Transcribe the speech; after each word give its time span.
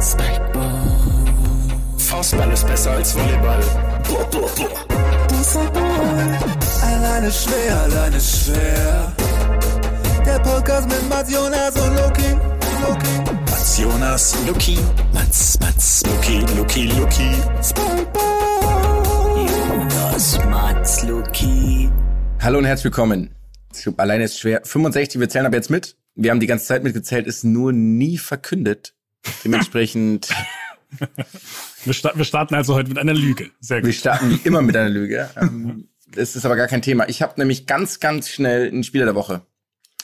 Spikeball. 0.00 0.72
Faustball 1.98 2.52
ist 2.52 2.66
besser 2.66 2.92
als 2.92 3.14
Volleyball. 3.14 3.62
Alleine 6.82 7.30
schwer, 7.30 7.80
alleine 7.82 8.20
schwer. 8.20 9.12
Der 10.24 10.38
Podcast 10.40 10.88
mit 10.88 11.08
Mats 11.08 11.32
Jonas 11.32 11.76
und 11.76 11.94
Loki. 11.96 12.36
Loki. 12.82 13.30
Mats 13.46 13.78
Jonas, 13.78 14.36
Luki. 14.46 14.78
Mats, 15.12 15.58
Mats, 15.60 16.02
Luki, 16.06 16.44
Luki, 16.56 16.86
Luki. 16.98 17.30
Spikeball. 17.62 19.46
Jonas, 19.46 20.38
Mats, 20.50 21.02
Luki. 21.04 21.90
Hallo 22.40 22.58
und 22.58 22.64
herzlich 22.64 22.84
willkommen 22.84 23.30
Alleine 23.96 24.24
ist 24.24 24.38
schwer. 24.38 24.62
65, 24.64 25.20
wir 25.20 25.28
zählen 25.28 25.46
ab 25.46 25.54
jetzt 25.54 25.70
mit. 25.70 25.96
Wir 26.14 26.30
haben 26.30 26.40
die 26.40 26.46
ganze 26.46 26.66
Zeit 26.66 26.82
mitgezählt, 26.82 27.26
ist 27.26 27.44
nur 27.44 27.72
nie 27.72 28.16
verkündet. 28.18 28.95
Dementsprechend, 29.44 30.28
Wir, 31.84 31.92
sta 31.94 32.12
wir 32.14 32.24
starten 32.24 32.54
also 32.54 32.74
heute 32.74 32.88
mit 32.88 32.98
einer 32.98 33.14
Lüge. 33.14 33.50
Sehr 33.60 33.78
wir 33.78 33.90
gut. 33.90 33.94
starten 33.94 34.30
wie 34.30 34.40
immer 34.46 34.62
mit 34.62 34.76
einer 34.76 34.88
Lüge. 34.88 35.30
Ähm, 35.36 35.88
Das 36.12 36.36
ist 36.36 36.44
aber 36.46 36.56
gar 36.56 36.68
kein 36.68 36.82
Thema. 36.82 37.08
Ich 37.08 37.22
habe 37.22 37.34
nämlich 37.36 37.66
ganz, 37.66 38.00
ganz 38.00 38.28
schnell 38.30 38.68
einen 38.68 38.84
Spieler 38.84 39.04
der 39.04 39.14
Woche. 39.14 39.42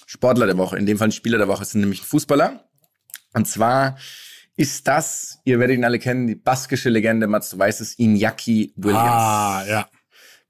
Sportler 0.06 0.46
der 0.46 0.58
Woche. 0.58 0.76
In 0.76 0.84
dem 0.86 0.98
Fall 0.98 1.08
ein 1.08 1.12
Spieler 1.12 1.38
der 1.38 1.48
Woche. 1.48 1.62
Es 1.62 1.68
ist 1.68 1.74
nämlich 1.76 2.02
ein 2.02 2.06
Fußballer. 2.06 2.68
Und 3.32 3.48
zwar 3.48 3.96
ist 4.56 4.86
das, 4.86 5.38
ihr 5.44 5.58
werdet 5.58 5.76
ihn 5.78 5.84
alle 5.84 5.98
kennen, 5.98 6.26
die 6.26 6.34
baskische 6.34 6.90
Legende, 6.90 7.26
Mats, 7.26 7.50
du 7.50 7.58
weißt 7.58 7.80
es, 7.80 7.98
Iñaki 7.98 8.72
Williams. 8.76 9.02
Ah, 9.02 9.64
ja. 9.66 9.88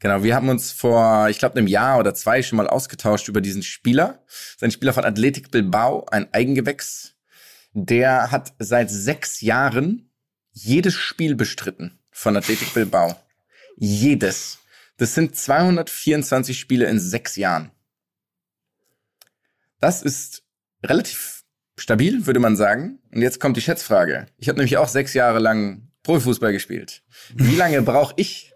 Genau, 0.00 0.24
wir 0.24 0.34
haben 0.34 0.48
uns 0.48 0.72
vor, 0.72 1.28
ich 1.28 1.38
glaube, 1.38 1.56
einem 1.56 1.68
Jahr 1.68 2.00
oder 2.00 2.12
zwei 2.12 2.42
schon 2.42 2.56
mal 2.56 2.66
ausgetauscht 2.66 3.28
über 3.28 3.40
diesen 3.40 3.62
Spieler. 3.62 4.24
Sein 4.58 4.72
Spieler 4.72 4.92
von 4.92 5.04
Athletic 5.04 5.52
Bilbao, 5.52 6.04
ein 6.10 6.26
Eigengewächs. 6.32 7.11
Der 7.72 8.30
hat 8.30 8.52
seit 8.58 8.90
sechs 8.90 9.40
Jahren 9.40 10.10
jedes 10.52 10.94
Spiel 10.94 11.34
bestritten 11.34 11.98
von 12.10 12.36
Athletic 12.36 12.74
Bilbao. 12.74 13.16
Jedes. 13.76 14.58
Das 14.98 15.14
sind 15.14 15.34
224 15.34 16.58
Spiele 16.58 16.86
in 16.86 17.00
sechs 17.00 17.36
Jahren. 17.36 17.70
Das 19.80 20.02
ist 20.02 20.42
relativ 20.84 21.44
stabil, 21.76 22.26
würde 22.26 22.40
man 22.40 22.56
sagen. 22.56 23.00
Und 23.10 23.22
jetzt 23.22 23.40
kommt 23.40 23.56
die 23.56 23.62
Schätzfrage. 23.62 24.26
Ich 24.36 24.48
habe 24.48 24.58
nämlich 24.58 24.76
auch 24.76 24.88
sechs 24.88 25.14
Jahre 25.14 25.38
lang 25.38 25.88
Profifußball 26.02 26.52
gespielt. 26.52 27.02
Wie 27.34 27.56
lange 27.56 27.82
brauche 27.82 28.14
ich 28.16 28.52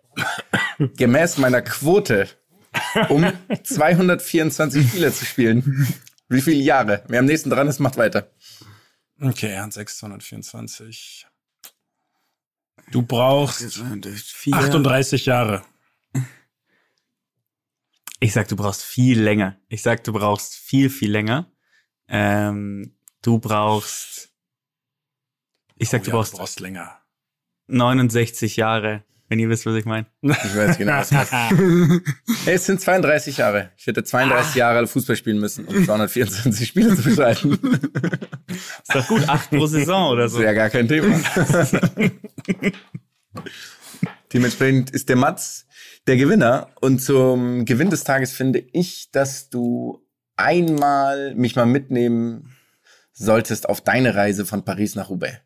gemäß 0.97 1.39
meiner 1.39 1.63
Quote, 1.63 2.29
um 3.09 3.33
224 3.63 4.89
Spiele 4.89 5.13
zu 5.13 5.25
spielen. 5.25 5.89
Wie 6.29 6.41
viele 6.41 6.63
Jahre? 6.63 7.03
Wer 7.09 7.21
am 7.21 7.27
nächsten 7.27 7.51
dran 7.51 7.69
ist, 7.69 7.79
macht 7.79 7.97
weiter. 7.97 8.31
Okay, 9.21 9.51
er 9.51 9.63
hat 9.65 9.73
624. 9.73 11.27
Du 12.91 13.03
brauchst 13.03 13.81
38 13.83 15.27
Jahre. 15.27 15.65
Ich 18.21 18.33
sag, 18.33 18.49
du 18.49 18.57
brauchst 18.57 18.83
viel 18.83 19.21
länger. 19.21 19.59
Ich 19.69 19.83
sag, 19.83 20.05
du 20.05 20.13
brauchst 20.13 20.55
viel, 20.55 20.89
viel 20.91 21.11
länger. 21.11 21.51
Ähm, 22.09 22.97
du 23.23 23.39
brauchst. 23.39 24.31
Ich 25.77 25.89
sag, 25.89 26.03
Oh 26.03 26.05
du, 26.05 26.11
ja, 26.11 26.17
brauchst 26.17 26.33
du 26.33 26.37
brauchst 26.39 26.61
länger. 26.61 27.01
69 27.67 28.57
Jahre, 28.57 29.05
wenn 29.29 29.39
ihr 29.39 29.49
wisst, 29.49 29.67
was 29.67 29.75
ich 29.75 29.85
meine. 29.85 30.07
Ich 30.23 30.57
weiß 30.57 30.79
genau, 30.79 30.99
was 30.99 31.11
das 31.11 31.31
hey, 31.31 32.55
Es 32.55 32.67
sind 32.67 32.81
32 32.81 33.39
Jahre. 33.39 33.71
Ich 33.77 33.87
hätte 33.87 34.05
32 34.05 34.55
Jahre 34.55 34.87
Fußball 34.87 35.17
spielen 35.17 35.39
müssen, 35.39 35.65
um 35.67 35.85
224 35.85 36.69
Spiele 36.69 36.95
zu 36.95 37.03
bestreiten. 37.03 37.53
Ist 38.49 38.95
doch 38.95 39.07
gut, 39.09 39.29
acht 39.29 39.51
pro 39.51 39.67
Saison 39.67 40.13
oder 40.13 40.29
so. 40.29 40.39
Das 40.39 40.45
wäre 40.45 40.55
gar 40.55 40.71
kein 40.71 40.89
Thema. 40.89 41.19
Dementsprechend 44.33 44.91
ist 44.91 45.09
der 45.09 45.17
Mats 45.17 45.67
der 46.07 46.17
Gewinner. 46.17 46.69
Und 46.81 47.01
zum 47.01 47.65
Gewinn 47.65 47.91
des 47.91 48.05
Tages 48.05 48.33
finde 48.33 48.65
ich, 48.73 49.11
dass 49.11 49.51
du 49.51 50.05
einmal 50.37 51.35
mich 51.35 51.57
mal 51.57 51.67
mitnehmen 51.67 52.55
solltest 53.13 53.69
auf 53.69 53.81
deine 53.81 54.15
Reise 54.15 54.45
von 54.45 54.65
Paris 54.65 54.95
nach 54.95 55.09
Roubaix. 55.09 55.41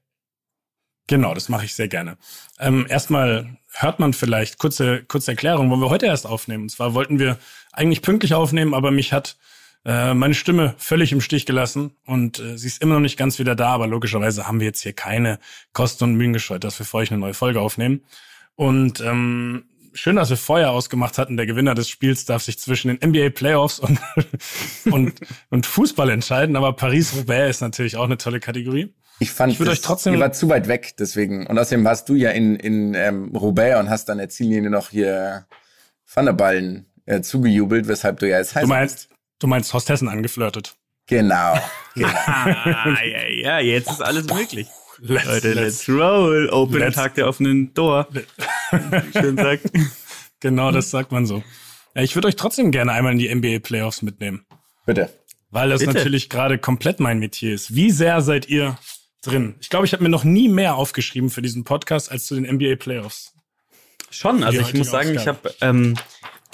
Genau, 1.10 1.34
das 1.34 1.48
mache 1.48 1.64
ich 1.64 1.74
sehr 1.74 1.88
gerne. 1.88 2.18
Ähm, 2.60 2.86
erstmal 2.88 3.56
hört 3.72 3.98
man 3.98 4.12
vielleicht 4.12 4.58
kurze, 4.58 5.02
kurze 5.02 5.32
Erklärung, 5.32 5.68
wollen 5.68 5.80
wir 5.80 5.90
heute 5.90 6.06
erst 6.06 6.24
aufnehmen. 6.24 6.62
Und 6.62 6.68
zwar 6.68 6.94
wollten 6.94 7.18
wir 7.18 7.36
eigentlich 7.72 8.00
pünktlich 8.00 8.32
aufnehmen, 8.32 8.74
aber 8.74 8.92
mich 8.92 9.12
hat 9.12 9.36
äh, 9.84 10.14
meine 10.14 10.34
Stimme 10.34 10.76
völlig 10.78 11.10
im 11.10 11.20
Stich 11.20 11.46
gelassen 11.46 11.96
und 12.06 12.38
äh, 12.38 12.56
sie 12.56 12.68
ist 12.68 12.80
immer 12.80 12.94
noch 12.94 13.00
nicht 13.00 13.16
ganz 13.16 13.40
wieder 13.40 13.56
da, 13.56 13.70
aber 13.70 13.88
logischerweise 13.88 14.46
haben 14.46 14.60
wir 14.60 14.68
jetzt 14.68 14.84
hier 14.84 14.92
keine 14.92 15.40
Kosten 15.72 16.04
und 16.04 16.14
Mühen 16.14 16.32
gescheut, 16.32 16.62
dass 16.62 16.78
wir 16.78 16.86
für 16.86 16.98
euch 16.98 17.10
eine 17.10 17.18
neue 17.18 17.34
Folge 17.34 17.60
aufnehmen. 17.60 18.04
Und 18.54 19.00
ähm, 19.00 19.64
schön, 19.92 20.14
dass 20.14 20.30
wir 20.30 20.36
vorher 20.36 20.70
ausgemacht 20.70 21.18
hatten, 21.18 21.36
der 21.36 21.46
Gewinner 21.46 21.74
des 21.74 21.88
Spiels 21.88 22.24
darf 22.24 22.44
sich 22.44 22.60
zwischen 22.60 22.86
den 22.86 23.10
NBA 23.10 23.30
Playoffs 23.30 23.80
und, 23.80 23.98
und, 24.92 25.18
und 25.48 25.66
Fußball 25.66 26.08
entscheiden, 26.08 26.54
aber 26.54 26.72
Paris-Roubaix 26.72 27.56
ist 27.56 27.62
natürlich 27.62 27.96
auch 27.96 28.04
eine 28.04 28.16
tolle 28.16 28.38
Kategorie. 28.38 28.94
Ich 29.20 29.30
fand, 29.30 29.52
Ich 29.52 29.60
würd 29.60 29.68
das- 29.68 29.78
euch 29.78 29.82
trotzdem- 29.82 30.14
ihr 30.14 30.20
war 30.20 30.32
zu 30.32 30.48
weit 30.48 30.66
weg, 30.66 30.94
deswegen. 30.98 31.46
Und 31.46 31.58
außerdem 31.58 31.84
warst 31.84 32.08
du 32.08 32.14
ja 32.14 32.30
in, 32.30 32.56
in 32.56 32.94
ähm, 32.94 33.34
Roubaix 33.36 33.78
und 33.78 33.88
hast 33.90 34.06
dann 34.08 34.18
der 34.18 34.28
Ziellinie 34.30 34.70
noch 34.70 34.90
hier 34.90 35.46
Van 36.12 36.24
der 36.26 36.32
Ballen 36.32 36.86
äh, 37.06 37.20
zugejubelt, 37.20 37.86
weshalb 37.86 38.18
du 38.20 38.28
ja 38.28 38.38
jetzt 38.38 38.54
heiß 38.54 38.62
Du 38.62 38.68
meinst, 38.68 39.08
du 39.38 39.46
meinst 39.46 39.72
Hostessen 39.74 40.08
angeflirtet. 40.08 40.74
Genau. 41.06 41.34
Ah, 41.34 41.60
ja, 43.04 43.28
ja, 43.28 43.58
jetzt 43.60 43.90
ist 43.90 44.02
alles 44.02 44.26
möglich. 44.26 44.68
Let's, 45.02 45.26
Leute, 45.26 45.52
let's 45.54 45.88
roll. 45.88 46.48
Open 46.50 46.78
let's- 46.78 46.94
Tag 46.94 47.14
der 47.14 47.26
offenen 47.28 47.72
Door. 47.74 48.08
Schön 49.12 49.36
sagt. 49.36 49.64
Genau, 50.40 50.70
das 50.72 50.90
sagt 50.90 51.12
man 51.12 51.26
so. 51.26 51.42
Ja, 51.94 52.02
ich 52.02 52.14
würde 52.14 52.28
euch 52.28 52.36
trotzdem 52.36 52.70
gerne 52.70 52.92
einmal 52.92 53.12
in 53.12 53.18
die 53.18 53.34
NBA 53.34 53.58
Playoffs 53.60 54.02
mitnehmen, 54.02 54.44
Bitte. 54.86 55.10
weil 55.50 55.68
das 55.70 55.80
Bitte. 55.80 55.94
natürlich 55.94 56.28
gerade 56.30 56.58
komplett 56.58 57.00
mein 57.00 57.18
Metier 57.18 57.54
ist. 57.54 57.74
Wie 57.74 57.90
sehr 57.90 58.20
seid 58.22 58.48
ihr 58.48 58.78
drin? 59.22 59.54
Ich 59.60 59.68
glaube, 59.70 59.86
ich 59.86 59.92
habe 59.92 60.02
mir 60.02 60.08
noch 60.08 60.24
nie 60.24 60.48
mehr 60.48 60.76
aufgeschrieben 60.76 61.30
für 61.30 61.42
diesen 61.42 61.64
Podcast 61.64 62.10
als 62.10 62.26
zu 62.26 62.34
den 62.34 62.44
NBA 62.44 62.76
Playoffs. 62.76 63.34
Schon, 64.10 64.42
also 64.42 64.60
ich 64.60 64.74
muss 64.74 64.90
sagen, 64.90 65.14
ich 65.14 65.26
habe 65.28 65.54
ähm, 65.60 65.96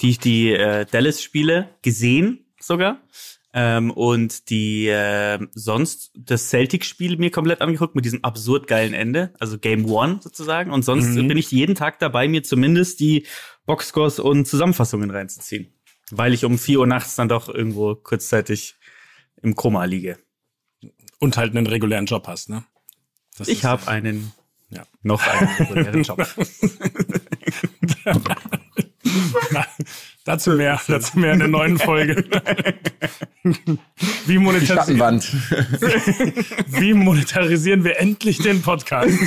die, 0.01 0.17
die 0.17 0.51
äh, 0.51 0.85
Dallas-Spiele 0.85 1.69
gesehen 1.81 2.45
sogar. 2.59 3.01
Ähm, 3.53 3.89
und 3.89 4.49
die 4.51 4.87
äh, 4.87 5.39
sonst 5.53 6.11
das 6.15 6.49
Celtic-Spiel 6.49 7.17
mir 7.17 7.31
komplett 7.31 7.61
angeguckt 7.61 7.95
mit 7.95 8.05
diesem 8.05 8.23
absurd 8.23 8.67
geilen 8.67 8.93
Ende, 8.93 9.33
also 9.39 9.57
Game 9.57 9.89
One 9.89 10.19
sozusagen. 10.21 10.69
Und 10.69 10.83
sonst 10.85 11.07
Mhm. 11.15 11.29
bin 11.29 11.37
ich 11.37 11.49
jeden 11.49 11.73
Tag 11.73 11.97
dabei, 11.97 12.27
mir 12.27 12.43
zumindest 12.43 12.99
die 12.99 13.25
Boxscores 13.65 14.19
und 14.19 14.47
Zusammenfassungen 14.47 15.09
reinzuziehen. 15.09 15.73
Weil 16.11 16.33
ich 16.33 16.45
um 16.45 16.59
4 16.59 16.79
Uhr 16.81 16.87
nachts 16.87 17.15
dann 17.15 17.29
doch 17.29 17.49
irgendwo 17.49 17.95
kurzzeitig 17.95 18.75
im 19.41 19.55
Koma 19.55 19.85
liege. 19.85 20.19
Und 21.19 21.37
halt 21.37 21.55
einen 21.55 21.65
regulären 21.67 22.05
Job 22.05 22.27
hast, 22.27 22.49
ne? 22.49 22.63
Das 23.37 23.47
Ich 23.47 23.65
habe 23.65 23.87
einen, 23.87 24.31
Ja. 24.69 24.83
noch 25.03 25.21
einen 25.25 25.47
regulären 25.57 26.03
Job. 26.03 26.27
dazu 30.25 30.51
mehr, 30.51 30.79
dazu 30.87 31.17
mehr 31.19 31.33
in 31.33 31.39
der 31.39 31.47
neuen 31.47 31.77
Folge. 31.79 32.23
Wie 33.43 33.53
Die 34.27 34.37
monetarisieren, 34.37 35.21
Schattenwand. 35.21 35.33
wie 36.67 36.93
monetarisieren 36.93 37.83
wir 37.83 37.99
endlich 37.99 38.37
den 38.39 38.61
Podcast? 38.61 39.17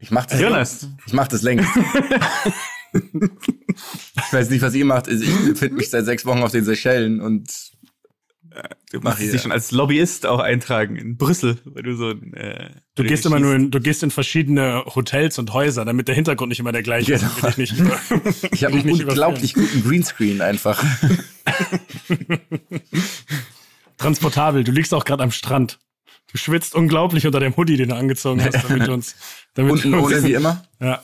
Ich 0.00 0.10
mach 0.10 0.26
das, 0.26 0.40
Jonas. 0.40 0.88
ich 1.06 1.12
mach 1.12 1.28
das 1.28 1.42
längst. 1.42 1.68
ich 2.92 4.32
weiß 4.32 4.50
nicht, 4.50 4.62
was 4.62 4.74
ihr 4.74 4.84
macht. 4.84 5.08
Ich 5.08 5.28
befinde 5.46 5.74
mich 5.76 5.90
seit 5.90 6.04
sechs 6.04 6.24
Wochen 6.26 6.42
auf 6.42 6.52
den 6.52 6.64
Seychellen 6.64 7.20
und 7.20 7.72
Du 8.90 9.00
Mach 9.00 9.12
musst 9.12 9.22
ich, 9.22 9.30
dich 9.32 9.42
schon 9.42 9.52
als 9.52 9.70
Lobbyist 9.70 10.26
auch 10.26 10.40
eintragen 10.40 10.96
in 10.96 11.16
Brüssel, 11.16 11.58
weil 11.64 11.82
du 11.82 11.94
so 11.94 12.10
ein. 12.10 12.32
Äh, 12.34 12.70
Du 12.94 13.04
gehst 13.04 13.24
immer 13.26 13.38
nur 13.38 13.54
in, 13.54 13.70
du 13.70 13.78
gehst 13.80 14.02
in 14.02 14.10
verschiedene 14.10 14.84
Hotels 14.86 15.38
und 15.38 15.52
Häuser, 15.52 15.84
damit 15.84 16.08
der 16.08 16.14
Hintergrund 16.16 16.48
nicht 16.48 16.58
immer 16.58 16.72
der 16.72 16.82
gleiche 16.82 17.14
ist. 17.14 17.20
Genau. 17.20 17.42
Will 17.42 17.50
ich 17.50 17.56
nicht 17.58 17.78
über, 17.78 18.00
ich 18.52 18.64
habe 18.64 18.74
einen 18.78 18.90
unglaublich 18.90 19.54
guten 19.54 19.84
Greenscreen 19.84 20.40
einfach. 20.40 20.82
transportabel. 23.98 24.64
Du 24.64 24.72
liegst 24.72 24.92
auch 24.94 25.04
gerade 25.04 25.22
am 25.22 25.30
Strand. 25.30 25.78
Du 26.30 26.38
schwitzt 26.38 26.74
unglaublich 26.74 27.26
unter 27.26 27.40
dem 27.40 27.56
Hoodie, 27.56 27.76
den 27.76 27.88
du 27.90 27.96
angezogen 27.96 28.44
hast, 28.44 28.64
damit 28.68 28.86
du 28.86 28.92
uns, 28.92 29.14
damit 29.54 29.72
Unten 29.72 29.92
du 29.92 29.98
uns, 29.98 30.06
ohne 30.12 30.24
wie 30.24 30.34
immer. 30.34 30.64
ja. 30.80 31.02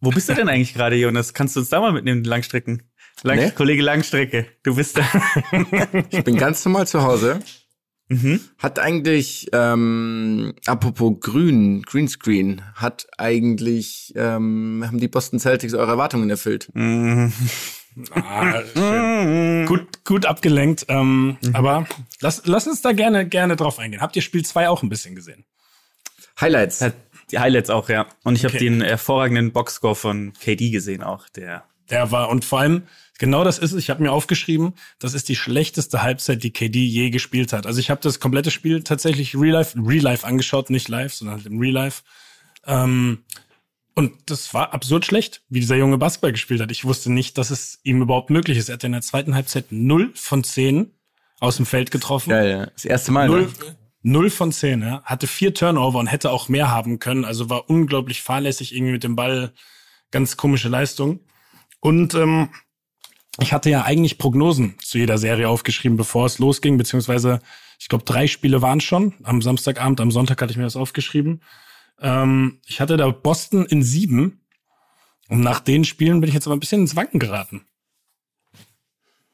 Wo 0.00 0.10
bist 0.10 0.28
du 0.28 0.34
denn 0.34 0.50
eigentlich 0.50 0.74
gerade, 0.74 0.96
Jonas? 0.96 1.32
Kannst 1.32 1.56
du 1.56 1.60
uns 1.60 1.70
da 1.70 1.80
mal 1.80 1.92
mitnehmen, 1.92 2.22
die 2.22 2.28
Langstrecken? 2.28 2.82
Lang 3.26 3.38
Nee. 3.38 3.50
Kollege 3.52 3.82
Langstrecke, 3.82 4.46
du 4.62 4.76
bist 4.76 4.98
da. 4.98 5.02
Ich 6.10 6.22
bin 6.24 6.36
ganz 6.36 6.62
normal 6.64 6.86
zu 6.86 7.02
Hause. 7.02 7.40
mhm. 8.08 8.38
Hat 8.58 8.78
eigentlich, 8.78 9.48
ähm, 9.54 10.52
apropos 10.66 11.14
Grün, 11.20 11.82
Greenscreen, 11.82 12.60
hat 12.74 13.06
eigentlich, 13.16 14.12
ähm, 14.14 14.84
haben 14.86 14.98
die 15.00 15.08
Boston 15.08 15.40
Celtics 15.40 15.72
eure 15.72 15.92
Erwartungen 15.92 16.28
erfüllt? 16.28 16.68
Mhm. 16.74 17.32
Ah, 18.12 18.60
schön. 18.74 19.64
gut, 19.66 20.04
gut 20.04 20.26
abgelenkt. 20.26 20.84
Ähm, 20.88 21.38
Aber 21.54 21.86
lass, 22.20 22.42
lass 22.44 22.66
uns 22.66 22.82
da 22.82 22.92
gerne, 22.92 23.26
gerne 23.26 23.56
drauf 23.56 23.78
eingehen. 23.78 24.02
Habt 24.02 24.16
ihr 24.16 24.22
Spiel 24.22 24.44
2 24.44 24.68
auch 24.68 24.82
ein 24.82 24.90
bisschen 24.90 25.14
gesehen? 25.14 25.44
Highlights. 26.40 26.84
Die 27.30 27.38
Highlights 27.38 27.70
auch, 27.70 27.88
ja. 27.88 28.06
Und 28.22 28.34
ich 28.36 28.44
habe 28.44 28.54
Okay. 28.56 28.64
den 28.68 28.82
hervorragenden 28.82 29.52
Boxscore 29.52 29.94
von 29.94 30.34
KD 30.34 30.70
gesehen 30.70 31.02
auch, 31.02 31.28
der. 31.30 31.64
Der 31.90 32.10
war, 32.10 32.28
und 32.30 32.44
vor 32.44 32.60
allem, 32.60 32.84
genau 33.18 33.44
das 33.44 33.58
ist 33.58 33.72
es, 33.72 33.78
ich 33.78 33.90
habe 33.90 34.02
mir 34.02 34.12
aufgeschrieben, 34.12 34.74
das 34.98 35.14
ist 35.14 35.28
die 35.28 35.36
schlechteste 35.36 36.02
Halbzeit, 36.02 36.42
die 36.42 36.52
KD 36.52 36.84
je 36.84 37.10
gespielt 37.10 37.52
hat. 37.52 37.66
Also 37.66 37.80
ich 37.80 37.90
habe 37.90 38.00
das 38.00 38.20
komplette 38.20 38.50
Spiel 38.50 38.82
tatsächlich 38.82 39.34
Real 39.34 39.52
Life, 39.54 39.78
Real 39.78 40.02
Life 40.02 40.26
angeschaut, 40.26 40.70
nicht 40.70 40.88
live, 40.88 41.12
sondern 41.12 41.36
halt 41.36 41.46
im 41.46 41.58
Real 41.58 41.74
Life. 41.74 42.02
Ähm, 42.66 43.24
und 43.94 44.12
das 44.26 44.52
war 44.54 44.72
absurd 44.74 45.04
schlecht, 45.04 45.42
wie 45.48 45.60
dieser 45.60 45.76
Junge 45.76 45.98
Basketball 45.98 46.32
gespielt 46.32 46.60
hat. 46.60 46.70
Ich 46.72 46.84
wusste 46.84 47.12
nicht, 47.12 47.38
dass 47.38 47.50
es 47.50 47.78
ihm 47.84 48.02
überhaupt 48.02 48.30
möglich 48.30 48.58
ist. 48.58 48.68
Er 48.68 48.74
hat 48.74 48.84
in 48.84 48.92
der 48.92 49.02
zweiten 49.02 49.34
Halbzeit 49.34 49.66
0 49.70 50.10
von 50.14 50.42
10 50.42 50.90
aus 51.38 51.56
dem 51.56 51.66
Feld 51.66 51.90
getroffen. 51.90 52.30
Geil, 52.30 52.50
ja. 52.50 52.66
Das 52.66 52.84
erste 52.84 53.12
Mal. 53.12 53.28
Null, 53.28 53.42
Ne? 53.42 53.76
null 54.02 54.30
von 54.30 54.52
zehn, 54.52 54.82
ja. 54.82 55.02
Hatte 55.04 55.26
vier 55.26 55.54
Turnover 55.54 55.98
und 55.98 56.06
hätte 56.06 56.30
auch 56.30 56.48
mehr 56.48 56.70
haben 56.70 56.98
können. 56.98 57.24
Also 57.24 57.50
war 57.50 57.68
unglaublich 57.70 58.22
fahrlässig 58.22 58.74
irgendwie 58.74 58.92
mit 58.92 59.04
dem 59.04 59.16
Ball. 59.16 59.52
Ganz 60.10 60.36
komische 60.36 60.68
Leistung. 60.68 61.20
Und 61.84 62.14
ähm, 62.14 62.48
ich 63.38 63.52
hatte 63.52 63.68
ja 63.68 63.82
eigentlich 63.82 64.16
Prognosen 64.16 64.74
zu 64.78 64.96
jeder 64.96 65.18
Serie 65.18 65.50
aufgeschrieben, 65.50 65.98
bevor 65.98 66.24
es 66.24 66.38
losging, 66.38 66.78
beziehungsweise 66.78 67.40
ich 67.78 67.88
glaube, 67.88 68.04
drei 68.04 68.26
Spiele 68.26 68.62
waren 68.62 68.80
schon. 68.80 69.12
Am 69.22 69.42
Samstagabend, 69.42 70.00
am 70.00 70.10
Sonntag 70.10 70.40
hatte 70.40 70.50
ich 70.50 70.56
mir 70.56 70.64
das 70.64 70.76
aufgeschrieben. 70.76 71.42
Ähm, 72.00 72.62
ich 72.64 72.80
hatte 72.80 72.96
da 72.96 73.10
Boston 73.10 73.66
in 73.66 73.82
sieben. 73.82 74.40
Und 75.28 75.40
nach 75.40 75.60
den 75.60 75.84
Spielen 75.84 76.22
bin 76.22 76.28
ich 76.28 76.34
jetzt 76.34 76.46
aber 76.46 76.56
ein 76.56 76.60
bisschen 76.60 76.80
ins 76.80 76.96
Wanken 76.96 77.20
geraten. 77.20 77.66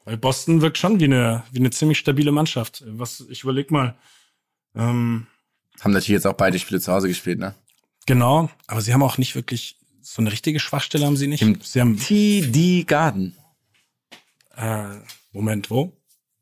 Weil 0.05 0.17
Boston 0.17 0.61
wirkt 0.61 0.79
schon 0.79 0.99
wie 0.99 1.05
eine, 1.05 1.44
wie 1.53 1.61
eine 1.61 1.70
ziemlich 1.70 1.99
stabile 1.99 2.32
Mannschaft. 2.32 2.82
Was, 2.85 3.20
ich 3.31 3.44
überleg 3.44 3.70
mal, 3.70 3.96
ähm, 4.75 5.29
Haben 5.82 5.93
natürlich 5.93 6.08
jetzt 6.17 6.26
auch 6.26 6.35
beide 6.35 6.58
Spiele 6.58 6.81
zu 6.81 6.93
Hause 6.93 7.06
gespielt, 7.06 7.38
ne? 7.38 7.55
genau, 8.06 8.50
aber 8.67 8.81
sie 8.81 8.93
haben 8.93 9.05
auch 9.05 9.19
nicht 9.19 9.37
wirklich 9.37 9.80
so 10.12 10.23
eine 10.23 10.33
richtige 10.33 10.59
Schwachstelle 10.59 11.07
haben 11.07 11.17
sie 11.17 11.29
nicht. 11.29 11.41
Im 11.41 11.61
sie 11.61 11.81
haben 11.81 11.97
TD 11.97 12.85
Garden. 12.85 13.37
äh, 14.57 14.97
Moment, 15.33 15.71
wo? 15.71 15.93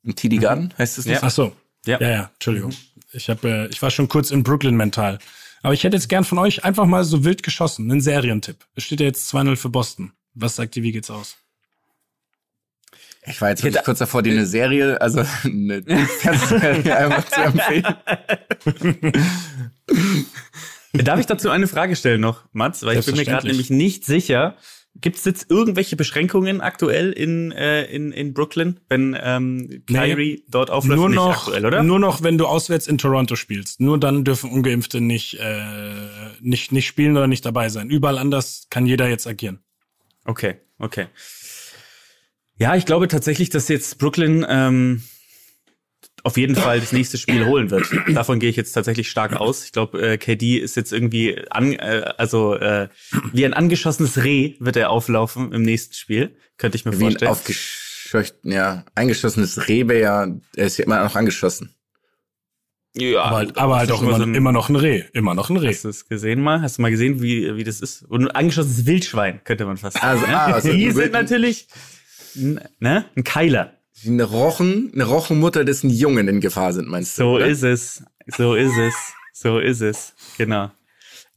Im 0.03 0.17
TD 0.17 0.39
Garden 0.39 0.73
heißt 0.79 0.97
es 0.97 1.05
nicht? 1.05 1.21
Ja. 1.21 1.27
Ach 1.27 1.31
so. 1.31 1.55
Ja. 1.85 2.01
Ja, 2.01 2.11
ja, 2.11 2.31
Entschuldigung. 2.35 2.73
Ich 3.13 3.29
habe 3.29 3.49
äh, 3.49 3.67
ich 3.69 3.83
war 3.83 3.91
schon 3.91 4.09
kurz 4.09 4.31
in 4.31 4.43
Brooklyn 4.43 4.75
mental. 4.75 5.19
Aber 5.63 5.75
ich 5.75 5.85
hätte 5.85 5.97
jetzt 5.97 6.09
gern 6.09 6.25
von 6.25 6.39
euch 6.39 6.65
einfach 6.65 6.87
mal 6.87 7.05
so 7.05 7.25
wild 7.25 7.43
geschossen, 7.43 7.91
einen 7.91 8.01
Serientipp. 8.01 8.65
Es 8.75 8.85
steht 8.85 9.01
ja 9.01 9.07
jetzt 9.07 9.31
2-0 9.35 9.57
für 9.57 9.69
Boston. 9.69 10.13
Was 10.35 10.57
sagt 10.57 10.77
ihr, 10.77 10.83
wie 10.83 10.93
geht's 10.93 11.11
aus? 11.11 11.37
Ich 13.27 13.41
war 13.43 13.51
jetzt 13.51 13.63
wirklich 13.63 13.85
kurz 13.85 13.99
davor, 13.99 14.23
dir 14.23 14.33
eine 14.33 14.47
Serie, 14.47 14.99
also 15.01 15.19
eine 15.45 15.83
Fernsehserie 16.07 16.97
einmal 16.97 17.25
zu 17.27 17.41
empfehlen. 17.43 17.97
Darf 21.05 21.21
ich 21.21 21.27
dazu 21.27 21.51
eine 21.51 21.67
Frage 21.67 21.97
stellen 21.97 22.21
noch, 22.21 22.45
Mats? 22.53 22.85
Weil 22.85 22.99
ich 22.99 23.07
bin 23.07 23.17
mir 23.17 23.25
gerade 23.25 23.47
nämlich 23.47 23.71
nicht 23.71 24.05
sicher. 24.05 24.57
Gibt 25.01 25.17
es 25.17 25.25
jetzt 25.25 25.49
irgendwelche 25.49 25.95
Beschränkungen 25.95 26.61
aktuell 26.61 27.13
in, 27.13 27.53
äh, 27.53 27.85
in, 27.85 28.11
in 28.11 28.35
Brooklyn, 28.35 28.81
wenn 28.89 29.17
ähm, 29.21 29.85
Kyrie 29.87 30.45
dort 30.49 30.71
aufläuft? 30.71 30.99
Nur 30.99 31.09
Nicht 31.09 31.17
noch, 31.17 31.37
aktuell, 31.47 31.67
oder? 31.67 31.83
nur 31.85 32.01
noch, 32.01 32.23
wenn 32.23 32.37
du 32.37 32.47
auswärts 32.47 32.89
in 32.89 32.99
Toronto 32.99 33.37
spielst. 33.37 33.81
Nur 33.81 33.99
dann 33.99 34.25
dürfen 34.25 34.51
Ungeimpfte 34.51 35.01
nicht, 35.01 35.35
äh, 35.35 35.93
nicht, 36.41 36.73
nicht 36.73 36.87
spielen 36.87 37.17
oder 37.17 37.29
nicht 37.29 37.47
dabei 37.47 37.69
sein. 37.69 37.91
Überall 37.91 38.19
anders 38.19 38.67
kann 38.71 38.87
jeder 38.87 39.09
jetzt 39.09 39.27
agieren. 39.29 39.61
Okay, 40.25 40.57
okay. 40.79 41.07
Ja, 42.59 42.75
ich 42.75 42.85
glaube 42.85 43.07
tatsächlich, 43.07 43.51
dass 43.51 43.69
jetzt 43.69 43.99
Brooklyn 43.99 44.45
ähm, 44.49 45.03
auf 46.25 46.37
jeden 46.37 46.57
Fall 46.57 46.81
das 46.81 46.93
nächste 46.93 47.19
Spiel 47.19 47.47
holen 47.47 47.71
wird. 47.71 47.87
Davon 48.15 48.39
gehe 48.41 48.51
ich 48.51 48.57
jetzt 48.57 48.73
tatsächlich 48.73 49.09
stark 49.11 49.35
aus. 49.37 49.65
Ich 49.65 49.73
glaube, 49.73 50.01
äh, 50.01 50.19
KD 50.19 50.59
ist 50.59 50.77
jetzt 50.77 50.93
irgendwie 50.93 51.43
an, 51.51 51.73
äh, 51.73 52.13
also 52.19 52.55
äh, 52.55 52.89
wie 53.33 53.45
ein 53.45 53.55
angeschossenes 53.55 54.23
Reh 54.25 54.55
wird 54.61 54.77
er 54.77 54.91
auflaufen 54.91 55.53
im 55.53 55.63
nächsten 55.63 55.95
Spiel. 55.95 56.37
Könnte 56.57 56.77
ich 56.77 56.85
mir 56.85 56.93
Wie 56.93 56.97
ein 57.05 57.11
vorstellen. 57.13 57.31
aufgescheuchten, 57.31 58.51
ja, 58.53 58.85
eingeschossenes 58.95 59.69
Rebe, 59.69 59.99
ja, 59.99 60.27
er 60.57 60.67
ist 60.67 60.77
ja 60.79 60.85
immer 60.85 61.03
noch 61.05 61.15
angeschossen. 61.17 61.75
ja, 62.97 63.21
Aber 63.23 63.37
halt, 63.37 63.57
aber 63.59 63.77
halt 63.77 63.93
auch 63.93 64.03
immer, 64.03 64.17
so 64.17 64.23
ein- 64.25 64.35
immer 64.35 64.51
noch 64.53 64.69
ein 64.69 64.77
Reh. 64.77 65.05
Immer 65.13 65.35
noch 65.35 65.51
ein 65.51 65.57
Reh. 65.57 65.69
Hast 65.69 65.85
du 65.85 65.89
es 65.89 66.09
gesehen 66.09 66.41
mal? 66.41 66.63
Hast 66.63 66.79
du 66.79 66.83
mal 66.83 66.91
gesehen, 66.91 67.23
wie, 67.23 67.55
wie 67.57 67.65
das 67.65 67.81
ist? 67.81 68.03
Und 68.03 68.23
ein 68.23 68.31
angeschossenes 68.31 68.87
Wildschwein, 68.87 69.41
könnte 69.45 69.67
man 69.67 69.77
fast 69.77 69.99
sagen. 69.99 70.07
Also, 70.09 70.27
ne? 70.27 70.37
ah, 70.41 70.47
also 70.53 70.73
Die 70.73 70.87
ein 70.87 70.95
sind 70.95 71.13
natürlich 71.13 71.69
ne? 72.35 73.05
ein 73.17 73.25
Keiler. 73.25 73.75
Wie 74.03 74.11
eine 74.11 74.25
Rochen, 74.25 74.91
eine 74.95 75.05
Rochenmutter, 75.05 75.65
dessen 75.65 75.91
Jungen 75.91 76.29
in 76.29 76.41
Gefahr 76.41 76.73
sind, 76.73 76.89
meinst 76.89 77.19
du? 77.19 77.23
So 77.23 77.31
oder? 77.33 77.47
ist 77.47 77.63
es. 77.63 78.05
So 78.27 78.55
ist 78.55 78.77
es. 78.77 78.95
So 79.33 79.59
ist 79.59 79.81
es. 79.81 80.15
Genau. 80.37 80.71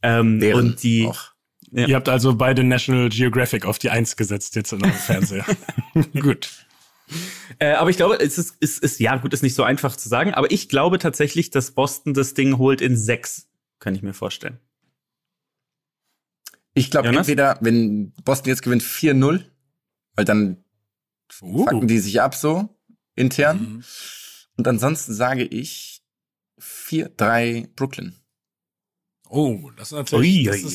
Ähm, 0.02 0.40
Deren 0.40 0.70
und 0.70 0.82
die, 0.82 1.06
auch. 1.06 1.32
Ja. 1.70 1.86
Ihr 1.86 1.96
habt 1.96 2.08
also 2.08 2.34
beide 2.34 2.64
National 2.64 3.08
Geographic 3.08 3.64
auf 3.64 3.78
die 3.78 3.90
Eins 3.90 4.16
gesetzt 4.16 4.56
jetzt 4.56 4.72
in 4.72 4.82
eurem 4.82 4.92
Fernseher. 5.06 5.46
Gut. 6.20 6.50
Äh, 7.58 7.72
aber 7.72 7.90
ich 7.90 7.96
glaube, 7.96 8.18
es 8.20 8.38
ist, 8.38 8.56
ist, 8.60 8.82
ist, 8.82 9.00
ja 9.00 9.16
gut, 9.16 9.34
ist 9.34 9.42
nicht 9.42 9.54
so 9.54 9.62
einfach 9.62 9.96
zu 9.96 10.08
sagen, 10.08 10.32
aber 10.32 10.50
ich 10.50 10.68
glaube 10.68 10.98
tatsächlich, 10.98 11.50
dass 11.50 11.72
Boston 11.72 12.14
das 12.14 12.34
Ding 12.34 12.58
holt 12.58 12.80
in 12.80 12.96
sechs. 12.96 13.48
Kann 13.80 13.94
ich 13.94 14.02
mir 14.02 14.14
vorstellen. 14.14 14.58
Ich 16.74 16.90
glaube, 16.90 17.08
entweder, 17.08 17.58
wenn 17.60 18.12
Boston 18.24 18.48
jetzt 18.48 18.62
gewinnt 18.62 18.82
4-0, 18.82 19.44
weil 20.14 20.24
dann 20.24 20.61
Uh. 21.40 21.64
fucken 21.64 21.88
die 21.88 21.98
sich 21.98 22.20
ab 22.20 22.34
so 22.34 22.68
intern. 23.14 23.58
Mhm. 23.58 23.84
Und 24.56 24.68
ansonsten 24.68 25.14
sage 25.14 25.44
ich 25.44 26.02
4-3 26.60 27.68
Brooklyn. 27.74 28.14
Oh, 29.28 29.70
das 29.76 29.88
ist 29.92 29.96
natürlich 29.96 30.44
das 30.44 30.56
ist 30.58 30.74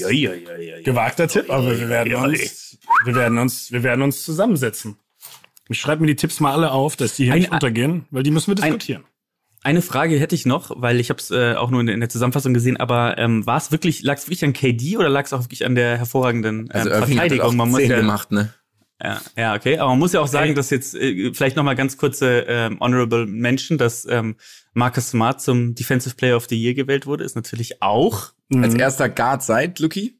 gewagter 0.83 1.27
Tipp, 1.27 1.49
aber 1.51 1.79
wir 1.79 1.89
werden 1.89 2.15
uns, 2.15 2.77
wir 3.05 3.13
werden 3.15 3.37
uns, 3.37 3.71
wir 3.71 3.83
werden 3.83 4.01
uns 4.01 4.23
zusammensetzen. 4.23 4.97
Ich 5.69 5.79
schreibe 5.79 6.01
mir 6.01 6.07
die 6.07 6.15
Tipps 6.15 6.39
mal 6.39 6.53
alle 6.53 6.71
auf, 6.71 6.95
dass 6.95 7.15
die 7.15 7.25
hier 7.25 7.33
Ein- 7.33 7.39
nicht 7.41 7.51
untergehen, 7.51 8.05
weil 8.09 8.23
die 8.23 8.31
müssen 8.31 8.47
wir 8.55 8.63
ein- 8.63 8.71
diskutieren. 8.71 9.03
Eine 9.63 9.81
Frage 9.81 10.17
hätte 10.19 10.33
ich 10.33 10.45
noch, 10.45 10.71
weil 10.81 10.99
ich 10.99 11.09
habe 11.09 11.19
es 11.19 11.29
äh, 11.29 11.53
auch 11.55 11.69
nur 11.69 11.81
in, 11.81 11.87
der- 11.87 11.93
in 11.95 11.99
der 11.99 12.09
Zusammenfassung 12.09 12.53
gesehen, 12.53 12.77
aber 12.77 13.17
ähm, 13.17 13.45
war 13.45 13.57
es 13.57 13.71
wirklich, 13.71 14.01
lag 14.01 14.17
es 14.17 14.25
wirklich 14.27 14.43
an 14.45 14.53
KD 14.53 14.97
oder 14.97 15.09
lag 15.09 15.25
es 15.25 15.33
auch 15.33 15.41
wirklich 15.43 15.65
an 15.65 15.75
der 15.75 15.97
hervorragenden 15.97 16.61
ähm, 16.61 16.69
Also 16.71 16.89
Irving 16.89 17.01
hat 17.01 17.09
Verteidigung? 17.09 17.45
auch 17.47 17.53
Man 17.53 17.69
muss 17.69 17.79
10 17.79 17.91
ja, 17.91 17.97
gemacht, 17.97 18.31
ne? 18.31 18.53
Ja, 19.01 19.21
ja, 19.37 19.55
okay. 19.55 19.77
Aber 19.77 19.89
man 19.91 19.99
muss 19.99 20.13
ja 20.13 20.21
auch 20.21 20.27
sagen, 20.27 20.55
dass 20.55 20.71
jetzt 20.71 20.95
äh, 20.95 21.31
vielleicht 21.33 21.55
noch 21.55 21.63
mal 21.63 21.75
ganz 21.75 21.97
kurze 21.97 22.45
ähm, 22.47 22.79
honorable 22.79 23.27
Mention, 23.27 23.77
dass 23.77 24.05
ähm, 24.05 24.37
Marcus 24.73 25.09
Smart 25.11 25.39
zum 25.41 25.75
Defensive 25.75 26.15
Player 26.15 26.35
of 26.35 26.47
the 26.49 26.59
Year 26.59 26.73
gewählt 26.73 27.05
wurde, 27.05 27.23
ist 27.23 27.35
natürlich 27.35 27.81
auch 27.81 28.33
Als 28.53 28.73
Mhm. 28.73 28.79
erster 28.79 29.09
Guard 29.09 29.43
seit 29.43 29.79
Lucky. 29.79 30.19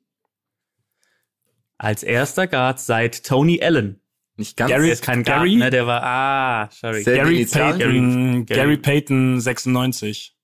als 1.78 2.04
erster 2.04 2.46
Guard 2.48 2.80
seit 2.80 3.24
Tony 3.26 3.62
Allen. 3.64 4.00
Nicht 4.36 4.56
ganz. 4.58 4.70
Gary- 4.72 4.92
ist 4.92 5.02
kein 5.04 5.24
Guard, 5.24 5.40
Gary? 5.40 5.56
ne? 5.56 5.70
Der 5.72 5.88
war 5.88 6.04
ah, 6.04 6.70
sorry. 6.72 7.04
Gary? 7.04 7.46
Payton, 7.46 8.46
Gary- 8.46 8.46
Gary 8.46 8.78
Payton 8.78 9.40
96. 9.42 10.36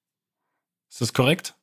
Ist 0.90 1.02
das 1.02 1.14
korrekt? 1.14 1.56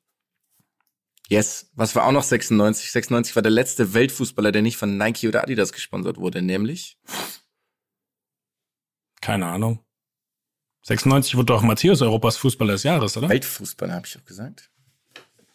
Yes. 1.31 1.71
Was 1.75 1.95
war 1.95 2.05
auch 2.07 2.13
noch 2.13 2.25
96? 2.25 2.91
96 2.91 3.37
war 3.37 3.43
der 3.43 3.53
letzte 3.53 3.95
Weltfußballer, 3.95 4.51
der 4.53 4.63
nicht 4.63 4.77
von 4.77 4.97
Nike 4.99 5.29
oder 5.29 5.43
Adidas 5.45 5.73
gesponsert 5.73 6.17
wurde, 6.19 6.43
nämlich 6.43 6.99
Keine 9.21 9.47
Ahnung. 9.47 9.85
96 10.83 11.37
wurde 11.37 11.47
doch 11.47 11.63
Matthäus 11.63 12.01
Europas 12.03 12.37
Fußballer 12.39 12.73
des 12.73 12.83
Jahres, 12.85 13.17
oder? 13.17 13.29
Weltfußballer, 13.29 13.95
habe 13.95 14.07
ich 14.07 14.19
auch 14.19 14.25
gesagt. 14.25 14.71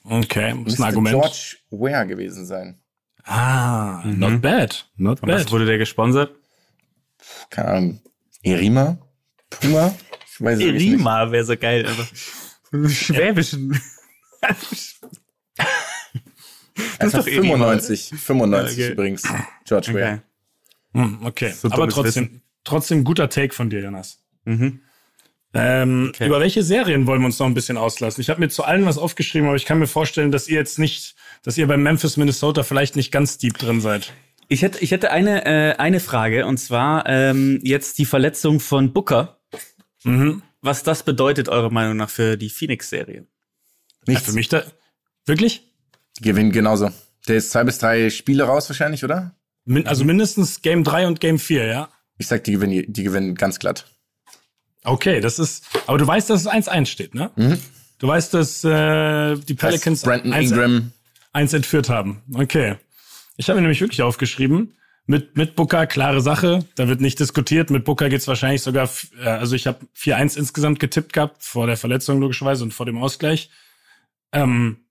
Okay, 0.03 0.51
ist 0.51 0.57
Müsste 0.57 0.83
ein 0.83 0.87
Argument. 0.87 1.15
George 1.15 1.57
Ware 1.71 2.05
gewesen 2.07 2.45
sein. 2.45 2.79
Ah, 3.23 4.01
Mhm. 4.05 4.19
not 4.19 4.41
bad. 4.41 4.87
Not 4.97 5.19
Von 5.19 5.29
was 5.29 5.43
bad. 5.45 5.51
wurde 5.51 5.65
der 5.65 5.79
gesponsert? 5.79 6.35
Keine 7.49 7.67
Ahnung. 7.69 8.01
Erima? 8.43 8.97
Puma? 9.49 9.95
Ich 10.31 10.39
weiß 10.39 10.59
es 10.59 10.63
nicht. 10.73 10.81
Rima 10.93 11.31
wäre 11.31 11.43
so 11.43 11.57
geil. 11.57 11.85
Also, 11.87 12.03
einem 12.71 12.87
schwäbischen. 12.89 13.81
Das 16.99 17.07
ist 17.07 17.17
doch 17.17 17.27
Erima, 17.27 17.53
95. 17.57 18.13
95 18.17 18.77
Okay. 18.77 18.91
übrigens. 18.91 19.23
George 19.65 19.91
Okay. 19.91 20.01
Ware. 20.01 20.21
Hm, 20.93 21.19
okay, 21.25 21.51
So 21.51 21.69
aber 21.71 21.87
trotzdem, 21.89 22.41
trotzdem 22.63 23.03
guter 23.03 23.29
Take 23.29 23.53
von 23.53 23.69
dir, 23.69 23.81
Jonas. 23.81 24.19
Mhm. 24.45 24.79
Ähm, 25.53 26.09
Okay. 26.13 26.27
Über 26.27 26.39
welche 26.39 26.63
Serien 26.63 27.07
wollen 27.07 27.21
wir 27.21 27.27
uns 27.27 27.39
noch 27.39 27.45
ein 27.47 27.53
bisschen 27.53 27.77
auslassen? 27.77 28.21
Ich 28.21 28.29
habe 28.29 28.39
mir 28.41 28.49
zu 28.49 28.63
allen 28.63 28.85
was 28.85 28.97
aufgeschrieben, 28.97 29.47
aber 29.47 29.55
ich 29.55 29.65
kann 29.65 29.79
mir 29.79 29.87
vorstellen, 29.87 30.31
dass 30.31 30.47
ihr 30.47 30.57
jetzt 30.57 30.79
nicht, 30.79 31.15
dass 31.43 31.57
ihr 31.57 31.67
bei 31.67 31.77
Memphis, 31.77 32.17
Minnesota 32.17 32.63
vielleicht 32.63 32.95
nicht 32.95 33.11
ganz 33.11 33.37
deep 33.37 33.57
drin 33.57 33.79
seid. 33.81 34.13
Ich 34.47 34.61
hätte, 34.61 34.79
ich 34.79 34.91
hätte 34.91 35.11
eine, 35.11 35.45
äh, 35.45 35.75
eine 35.77 35.99
Frage 35.99 36.45
und 36.45 36.57
zwar 36.57 37.05
ähm, 37.07 37.59
jetzt 37.63 37.97
die 37.97 38.05
Verletzung 38.05 38.59
von 38.59 38.93
Booker. 38.93 39.39
Mhm. 40.03 40.43
Was 40.61 40.83
das 40.83 41.03
bedeutet, 41.03 41.47
eurer 41.49 41.71
Meinung 41.71 41.97
nach, 41.97 42.09
für 42.09 42.37
die 42.37 42.49
Phoenix-Serie? 42.49 43.21
Ja, 43.21 43.25
Nichts. 44.07 44.25
für 44.25 44.33
mich 44.33 44.49
da. 44.49 44.63
Wirklich? 45.25 45.63
Die 46.19 46.23
gewinnen 46.23 46.51
genauso. 46.51 46.91
Der 47.27 47.37
ist 47.37 47.51
zwei 47.51 47.63
bis 47.63 47.77
drei 47.79 48.09
Spiele 48.09 48.43
raus 48.43 48.69
wahrscheinlich, 48.69 49.03
oder? 49.03 49.35
Min 49.65 49.87
also 49.87 50.05
mindestens 50.05 50.61
Game 50.61 50.83
3 50.83 51.07
und 51.07 51.19
Game 51.19 51.39
4, 51.39 51.65
ja? 51.65 51.89
Ich 52.17 52.27
sag, 52.27 52.43
die 52.43 52.53
gewinnen, 52.53 52.85
die 52.87 53.03
gewinnen 53.03 53.35
ganz 53.35 53.59
glatt. 53.59 53.87
Okay, 54.83 55.19
das 55.19 55.39
ist, 55.39 55.65
aber 55.87 55.97
du 55.97 56.05
weißt, 56.05 56.29
dass 56.29 56.41
es 56.41 56.47
1-1 56.47 56.85
steht, 56.85 57.15
ne? 57.15 57.31
Mhm. 57.35 57.57
Du 57.97 58.07
weißt, 58.07 58.33
dass 58.33 58.63
äh, 58.63 59.35
die 59.35 59.55
Pelicans 59.55 60.03
Brandon 60.03 60.31
1 60.31 60.51
Ingram. 60.51 60.91
eins 61.33 61.53
entführt 61.53 61.89
haben. 61.89 62.21
Okay. 62.33 62.75
Ich 63.37 63.49
habe 63.49 63.57
mir 63.57 63.63
nämlich 63.63 63.81
wirklich 63.81 64.01
aufgeschrieben, 64.03 64.75
mit, 65.07 65.37
mit 65.37 65.55
Booker, 65.55 65.85
klare 65.87 66.21
Sache, 66.21 66.65
da 66.75 66.87
wird 66.87 67.01
nicht 67.01 67.19
diskutiert. 67.19 67.69
Mit 67.69 67.85
Booker 67.85 68.09
geht's 68.09 68.27
wahrscheinlich 68.27 68.61
sogar, 68.61 68.89
äh, 69.19 69.27
also 69.27 69.55
ich 69.55 69.67
habe 69.67 69.85
4-1 69.97 70.37
insgesamt 70.37 70.79
getippt 70.79 71.13
gehabt, 71.13 71.43
vor 71.43 71.67
der 71.67 71.77
Verletzung 71.77 72.19
logischerweise 72.19 72.63
und 72.63 72.73
vor 72.73 72.85
dem 72.85 72.97
Ausgleich. 73.01 73.49
Ähm, 74.31 74.84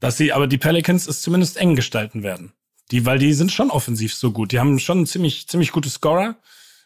dass 0.00 0.16
sie, 0.16 0.32
aber 0.32 0.46
die 0.46 0.58
Pelicans 0.58 1.06
es 1.06 1.22
zumindest 1.22 1.56
eng 1.58 1.76
gestalten 1.76 2.22
werden. 2.22 2.52
Die, 2.90 3.06
weil 3.06 3.18
die 3.18 3.32
sind 3.34 3.52
schon 3.52 3.70
offensiv 3.70 4.14
so 4.14 4.32
gut. 4.32 4.50
Die 4.52 4.58
haben 4.58 4.78
schon 4.78 5.06
ziemlich, 5.06 5.46
ziemlich 5.46 5.70
gute 5.70 5.88
Scorer. 5.88 6.36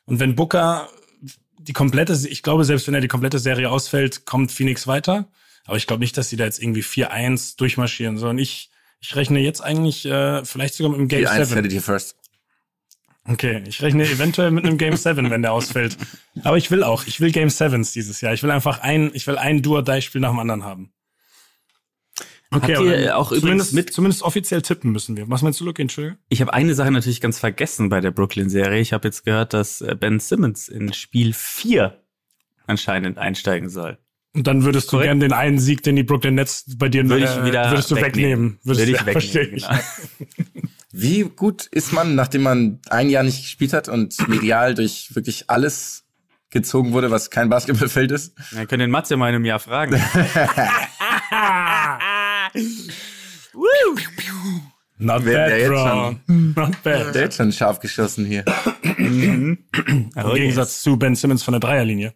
Und 0.05 0.21
wenn 0.21 0.35
Booker 0.35 0.89
die 1.59 1.73
komplette, 1.73 2.13
ich 2.29 2.43
glaube, 2.43 2.65
selbst 2.65 2.87
wenn 2.87 2.95
er 2.95 3.01
die 3.01 3.09
komplette 3.09 3.39
Serie 3.39 3.71
ausfällt, 3.71 4.27
kommt 4.27 4.53
Phoenix 4.53 4.87
weiter. 4.87 5.29
Aber 5.65 5.79
ich 5.79 5.87
glaube 5.87 6.01
nicht, 6.01 6.17
dass 6.19 6.29
sie 6.29 6.37
da 6.37 6.45
jetzt 6.45 6.63
irgendwie 6.63 6.83
4-1 6.83 7.57
durchmarschieren, 7.57 8.19
sondern 8.19 8.39
ich, 8.39 8.71
ich 9.01 9.17
rechne 9.17 9.41
jetzt 9.41 9.63
eigentlich 9.63 10.05
äh, 10.05 10.45
vielleicht 10.45 10.75
sogar 10.75 10.91
mit 10.91 10.99
einem 10.99 11.09
Game 11.09 11.21
Die 11.21 11.29
1 11.29 11.49
7. 11.49 11.57
hättet 11.57 11.73
ihr 11.73 11.83
first. 11.83 12.17
Okay, 13.27 13.63
ich 13.67 13.81
rechne 13.81 14.05
eventuell 14.05 14.51
mit 14.51 14.67
einem 14.67 14.77
Game 14.77 14.97
7, 14.97 15.31
wenn 15.31 15.41
der 15.41 15.53
ausfällt. 15.53 15.97
Aber 16.43 16.59
ich 16.59 16.71
will 16.71 16.83
auch, 16.83 17.07
ich 17.07 17.21
will 17.21 17.33
Game 17.33 17.49
7s 17.49 17.95
dieses 17.95 18.21
Jahr. 18.21 18.35
Ich 18.35 18.43
will 18.43 18.51
einfach 18.51 18.81
ein, 18.81 19.13
ich 19.15 19.27
will 19.27 19.39
ein 19.39 19.63
Duo-Die-Spiel 19.63 20.21
nach 20.21 20.29
dem 20.29 20.39
anderen 20.39 20.65
haben. 20.65 20.93
Okay, 22.55 22.77
Habt 22.77 22.87
ihr, 22.87 23.17
auch 23.17 23.31
übrigens 23.33 23.41
zumindest, 23.43 23.73
mit- 23.75 23.93
zumindest 23.93 24.23
offiziell 24.23 24.63
tippen 24.63 24.93
müssen 24.93 25.17
wir. 25.17 25.29
Was 25.29 25.43
meinst 25.43 25.61
du, 25.61 25.65
Luke? 25.65 25.81
Entschuldigung? 25.83 26.19
Ich 26.29 26.41
habe 26.41 26.53
eine 26.55 26.75
Sache 26.75 26.91
natürlich 26.91 27.21
ganz 27.21 27.39
vergessen 27.39 27.89
bei 27.89 28.01
der 28.01 28.11
Brooklyn-Serie. 28.11 28.81
Ich 28.81 28.93
habe 28.93 29.09
jetzt 29.09 29.25
gehört, 29.25 29.53
dass 29.55 29.81
äh, 29.81 29.97
Ben 29.99 30.21
Simmons 30.21 30.69
in 30.69 30.93
Spiel 30.93 31.33
4 31.33 32.01
anscheinend 32.67 33.19
einsteigen 33.19 33.69
soll. 33.69 33.99
Und 34.35 34.47
dann 34.47 34.65
würdest 34.65 34.89
du 34.89 34.97
Korrekt. 34.97 35.09
gern 35.11 35.21
den 35.21 35.33
einen 35.33 35.59
Sieg, 35.61 35.83
den 35.85 35.95
die 35.97 36.03
Brooklyn 36.03 36.35
Nets 36.35 36.65
bei 36.77 36.89
dir 36.89 37.09
Würde 37.09 37.25
ich 37.25 37.31
äh, 37.31 37.45
wieder 37.45 37.71
würdest 37.71 37.91
du 37.91 37.97
wegnehmen. 37.97 38.59
Würdest 38.65 38.87
Würde 38.87 38.93
du- 38.93 38.99
ich 38.99 39.07
wegnehmen, 39.07 39.13
verstehe 39.13 39.43
ich. 39.45 39.67
genau. 39.69 39.79
Wie 40.97 41.23
gut 41.23 41.67
ist 41.67 41.93
man, 41.93 42.15
nachdem 42.15 42.43
man 42.43 42.81
ein 42.89 43.11
Jahr 43.11 43.23
nicht 43.25 43.43
gespielt 43.43 43.73
hat 43.73 43.89
und 43.89 44.29
medial 44.29 44.75
durch 44.75 45.13
wirklich 45.15 45.51
alles 45.51 46.05
gezogen 46.51 46.93
wurde, 46.93 47.11
was 47.11 47.31
kein 47.31 47.49
Basketballfeld 47.49 48.13
ist? 48.13 48.33
Wir 48.53 48.67
können 48.67 48.79
den 48.81 48.91
Matze 48.93 49.17
mal 49.17 49.29
in 49.29 49.35
einem 49.35 49.45
Jahr 49.45 49.59
fragen. 49.59 50.01
Not 54.99 55.25
Wer- 55.25 55.49
bad, 55.49 55.59
jetzt 55.59 55.69
bro. 55.69 56.17
Not 56.29 56.83
bad. 56.83 57.15
Der 57.15 57.25
hat 57.25 57.35
schon 57.35 57.53
scharf 57.53 57.81
geschossen 57.81 58.25
hier. 58.27 58.45
Im 58.97 59.59
Oh, 60.17 60.33
Gegensatz 60.35 60.83
zu 60.83 60.97
Ben 60.97 61.15
Simmons 61.17 61.43
von 61.43 61.53
der 61.53 61.61
Dreierlinie. 61.61 62.15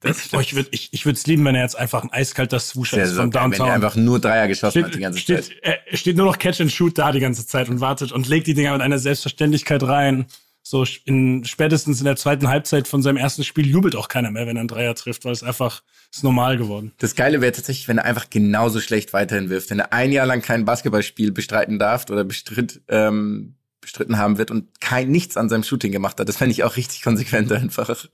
Das 0.00 0.32
Oh, 0.32 0.38
ich 0.38 0.54
würde 0.54 0.68
ich, 0.70 0.92
ich 0.92 1.04
würd's 1.04 1.26
lieben, 1.26 1.44
wenn 1.44 1.56
er 1.56 1.62
jetzt 1.62 1.76
einfach 1.76 2.04
ein 2.04 2.12
eiskalter 2.12 2.60
Swoosher 2.60 3.02
ist 3.02 3.14
von 3.16 3.30
geil, 3.32 3.42
wenn 3.42 3.52
er 3.52 3.56
Downtown. 3.58 3.70
einfach 3.70 3.96
nur 3.96 4.20
Dreier 4.20 4.46
geschossen 4.46 4.84
hat 4.84 4.90
die 4.90 4.92
steht, 4.92 5.02
ganze 5.02 5.18
steht, 5.18 5.44
Zeit. 5.46 5.56
er 5.86 5.96
steht 5.96 6.16
nur 6.16 6.26
noch 6.26 6.38
Catch 6.38 6.60
and 6.60 6.70
Shoot 6.70 6.96
da 6.96 7.10
die 7.10 7.18
ganze 7.18 7.44
Zeit 7.44 7.68
und 7.68 7.80
wartet 7.80 8.12
und 8.12 8.28
legt 8.28 8.46
die 8.46 8.54
Dinger 8.54 8.72
mit 8.74 8.82
einer 8.82 9.00
Selbstverständlichkeit 9.00 9.82
rein. 9.82 10.26
So 10.68 10.84
in 11.06 11.46
spätestens 11.46 12.00
in 12.00 12.04
der 12.04 12.16
zweiten 12.16 12.46
Halbzeit 12.46 12.88
von 12.88 13.00
seinem 13.00 13.16
ersten 13.16 13.42
Spiel 13.42 13.66
jubelt 13.66 13.96
auch 13.96 14.08
keiner 14.08 14.30
mehr, 14.30 14.46
wenn 14.46 14.58
er 14.58 14.60
einen 14.60 14.68
Dreier 14.68 14.94
trifft, 14.94 15.24
weil 15.24 15.32
es 15.32 15.42
einfach 15.42 15.82
ist 16.12 16.22
normal 16.22 16.58
geworden. 16.58 16.92
Das 16.98 17.14
Geile 17.14 17.40
wäre 17.40 17.52
tatsächlich, 17.52 17.88
wenn 17.88 17.96
er 17.96 18.04
einfach 18.04 18.28
genauso 18.28 18.78
schlecht 18.80 19.14
weiterhin 19.14 19.48
wirft. 19.48 19.70
Wenn 19.70 19.78
er 19.78 19.94
ein 19.94 20.12
Jahr 20.12 20.26
lang 20.26 20.42
kein 20.42 20.66
Basketballspiel 20.66 21.32
bestreiten 21.32 21.78
darf 21.78 22.04
oder 22.10 22.22
bestritt, 22.22 22.82
ähm, 22.88 23.54
bestritten 23.80 24.18
haben 24.18 24.36
wird 24.36 24.50
und 24.50 24.78
kein 24.78 25.08
nichts 25.10 25.38
an 25.38 25.48
seinem 25.48 25.62
Shooting 25.62 25.90
gemacht 25.90 26.20
hat. 26.20 26.28
Das 26.28 26.36
fände 26.36 26.52
ich 26.52 26.62
auch 26.64 26.76
richtig 26.76 27.00
konsequent 27.00 27.50
einfach. 27.50 27.88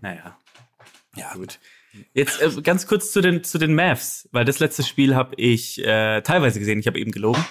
Naja. 0.00 0.38
Ja, 1.16 1.32
gut. 1.34 1.58
Jetzt 2.14 2.40
äh, 2.40 2.62
ganz 2.62 2.86
kurz 2.86 3.10
zu 3.10 3.20
den, 3.20 3.42
zu 3.42 3.58
den 3.58 3.74
Mavs, 3.74 4.28
weil 4.30 4.44
das 4.44 4.60
letzte 4.60 4.84
Spiel 4.84 5.16
habe 5.16 5.34
ich 5.36 5.84
äh, 5.84 6.20
teilweise 6.20 6.60
gesehen, 6.60 6.78
ich 6.78 6.86
habe 6.86 7.00
eben 7.00 7.10
gelogen. 7.10 7.44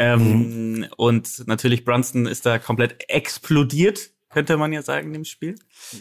Ähm, 0.00 0.86
Und 0.96 1.46
natürlich 1.46 1.84
Brunson 1.84 2.26
ist 2.26 2.46
da 2.46 2.58
komplett 2.58 3.04
explodiert, 3.08 4.10
könnte 4.30 4.56
man 4.56 4.72
ja 4.72 4.82
sagen, 4.82 5.08
in 5.08 5.12
dem 5.12 5.24
Spiel. 5.24 5.56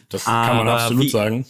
Das 0.09 0.25
kann 0.25 0.57
man 0.57 0.67
Aber 0.67 0.81
absolut 0.81 1.03
wie- 1.05 1.09
sagen. 1.09 1.45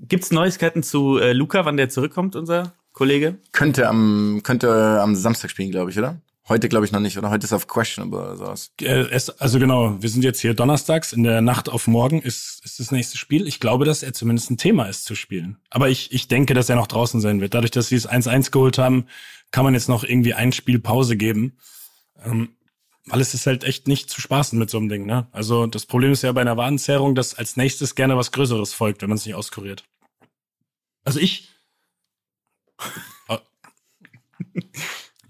Gibt's 0.00 0.32
Neuigkeiten 0.32 0.82
zu 0.82 1.18
äh, 1.18 1.32
Luca, 1.32 1.64
wann 1.64 1.76
der 1.76 1.88
zurückkommt, 1.88 2.34
unser 2.34 2.74
Kollege? 2.92 3.38
Könnte 3.52 3.88
am, 3.88 4.40
könnte 4.42 5.00
am 5.00 5.14
Samstag 5.14 5.50
spielen, 5.50 5.70
glaube 5.70 5.90
ich, 5.92 5.98
oder? 5.98 6.20
Heute 6.48 6.68
glaube 6.68 6.84
ich 6.84 6.92
noch 6.92 7.00
nicht, 7.00 7.16
oder? 7.16 7.30
Heute 7.30 7.46
ist 7.46 7.52
auf 7.52 7.68
questionable 7.68 8.18
oder 8.20 8.36
sowas. 8.36 8.72
Äh, 8.82 9.06
es, 9.10 9.30
also 9.30 9.58
genau, 9.60 9.96
wir 10.02 10.08
sind 10.10 10.24
jetzt 10.24 10.40
hier 10.40 10.52
donnerstags, 10.52 11.12
in 11.12 11.22
der 11.22 11.40
Nacht 11.40 11.68
auf 11.70 11.86
morgen 11.86 12.20
ist, 12.20 12.60
ist 12.64 12.80
das 12.80 12.90
nächste 12.90 13.16
Spiel. 13.16 13.46
Ich 13.46 13.60
glaube, 13.60 13.84
dass 13.84 14.02
er 14.02 14.12
zumindest 14.12 14.50
ein 14.50 14.58
Thema 14.58 14.86
ist 14.86 15.04
zu 15.04 15.14
spielen. 15.14 15.56
Aber 15.70 15.88
ich, 15.88 16.12
ich 16.12 16.26
denke, 16.28 16.52
dass 16.54 16.68
er 16.68 16.76
noch 16.76 16.88
draußen 16.88 17.20
sein 17.20 17.40
wird. 17.40 17.54
Dadurch, 17.54 17.70
dass 17.70 17.88
sie 17.88 17.96
es 17.96 18.08
1-1 18.08 18.50
geholt 18.50 18.76
haben, 18.78 19.06
kann 19.52 19.64
man 19.64 19.74
jetzt 19.74 19.88
noch 19.88 20.02
irgendwie 20.04 20.34
ein 20.34 20.52
Spiel 20.52 20.80
Pause 20.80 21.16
geben. 21.16 21.56
Ähm, 22.24 22.56
weil 23.06 23.20
es 23.20 23.34
ist 23.34 23.46
halt 23.46 23.64
echt 23.64 23.86
nicht 23.86 24.08
zu 24.10 24.20
spaßen 24.20 24.58
mit 24.58 24.70
so 24.70 24.78
einem 24.78 24.88
Ding, 24.88 25.04
ne? 25.06 25.26
Also 25.32 25.66
das 25.66 25.84
Problem 25.86 26.12
ist 26.12 26.22
ja 26.22 26.32
bei 26.32 26.40
einer 26.40 26.56
Warenzerrung, 26.56 27.14
dass 27.14 27.34
als 27.34 27.56
nächstes 27.56 27.94
gerne 27.94 28.16
was 28.16 28.32
Größeres 28.32 28.72
folgt, 28.72 29.02
wenn 29.02 29.10
man 29.10 29.18
es 29.18 29.26
nicht 29.26 29.34
auskuriert. 29.34 29.84
Also 31.04 31.20
ich, 31.20 31.48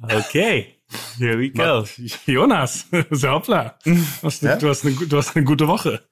Okay. 0.02 0.74
Here 1.18 1.38
we 1.38 1.50
go. 1.50 1.84
Jonas, 2.26 2.86
so 3.10 3.28
hoppla. 3.30 3.78
Du 3.84 3.96
hast, 4.22 4.42
eine, 4.42 4.52
Ja? 4.52 4.58
du, 4.58 4.68
hast 4.68 4.84
eine, 4.84 4.94
du 4.94 5.16
hast 5.16 5.34
eine 5.34 5.44
gute 5.44 5.66
Woche. 5.66 6.02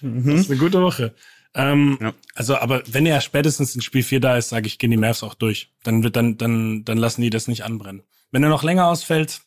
Du 0.00 0.36
hast 0.36 0.50
eine 0.50 0.58
gute 0.58 0.82
Woche. 0.82 1.14
Ähm, 1.54 1.96
Ja. 2.00 2.12
Also, 2.34 2.56
aber 2.56 2.82
wenn 2.86 3.06
er 3.06 3.20
spätestens 3.20 3.74
in 3.74 3.80
Spiel 3.80 4.02
4 4.02 4.20
da 4.20 4.36
ist, 4.36 4.50
sage 4.50 4.66
ich, 4.66 4.78
gehen 4.78 4.90
die 4.90 4.96
Mavs 4.96 5.22
auch 5.22 5.34
durch. 5.34 5.72
Dann 5.84 6.02
wird 6.02 6.16
dann, 6.16 6.36
dann, 6.36 6.84
dann 6.84 6.98
lassen 6.98 7.22
die 7.22 7.30
das 7.30 7.48
nicht 7.48 7.64
anbrennen. 7.64 8.02
Wenn 8.30 8.42
er 8.42 8.50
noch 8.50 8.62
länger 8.62 8.88
ausfällt, 8.88 9.40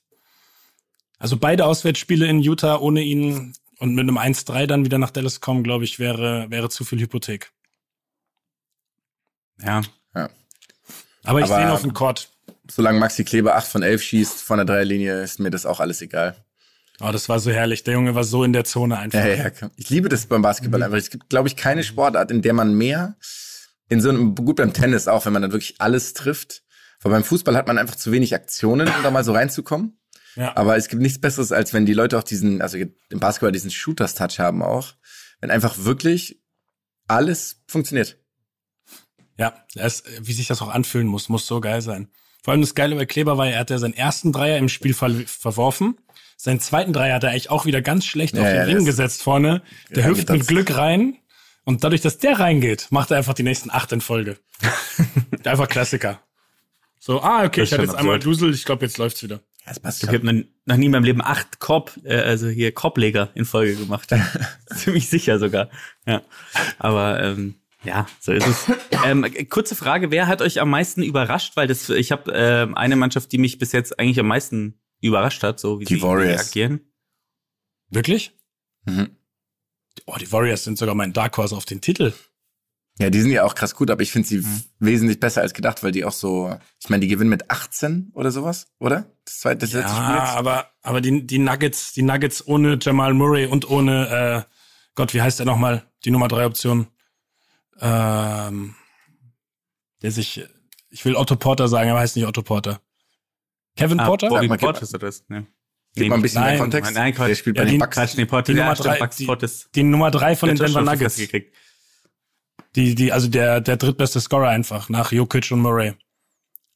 also 1.19 1.37
beide 1.37 1.65
Auswärtsspiele 1.65 2.25
in 2.27 2.39
Utah 2.39 2.77
ohne 2.77 3.01
ihn 3.01 3.53
und 3.77 3.93
mit 3.93 4.03
einem 4.03 4.17
1-3 4.17 4.65
dann 4.65 4.83
wieder 4.85 4.97
nach 4.97 5.11
Dallas 5.11 5.41
kommen, 5.41 5.63
glaube 5.63 5.83
ich, 5.83 5.99
wäre, 5.99 6.47
wäre 6.49 6.69
zu 6.69 6.83
viel 6.83 6.99
Hypothek. 6.99 7.51
Ja. 9.61 9.81
Aber 11.23 11.39
ich 11.39 11.45
Aber- 11.45 11.55
sehe 11.55 11.63
ihn 11.63 11.69
auf 11.71 11.81
dem 11.81 11.93
Court. 11.93 12.29
Solange 12.71 12.99
Maxi 12.99 13.23
Kleber 13.23 13.55
8 13.55 13.67
von 13.67 13.83
11 13.83 14.01
schießt 14.03 14.41
von 14.43 14.57
der 14.57 14.65
Dreierlinie, 14.65 15.21
ist 15.21 15.39
mir 15.39 15.49
das 15.49 15.65
auch 15.65 15.79
alles 15.79 16.01
egal. 16.01 16.35
Oh, 17.01 17.11
das 17.11 17.29
war 17.29 17.39
so 17.39 17.49
herrlich. 17.49 17.83
Der 17.83 17.93
Junge 17.95 18.13
war 18.13 18.23
so 18.23 18.43
in 18.43 18.53
der 18.53 18.63
Zone 18.63 18.97
einfach. 18.97 19.19
Ja, 19.19 19.27
ja, 19.27 19.51
ja. 19.61 19.71
Ich 19.77 19.89
liebe 19.89 20.09
das 20.09 20.25
beim 20.27 20.41
Basketball 20.41 20.83
einfach. 20.83 20.97
Es 20.97 21.09
gibt, 21.09 21.29
glaube 21.29 21.47
ich, 21.47 21.55
keine 21.55 21.83
Sportart, 21.83 22.29
in 22.29 22.41
der 22.41 22.53
man 22.53 22.73
mehr 22.75 23.15
in 23.87 24.01
so 24.01 24.09
einem, 24.09 24.35
gut 24.35 24.57
beim 24.57 24.73
Tennis 24.73 25.07
auch, 25.07 25.25
wenn 25.25 25.33
man 25.33 25.41
dann 25.41 25.51
wirklich 25.51 25.75
alles 25.79 26.13
trifft. 26.13 26.61
Weil 27.01 27.11
beim 27.13 27.23
Fußball 27.23 27.55
hat 27.55 27.67
man 27.67 27.77
einfach 27.77 27.95
zu 27.95 28.11
wenig 28.11 28.35
Aktionen, 28.35 28.87
um 28.87 29.03
da 29.03 29.09
mal 29.11 29.23
so 29.23 29.31
reinzukommen. 29.31 29.98
Ja. 30.39 30.55
Aber 30.55 30.77
es 30.77 30.87
gibt 30.87 31.01
nichts 31.01 31.19
Besseres, 31.19 31.51
als 31.51 31.73
wenn 31.73 31.85
die 31.85 31.93
Leute 31.93 32.17
auch 32.17 32.23
diesen, 32.23 32.61
also 32.61 32.77
im 32.77 33.19
Basketball 33.19 33.51
diesen 33.51 33.71
Shooters-Touch 33.71 34.39
haben 34.39 34.63
auch. 34.63 34.93
Wenn 35.41 35.51
einfach 35.51 35.79
wirklich 35.79 36.41
alles 37.07 37.61
funktioniert. 37.67 38.17
Ja, 39.37 39.65
das, 39.75 40.03
wie 40.21 40.31
sich 40.31 40.47
das 40.47 40.61
auch 40.61 40.69
anfühlen 40.69 41.07
muss, 41.07 41.27
muss 41.27 41.45
so 41.45 41.59
geil 41.59 41.81
sein. 41.81 42.07
Vor 42.41 42.53
allem 42.53 42.61
das 42.61 42.73
Geile 42.73 42.95
bei 42.95 43.05
Kleber 43.05 43.37
war, 43.37 43.49
er 43.49 43.59
hat 43.59 43.69
ja 43.69 43.77
seinen 43.79 43.93
ersten 43.93 44.31
Dreier 44.31 44.57
im 44.57 44.69
Spiel 44.69 44.93
ver 44.93 45.09
verworfen. 45.25 45.97
Seinen 46.37 46.61
zweiten 46.61 46.93
Dreier 46.93 47.15
hat 47.15 47.25
er 47.25 47.31
eigentlich 47.31 47.49
auch 47.49 47.65
wieder 47.65 47.81
ganz 47.81 48.05
schlecht 48.05 48.35
Ja, 48.35 48.41
auf 48.43 48.47
den 48.47 48.55
ja, 48.55 48.63
Ring 48.63 48.85
gesetzt 48.85 49.21
vorne. 49.21 49.61
Der 49.89 50.03
Ja, 50.03 50.09
hüpft 50.09 50.29
mit 50.29 50.47
Glück 50.47 50.77
rein. 50.77 51.17
Und 51.65 51.83
dadurch, 51.83 51.99
dass 51.99 52.17
der 52.17 52.39
reingeht, 52.39 52.87
macht 52.91 53.11
er 53.11 53.17
einfach 53.17 53.33
die 53.33 53.43
nächsten 53.43 53.69
acht 53.71 53.91
in 53.91 53.99
Folge. 53.99 54.37
einfach 55.43 55.67
Klassiker. 55.67 56.21
So, 56.97 57.21
ah, 57.21 57.43
okay, 57.43 57.61
Das 57.61 57.71
ich 57.71 57.75
schon 57.75 57.85
jetzt 57.85 57.95
einmal. 57.95 58.19
Dusel, 58.19 58.53
ich 58.53 58.63
glaube, 58.63 58.85
jetzt 58.85 58.97
läuft's 58.97 59.21
wieder. 59.21 59.41
Das 59.69 59.79
passt 59.79 60.03
Ich 60.03 60.09
habe 60.09 60.25
noch, 60.25 60.43
noch 60.65 60.77
nie 60.77 60.87
in 60.87 60.91
meinem 60.91 61.03
Leben 61.03 61.21
acht 61.21 61.59
Korb, 61.59 61.97
äh, 62.03 62.15
also 62.15 62.47
hier 62.47 62.71
Korbleger 62.71 63.29
in 63.35 63.45
Folge 63.45 63.75
gemacht. 63.75 64.09
Ziemlich 64.75 65.07
sicher 65.09 65.37
sogar. 65.37 65.69
Ja. 66.07 66.23
Aber 66.79 67.21
ähm, 67.23 67.55
ja, 67.83 68.07
so 68.19 68.31
ist 68.33 68.47
es. 68.47 68.65
ähm, 69.05 69.25
kurze 69.47 69.75
Frage, 69.75 70.09
wer 70.11 70.25
hat 70.27 70.41
euch 70.41 70.59
am 70.59 70.71
meisten 70.71 71.03
überrascht? 71.03 71.55
Weil 71.55 71.67
das, 71.67 71.87
ich 71.89 72.11
habe 72.11 72.31
ähm, 72.33 72.75
eine 72.75 72.95
Mannschaft, 72.95 73.31
die 73.31 73.37
mich 73.37 73.59
bis 73.59 73.71
jetzt 73.71 73.99
eigentlich 73.99 74.19
am 74.19 74.27
meisten 74.27 74.79
überrascht 75.01 75.43
hat, 75.43 75.59
so 75.59 75.79
wie 75.79 75.85
Die 75.85 75.95
sie 75.95 76.01
Warriors. 76.01 76.41
reagieren. 76.47 76.81
Wirklich? 77.89 78.31
Mhm. 78.85 79.11
Oh, 80.07 80.15
die 80.19 80.31
Warriors 80.31 80.63
sind 80.63 80.77
sogar 80.79 80.95
mein 80.95 81.13
Dark 81.13 81.37
Horse 81.37 81.55
auf 81.55 81.65
den 81.65 81.79
Titel. 81.79 82.13
Ja, 83.01 83.09
die 83.09 83.21
sind 83.21 83.31
ja 83.31 83.43
auch 83.45 83.55
krass 83.55 83.75
gut, 83.75 83.89
aber 83.91 84.01
ich 84.01 84.11
finde 84.11 84.27
sie 84.27 84.39
Mhm. 84.39 84.63
wesentlich 84.79 85.19
besser 85.21 85.41
als 85.41 85.53
gedacht, 85.53 85.83
weil 85.83 85.91
die 85.93 86.03
auch 86.03 86.11
so, 86.11 86.53
ich 86.81 86.89
meine, 86.89 86.99
die 87.01 87.07
gewinnen 87.07 87.29
mit 87.29 87.49
18 87.49 88.11
oder 88.13 88.29
sowas, 88.31 88.67
oder? 88.77 89.05
Das 89.23 89.39
zweite, 89.39 89.59
das 89.59 89.71
letzte 89.71 89.91
Spiel 89.95 90.03
Ja, 90.03 90.25
jetzt. 90.25 90.35
aber, 90.35 90.69
aber 90.81 90.99
die, 90.99 91.25
die 91.25 91.39
Nuggets, 91.39 91.93
die 91.93 92.01
Nuggets 92.01 92.45
ohne 92.45 92.77
Jamal 92.81 93.13
Murray 93.13 93.45
und 93.45 93.69
ohne, 93.69 94.45
äh, 94.47 94.53
Gott, 94.95 95.13
wie 95.13 95.21
heißt 95.21 95.39
der 95.39 95.45
nochmal? 95.45 95.85
Die 96.03 96.11
Nummer 96.11 96.27
drei 96.27 96.45
Option. 96.45 96.87
Ähm, 97.79 98.75
der 100.01 100.11
sich, 100.11 100.43
ich 100.89 101.05
will 101.05 101.15
Otto 101.15 101.35
Porter 101.35 101.67
sagen, 101.67 101.89
aber 101.89 101.99
heißt 101.99 102.15
nicht 102.17 102.25
Otto 102.25 102.41
Porter. 102.41 102.81
Kevin 103.77 103.99
Ah, 103.99 104.05
Porter? 104.07 104.27
Bobby 104.29 104.47
Portis 104.49 104.89
oder 104.93 105.07
das? 105.07 105.23
Ja. 105.29 105.43
Gib 105.95 106.09
mal 106.09 106.15
ein 106.15 106.21
bisschen 106.21 106.41
Nein, 106.41 106.51
mehr 106.51 106.59
Kontext. 106.59 106.93
nein, 106.93 107.13
Quatsch. 107.13 107.29
Der 107.29 107.35
spielt 107.35 107.55
Ja, 107.57 107.63
bei 107.63 107.65
die- 107.65 107.75
den 107.75 107.79
Bucks. 107.79 107.95
Quatsch, 107.95 108.17
nee, 108.17 108.25
Portis, 108.25 108.53
Die 108.53 108.57
ja, 108.59 108.65
Nummer 108.65 108.75
drei, 108.75 108.99
Bucks 108.99 109.15
die- 109.15 109.25
Portis. 109.25 109.69
Die 109.73 109.83
Nummer 109.83 110.11
drei 110.11 110.35
von 110.35 110.49
den 110.49 110.57
Denver 110.57 110.81
Nuggets. 110.81 111.15
Gekriegt. 111.15 111.55
Die, 112.75 112.95
die, 112.95 113.11
also 113.11 113.27
der, 113.27 113.61
der 113.61 113.77
drittbeste 113.77 114.21
Scorer 114.21 114.49
einfach 114.49 114.89
nach 114.89 115.11
Jokic 115.11 115.51
und 115.51 115.61
Murray. 115.61 115.93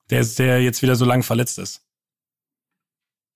Der 0.09 0.21
ist, 0.21 0.39
der 0.39 0.61
jetzt 0.61 0.81
wieder 0.81 0.95
so 0.95 1.05
lange 1.05 1.23
verletzt 1.23 1.59
ist. 1.59 1.81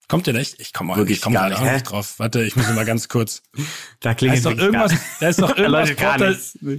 Kommt 0.08 0.26
der 0.26 0.34
echt? 0.36 0.58
Ich 0.58 0.72
komme 0.72 0.94
ich 1.06 1.20
komm 1.20 1.34
gar 1.34 1.50
nicht, 1.50 1.58
auch 1.58 1.70
nicht 1.70 1.90
drauf. 1.90 2.18
Warte, 2.18 2.42
ich 2.42 2.56
muss 2.56 2.66
mal 2.72 2.86
ganz 2.86 3.08
kurz. 3.08 3.42
Da 3.52 3.62
Da 4.00 4.14
klingelt 4.14 4.38
ist 4.38 4.46
doch 4.46 4.56
irgendwas, 4.56 4.92
da 5.20 5.28
ist 5.28 5.42
doch 5.42 5.56
irgendwas 5.56 5.94
Porter, 5.96 6.36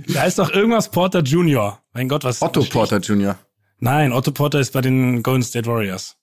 da 0.07 0.23
ist 0.25 0.39
doch 0.39 0.49
irgendwas 0.49 0.89
Porter 0.89 1.21
Junior. 1.21 1.83
Mein 1.93 2.09
Gott, 2.09 2.23
was 2.23 2.41
Otto 2.41 2.63
Porter 2.63 2.97
Jr. 2.97 3.37
Nein, 3.77 4.11
Otto 4.11 4.31
Porter 4.31 4.59
ist 4.59 4.73
bei 4.73 4.81
den 4.81 5.21
Golden 5.21 5.43
State 5.43 5.67
Warriors. 5.67 6.17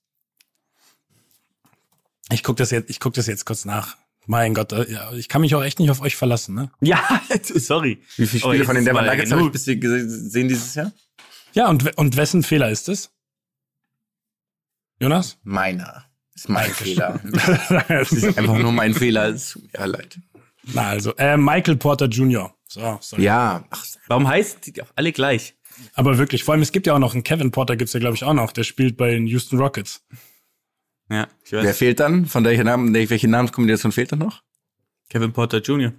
Ich 2.30 2.42
guck 2.42 2.56
das 2.56 2.72
jetzt, 2.72 2.90
ich 2.90 2.98
guck 2.98 3.14
das 3.14 3.28
jetzt 3.28 3.46
kurz 3.46 3.64
nach. 3.64 3.96
Mein 4.26 4.54
Gott, 4.54 4.72
äh, 4.72 4.86
ich 5.16 5.28
kann 5.28 5.40
mich 5.40 5.54
auch 5.54 5.62
echt 5.62 5.78
nicht 5.78 5.90
auf 5.90 6.00
euch 6.00 6.16
verlassen, 6.16 6.54
ne? 6.54 6.70
Ja, 6.80 7.00
sorry. 7.42 8.02
Wie 8.16 8.26
viele 8.26 8.42
Oh, 8.44 8.48
Spiele 8.48 8.56
jetzt 8.58 8.66
von 8.66 8.74
den 8.76 8.84
Denver 8.84 9.02
Nuggets 9.02 9.30
habe 9.32 9.42
ich 9.42 9.52
bisher 9.52 9.76
gesehen 9.76 10.48
dieses 10.48 10.74
Jahr? 10.74 10.92
Ja, 11.52 11.68
und, 11.68 11.96
und 11.96 12.16
wessen 12.16 12.42
Fehler 12.42 12.70
ist 12.70 12.88
es? 12.88 13.10
Jonas? 15.00 15.38
Meiner. 15.42 16.04
Ist 16.34 16.48
mein. 16.48 16.70
Fehler. 16.70 17.20
Das 17.88 18.12
ist 18.12 18.36
einfach 18.38 18.58
nur 18.58 18.72
mein 18.72 18.94
Fehler. 18.94 19.28
Es 19.28 19.50
tut 19.52 19.72
mir 19.72 19.86
leid. 19.86 20.18
Na, 20.64 20.88
also, 20.88 21.14
äh, 21.16 21.36
Michael 21.36 21.76
Porter 21.76 22.06
Jr. 22.06 22.52
So, 22.66 22.98
sorry. 23.00 23.22
Ja, 23.22 23.64
ach, 23.70 23.84
Warum 24.08 24.26
heißen 24.28 24.60
die 24.66 24.82
auch 24.82 24.90
alle 24.96 25.12
gleich? 25.12 25.54
Aber 25.94 26.18
wirklich, 26.18 26.42
vor 26.42 26.52
allem, 26.54 26.62
es 26.62 26.72
gibt 26.72 26.86
ja 26.86 26.94
auch 26.94 26.98
noch 26.98 27.14
einen 27.14 27.22
Kevin 27.22 27.50
Porter, 27.52 27.76
gibt's 27.76 27.92
ja, 27.92 28.00
glaube 28.00 28.16
ich, 28.16 28.24
auch 28.24 28.32
noch. 28.34 28.52
Der 28.52 28.64
spielt 28.64 28.96
bei 28.96 29.10
den 29.10 29.26
Houston 29.26 29.58
Rockets. 29.58 30.04
Ja, 31.10 31.28
ich 31.44 31.52
weiß. 31.52 31.64
wer 31.64 31.74
fehlt 31.74 32.00
dann? 32.00 32.26
Von 32.26 32.44
welcher 32.44 32.64
Namen, 32.64 32.92
welche 32.94 33.28
Namenskombination 33.28 33.92
fehlt 33.92 34.12
dann 34.12 34.18
noch? 34.18 34.42
Kevin 35.08 35.32
Porter 35.32 35.58
Jr. 35.58 35.92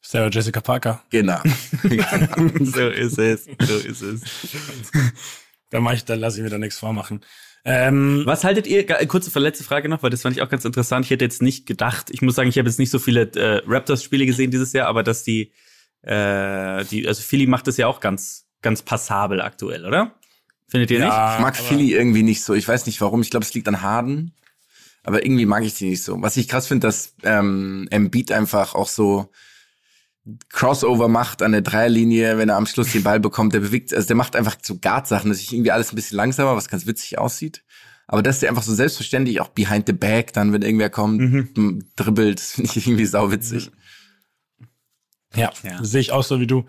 Sarah 0.00 0.28
Jessica 0.28 0.60
Parker. 0.60 1.02
Genau. 1.10 1.40
so 2.60 2.88
ist 2.88 3.18
es. 3.18 3.44
So 3.60 3.76
ist 3.76 4.02
es. 4.02 4.22
Da 5.72 5.78
mach 5.78 5.92
ich, 5.92 6.04
da 6.04 6.14
lasse 6.14 6.38
ich 6.38 6.42
mir 6.42 6.50
da 6.50 6.58
nichts 6.58 6.80
vormachen. 6.80 7.20
Ähm, 7.64 8.22
Was 8.24 8.42
haltet 8.42 8.66
ihr, 8.66 8.84
kurze 9.06 9.30
verletzte 9.30 9.62
Frage 9.62 9.88
noch, 9.88 10.02
weil 10.02 10.10
das 10.10 10.22
fand 10.22 10.36
ich 10.36 10.42
auch 10.42 10.48
ganz 10.48 10.64
interessant. 10.64 11.04
Ich 11.04 11.10
hätte 11.12 11.24
jetzt 11.24 11.42
nicht 11.42 11.64
gedacht, 11.64 12.10
ich 12.10 12.22
muss 12.22 12.34
sagen, 12.34 12.48
ich 12.48 12.58
habe 12.58 12.68
jetzt 12.68 12.80
nicht 12.80 12.90
so 12.90 12.98
viele 12.98 13.30
äh, 13.36 13.62
Raptors-Spiele 13.66 14.26
gesehen 14.26 14.50
dieses 14.50 14.72
Jahr, 14.72 14.88
aber 14.88 15.04
dass 15.04 15.22
die, 15.22 15.52
äh, 16.02 16.84
die, 16.86 17.06
also 17.06 17.22
Philly 17.22 17.46
macht 17.46 17.68
das 17.68 17.76
ja 17.76 17.86
auch 17.86 18.00
ganz, 18.00 18.48
ganz 18.62 18.82
passabel 18.82 19.40
aktuell, 19.40 19.86
oder? 19.86 20.18
Findet 20.70 20.90
ihr 20.90 21.00
nicht? 21.00 21.08
ja, 21.08 21.34
Ich 21.36 21.40
mag 21.42 21.56
Philly 21.56 21.92
irgendwie 21.92 22.22
nicht 22.22 22.42
so. 22.42 22.54
Ich 22.54 22.66
weiß 22.66 22.86
nicht 22.86 23.00
warum. 23.00 23.20
Ich 23.22 23.30
glaube, 23.30 23.44
es 23.44 23.52
liegt 23.54 23.68
an 23.68 23.82
Harden. 23.82 24.32
Aber 25.02 25.24
irgendwie 25.24 25.46
mag 25.46 25.64
ich 25.64 25.74
sie 25.74 25.88
nicht 25.88 26.02
so. 26.02 26.20
Was 26.22 26.36
ich 26.36 26.46
krass 26.48 26.66
finde, 26.66 26.86
dass 26.86 27.14
ähm, 27.22 27.88
Embiid 27.90 28.30
einfach 28.32 28.74
auch 28.74 28.86
so 28.88 29.30
Crossover 30.50 31.08
macht 31.08 31.42
an 31.42 31.52
der 31.52 31.62
Dreierlinie, 31.62 32.36
wenn 32.38 32.50
er 32.50 32.56
am 32.56 32.66
Schluss 32.66 32.92
den 32.92 33.02
Ball 33.02 33.18
bekommt. 33.18 33.54
Der 33.54 33.60
bewegt, 33.60 33.94
also 33.94 34.06
der 34.06 34.16
macht 34.16 34.36
einfach 34.36 34.56
so 34.62 34.76
Guard-Sachen. 34.78 35.30
Das 35.30 35.40
ist 35.40 35.52
irgendwie 35.52 35.70
alles 35.70 35.92
ein 35.92 35.96
bisschen 35.96 36.16
langsamer, 36.16 36.54
was 36.54 36.68
ganz 36.68 36.86
witzig 36.86 37.18
aussieht. 37.18 37.64
Aber 38.06 38.22
dass 38.22 38.40
der 38.40 38.50
einfach 38.50 38.62
so 38.62 38.74
selbstverständlich 38.74 39.40
auch 39.40 39.48
behind 39.48 39.86
the 39.86 39.92
back, 39.92 40.32
dann, 40.32 40.52
wenn 40.52 40.62
irgendwer 40.62 40.90
kommt, 40.90 41.20
m- 41.20 41.84
dribbelt, 41.96 42.38
das 42.40 42.52
finde 42.52 42.70
ich 42.74 42.86
irgendwie 42.86 43.06
sauwitzig. 43.06 43.70
Ja, 45.34 45.52
Ja. 45.62 45.82
sehe 45.84 46.00
ich 46.00 46.12
auch 46.12 46.24
so 46.24 46.40
wie 46.40 46.46
du. 46.46 46.66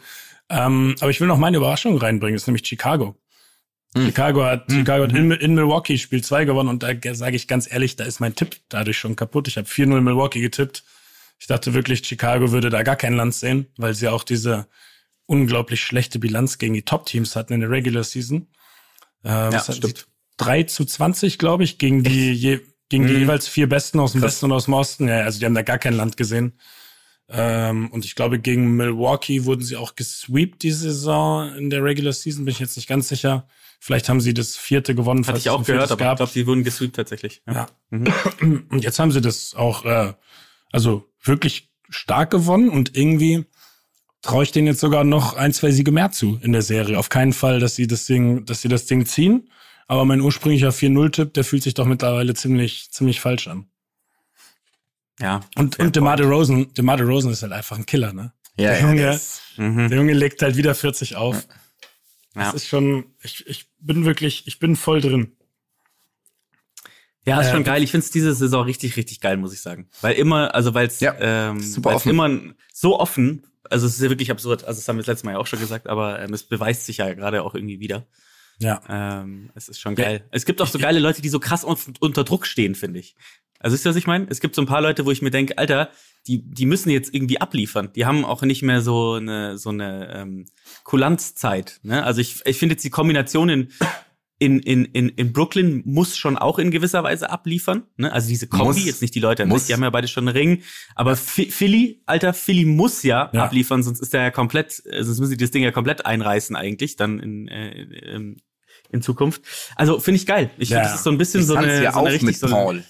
Ähm, 0.49 0.95
aber 0.99 1.09
ich 1.09 1.19
will 1.19 1.27
noch 1.27 1.37
meine 1.37 1.57
Überraschung 1.57 1.97
reinbringen, 1.97 2.35
das 2.35 2.43
ist 2.43 2.47
nämlich 2.47 2.65
Chicago. 2.67 3.15
Hm. 3.95 4.05
Chicago 4.05 4.43
hat, 4.45 4.71
Chicago 4.71 5.03
hat 5.03 5.11
in, 5.11 5.31
in 5.31 5.53
Milwaukee 5.53 5.97
Spiel 5.97 6.23
2 6.23 6.45
gewonnen 6.45 6.69
und 6.69 6.83
da 6.83 6.93
sage 7.13 7.35
ich 7.35 7.47
ganz 7.47 7.69
ehrlich, 7.69 7.97
da 7.97 8.05
ist 8.05 8.19
mein 8.19 8.35
Tipp 8.35 8.57
dadurch 8.69 8.97
schon 8.97 9.15
kaputt. 9.15 9.47
Ich 9.47 9.57
habe 9.57 9.67
4-0 9.67 9.99
Milwaukee 10.01 10.41
getippt. 10.41 10.83
Ich 11.39 11.47
dachte 11.47 11.73
wirklich, 11.73 12.05
Chicago 12.05 12.51
würde 12.51 12.69
da 12.69 12.83
gar 12.83 12.95
kein 12.95 13.13
Land 13.13 13.33
sehen, 13.33 13.67
weil 13.75 13.93
sie 13.93 14.07
auch 14.07 14.23
diese 14.23 14.67
unglaublich 15.25 15.81
schlechte 15.81 16.19
Bilanz 16.19 16.57
gegen 16.57 16.73
die 16.73 16.83
Top-Teams 16.83 17.35
hatten 17.35 17.53
in 17.53 17.61
der 17.61 17.69
Regular 17.69 18.03
Season. 18.03 18.47
Äh, 19.23 19.29
was 19.29 19.67
hatten 19.67 19.77
stimmt. 19.77 19.97
sie? 19.97 20.03
3 20.37 20.63
zu 20.63 20.85
20, 20.85 21.37
glaube 21.37 21.63
ich, 21.63 21.77
gegen 21.77 22.03
die, 22.03 22.31
je, 22.31 22.61
gegen 22.89 23.07
die 23.07 23.13
jeweils 23.13 23.47
vier 23.47 23.67
Besten 23.67 23.99
aus 23.99 24.13
dem 24.13 24.21
Krass. 24.21 24.33
Westen 24.33 24.45
und 24.45 24.51
aus 24.53 24.65
dem 24.65 24.73
Osten. 24.73 25.07
Ja, 25.07 25.21
also 25.21 25.39
die 25.39 25.45
haben 25.45 25.53
da 25.53 25.61
gar 25.61 25.77
kein 25.79 25.93
Land 25.93 26.17
gesehen. 26.17 26.53
Ähm, 27.29 27.89
und 27.91 28.05
ich 28.05 28.15
glaube, 28.15 28.39
gegen 28.39 28.75
Milwaukee 28.75 29.45
wurden 29.45 29.63
sie 29.63 29.77
auch 29.77 29.95
gesweept 29.95 30.63
die 30.63 30.71
Saison 30.71 31.55
in 31.55 31.69
der 31.69 31.83
Regular 31.83 32.13
Season, 32.13 32.45
bin 32.45 32.51
ich 32.51 32.59
jetzt 32.59 32.75
nicht 32.75 32.89
ganz 32.89 33.07
sicher. 33.07 33.47
Vielleicht 33.83 34.09
haben 34.09 34.21
sie 34.21 34.35
das 34.35 34.55
vierte 34.57 34.93
gewonnen. 34.93 35.25
Hatte 35.25 35.39
ich 35.39 35.49
auch 35.49 35.65
gehört, 35.65 35.89
aber 35.91 36.01
ich 36.01 36.05
gab. 36.07 36.17
glaube, 36.17 36.31
die 36.33 36.45
wurden 36.45 36.63
gesweept 36.63 36.95
tatsächlich. 36.97 37.41
Ja. 37.47 37.67
Und 37.89 38.83
jetzt 38.83 38.99
haben 38.99 39.11
sie 39.11 39.21
das 39.21 39.55
auch, 39.55 39.85
äh, 39.85 40.13
also 40.71 41.09
wirklich 41.23 41.71
stark 41.89 42.29
gewonnen 42.29 42.69
und 42.69 42.95
irgendwie 42.95 43.45
traue 44.21 44.43
ich 44.43 44.51
denen 44.51 44.67
jetzt 44.67 44.79
sogar 44.81 45.03
noch 45.03 45.33
ein, 45.35 45.51
zwei 45.51 45.71
Siege 45.71 45.91
mehr 45.91 46.11
zu 46.11 46.39
in 46.43 46.51
der 46.51 46.61
Serie. 46.61 46.97
Auf 46.99 47.09
keinen 47.09 47.33
Fall, 47.33 47.59
dass 47.59 47.75
sie 47.75 47.87
das 47.87 48.05
Ding, 48.05 48.45
dass 48.45 48.61
sie 48.61 48.69
das 48.69 48.85
Ding 48.85 49.05
ziehen. 49.07 49.49
Aber 49.87 50.05
mein 50.05 50.21
ursprünglicher 50.21 50.69
4-0-Tipp, 50.69 51.33
der 51.33 51.43
fühlt 51.43 51.63
sich 51.63 51.73
doch 51.73 51.85
mittlerweile 51.85 52.33
ziemlich, 52.35 52.91
ziemlich 52.91 53.19
falsch 53.19 53.47
an. 53.47 53.65
Ja. 55.19 55.41
Und, 55.55 55.79
und 55.79 55.95
DeMar 55.95 56.17
DeRozan, 56.17 56.71
DeMar 56.73 56.97
DeRozan 56.97 57.31
ist 57.31 57.41
halt 57.43 57.51
einfach 57.51 57.77
ein 57.77 57.85
Killer, 57.85 58.13
ne? 58.13 58.31
Ja, 58.57 58.69
der 58.71 58.79
ja, 58.79 58.87
Junge, 58.87 59.05
das- 59.07 59.41
Mhm. 59.57 59.89
der 59.89 59.97
Junge 59.97 60.13
legt 60.13 60.41
halt 60.41 60.55
wieder 60.55 60.73
40 60.75 61.15
auf. 61.17 61.35
Ja. 61.35 61.55
Das 62.33 62.53
ist 62.53 62.67
schon, 62.67 63.05
ich, 63.21 63.45
ich 63.47 63.69
bin 63.79 64.05
wirklich, 64.05 64.47
ich 64.47 64.59
bin 64.59 64.75
voll 64.75 65.01
drin. 65.01 65.35
Ja, 67.25 67.39
ist 67.41 67.47
Äh, 67.47 67.51
schon 67.51 67.63
geil. 67.63 67.83
Ich 67.83 67.91
find's 67.91 68.09
diese 68.09 68.33
Saison 68.33 68.63
richtig, 68.63 68.95
richtig 68.97 69.19
geil, 69.21 69.37
muss 69.37 69.53
ich 69.53 69.61
sagen. 69.61 69.89
Weil 70.01 70.15
immer, 70.15 70.55
also 70.55 70.73
weil's, 70.73 70.99
Ja, 71.01 71.15
ähm, 71.19 71.59
super 71.59 71.89
weil's 71.91 71.97
offen. 71.97 72.09
immer 72.09 72.53
so 72.73 72.99
offen, 72.99 73.45
also 73.69 73.85
es 73.85 73.95
ist 73.95 74.01
ja 74.01 74.09
wirklich 74.09 74.31
absurd, 74.31 74.63
also 74.63 74.79
das 74.79 74.87
haben 74.87 74.95
wir 74.97 75.01
das 75.01 75.07
letzte 75.07 75.25
Mal 75.25 75.33
ja 75.33 75.37
auch 75.37 75.47
schon 75.47 75.59
gesagt, 75.59 75.87
aber 75.87 76.19
ähm, 76.21 76.33
es 76.33 76.43
beweist 76.43 76.85
sich 76.85 76.97
ja 76.97 77.13
gerade 77.13 77.43
auch 77.43 77.53
irgendwie 77.53 77.79
wieder. 77.79 78.07
Ja. 78.61 78.81
Ähm, 78.89 79.49
es 79.55 79.67
ist 79.69 79.79
schon 79.79 79.95
geil. 79.95 80.23
Es 80.31 80.45
gibt 80.45 80.61
auch 80.61 80.67
so 80.67 80.79
geile 80.79 80.99
Leute, 80.99 81.21
die 81.21 81.29
so 81.29 81.39
krass 81.39 81.63
un 81.65 81.75
unter 81.99 82.23
Druck 82.23 82.45
stehen, 82.45 82.75
finde 82.75 82.99
ich. 82.99 83.15
Also 83.59 83.73
wisst 83.75 83.85
ihr, 83.85 83.89
was 83.89 83.95
ich 83.95 84.07
meine? 84.07 84.25
Es 84.29 84.39
gibt 84.39 84.55
so 84.55 84.61
ein 84.61 84.65
paar 84.67 84.81
Leute, 84.81 85.05
wo 85.05 85.11
ich 85.11 85.21
mir 85.21 85.29
denke, 85.31 85.57
Alter, 85.57 85.89
die, 86.27 86.41
die 86.43 86.65
müssen 86.65 86.89
jetzt 86.89 87.13
irgendwie 87.13 87.39
abliefern. 87.41 87.89
Die 87.95 88.05
haben 88.05 88.25
auch 88.25 88.41
nicht 88.43 88.61
mehr 88.63 88.81
so 88.81 89.13
eine, 89.13 89.57
so 89.57 89.69
eine 89.69 90.13
ähm, 90.15 90.45
Kulanzzeit. 90.83 91.79
Ne? 91.83 92.03
Also 92.03 92.21
ich, 92.21 92.45
ich 92.45 92.57
finde 92.57 92.73
jetzt 92.73 92.83
die 92.83 92.89
Kombination 92.89 93.49
in, 93.49 93.69
in, 94.39 94.59
in, 94.59 94.85
in, 94.85 95.09
in 95.09 95.33
Brooklyn 95.33 95.83
muss 95.85 96.17
schon 96.17 96.37
auch 96.37 96.57
in 96.59 96.71
gewisser 96.71 97.03
Weise 97.03 97.29
abliefern. 97.29 97.83
Ne? 97.97 98.11
Also 98.11 98.29
diese 98.29 98.47
Kombi, 98.47 98.65
Muss. 98.79 98.85
jetzt 98.85 99.01
nicht 99.01 99.13
die 99.15 99.19
Leute, 99.19 99.43
an 99.43 99.49
Muss. 99.49 99.67
die 99.67 99.73
haben 99.73 99.83
ja 99.83 99.89
beide 99.91 100.07
schon 100.07 100.27
einen 100.27 100.35
Ring. 100.37 100.63
Aber 100.95 101.13
Phi- 101.13 101.51
Philly, 101.51 102.01
Alter, 102.07 102.33
Philly 102.33 102.65
muss 102.65 103.03
ja, 103.03 103.29
Ja. 103.33 103.45
abliefern, 103.45 103.83
sonst 103.83 103.99
ist 103.99 104.13
der 104.13 104.21
ja 104.23 104.31
komplett, 104.31 104.81
äh, 104.87 105.03
sonst 105.03 105.19
müssen 105.19 105.29
sie 105.31 105.37
das 105.37 105.51
Ding 105.51 105.63
ja 105.63 105.71
komplett 105.71 106.05
einreißen 106.05 106.55
eigentlich, 106.55 106.95
dann 106.95 107.19
in, 107.19 107.47
äh, 107.47 107.71
in, 108.15 108.41
in 108.91 109.01
Zukunft. 109.01 109.41
Also 109.75 109.99
finde 109.99 110.17
ich 110.17 110.25
geil. 110.25 110.49
Ich 110.57 110.69
Ja. 110.69 110.77
finde, 110.77 110.89
das 110.89 110.97
ist 110.99 111.03
so 111.03 111.09
ein 111.11 111.17
bisschen 111.17 111.43
so 111.43 111.53
Suns 111.55 111.65
eine, 111.65 111.83
ja 111.83 111.91
so 111.93 111.99
eine 111.99 112.07
auch 112.07 112.11
richtig 112.11 112.23
mit 112.27 112.37
so 112.37 112.47
eine, 112.47 112.55
Paul. 112.55 112.83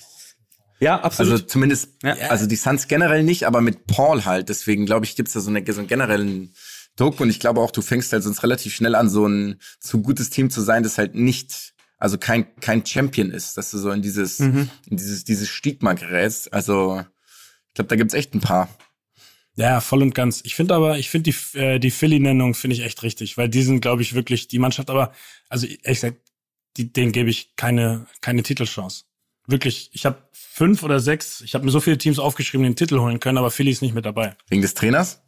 Ja, 0.80 1.00
absolut. 1.02 1.32
Also 1.34 1.46
zumindest, 1.46 1.90
Ja. 2.04 2.14
also 2.30 2.48
die 2.48 2.56
Suns 2.56 2.88
generell 2.88 3.24
nicht, 3.24 3.46
aber 3.46 3.62
mit 3.62 3.86
Paul 3.88 4.26
halt. 4.26 4.50
Deswegen 4.50 4.86
glaube 4.86 5.06
ich, 5.06 5.16
gibt's 5.16 5.34
da 5.34 5.40
so, 5.40 5.50
eine, 5.52 5.64
so 5.72 5.80
einen 5.80 5.88
generellen 5.88 6.54
Druck 6.96 7.20
und 7.20 7.30
ich 7.30 7.40
glaube 7.40 7.62
auch, 7.62 7.72
du 7.72 7.82
fängst 7.82 8.12
halt 8.14 8.24
sonst 8.24 8.44
relativ 8.44 8.74
schnell 8.74 8.96
an, 8.96 9.08
so 9.10 9.26
ein 9.28 9.60
zu 9.80 10.02
gutes 10.02 10.30
Team 10.32 10.50
zu 10.50 10.62
sein, 10.62 10.84
das 10.84 10.98
halt 10.98 11.14
nicht, 11.16 11.74
also 12.00 12.18
kein, 12.18 12.48
kein 12.60 12.86
Champion 12.86 13.30
ist, 13.32 13.58
dass 13.58 13.70
du 13.72 13.78
so 13.78 13.92
in 13.92 14.02
dieses, 14.02 14.40
Mhm. 14.40 14.70
in 14.90 14.98
dieses, 14.98 15.24
dieses 15.24 15.48
Stigma 15.50 15.94
gerätst. 15.94 16.52
Also, 16.52 17.04
ich 17.68 17.74
glaube, 17.76 17.88
da 17.90 17.96
gibt's 17.96 18.14
echt 18.16 18.34
ein 18.34 18.42
paar. 18.42 18.68
Ja, 19.56 19.82
voll 19.82 20.02
und 20.02 20.16
ganz. 20.16 20.42
Ich 20.46 20.56
finde 20.56 20.76
aber, 20.76 20.98
ich 20.98 21.10
finde 21.10 21.32
die, 21.32 21.58
äh, 21.58 21.80
die 21.80 21.92
Philly-Nennung 21.92 22.54
finde 22.54 22.76
ich 22.76 22.84
echt 22.84 23.04
richtig, 23.04 23.38
weil 23.38 23.50
die 23.50 23.62
sind, 23.64 23.82
glaube 23.82 24.02
ich, 24.02 24.14
wirklich 24.14 24.48
die 24.48 24.60
Mannschaft, 24.60 24.90
aber, 24.90 25.14
also 25.50 25.68
ehrlich 25.68 25.84
gesagt, 26.02 26.18
die, 26.78 26.92
denen 26.94 27.12
gebe 27.12 27.30
ich 27.30 27.56
keine, 27.58 28.08
keine 28.22 28.44
Titelchance. 28.44 29.04
Wirklich, 29.48 29.90
ich 29.92 30.06
habe 30.06 30.18
fünf 30.32 30.84
oder 30.84 31.00
sechs, 31.02 31.42
ich 31.42 31.54
habe 31.54 31.66
mir 31.66 31.72
so 31.72 31.82
viele 31.82 31.98
Teams 31.98 32.18
aufgeschrieben, 32.18 32.64
die 32.64 32.70
den 32.72 32.76
Titel 32.78 33.00
holen 33.00 33.20
können, 33.20 33.38
aber 33.38 33.52
Philly 33.52 33.72
ist 33.72 33.82
nicht 33.82 33.94
mit 33.94 34.06
dabei. 34.06 34.36
Wegen 34.48 34.62
des 34.62 34.74
Trainers? 34.74 35.22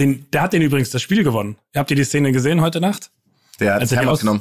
Den, 0.00 0.28
der 0.32 0.42
hat 0.42 0.52
den 0.52 0.62
übrigens 0.62 0.90
das 0.90 1.02
Spiel 1.02 1.22
gewonnen. 1.22 1.56
Habt 1.74 1.90
ihr 1.90 1.96
die 1.96 2.04
Szene 2.04 2.32
gesehen 2.32 2.60
heute 2.60 2.80
Nacht? 2.80 3.12
Der 3.60 3.74
hat 3.74 4.06
aus- 4.06 4.20
genommen. 4.20 4.40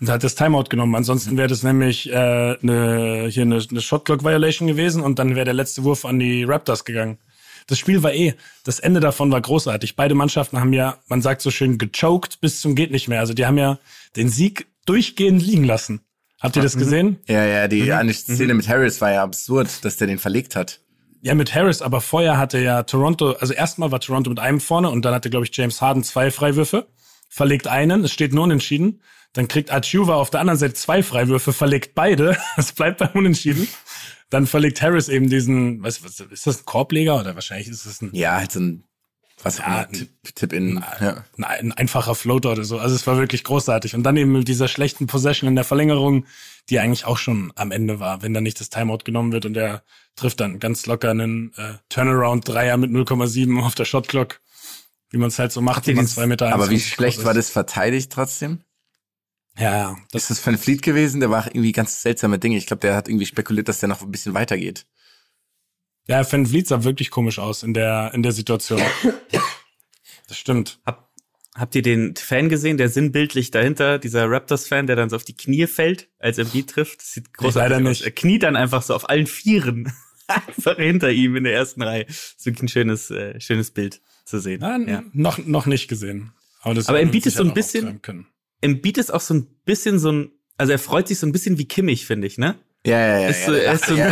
Der 0.00 0.14
hat 0.14 0.24
das 0.24 0.34
Timeout 0.34 0.64
genommen. 0.64 0.94
Ansonsten 0.94 1.36
wäre 1.36 1.48
das 1.48 1.62
nämlich 1.62 2.10
äh, 2.10 2.14
eine, 2.14 3.28
hier 3.30 3.42
eine, 3.42 3.64
eine 3.70 3.80
Shotclock-Violation 3.80 4.66
gewesen 4.66 5.02
und 5.02 5.18
dann 5.18 5.34
wäre 5.36 5.44
der 5.44 5.54
letzte 5.54 5.84
Wurf 5.84 6.04
an 6.04 6.18
die 6.18 6.44
Raptors 6.44 6.84
gegangen. 6.84 7.18
Das 7.66 7.78
Spiel 7.78 8.02
war 8.02 8.12
eh, 8.12 8.34
das 8.64 8.78
Ende 8.80 9.00
davon 9.00 9.30
war 9.30 9.40
großartig. 9.40 9.96
Beide 9.96 10.14
Mannschaften 10.14 10.60
haben 10.60 10.72
ja, 10.72 10.98
man 11.08 11.22
sagt 11.22 11.40
so 11.40 11.50
schön, 11.50 11.78
gechoked 11.78 12.40
bis 12.40 12.60
zum 12.60 12.74
geht 12.74 12.90
nicht 12.90 13.08
mehr. 13.08 13.20
Also 13.20 13.32
die 13.34 13.46
haben 13.46 13.56
ja 13.56 13.78
den 14.16 14.28
Sieg 14.28 14.66
durchgehend 14.84 15.42
liegen 15.42 15.64
lassen. 15.64 16.00
Habt 16.40 16.56
ihr 16.56 16.62
das 16.62 16.76
gesehen? 16.76 17.20
Ja, 17.26 17.46
ja, 17.46 17.68
die 17.68 17.84
Mhm. 17.84 17.92
eine 17.92 18.12
Szene 18.12 18.52
mit 18.52 18.68
Harris 18.68 19.00
war 19.00 19.12
ja 19.12 19.22
absurd, 19.22 19.82
dass 19.84 19.96
der 19.96 20.08
den 20.08 20.18
verlegt 20.18 20.56
hat. 20.56 20.80
Ja, 21.22 21.34
mit 21.34 21.54
Harris, 21.54 21.80
aber 21.80 22.02
vorher 22.02 22.36
hatte 22.36 22.58
ja 22.58 22.82
Toronto, 22.82 23.32
also 23.32 23.54
erstmal 23.54 23.90
war 23.90 24.00
Toronto 24.00 24.28
mit 24.28 24.40
einem 24.40 24.60
vorne 24.60 24.90
und 24.90 25.06
dann 25.06 25.14
hatte, 25.14 25.30
glaube 25.30 25.46
ich, 25.46 25.56
James 25.56 25.80
Harden 25.80 26.04
zwei 26.04 26.30
Freiwürfe, 26.30 26.86
verlegt 27.30 27.66
einen, 27.66 28.04
es 28.04 28.12
steht 28.12 28.34
nur 28.34 28.44
unentschieden. 28.44 29.00
Dann 29.34 29.48
kriegt 29.48 29.70
Achuva 29.70 30.14
auf 30.14 30.30
der 30.30 30.40
anderen 30.40 30.58
Seite 30.58 30.74
zwei 30.74 31.02
Freiwürfe, 31.02 31.52
verlegt 31.52 31.94
beide, 31.94 32.38
es 32.56 32.72
bleibt 32.72 32.98
beim 32.98 33.10
Unentschieden. 33.14 33.68
dann 34.30 34.46
verlegt 34.46 34.80
Harris 34.80 35.08
eben 35.08 35.28
diesen, 35.28 35.82
was, 35.82 36.02
was 36.02 36.20
ist 36.20 36.46
das 36.46 36.60
ein 36.60 36.64
Korbleger 36.64 37.20
oder 37.20 37.34
wahrscheinlich 37.34 37.68
ist 37.68 37.84
es 37.84 38.00
ein, 38.00 38.10
Ja, 38.14 38.36
halt 38.36 38.52
so 38.52 38.60
ein, 38.60 38.84
was 39.42 39.58
Ja, 39.58 39.82
immer, 39.82 39.88
Tipp, 39.90 40.08
Tipp 40.34 40.52
in, 40.52 40.82
ja. 41.00 41.24
ein, 41.36 41.44
ein 41.44 41.72
einfacher 41.72 42.14
Floater 42.14 42.52
oder 42.52 42.64
so. 42.64 42.78
Also 42.78 42.94
es 42.94 43.06
war 43.06 43.18
wirklich 43.18 43.44
großartig. 43.44 43.94
Und 43.94 44.04
dann 44.04 44.16
eben 44.16 44.32
mit 44.32 44.48
dieser 44.48 44.68
schlechten 44.68 45.06
Possession 45.06 45.48
in 45.48 45.56
der 45.56 45.64
Verlängerung, 45.64 46.26
die 46.70 46.78
eigentlich 46.78 47.04
auch 47.04 47.18
schon 47.18 47.52
am 47.56 47.72
Ende 47.72 48.00
war, 48.00 48.22
wenn 48.22 48.32
dann 48.32 48.44
nicht 48.44 48.60
das 48.60 48.70
Timeout 48.70 49.04
genommen 49.04 49.32
wird 49.32 49.46
und 49.46 49.56
er 49.56 49.82
trifft 50.16 50.40
dann 50.40 50.60
ganz 50.60 50.86
locker 50.86 51.10
einen 51.10 51.52
äh, 51.56 51.74
Turnaround-Dreier 51.88 52.76
mit 52.76 52.90
0,7 52.90 53.60
auf 53.60 53.74
der 53.74 53.84
Shotclock, 53.84 54.40
wie 55.10 55.18
man 55.18 55.28
es 55.28 55.38
halt 55.38 55.52
so 55.52 55.60
macht, 55.60 55.88
wenn 55.88 55.96
man 55.96 56.06
zwei 56.06 56.26
Meter 56.26 56.46
Aber 56.46 56.70
wie 56.70 56.76
21 56.76 56.94
schlecht 56.94 57.24
war 57.24 57.34
das 57.34 57.50
verteidigt 57.50 58.12
trotzdem? 58.12 58.60
Ja, 59.58 59.76
ja. 59.76 59.96
Das, 60.10 60.22
Ist 60.22 60.30
das 60.38 60.46
Van 60.46 60.58
Fleet 60.58 60.82
gewesen? 60.82 61.20
Der 61.20 61.30
war 61.30 61.46
irgendwie 61.46 61.72
ganz 61.72 62.02
seltsame 62.02 62.38
Dinge. 62.38 62.56
Ich 62.56 62.66
glaube, 62.66 62.80
der 62.80 62.96
hat 62.96 63.08
irgendwie 63.08 63.26
spekuliert, 63.26 63.68
dass 63.68 63.78
der 63.80 63.88
noch 63.88 64.02
ein 64.02 64.10
bisschen 64.10 64.34
weitergeht. 64.34 64.86
ja, 66.08 66.30
Van 66.30 66.44
Vliet 66.46 66.66
sah 66.68 66.82
wirklich 66.84 67.10
komisch 67.10 67.38
aus 67.38 67.62
in 67.62 67.72
der, 67.74 68.10
in 68.14 68.22
der 68.22 68.32
Situation. 68.32 68.80
Das 70.26 70.38
stimmt. 70.38 70.80
Hab, 70.86 71.10
habt 71.54 71.74
ihr 71.74 71.82
den 71.82 72.16
Fan 72.16 72.48
gesehen, 72.48 72.78
der 72.78 72.88
sinnbildlich 72.88 73.50
dahinter, 73.50 73.98
dieser 73.98 74.30
Raptors-Fan, 74.30 74.86
der 74.86 74.96
dann 74.96 75.10
so 75.10 75.16
auf 75.16 75.24
die 75.24 75.36
Knie 75.36 75.66
fällt, 75.66 76.08
als 76.18 76.38
er 76.38 76.46
Beat 76.46 76.70
trifft? 76.70 77.00
Das 77.00 77.12
sieht 77.12 77.34
großartig 77.34 77.56
leider 77.70 77.76
aus. 77.76 77.82
nicht. 77.90 78.02
Er 78.04 78.10
kniet 78.10 78.42
dann 78.42 78.56
einfach 78.56 78.80
so 78.82 78.94
auf 78.94 79.08
allen 79.10 79.26
Vieren. 79.26 79.92
einfach 80.26 80.76
hinter 80.76 81.10
ihm 81.12 81.36
in 81.36 81.44
der 81.44 81.52
ersten 81.52 81.82
Reihe. 81.82 82.06
Das 82.06 82.16
ist 82.38 82.46
wirklich 82.46 82.62
ein 82.62 82.68
schönes, 82.68 83.10
äh, 83.10 83.38
schönes 83.38 83.70
Bild 83.70 84.00
zu 84.24 84.38
sehen. 84.40 84.62
Ja, 84.62 84.78
Ja. 84.78 85.02
noch, 85.12 85.36
noch 85.38 85.66
nicht 85.66 85.88
gesehen. 85.88 86.32
Aber, 86.62 86.72
das 86.74 86.88
Aber 86.88 86.98
Embiid 87.02 87.26
ist 87.26 87.36
so 87.36 87.44
ein 87.44 87.52
bisschen-. 87.52 88.00
Embiid 88.64 88.98
ist 88.98 89.12
auch 89.12 89.20
so 89.20 89.34
ein 89.34 89.46
bisschen 89.64 89.98
so 89.98 90.10
ein, 90.12 90.30
also 90.56 90.72
er 90.72 90.78
freut 90.78 91.08
sich 91.08 91.18
so 91.18 91.26
ein 91.26 91.32
bisschen 91.32 91.58
wie 91.58 91.66
Kimmich, 91.66 92.06
finde 92.06 92.26
ich, 92.26 92.38
ne? 92.38 92.56
Ja, 92.86 92.98
ja, 92.98 93.18
ja. 93.20 93.28
Ist 93.28 93.40
ja, 93.40 93.46
so- 93.46 93.52
er 93.54 93.72
ist 93.74 93.86
so 93.86 93.94
immer 93.94 94.10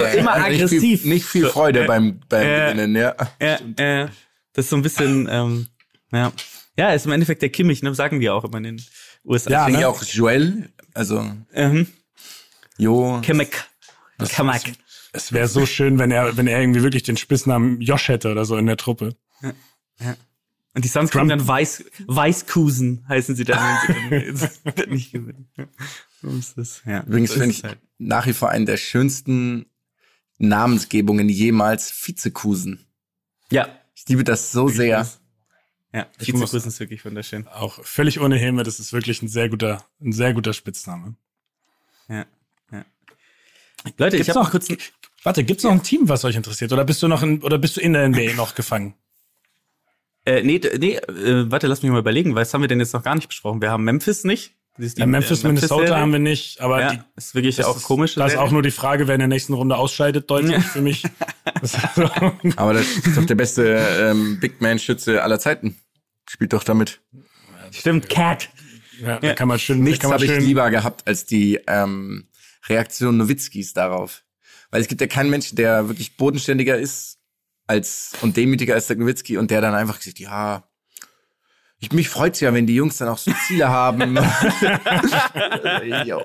Nicht 0.48 0.62
aggressiv. 0.62 0.80
viel, 1.02 1.08
nicht 1.10 1.26
viel 1.26 1.46
Freude 1.46 1.84
Äh, 1.84 1.86
beim, 1.86 2.20
beim 2.28 2.46
äh, 2.46 2.72
Gewinnen, 2.72 2.96
ja. 2.96 3.14
Ja, 3.40 3.58
äh, 3.76 4.08
das 4.54 4.64
ist 4.66 4.70
so 4.70 4.76
ein 4.76 4.82
bisschen, 4.82 5.28
ähm, 5.30 5.66
ja. 6.12 6.32
Ja, 6.78 6.92
ist 6.94 7.04
im 7.04 7.12
Endeffekt 7.12 7.42
der 7.42 7.50
Kimmich, 7.50 7.82
ne? 7.82 7.94
Sagen 7.94 8.20
die 8.20 8.30
auch 8.30 8.44
immer 8.44 8.56
in 8.58 8.62
den 8.64 8.82
USA. 9.24 9.50
Ja, 9.50 9.68
ne? 9.68 9.78
ich 9.80 9.84
auch 9.84 10.02
Joel, 10.04 10.70
also 10.94 11.22
Mhm. 11.54 11.86
Jo. 12.78 13.20
Kimmich. 13.22 13.50
Kamak. 14.30 14.62
Es 15.12 15.32
wäre 15.32 15.48
so 15.48 15.66
schön, 15.66 15.98
wenn 15.98 16.10
er, 16.10 16.36
wenn 16.38 16.46
er 16.46 16.58
irgendwie 16.60 16.82
wirklich 16.82 17.02
den 17.02 17.18
Spitznamen 17.18 17.80
Josh 17.82 18.08
hätte 18.08 18.30
oder 18.30 18.46
so 18.46 18.56
in 18.56 18.64
der 18.66 18.78
Truppe. 18.78 19.14
Und 20.74 20.84
die 20.84 20.88
Suns 20.88 21.10
kriegen 21.10 21.28
dann 21.28 21.46
Weiß, 21.46 21.84
Weißkusen, 22.06 23.04
heißen 23.08 23.36
sie 23.36 23.44
dann, 23.44 23.58
wenn 24.10 24.36
sie 24.36 24.48
dann 24.74 24.88
nicht 24.90 25.12
gewinnen. 25.12 25.48
So 26.22 26.28
ist 26.30 26.56
das. 26.56 26.82
Ja, 26.86 27.02
Übrigens 27.02 27.32
finde 27.32 27.50
ich 27.50 27.62
halt. 27.62 27.78
nach 27.98 28.26
wie 28.26 28.32
vor 28.32 28.48
einen 28.50 28.64
der 28.64 28.78
schönsten 28.78 29.66
Namensgebungen 30.38 31.28
jemals 31.28 31.92
Vizekusen. 32.06 32.86
Ja. 33.50 33.68
Ich 33.94 34.08
liebe 34.08 34.24
das 34.24 34.50
so 34.50 34.68
sehr. 34.68 35.06
Ja, 35.92 36.06
Ich 36.18 36.32
muss- 36.32 36.40
Vizekusen 36.42 36.68
ist 36.68 36.80
wirklich 36.80 37.04
wunderschön. 37.04 37.46
Auch 37.48 37.84
völlig 37.84 38.18
ohne 38.20 38.36
Häme, 38.36 38.62
das 38.62 38.80
ist 38.80 38.94
wirklich 38.94 39.20
ein 39.22 39.28
sehr 39.28 39.50
guter, 39.50 39.84
ein 40.00 40.12
sehr 40.12 40.32
guter 40.32 40.54
Spitzname. 40.54 41.16
Ja, 42.08 42.24
ja. 42.72 42.84
Leute, 43.98 44.16
ich 44.16 44.22
Gibt's 44.24 44.28
habe 44.36 44.44
noch- 44.46 44.50
kurz 44.50 44.70
ein, 44.70 44.78
Warte, 45.24 45.44
gibt's 45.44 45.62
noch 45.62 45.70
ein 45.70 45.82
Team, 45.84 46.08
was 46.08 46.24
euch 46.24 46.34
interessiert? 46.34 46.72
Oder 46.72 46.84
bist 46.84 47.00
du 47.02 47.06
noch 47.08 47.22
in, 47.22 47.42
oder 47.42 47.56
bist 47.58 47.76
du 47.76 47.80
in 47.80 47.92
der 47.92 48.08
NBA 48.08 48.32
noch 48.34 48.54
gefangen? 48.56 48.94
Äh, 50.24 50.42
nee, 50.42 50.60
nee, 50.78 50.96
äh, 50.96 51.50
warte, 51.50 51.66
lass 51.66 51.82
mich 51.82 51.90
mal 51.92 51.98
überlegen, 51.98 52.34
was 52.34 52.52
haben 52.54 52.60
wir 52.60 52.68
denn 52.68 52.80
jetzt 52.80 52.92
noch 52.94 53.02
gar 53.02 53.14
nicht 53.14 53.28
besprochen? 53.28 53.60
Wir 53.60 53.70
haben 53.70 53.84
Memphis 53.84 54.24
nicht. 54.24 54.54
Die, 54.78 54.86
Ja, 54.96 55.04
Memphis, 55.06 55.44
äh, 55.44 55.48
Minnesota 55.48 55.74
Memphis-Serie. 55.76 56.00
haben 56.00 56.12
wir 56.12 56.18
nicht, 56.18 56.60
aber 56.62 56.80
Ja, 56.80 56.90
die, 56.92 57.00
ist 57.16 57.34
wirklich 57.34 57.56
das 57.56 57.66
auch 57.66 57.76
ist, 57.76 57.82
komisch. 57.82 58.14
Da 58.14 58.26
ist 58.26 58.36
auch 58.38 58.50
nur 58.50 58.62
die 58.62 58.70
Frage, 58.70 59.06
wer 59.06 59.14
in 59.14 59.18
der 59.18 59.28
nächsten 59.28 59.52
Runde 59.52 59.76
ausscheidet, 59.76 60.30
deutlich 60.30 60.64
für 60.64 60.80
mich. 60.80 61.02
Das 61.60 61.74
ist 61.74 61.94
so- 61.96 62.10
Aber 62.56 62.72
das 62.72 62.86
ist 62.86 63.16
doch 63.16 63.24
der 63.26 63.34
beste 63.34 63.64
ähm, 64.00 64.38
Big 64.40 64.60
Man-Schütze 64.60 65.22
aller 65.22 65.38
Zeiten. 65.38 65.76
Spielt 66.28 66.52
doch 66.52 66.64
damit. 66.64 67.00
Stimmt, 67.72 68.08
Cat. 68.08 68.48
ja, 69.00 69.18
da 69.18 69.34
kann 69.34 69.48
man 69.48 69.58
schön, 69.58 69.80
Nichts 69.82 70.04
habe 70.04 70.24
ich 70.24 70.38
lieber 70.40 70.70
gehabt 70.70 71.06
als 71.06 71.24
die 71.26 71.60
ähm, 71.66 72.28
Reaktion 72.68 73.16
Nowitzkis 73.18 73.72
darauf. 73.74 74.22
Weil 74.70 74.80
es 74.80 74.88
gibt 74.88 75.00
ja 75.00 75.06
keinen 75.06 75.30
Menschen, 75.30 75.56
der 75.56 75.88
wirklich 75.88 76.16
bodenständiger 76.16 76.78
ist 76.78 77.18
als 77.66 78.12
und 78.22 78.36
demütiger 78.36 78.74
als 78.74 78.86
der 78.86 78.96
Nowitzki 78.96 79.38
und 79.38 79.50
der 79.50 79.60
dann 79.60 79.74
einfach 79.74 79.98
gesagt, 79.98 80.18
ja, 80.18 80.68
ich, 81.78 81.92
mich 81.92 82.08
freut's 82.08 82.40
ja, 82.40 82.54
wenn 82.54 82.66
die 82.66 82.74
Jungs 82.76 82.98
dann 82.98 83.08
auch 83.08 83.18
so 83.18 83.32
Ziele 83.46 83.68
haben. 83.68 84.18
Jo. 86.06 86.22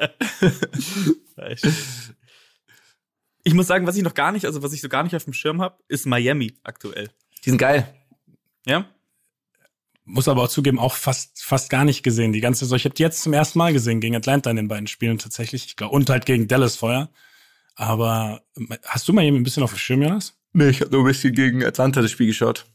Ich 3.44 3.54
muss 3.54 3.68
sagen, 3.68 3.88
was 3.88 3.96
ich 3.96 4.04
noch 4.04 4.14
gar 4.14 4.32
nicht, 4.32 4.46
also 4.46 4.62
was 4.62 4.74
ich 4.74 4.82
so 4.82 4.90
gar 4.90 5.04
nicht 5.04 5.16
auf 5.16 5.24
dem 5.24 5.34
Schirm 5.34 5.62
habe, 5.62 5.78
ist 5.88 6.06
Miami 6.06 6.54
aktuell. 6.64 7.10
Die 7.44 7.50
sind 7.50 7.58
geil. 7.58 7.88
Ja? 8.66 8.86
muss 10.08 10.28
aber 10.30 10.44
auch 10.44 10.48
zugeben, 10.48 10.80
auch 10.80 10.96
fast, 10.96 11.44
fast 11.44 11.70
gar 11.70 11.84
nicht 11.84 12.02
gesehen. 12.02 12.32
Die 12.32 12.40
ganze, 12.40 12.66
so, 12.66 12.76
ich 12.76 12.86
habe 12.86 12.96
die 12.96 13.04
jetzt 13.04 13.22
zum 13.22 13.34
ersten 13.34 13.60
Mal 13.60 13.74
gesehen 13.74 14.00
gegen 14.00 14.16
Atlanta 14.16 14.50
in 14.50 14.56
den 14.56 14.70
beiden 14.70 14.88
Spielen 14.88 15.18
tatsächlich. 15.18 15.66
Ich 15.66 15.76
glaube, 15.76 15.94
und 15.94 16.10
halt 16.10 16.26
gegen 16.26 16.48
Dallas 16.48 16.78
vorher. 16.78 17.10
Aber 17.76 18.42
hast 18.86 19.08
du 19.08 19.14
mal 19.14 19.24
jemand 19.24 19.42
ein 19.42 19.44
bisschen 19.44 19.64
auf 19.64 19.72
dem 19.72 19.78
Schirm, 19.78 20.02
Jonas? 20.02 20.37
Nee, 20.58 20.70
ich 20.70 20.82
habe 20.82 20.92
nur 20.92 21.02
ein 21.04 21.08
bisschen 21.08 21.34
gegen 21.34 21.64
Atlanta 21.64 22.02
das 22.02 22.10
Spiel 22.12 22.28
geschaut. 22.28 22.66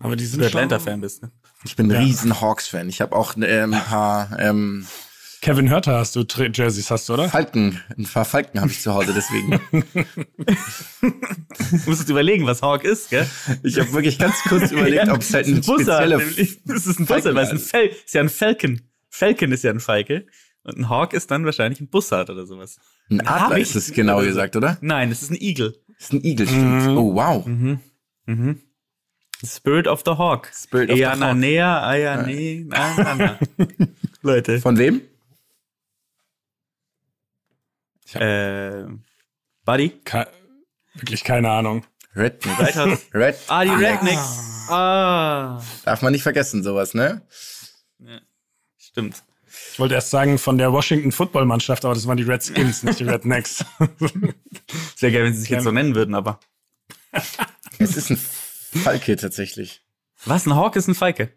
Aber 0.00 0.16
die 0.16 0.26
sind 0.26 0.40
du 0.42 0.46
Atlanta-Fan 0.46 1.00
bist, 1.00 1.22
ne? 1.22 1.30
Ich 1.64 1.76
bin 1.76 1.86
ein 1.86 1.94
Ja. 1.94 2.00
riesen 2.00 2.40
Hawks-Fan. 2.40 2.88
Ich 2.88 3.00
habe 3.00 3.14
auch 3.14 3.34
ähm, 3.36 3.72
ein 3.74 3.84
paar 3.84 4.36
ähm, 4.40 4.86
Kevin 5.40 5.70
Hörter 5.70 5.98
hast 5.98 6.16
du 6.16 6.20
Tra- 6.22 6.50
Jerseys, 6.54 6.90
hast 6.90 7.08
du, 7.08 7.14
oder? 7.14 7.28
Falken, 7.28 7.80
ein 7.96 8.04
paar 8.04 8.24
Falken 8.24 8.60
habe 8.60 8.70
ich 8.72 8.80
zu 8.80 8.92
Hause, 8.92 9.12
deswegen. 9.14 9.60
Du 11.00 11.90
musst 11.90 12.08
überlegen, 12.08 12.46
was 12.46 12.62
Hawk 12.62 12.84
ist, 12.84 13.10
gell? 13.10 13.26
Ich 13.62 13.78
habe 13.78 13.92
wirklich 13.92 14.18
ganz 14.18 14.40
kurz 14.42 14.70
überlegt, 14.72 15.08
ob 15.08 15.20
es 15.20 15.32
halt 15.32 15.46
ein 15.46 15.54
ein 15.56 15.60
Bussard. 15.60 16.02
spezielle 16.04 16.18
nämlich. 16.18 16.58
Das 16.64 16.86
ist 16.86 16.98
ein 16.98 17.06
Bussard, 17.06 17.34
weil 17.34 17.44
es 17.44 17.50
ein 17.50 17.58
Fel 17.58 17.90
ist 18.04 18.14
ja 18.14 18.20
ein 18.20 18.28
Falcon. 18.28 18.80
Falcon 19.08 19.52
ist 19.52 19.64
ja 19.64 19.70
ein 19.70 19.80
Falke. 19.80 20.26
Und 20.64 20.78
ein 20.78 20.88
Hawk 20.88 21.12
ist 21.12 21.30
dann 21.30 21.44
wahrscheinlich 21.44 21.80
ein 21.80 21.88
Bussard 21.88 22.28
oder 22.30 22.44
sowas. 22.46 22.76
ein 23.08 23.24
Adler 23.26 23.58
ist 23.58 23.76
es 23.76 23.92
genau 23.92 24.20
gesagt, 24.20 24.56
oder? 24.56 24.78
Nein, 24.80 25.10
es 25.12 25.22
ist 25.22 25.30
ein 25.30 25.36
Eagle. 25.40 25.76
Das 25.98 26.06
ist 26.06 26.12
ein 26.12 26.24
Igel, 26.24 26.46
stimmt. 26.46 26.88
Oh 26.88 27.14
wow. 27.14 27.44
Spirit 29.44 29.86
of 29.86 30.02
the 30.04 30.12
Hawk. 30.12 30.50
Spirit 30.52 30.90
of 30.90 30.96
the 30.96 31.02
Eana 31.04 31.28
Hawk. 31.28 31.36
Nea, 31.36 31.82
Aya 31.82 32.22
nee, 32.22 32.64
na, 32.66 32.96
na, 32.96 33.14
na. 33.14 33.38
Leute. 34.22 34.60
Von 34.60 34.78
wem? 34.78 35.02
Äh, 38.14 38.84
Buddy. 39.64 39.90
Ke 40.04 40.28
wirklich 40.94 41.24
keine 41.24 41.50
Ahnung. 41.50 41.84
Rednecks. 42.14 43.06
Red. 43.14 43.36
Ah, 43.48 43.64
die 43.64 43.70
Rednecks. 43.70 44.68
Ah. 44.70 45.62
Darf 45.84 46.02
man 46.02 46.12
nicht 46.12 46.22
vergessen, 46.22 46.62
sowas, 46.62 46.94
ne? 46.94 47.22
Stimmt. 48.78 49.22
Ich 49.72 49.78
wollte 49.78 49.94
erst 49.94 50.10
sagen 50.10 50.38
von 50.38 50.58
der 50.58 50.72
Washington 50.72 51.12
Football 51.12 51.44
Mannschaft, 51.46 51.84
aber 51.84 51.94
das 51.94 52.06
waren 52.06 52.16
die 52.16 52.22
Redskins, 52.22 52.82
nicht 52.82 52.98
die 52.98 53.04
Rednecks. 53.08 53.64
Sehr 54.96 55.10
geil, 55.10 55.24
wenn 55.24 55.34
sie 55.34 55.40
sich 55.40 55.50
jetzt 55.50 55.64
so 55.64 55.70
nennen 55.70 55.94
würden, 55.94 56.14
aber. 56.14 56.40
Es 57.78 57.96
ist 57.96 58.10
ein 58.10 58.16
Falke 58.16 59.16
tatsächlich. 59.16 59.82
Was? 60.24 60.46
Ein 60.46 60.54
Hawk 60.56 60.76
ist 60.76 60.88
ein 60.88 60.94
Falke? 60.94 61.32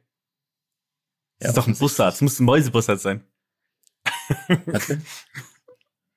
Das 1.40 1.46
Ja, 1.46 1.50
ist 1.50 1.58
doch 1.58 1.68
ein 1.68 1.78
Bussard. 1.78 2.14
Das 2.14 2.22
muss 2.22 2.40
ein 2.40 2.46
Mäusebussard 2.46 3.00
sein. 3.00 3.24
Warte. 4.66 5.02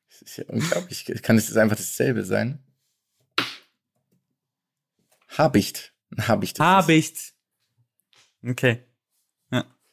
Das 0.09 0.23
ist 0.23 0.37
ja 0.37 0.45
unglaublich. 0.47 1.05
Kann 1.23 1.37
es 1.37 1.49
jetzt 1.49 1.57
einfach 1.57 1.77
dasselbe 1.77 2.25
sein? 2.25 2.65
Habicht. 5.29 5.93
Habicht. 6.19 6.57
es. 6.59 6.61
Habicht. 6.61 7.35
Okay. 8.45 8.85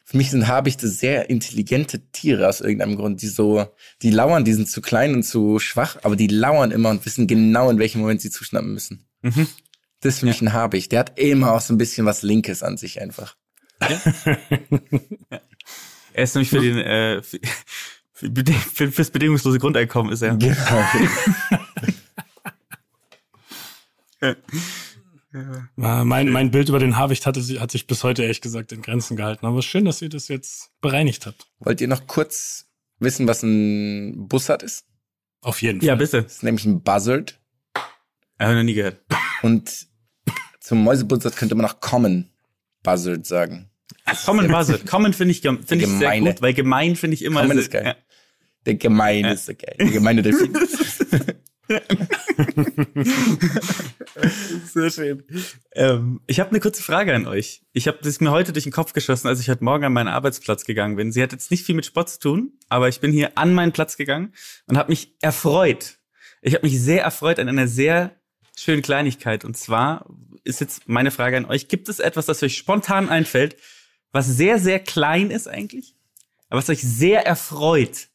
Für 0.10 0.18
mich 0.18 0.32
sind 0.32 0.48
Habichte 0.48 0.88
sehr 0.88 1.30
intelligente 1.30 2.00
Tiere 2.12 2.50
aus 2.50 2.62
irgendeinem 2.62 2.96
Grund, 2.96 3.22
die 3.22 3.28
so, 3.28 3.68
die 4.02 4.10
lauern, 4.10 4.44
die 4.44 4.54
sind 4.54 4.68
zu 4.68 4.82
klein 4.82 5.14
und 5.14 5.22
zu 5.22 5.60
schwach, 5.60 5.98
aber 6.02 6.16
die 6.16 6.26
lauern 6.26 6.72
immer 6.72 6.90
und 6.90 7.06
wissen 7.06 7.28
genau, 7.28 7.70
in 7.70 7.78
welchem 7.78 8.02
Moment 8.02 8.20
sie 8.20 8.32
zuschnappen 8.32 8.74
müssen. 8.74 9.06
Mhm. 9.22 9.46
Das 10.00 10.16
ist 10.16 10.22
für 10.22 10.26
mich 10.26 10.42
ein 10.42 10.52
Habicht. 10.52 10.92
Der 10.94 11.02
hat 11.02 11.20
immer 11.20 11.52
auch 11.54 11.62
so 11.62 11.76
ein 11.76 11.78
bisschen 11.78 12.08
was 12.08 12.24
Linkes 12.24 12.64
an 12.64 12.78
sich 12.78 13.00
einfach. 13.00 13.36
Er 16.12 16.24
ist 16.24 16.34
nämlich 16.34 16.50
für 16.50 16.60
den, 16.60 16.80
äh, 16.80 17.22
für, 17.22 17.40
für, 18.74 18.92
fürs 18.92 19.12
bedingungslose 19.12 19.60
Grundeinkommen 19.60 20.12
ist 20.12 20.24
er. 20.24 20.36
Genau. 20.36 20.56
Äh, 25.34 26.04
mein, 26.04 26.30
mein 26.30 26.52
Bild 26.52 26.70
über 26.70 26.80
den 26.80 26.98
Habicht 26.98 27.26
hatte, 27.26 27.42
sie- 27.42 27.60
hat 27.60 27.72
sich 27.72 27.86
bis 27.88 28.04
heute 28.04 28.24
ehrlich 28.24 28.42
gesagt 28.42 28.72
in 28.72 28.82
Grenzen 28.82 29.16
gehalten. 29.16 29.46
Aber 29.46 29.62
schön, 29.62 29.86
dass 29.86 30.02
ihr 30.02 30.10
das 30.10 30.28
jetzt 30.28 30.72
bereinigt 30.82 31.26
habt. 31.26 31.48
Wollt 31.60 31.82
ihr 31.82 31.88
noch 31.88 32.08
kurz 32.08 32.68
wissen, 33.00 33.28
was 33.28 33.44
ein 33.44 34.28
Bussard 34.28 34.64
ist? 34.64 34.86
Auf 35.42 35.62
jeden 35.62 35.80
Fall. 35.82 35.88
Ja, 35.88 35.96
bitte. 35.96 36.24
Das 36.24 36.34
ist 36.34 36.44
nämlich 36.44 36.66
ein 36.66 36.82
Buzzard. 36.84 37.40
Habe 38.40 38.52
ich 38.54 38.58
noch 38.58 38.64
nie 38.64 38.74
gehört. 38.74 39.02
Und 39.44 39.88
zum 40.60 40.84
Mäusebussard 40.84 41.36
könnte 41.38 41.56
man 41.56 41.66
auch 41.66 41.80
Common 41.80 42.30
Buzzard 42.84 43.26
sagen. 43.26 43.70
Common 44.26 44.48
Buzzard. 44.48 44.86
Common 44.86 45.14
finde 45.14 45.32
ich, 45.32 45.42
finde 45.42 45.76
ich 45.76 45.88
sehr 45.88 46.20
gut, 46.20 46.42
weil 46.42 46.54
gemein 46.54 46.96
finde 46.96 47.16
ich 47.16 47.24
immer. 47.24 47.42
Common 47.42 47.58
sehr- 47.58 47.64
ist 47.64 47.72
geil. 47.72 47.86
Ja. 47.86 47.96
Der 48.66 48.76
gemeine 48.76 49.34
ist 49.34 49.46
so 49.46 49.54
geil. 49.54 49.76
Der 49.80 49.88
gemeine 49.92 50.22
Delfin. 50.22 50.54
Sehr 54.66 54.90
schön. 54.90 55.24
Ähm, 55.74 56.20
ich 56.26 56.40
habe 56.40 56.50
eine 56.50 56.60
kurze 56.60 56.82
Frage 56.82 57.14
an 57.14 57.28
euch. 57.28 57.62
Ich 57.74 57.88
habe 57.88 58.00
das 58.02 58.20
mir 58.20 58.32
heute 58.32 58.54
durch 58.54 58.64
den 58.64 58.72
Kopf 58.74 58.94
geschossen, 58.94 59.28
als 59.28 59.40
ich 59.40 59.50
heute 59.50 59.64
Morgen 59.64 59.84
an 59.84 59.94
meinen 59.94 60.08
Arbeitsplatz 60.08 60.66
gegangen 60.66 60.96
bin. 60.96 61.12
Sie 61.12 61.22
hat 61.22 61.32
jetzt 61.32 61.52
nicht 61.52 61.64
viel 61.64 61.76
mit 61.76 61.86
Sport 61.86 62.10
zu 62.10 62.20
tun, 62.20 62.54
aber 62.70 62.90
ich 62.90 63.02
bin 63.02 63.12
hier 63.12 63.38
an 63.38 63.54
meinen 63.54 63.72
Platz 63.72 63.98
gegangen 63.98 64.34
und 64.66 64.78
habe 64.78 64.90
mich 64.90 65.14
erfreut. 65.22 66.00
Ich 66.42 66.56
habe 66.56 66.66
mich 66.66 66.82
sehr 66.82 67.04
erfreut 67.04 67.38
an 67.38 67.48
einer 67.48 67.68
sehr 67.68 68.16
schönen 68.58 68.82
Kleinigkeit. 68.82 69.46
Und 69.46 69.56
zwar 69.56 70.08
ist 70.44 70.62
jetzt 70.62 70.90
meine 70.90 71.12
Frage 71.12 71.38
an 71.38 71.46
euch: 71.46 71.68
Gibt 71.68 71.88
es 71.88 72.00
etwas, 72.00 72.26
das 72.26 72.42
euch 72.42 72.58
spontan 72.58 73.10
einfällt, 73.10 73.58
was 74.12 74.26
sehr 74.26 74.58
sehr 74.58 74.80
klein 74.80 75.30
ist 75.30 75.48
eigentlich, 75.48 75.96
aber 76.50 76.58
was 76.58 76.70
euch 76.70 76.82
sehr 76.82 77.28
erfreut? 77.28 78.08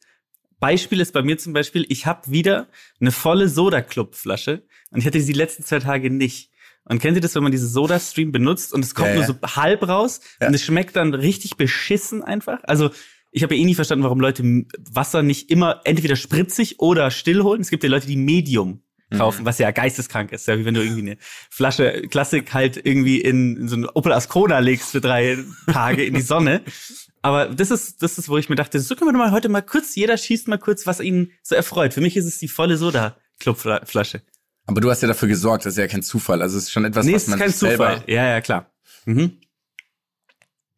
Beispiel 0.65 0.99
ist 0.99 1.13
bei 1.13 1.21
mir 1.21 1.37
zum 1.37 1.53
Beispiel, 1.53 1.85
ich 1.89 2.05
habe 2.07 2.31
wieder 2.31 2.67
eine 2.99 3.11
volle 3.11 3.47
Soda-Club-Flasche 3.49 4.63
und 4.89 4.99
ich 4.99 5.05
hatte 5.05 5.19
sie 5.21 5.33
die 5.33 5.37
letzten 5.37 5.63
zwei 5.63 5.79
Tage 5.79 6.09
nicht. 6.09 6.49
Und 6.87 6.99
kennt 6.99 7.15
ihr 7.17 7.21
das, 7.21 7.35
wenn 7.35 7.43
man 7.43 7.51
diese 7.51 7.67
Soda-Stream 7.67 8.31
benutzt 8.31 8.73
und 8.73 8.83
es 8.83 8.95
kommt 8.95 9.09
Ja, 9.09 9.13
nur 9.15 9.23
ja. 9.23 9.27
so 9.27 9.35
halb 9.61 9.87
raus 9.87 10.21
Ja. 10.41 10.47
und 10.47 10.53
es 10.55 10.63
schmeckt 10.63 10.95
dann 10.95 11.13
richtig 11.13 11.55
beschissen 11.57 12.23
einfach? 12.23 12.59
Also 12.63 12.89
ich 13.31 13.43
habe 13.43 13.53
ja 13.55 13.61
eh 13.61 13.65
nie 13.65 13.75
verstanden, 13.75 14.03
warum 14.03 14.19
Leute 14.19 14.43
Wasser 14.91 15.21
nicht 15.21 15.51
immer 15.51 15.81
entweder 15.83 16.15
spritzig 16.15 16.79
oder 16.79 17.11
still 17.11 17.43
holen. 17.43 17.61
Es 17.61 17.69
gibt 17.69 17.83
ja 17.83 17.89
Leute, 17.89 18.07
die 18.07 18.17
Medium 18.17 18.81
kaufen, 19.15 19.45
was 19.45 19.59
ja 19.59 19.69
geisteskrank 19.71 20.31
ist. 20.31 20.47
Ja, 20.47 20.57
wie 20.57 20.65
wenn 20.65 20.73
du 20.73 20.81
irgendwie 20.81 21.01
eine 21.11 21.17
Flasche 21.51 22.03
Klassik 22.09 22.53
halt 22.55 22.77
irgendwie 22.83 23.21
in, 23.21 23.55
in 23.57 23.67
so 23.67 23.75
einen 23.75 23.85
Opel 23.85 24.11
Ascona 24.13 24.59
legst 24.59 24.91
für 24.91 25.01
drei 25.01 25.37
Tage 25.71 26.03
in 26.03 26.15
die 26.15 26.21
Sonne. 26.21 26.61
Aber 27.25 27.47
das 27.47 27.71
ist, 27.71 28.01
das 28.03 28.17
ist, 28.17 28.29
wo 28.29 28.37
ich 28.37 28.49
mir 28.49 28.55
dachte, 28.55 28.79
so 28.79 28.95
können 28.95 29.09
wir 29.09 29.13
doch 29.13 29.19
mal 29.19 29.31
heute 29.31 29.49
mal 29.49 29.61
kurz, 29.61 29.95
jeder 29.95 30.15
schießt 30.17 30.47
mal 30.47 30.57
kurz, 30.59 30.85
was 30.85 30.99
ihn 30.99 31.31
so 31.41 31.55
erfreut. 31.55 31.93
Für 31.93 32.01
mich 32.01 32.15
ist 32.17 32.25
es 32.25 32.37
die 32.37 32.47
volle 32.47 32.77
Soda-Club-Flasche. 32.77 34.21
Aber 34.67 34.81
du 34.81 34.89
hast 34.89 35.01
ja 35.01 35.07
dafür 35.07 35.27
gesorgt, 35.27 35.65
das 35.65 35.73
ist 35.73 35.77
ja 35.77 35.87
kein 35.87 36.03
Zufall. 36.03 36.41
Also 36.41 36.57
es 36.57 36.65
ist 36.65 36.71
schon 36.71 36.85
etwas, 36.85 37.05
Nee, 37.05 37.13
was 37.13 37.21
es 37.23 37.27
ist 37.27 37.29
man 37.29 37.39
kein. 37.39 37.53
Zufall. 37.53 38.03
Ja, 38.07 38.25
ja, 38.27 38.41
klar. 38.41 38.71
Mhm. 39.05 39.37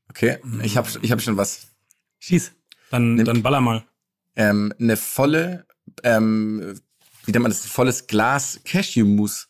Okay, 0.09 0.39
ich 0.63 0.77
habe 0.77 0.89
ich 1.01 1.11
hab 1.11 1.21
schon 1.21 1.37
was. 1.37 1.67
Schieß. 2.19 2.51
Dann, 2.91 3.15
Nimm- 3.15 3.25
dann 3.25 3.43
baller 3.43 3.61
mal. 3.61 3.85
Ähm, 4.35 4.73
eine 4.79 4.97
volle, 4.97 5.65
ähm, 6.03 6.79
wie 7.25 7.31
nennt 7.31 7.43
man 7.43 7.51
das, 7.51 7.65
volles 7.65 8.07
Glas 8.07 8.59
Cashew-Mousse. 8.65 9.47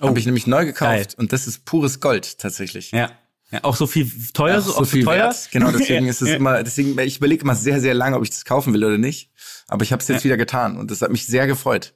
Oh, 0.00 0.08
Habe 0.08 0.18
ich 0.18 0.26
nämlich 0.26 0.46
neu 0.46 0.66
gekauft 0.66 0.90
geil. 0.90 1.06
und 1.16 1.32
das 1.32 1.46
ist 1.46 1.64
pures 1.64 2.00
Gold 2.00 2.38
tatsächlich. 2.38 2.90
Ja. 2.90 3.10
Ja. 3.50 3.62
Auch 3.64 3.76
so 3.76 3.86
viel 3.86 4.10
teuer, 4.32 4.58
Ach, 4.58 4.64
so, 4.64 4.72
so 4.72 4.84
viel 4.84 5.04
teuer. 5.04 5.24
wert. 5.26 5.48
Genau, 5.52 5.70
deswegen 5.70 6.06
ist 6.08 6.20
es 6.22 6.28
Ja. 6.30 6.36
immer, 6.36 6.62
deswegen, 6.62 6.98
ich 6.98 7.18
überlege 7.18 7.42
immer 7.42 7.54
sehr, 7.54 7.80
sehr 7.80 7.94
lange, 7.94 8.16
ob 8.16 8.22
ich 8.24 8.30
das 8.30 8.44
kaufen 8.44 8.72
will 8.74 8.84
oder 8.84 8.98
nicht. 8.98 9.30
Aber 9.68 9.82
ich 9.84 9.92
habe 9.92 10.02
es 10.02 10.08
jetzt 10.08 10.20
Ja. 10.20 10.24
wieder 10.24 10.36
getan 10.36 10.76
und 10.78 10.90
das 10.90 11.00
hat 11.02 11.10
mich 11.10 11.26
sehr 11.26 11.46
gefreut. 11.46 11.94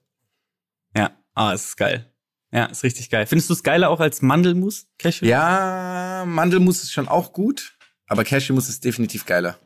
Ja, 0.97 1.11
ah, 1.35 1.53
es 1.53 1.65
ist 1.67 1.77
geil. 1.77 2.07
Ja, 2.53 2.65
ist 2.67 2.83
richtig 2.83 3.11
geil. 3.11 3.27
Findest 3.27 3.49
du 3.49 3.55
es 3.55 3.63
geiler 3.63 3.91
auch 3.91 4.01
als 4.01 4.23
Mandelmus, 4.23 4.89
Cashew? 4.99 5.25
Ja, 5.27 6.25
Mandelmus 6.27 6.83
ist 6.83 6.93
schon 6.93 7.07
auch 7.09 7.33
gut, 7.33 7.77
aber 8.09 8.25
Cashewmus 8.25 8.69
ist 8.69 8.85
definitiv 8.85 9.25
geiler. 9.27 9.59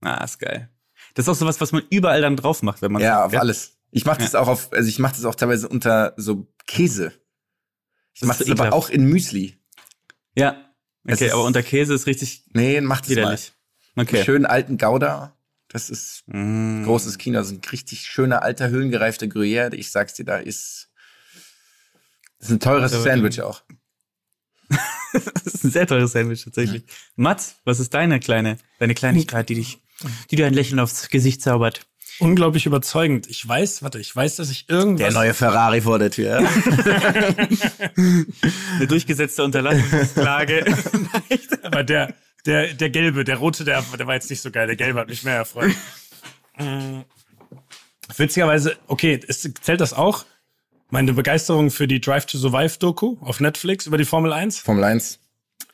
Ah, 0.00 0.24
ist 0.24 0.38
geil. 0.40 0.68
Das 1.14 1.26
ist 1.26 1.28
auch 1.28 1.34
sowas, 1.36 1.60
was 1.60 1.72
man 1.72 1.82
überall 1.90 2.20
dann 2.20 2.36
drauf 2.36 2.62
macht, 2.62 2.82
wenn 2.82 2.90
man 2.92 3.02
Ja, 3.02 3.18
sagt, 3.22 3.34
auf 3.34 3.40
alles. 3.40 3.78
Ich 3.92 4.04
mache 4.06 4.20
das 4.22 4.34
auch 4.34 4.48
auf, 4.48 4.72
also 4.72 4.88
ich 4.88 4.98
mache 4.98 5.14
das 5.14 5.24
auch 5.24 5.34
teilweise 5.34 5.68
unter 5.68 6.14
so 6.16 6.48
Käse. 6.66 7.12
Ich 8.14 8.20
Das 8.20 8.26
mache 8.28 8.42
ist 8.42 8.50
das 8.50 8.58
aber 8.60 8.72
auch 8.74 8.88
in 8.88 9.04
Müsli. 9.04 9.58
Ja. 10.34 10.72
Okay, 11.04 11.26
ist- 11.26 11.32
aber 11.32 11.44
unter 11.44 11.62
Käse 11.62 11.94
ist 11.94 12.06
richtig 12.06 12.44
Nee, 12.52 12.80
macht 12.80 13.04
es 13.04 13.10
mal. 13.10 13.16
widerlich. 13.16 13.52
Einen 13.96 14.06
Okay. 14.06 14.24
schönen 14.24 14.46
alten 14.46 14.78
Gouda. 14.78 15.36
Das 15.68 15.90
ist 15.90 16.22
Mm. 16.26 16.84
großes 16.84 17.18
Kino. 17.18 17.38
Das 17.38 17.46
ist 17.48 17.52
ein 17.54 17.70
richtig 17.70 18.00
schöner 18.06 18.42
alter 18.42 18.68
höhengereifter 18.68 19.26
Gruyère. 19.26 19.72
Ich 19.74 19.90
sag's 19.90 20.14
dir, 20.14 20.24
da 20.24 20.36
ist 20.36 20.90
das 22.38 22.48
ist 22.48 22.54
ein 22.54 22.60
teures 22.60 22.92
Aber- 22.92 23.02
Sandwich 23.02 23.40
auch. 23.40 23.62
Das 25.12 25.54
ist 25.54 25.64
ein 25.64 25.70
sehr 25.70 25.86
teures 25.86 26.12
Sandwich 26.12 26.44
tatsächlich. 26.44 26.84
Mats, 27.16 27.56
was 27.64 27.80
ist 27.80 27.92
deine 27.92 28.18
kleine, 28.20 28.56
deine 28.78 28.94
Kleinigkeit, 28.94 29.48
die 29.50 29.56
dich, 29.56 29.82
die 30.30 30.36
dir 30.36 30.46
ein 30.46 30.54
Lächeln 30.54 30.78
aufs 30.80 31.10
Gesicht 31.10 31.42
zaubert? 31.42 31.86
Unglaublich 32.22 32.66
überzeugend. 32.66 33.26
Ich 33.28 33.46
weiß, 33.48 33.82
warte, 33.82 33.98
ich 33.98 34.14
weiß, 34.14 34.36
dass 34.36 34.48
ich 34.48 34.68
irgendwas. 34.68 35.12
Ferrari 35.32 35.80
vor 35.80 35.98
der 35.98 36.12
Tür. 36.12 36.38
Eine 37.96 38.86
durchgesetzte 38.86 39.42
Unterlassungsklage. 39.42 40.64
Aber 41.62 41.82
der, 41.82 42.14
der, 42.46 42.74
der 42.74 42.90
gelbe, 42.90 43.24
der 43.24 43.38
rote, 43.38 43.64
der, 43.64 43.82
der 43.98 44.06
war 44.06 44.14
jetzt 44.14 44.30
nicht 44.30 44.40
so 44.40 44.52
geil. 44.52 44.68
Der 44.68 44.76
gelbe 44.76 45.00
hat 45.00 45.08
mich 45.08 45.24
mehr 45.24 45.34
erfreut. 45.34 45.72
Mm. 46.58 47.00
Witzigerweise, 48.16 48.76
okay, 48.86 49.18
ist, 49.26 49.64
zählt 49.64 49.80
das 49.80 49.92
auch? 49.92 50.24
Meine 50.90 51.14
Begeisterung 51.14 51.72
für 51.72 51.88
die 51.88 52.00
Drive 52.00 52.26
to 52.26 52.38
Survive 52.38 52.78
Doku 52.78 53.16
auf 53.20 53.40
Netflix 53.40 53.86
über 53.86 53.98
die 53.98 54.04
Formel 54.04 54.32
1? 54.32 54.60
Formel 54.60 54.84
1. 54.84 55.18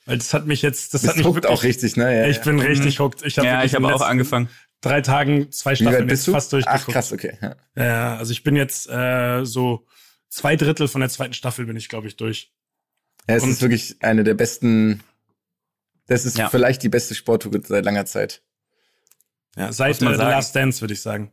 Weil 0.06 0.16
das 0.16 0.32
hat 0.32 0.46
mich 0.46 0.62
jetzt, 0.62 0.94
das 0.94 1.02
Das 1.02 1.10
hat 1.10 1.16
mich 1.18 1.26
huckt 1.26 1.36
wirklich, 1.42 1.52
auch 1.52 1.62
richtig, 1.62 1.96
ne? 1.96 2.22
Ja, 2.22 2.26
Ich 2.26 2.38
ja. 2.38 2.42
bin 2.44 2.58
richtig 2.58 3.00
hooked. 3.00 3.22
Ich 3.26 3.36
hab 3.36 3.44
ja, 3.44 3.64
ich 3.64 3.74
habe 3.74 3.94
auch 3.94 4.00
angefangen. 4.00 4.48
Drei 4.80 5.00
Tagen, 5.00 5.50
zwei 5.50 5.74
Staffeln 5.74 6.06
bist 6.06 6.20
jetzt 6.22 6.28
du? 6.28 6.32
fast 6.32 6.48
Ach, 6.48 6.50
durchgeguckt. 6.50 6.92
krass, 6.92 7.12
okay. 7.12 7.36
Ja. 7.42 7.56
Ja, 7.76 8.16
also 8.16 8.30
ich 8.32 8.44
bin 8.44 8.54
jetzt 8.54 8.88
äh, 8.88 9.44
so 9.44 9.86
zwei 10.28 10.54
Drittel 10.56 10.86
von 10.88 11.00
der 11.00 11.10
zweiten 11.10 11.34
Staffel 11.34 11.66
bin 11.66 11.76
ich, 11.76 11.88
glaube 11.88 12.06
ich, 12.06 12.16
durch. 12.16 12.52
Ja, 13.28 13.36
es 13.36 13.42
Und- 13.42 13.50
ist 13.50 13.60
wirklich 13.62 13.96
eine 14.00 14.22
der 14.24 14.34
besten. 14.34 15.02
Das 16.06 16.24
ist 16.24 16.38
Ja. 16.38 16.48
vielleicht 16.48 16.82
die 16.82 16.88
beste 16.88 17.14
Sporttour 17.14 17.52
seit 17.64 17.84
langer 17.84 18.06
Zeit. 18.06 18.42
Ja, 19.56 19.72
seit 19.72 20.00
man 20.00 20.14
äh. 20.14 20.16
Last 20.16 20.54
Dance, 20.54 20.80
würde 20.80 20.94
ich 20.94 21.02
sagen. 21.02 21.32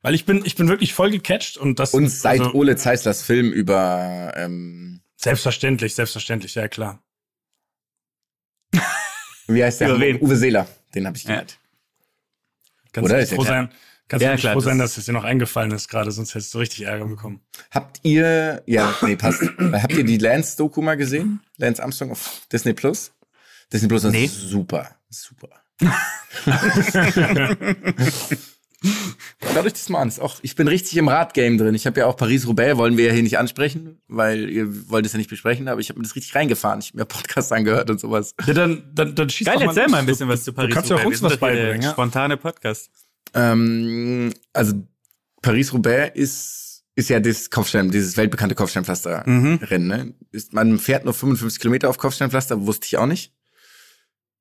Weil 0.00 0.14
ich 0.14 0.24
bin, 0.24 0.44
ich 0.44 0.54
bin 0.54 0.68
wirklich 0.68 0.94
voll 0.94 1.10
gecatcht 1.10 1.56
und 1.56 1.78
das 1.78 1.94
Und 1.94 2.08
seit 2.08 2.40
also, 2.40 2.52
Ole 2.54 2.76
Zeislers 2.76 3.22
Film 3.22 3.52
über 3.52 4.32
ähm, 4.36 5.00
selbstverständlich, 5.16 5.94
selbstverständlich, 5.94 6.54
ja 6.54 6.68
klar. 6.68 7.02
wie 9.48 9.64
heißt 9.64 9.80
der? 9.80 9.94
Uwe 10.22 10.36
Seeler. 10.36 10.68
Den 10.94 11.06
habe 11.06 11.16
ich 11.16 11.24
Ja. 11.24 11.44
Kannst 12.94 13.10
Oder? 13.10 13.20
du 13.20 13.26
froh 13.26 13.44
sein, 13.44 13.68
kannst 14.08 14.24
Ja, 14.24 14.32
du 14.34 14.40
klar, 14.40 14.52
froh 14.54 14.60
das 14.60 14.64
sein, 14.64 14.78
dass 14.78 14.96
es 14.96 15.04
dir 15.04 15.12
noch 15.12 15.24
eingefallen 15.24 15.72
ist 15.72 15.88
gerade, 15.88 16.10
sonst 16.10 16.34
hättest 16.34 16.54
du 16.54 16.58
richtig 16.58 16.86
Ärger 16.86 17.04
bekommen. 17.06 17.42
Habt 17.70 18.00
ihr, 18.04 18.62
ja, 18.64 18.94
nee, 19.02 19.16
passt. 19.16 19.42
Habt 19.58 19.92
ihr 19.92 20.04
die 20.04 20.16
Lance-Doku 20.16 20.80
mal 20.80 20.96
gesehen? 20.96 21.40
Lance 21.58 21.82
Armstrong 21.82 22.12
auf 22.12 22.40
Disney 22.50 22.72
Plus? 22.72 23.12
Disney 23.72 23.88
Plus 23.88 24.04
ist 24.04 24.12
Nee. 24.12 24.26
super, 24.28 24.88
super. 25.10 25.50
Euch 29.64 29.72
das 29.72 29.88
mal 29.88 30.00
an. 30.00 30.08
Ist 30.08 30.20
auch, 30.20 30.38
ich 30.42 30.54
bin 30.56 30.68
richtig 30.68 30.96
im 30.96 31.08
Radgame 31.08 31.56
drin. 31.56 31.74
Ich 31.74 31.86
habe 31.86 32.00
ja 32.00 32.06
auch 32.06 32.16
Paris-Roubaix, 32.16 32.76
wollen 32.76 32.96
wir 32.96 33.06
ja 33.06 33.12
hier 33.12 33.22
nicht 33.22 33.38
ansprechen, 33.38 33.98
weil 34.08 34.50
ihr 34.50 34.90
wollt 34.90 35.06
es 35.06 35.12
ja 35.12 35.18
nicht 35.18 35.30
besprechen, 35.30 35.68
aber 35.68 35.80
ich 35.80 35.88
habe 35.88 35.98
mir 35.98 36.04
das 36.04 36.14
richtig 36.16 36.34
reingefahren. 36.34 36.80
Ich 36.80 36.88
habe 36.88 36.98
mir 36.98 37.04
Podcasts 37.06 37.52
angehört 37.52 37.90
und 37.90 38.00
sowas. 38.00 38.34
Ja, 38.46 38.54
dann, 38.54 38.90
dann, 38.92 39.14
dann 39.14 39.30
schieß 39.30 39.46
Geil, 39.46 39.56
doch 39.56 39.68
erzähl 39.68 39.88
mal 39.88 39.98
ein 39.98 40.06
bisschen 40.06 40.28
was 40.28 40.44
zu 40.44 40.52
Paris. 40.52 40.70
Du 40.70 40.74
kannst 40.74 40.90
ja 40.90 40.96
auch 40.96 41.04
Roubaix. 41.04 41.22
uns 41.22 41.32
was 41.32 41.38
beibringen, 41.38 41.82
ja? 41.82 41.92
Spontane 41.92 42.36
Podcast. 42.36 42.90
Ähm, 43.34 44.32
also 44.52 44.74
Paris-Roubaix 45.42 46.16
ist, 46.16 46.84
ist 46.94 47.10
ja 47.10 47.20
das 47.20 47.50
Kopfstein, 47.50 47.90
dieses 47.90 48.16
weltbekannte 48.16 48.54
Kopfsteinpflaster-Rennen. 48.54 49.88
Ne? 49.88 50.14
Ist, 50.30 50.52
man 50.52 50.78
fährt 50.78 51.04
nur 51.04 51.14
55 51.14 51.60
Kilometer 51.60 51.88
auf 51.88 51.98
Kopfsteinpflaster, 51.98 52.66
wusste 52.66 52.86
ich 52.86 52.96
auch 52.96 53.06
nicht. 53.06 53.32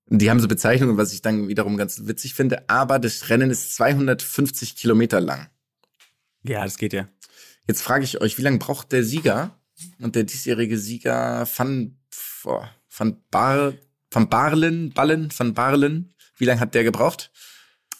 Die 0.08 0.30
haben 0.30 0.40
so 0.40 0.48
Bezeichnungen, 0.48 0.98
was 0.98 1.14
ich 1.14 1.22
dann 1.22 1.48
wiederum 1.48 1.78
ganz 1.78 2.02
witzig 2.06 2.34
finde. 2.34 2.70
Aber 2.70 3.00
das 3.00 3.30
Rennen 3.30 3.50
ist 3.50 3.76
250 3.76 4.76
Kilometer 4.76 5.22
lang. 5.22 5.50
Ja, 6.44 6.64
das 6.64 6.78
geht 6.78 6.94
ja. 6.94 7.08
Jetzt 7.68 7.82
frage 7.82 8.04
ich 8.04 8.20
euch, 8.20 8.38
wie 8.38 8.42
lange 8.42 8.60
braucht 8.60 8.92
der 8.92 9.04
Sieger 9.04 9.58
und 10.00 10.16
der 10.16 10.24
diesjährige 10.24 10.78
Sieger 10.78 11.48
van, 11.56 11.98
boah, 12.44 12.70
van, 12.90 13.24
Bar, 13.32 13.74
van 14.12 14.30
Barlen, 14.30 14.92
Ballen, 14.92 15.30
van 15.36 15.54
Barlen, 15.54 16.14
wie 16.38 16.46
lange 16.46 16.60
hat 16.60 16.76
der 16.76 16.84
gebraucht? 16.84 17.32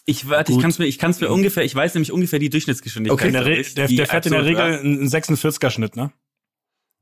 Ich 0.06 0.28
warte, 0.28 0.52
ich 0.52 0.60
kann 0.60 0.70
es 0.70 0.80
mir, 0.80 0.86
ich 0.86 1.00
kann 1.00 1.12
es 1.12 1.22
mir 1.22 1.30
ungefähr, 1.30 1.64
ich 1.64 1.74
weiß 1.74 1.94
nämlich 1.94 2.12
ungefähr 2.12 2.40
die 2.40 2.50
Durchschnittsgeschwindigkeit. 2.50 3.34
Okay. 3.36 3.64
Der, 3.64 3.64
der, 3.64 3.88
die 3.88 3.96
der 3.96 4.08
fährt 4.08 4.26
in 4.26 4.34
der. 4.34 4.44
Regel 4.44 4.62
einen 4.62 5.08
46er 5.08 5.70
Schnitt, 5.70 5.96
ne? 5.96 6.12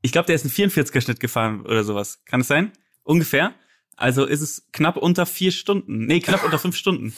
Ich 0.02 0.12
glaube, 0.12 0.26
der 0.26 0.36
ist 0.36 0.44
einen 0.44 0.70
44er 0.70 1.00
Schnitt 1.00 1.18
gefahren 1.18 1.62
oder 1.62 1.82
sowas. 1.82 2.20
Kann 2.26 2.42
es 2.42 2.48
sein? 2.48 2.72
Ungefähr. 3.02 3.54
Also 4.02 4.24
ist 4.24 4.40
es 4.40 4.66
knapp 4.72 4.96
unter 4.96 5.26
vier 5.26 5.52
Stunden. 5.52 6.06
Nee, 6.06 6.20
knapp 6.20 6.44
unter 6.44 6.58
fünf 6.58 6.76
Stunden. 6.76 7.14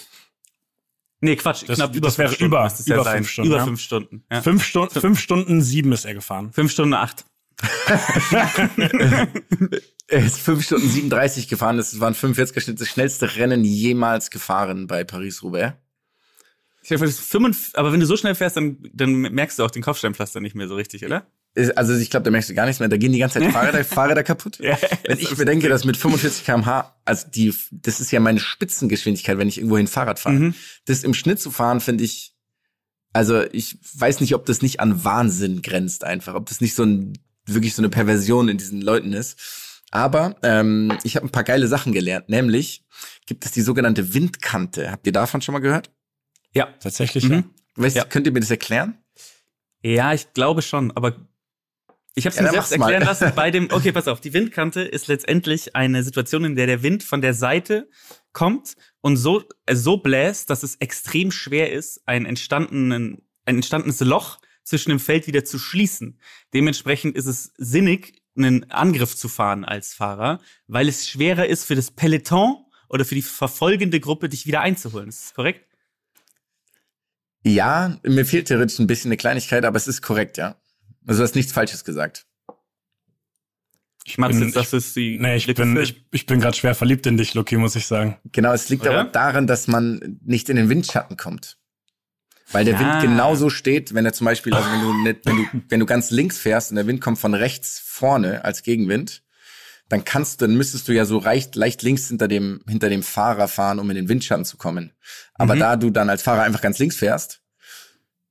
Nee, 1.20 1.36
Quatsch, 1.36 1.64
Das- 1.66 1.76
knapp 1.78 1.94
über 1.94 2.08
das 2.08 2.16
fünf 2.16 2.24
wäre 2.26 2.34
Stunden. 2.34 2.52
über- 2.52 2.68
ja 2.86 2.94
über 2.96 3.04
sein. 3.04 3.16
fünf 3.18 3.30
Stunden, 3.30 3.48
Über 3.50 3.56
ja. 3.58 3.64
fünf 3.64 3.80
Stunden. 3.80 4.24
Ja. 4.30 4.42
Fünf, 4.42 4.64
Stunden, 4.64 5.00
fünf 5.00 5.20
Stunden 5.20 5.62
sieben 5.62 5.92
ist 5.92 6.04
er 6.04 6.14
gefahren. 6.14 6.52
Fünf 6.52 6.70
Stunden 6.72 6.94
acht. 6.94 7.24
Er 10.06 10.22
ist 10.24 10.38
5 10.38 10.62
Stunden 10.64 10.88
37 10.88 11.48
gefahren. 11.48 11.76
Das 11.78 11.98
war 11.98 12.08
ein 12.08 12.14
45er 12.14 12.60
Schnitt, 12.60 12.78
das 12.80 12.88
schnellste 12.88 13.36
Rennen 13.36 13.64
jemals 13.64 14.30
gefahren 14.30 14.86
bei 14.86 15.02
Paris-Roubaix. 15.04 15.74
Ich 16.82 16.88
glaub, 16.88 17.00
das 17.00 17.10
ist 17.10 17.20
55 17.30 17.78
Aber 17.78 17.92
wenn 17.92 18.00
du 18.00 18.06
so 18.06 18.16
schnell 18.16 18.34
fährst, 18.34 18.56
dann, 18.58 18.76
dann 18.92 19.12
merkst 19.14 19.58
du 19.58 19.64
auch 19.64 19.70
den 19.70 19.82
Kopfsteinpflaster 19.82 20.40
nicht 20.40 20.54
mehr 20.54 20.68
so 20.68 20.74
richtig, 20.74 21.04
oder? 21.06 21.26
Ist- 21.54 21.76
Also 21.78 21.94
ich 21.94 22.10
glaube, 22.10 22.24
da 22.24 22.30
merkst 22.30 22.50
du 22.50 22.54
gar 22.54 22.66
nichts 22.66 22.80
mehr. 22.80 22.88
Da 22.88 22.96
gehen 22.96 23.12
die 23.12 23.18
ganze 23.18 23.38
Zeit 23.40 23.52
Fahrräder, 23.52 23.84
Fahrräder 23.84 24.22
kaputt. 24.24 24.58
Ja, 24.58 24.76
Wenn 25.06 25.18
ich 25.18 25.34
bedenke, 25.36 25.68
dass 25.68 25.84
mit 25.84 25.96
45 25.96 26.44
km/h, 26.44 26.94
also 27.04 27.26
die, 27.28 27.54
das 27.70 28.00
ist 28.00 28.10
ja 28.10 28.20
meine 28.20 28.40
Spitzengeschwindigkeit, 28.40 29.38
wenn 29.38 29.48
ich 29.48 29.58
irgendwohin 29.58 29.86
Fahrrad 29.86 30.18
fahre. 30.18 30.36
Mhm. 30.36 30.54
Das 30.86 31.04
im 31.04 31.14
Schnitt 31.14 31.40
zu 31.40 31.50
fahren, 31.50 31.80
finde 31.80 32.04
ich 32.04 32.34
Also 33.12 33.44
ich 33.52 33.78
weiß 33.94 34.20
nicht, 34.20 34.34
ob 34.34 34.46
das 34.46 34.62
nicht 34.62 34.80
an 34.80 35.04
Wahnsinn 35.04 35.62
grenzt 35.62 36.02
einfach, 36.04 36.34
ob 36.34 36.46
das 36.48 36.60
nicht 36.60 36.74
so 36.74 36.82
ein 36.84 37.12
wirklich 37.46 37.74
so 37.74 37.82
eine 37.82 37.88
Perversion 37.90 38.48
in 38.48 38.56
diesen 38.58 38.80
Leuten 38.80 39.12
ist. 39.12 39.38
Aber 39.90 40.34
ähm, 40.42 40.96
ich 41.04 41.14
habe 41.14 41.26
ein 41.26 41.30
paar 41.30 41.44
geile 41.44 41.68
Sachen 41.68 41.92
gelernt. 41.92 42.28
Nämlich 42.28 42.84
gibt 43.26 43.44
es 43.44 43.52
die 43.52 43.60
sogenannte 43.60 44.12
Windkante. 44.14 44.90
Habt 44.90 45.06
ihr 45.06 45.12
davon 45.12 45.40
schon 45.42 45.52
mal 45.52 45.60
gehört? 45.60 45.90
Ja. 46.52 46.66
Tatsächlich, 46.80 47.24
ja. 47.24 47.36
Mhm. 47.36 47.44
Weißt, 47.76 47.94
Ja. 47.96 48.04
Könnt 48.04 48.26
ihr 48.26 48.32
mir 48.32 48.40
das 48.40 48.50
erklären? 48.50 48.98
Ja, 49.82 50.12
ich 50.14 50.32
glaube 50.32 50.62
schon, 50.62 50.90
aber 50.96 51.14
ich 52.14 52.26
habe 52.26 52.30
es 52.32 52.36
Ja, 52.36 52.42
mir 52.42 52.50
selbst 52.50 52.70
mach's 52.70 52.78
mal. 52.78 52.92
erklären 52.92 53.06
lassen 53.08 53.32
bei 53.34 53.50
dem. 53.50 53.68
Okay, 53.70 53.92
pass 53.92 54.08
auf. 54.08 54.20
Die 54.20 54.32
Windkante 54.32 54.82
ist 54.82 55.08
letztendlich 55.08 55.74
eine 55.76 56.02
Situation, 56.02 56.44
in 56.44 56.56
der 56.56 56.66
der 56.66 56.82
Wind 56.82 57.02
von 57.02 57.20
der 57.20 57.34
Seite 57.34 57.88
kommt 58.32 58.74
und 59.00 59.16
so 59.16 59.42
äh, 59.66 59.74
so 59.74 59.96
bläst, 59.98 60.50
dass 60.50 60.62
es 60.62 60.76
extrem 60.76 61.30
schwer 61.30 61.72
ist, 61.72 62.02
ein 62.06 62.26
entstandenen 62.26 63.22
ein 63.46 63.56
entstandenes 63.56 64.00
Loch 64.00 64.38
zwischen 64.62 64.90
dem 64.90 65.00
Feld 65.00 65.26
wieder 65.26 65.44
zu 65.44 65.58
schließen. 65.58 66.18
Dementsprechend 66.54 67.14
ist 67.16 67.26
es 67.26 67.52
sinnig, 67.58 68.22
einen 68.36 68.70
Angriff 68.70 69.14
zu 69.14 69.28
fahren 69.28 69.64
als 69.64 69.92
Fahrer, 69.94 70.40
weil 70.66 70.88
es 70.88 71.08
schwerer 71.08 71.46
ist 71.46 71.64
für 71.64 71.74
das 71.74 71.90
Peloton 71.90 72.56
oder 72.88 73.04
für 73.04 73.14
die 73.14 73.22
verfolgende 73.22 74.00
Gruppe, 74.00 74.28
dich 74.30 74.46
wieder 74.46 74.60
einzuholen. 74.62 75.08
Ist 75.10 75.22
das 75.24 75.34
korrekt? 75.34 75.68
Ja, 77.44 77.98
mir 78.02 78.24
fehlt 78.24 78.48
theoretisch 78.48 78.78
ein 78.78 78.86
bisschen 78.86 79.10
eine 79.10 79.18
Kleinigkeit, 79.18 79.64
aber 79.64 79.76
es 79.76 79.86
ist 79.86 80.00
korrekt, 80.00 80.38
ja. 80.38 80.56
Also 81.06 81.18
du 81.20 81.24
hast 81.24 81.34
nichts 81.34 81.52
Falsches 81.52 81.84
gesagt. 81.84 82.26
Ich 84.06 84.18
meine, 84.18 84.38
bin- 84.38 84.52
das 84.52 84.72
ist 84.74 84.94
die. 84.96 85.18
Nee, 85.18 85.36
ich 85.36 85.46
bin, 85.54 85.76
ich, 85.78 86.04
ich 86.10 86.26
bin 86.26 86.40
gerade 86.40 86.56
schwer 86.56 86.74
verliebt 86.74 87.06
in 87.06 87.16
dich, 87.16 87.32
Loki, 87.34 87.56
muss 87.56 87.74
ich 87.76 87.86
sagen. 87.86 88.18
Genau, 88.32 88.52
es 88.52 88.68
liegt 88.68 88.82
Oder? 88.82 89.00
aber 89.00 89.10
daran, 89.10 89.46
dass 89.46 89.66
man 89.66 90.18
nicht 90.22 90.48
in 90.50 90.56
den 90.56 90.68
Windschatten 90.68 91.16
kommt. 91.16 91.56
Weil 92.52 92.66
der 92.66 92.78
Ah. 92.78 92.80
Wind 92.80 93.10
genauso 93.10 93.48
steht, 93.48 93.94
wenn 93.94 94.04
er 94.04 94.12
zum 94.12 94.26
Beispiel, 94.26 94.52
also 94.52 94.70
wenn 94.70 94.80
du, 94.82 94.92
nicht, 95.02 95.20
wenn 95.24 95.36
du, 95.36 95.44
wenn 95.70 95.80
du 95.80 95.86
ganz 95.86 96.10
links 96.10 96.36
fährst 96.38 96.70
und 96.70 96.76
der 96.76 96.86
Wind 96.86 97.00
kommt 97.00 97.18
von 97.18 97.32
rechts 97.32 97.78
vorne 97.82 98.44
als 98.44 98.62
Gegenwind, 98.62 99.22
dann 99.88 100.04
kannst 100.04 100.40
du, 100.42 100.46
dann 100.46 100.56
müsstest 100.56 100.86
du 100.88 100.92
ja 100.92 101.06
so 101.06 101.20
leicht, 101.20 101.56
leicht 101.56 101.82
links 101.82 102.08
hinter 102.08 102.28
dem, 102.28 102.62
hinter 102.68 102.90
dem 102.90 103.02
Fahrer 103.02 103.48
fahren, 103.48 103.78
um 103.78 103.88
in 103.88 103.96
den 103.96 104.08
Windschatten 104.10 104.44
zu 104.44 104.58
kommen. 104.58 104.92
Aber 105.34 105.54
Mhm. 105.54 105.60
da 105.60 105.76
du 105.76 105.88
dann 105.90 106.10
als 106.10 106.22
Fahrer 106.22 106.42
einfach 106.42 106.60
ganz 106.60 106.78
links 106.78 106.96
fährst, 106.96 107.40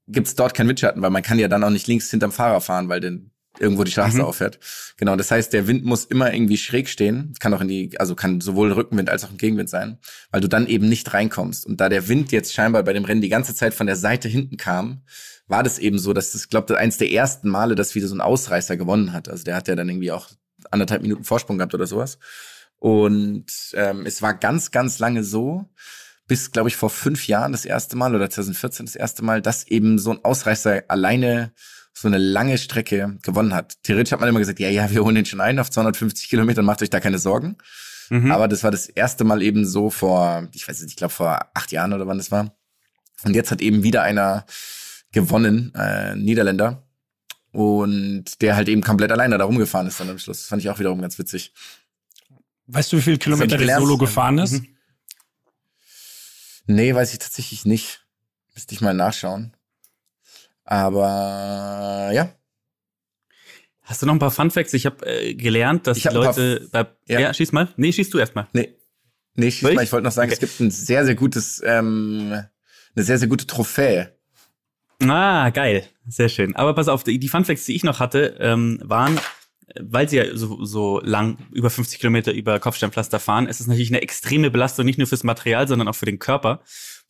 gibt's 0.07 0.35
dort 0.35 0.53
keinen 0.53 0.67
Windschatten, 0.69 1.01
weil 1.01 1.09
man 1.09 1.23
kann 1.23 1.39
ja 1.39 1.47
dann 1.47 1.63
auch 1.63 1.69
nicht 1.69 1.87
links 1.87 2.09
hinterm 2.09 2.31
Fahrer 2.31 2.61
fahren, 2.61 2.89
weil 2.89 2.99
dann 2.99 3.31
irgendwo 3.59 3.83
die 3.83 3.91
Straße 3.91 4.17
Mhm. 4.17 4.23
aufhört. 4.23 4.59
Genau, 4.97 5.15
das 5.15 5.29
heißt, 5.29 5.53
der 5.53 5.67
Wind 5.67 5.85
muss 5.85 6.05
immer 6.05 6.33
irgendwie 6.33 6.57
schräg 6.57 6.89
stehen. 6.89 7.33
Kann 7.39 7.53
auch 7.53 7.61
in 7.61 7.67
die, 7.67 7.99
also 7.99 8.15
kann 8.15 8.41
sowohl 8.41 8.71
Rückenwind 8.71 9.09
als 9.09 9.23
auch 9.23 9.29
ein 9.29 9.37
Gegenwind 9.37 9.69
sein, 9.69 9.99
weil 10.31 10.41
du 10.41 10.47
dann 10.49 10.65
eben 10.65 10.89
nicht 10.89 11.13
reinkommst. 11.13 11.65
Und 11.65 11.79
da 11.79 11.87
der 11.87 12.07
Wind 12.07 12.31
jetzt 12.31 12.53
scheinbar 12.53 12.83
bei 12.83 12.93
dem 12.93 13.05
Rennen 13.05 13.21
die 13.21 13.29
ganze 13.29 13.53
Zeit 13.53 13.75
von 13.75 13.85
der 13.85 13.95
Seite 13.95 14.27
hinten 14.27 14.57
kam, 14.57 15.03
war 15.47 15.61
das 15.61 15.77
eben 15.77 15.99
so, 15.99 16.13
dass 16.13 16.31
das, 16.31 16.49
glaube 16.49 16.73
ich, 16.73 16.79
eins 16.79 16.97
der 16.97 17.11
ersten 17.11 17.47
Male, 17.49 17.75
dass 17.75 17.93
wieder 17.93 18.07
so 18.07 18.15
ein 18.15 18.21
Ausreißer 18.21 18.75
gewonnen 18.75 19.13
hat. 19.13 19.29
Also 19.29 19.43
der 19.43 19.55
hat 19.55 19.67
ja 19.67 19.75
dann 19.75 19.87
irgendwie 19.89 20.11
auch 20.11 20.29
anderthalb 20.71 21.03
Minuten 21.03 21.23
Vorsprung 21.23 21.57
gehabt 21.59 21.75
oder 21.75 21.85
sowas. 21.85 22.17
Und 22.79 23.45
ähm, 23.75 24.05
es 24.05 24.21
war 24.21 24.33
ganz, 24.33 24.71
ganz 24.71 24.99
lange 24.99 25.23
so, 25.23 25.69
bis, 26.33 26.51
glaube 26.51 26.67
ich, 26.67 26.75
vor 26.75 26.89
fünf 26.89 27.27
Jahren 27.27 27.51
das 27.51 27.63
erste 27.63 27.95
Mal 27.95 28.15
oder 28.15 28.27
2014 28.27 28.87
das 28.87 28.95
erste 28.95 29.23
Mal, 29.23 29.39
dass 29.39 29.67
eben 29.67 29.99
so 29.99 30.09
ein 30.09 30.25
Ausreißer 30.25 30.81
alleine 30.87 31.53
so 31.93 32.07
eine 32.07 32.17
lange 32.17 32.57
Strecke 32.57 33.19
gewonnen 33.21 33.53
hat. 33.53 33.75
Theoretisch 33.83 34.13
hat 34.13 34.19
man 34.19 34.29
immer 34.29 34.39
gesagt, 34.39 34.59
ja, 34.59 34.67
ja, 34.67 34.89
wir 34.89 35.03
holen 35.03 35.13
den 35.13 35.27
schon 35.27 35.41
ein 35.41 35.59
auf 35.59 35.69
250 35.69 36.29
Kilometern, 36.29 36.65
macht 36.65 36.81
euch 36.81 36.89
da 36.89 36.99
keine 36.99 37.19
Sorgen. 37.19 37.57
Mhm. 38.09 38.31
Aber 38.31 38.47
das 38.47 38.63
war 38.63 38.71
das 38.71 38.87
erste 38.89 39.25
Mal 39.25 39.43
eben 39.43 39.63
so 39.63 39.91
vor, 39.91 40.49
ich 40.55 40.67
weiß 40.67 40.81
nicht, 40.81 40.89
ich 40.89 40.95
glaube 40.95 41.13
vor 41.13 41.39
acht 41.53 41.71
Jahren 41.71 41.93
oder 41.93 42.07
wann 42.07 42.17
das 42.17 42.31
war. 42.31 42.57
Und 43.23 43.35
jetzt 43.35 43.51
hat 43.51 43.61
eben 43.61 43.83
wieder 43.83 44.01
einer 44.01 44.47
gewonnen, 45.11 45.71
äh, 45.75 46.15
Niederländer. 46.15 46.81
Und 47.51 48.41
der 48.41 48.55
halt 48.55 48.69
eben 48.69 48.81
komplett 48.81 49.11
alleine 49.11 49.37
da 49.37 49.45
rumgefahren 49.45 49.85
ist 49.85 49.99
dann 49.99 50.09
am 50.09 50.17
Schluss. 50.17 50.39
Das 50.39 50.47
fand 50.47 50.63
ich 50.63 50.69
auch 50.71 50.79
wiederum 50.79 50.99
ganz 50.99 51.19
witzig. 51.19 51.53
Weißt 52.65 52.91
du, 52.91 52.97
wie 52.97 53.01
viele 53.03 53.17
Kilometer 53.19 53.55
der. 53.55 53.77
Solo 53.77 53.99
gefahren 53.99 54.39
ist? 54.39 54.53
Mhm. 54.53 54.72
Nee, 56.65 56.93
weiß 56.95 57.13
ich 57.13 57.19
tatsächlich 57.19 57.65
nicht. 57.65 58.05
Müsste 58.53 58.73
ich 58.73 58.81
mal 58.81 58.93
nachschauen. 58.93 59.55
Aber 60.65 62.11
ja, 62.13 62.33
Hast 63.83 64.01
du 64.01 64.05
noch 64.05 64.13
ein 64.13 64.19
paar 64.19 64.31
Fun 64.31 64.49
Facts? 64.49 64.73
Ich 64.73 64.85
habe 64.85 65.05
äh, 65.05 65.33
gelernt, 65.33 65.87
dass 65.87 65.97
Ich 65.97 66.07
hab 66.07 66.13
Leute 66.13 66.67
bei, 66.71 66.87
ja. 67.07 67.19
Ja. 67.19 67.33
schieß 67.33 67.51
mal. 67.51 67.67
Nee, 67.75 67.91
schieß 67.91 68.09
du 68.09 68.17
erst 68.17 68.33
mal. 68.33 68.47
Nee. 68.53 68.73
Nee, 69.35 69.51
schieß 69.51 69.69
ich? 69.69 69.75
mal, 69.75 69.83
ich 69.83 69.91
wollte 69.91 70.05
noch 70.05 70.11
sagen, 70.11 70.31
es 70.31 70.39
gibt 70.39 70.59
ein 70.59 70.71
sehr, 70.71 71.05
sehr 71.05 71.15
gutes, 71.15 71.61
ähm, 71.65 72.31
eine 72.95 73.03
sehr, 73.03 73.17
sehr 73.17 73.27
gute 73.27 73.45
Trophäe. 73.45 74.15
Ah, 75.01 75.49
geil. 75.49 75.83
Sehr 76.07 76.29
schön. 76.29 76.55
Aber 76.55 76.73
pass 76.75 76.87
auf, 76.87 77.03
die, 77.03 77.19
die 77.19 77.27
Fun 77.27 77.43
Facts, 77.43 77.65
die 77.65 77.75
ich 77.75 77.83
noch 77.83 77.99
hatte, 77.99 78.37
ähm, 78.39 78.79
waren, 78.83 79.19
weil 79.79 80.07
sie 80.09 80.17
ja 80.17 80.35
so, 80.35 80.63
so 80.63 80.99
lang, 81.03 81.37
über 81.51 81.69
50 81.69 81.99
Kilometer 81.99 82.31
über 82.31 82.59
Kopfsteinpflaster 82.59 83.19
fahren, 83.19 83.47
ist 83.47 83.59
es 83.59 83.67
natürlich 83.67 83.89
eine 83.91 84.01
extreme 84.01 84.51
Belastung, 84.51 84.85
nicht 84.85 84.97
nur 84.97 85.07
fürs 85.07 85.23
Material, 85.23 85.67
sondern 85.67 85.87
auch 85.87 85.95
für 85.95 86.05
den 86.05 86.19
Körper. 86.19 86.61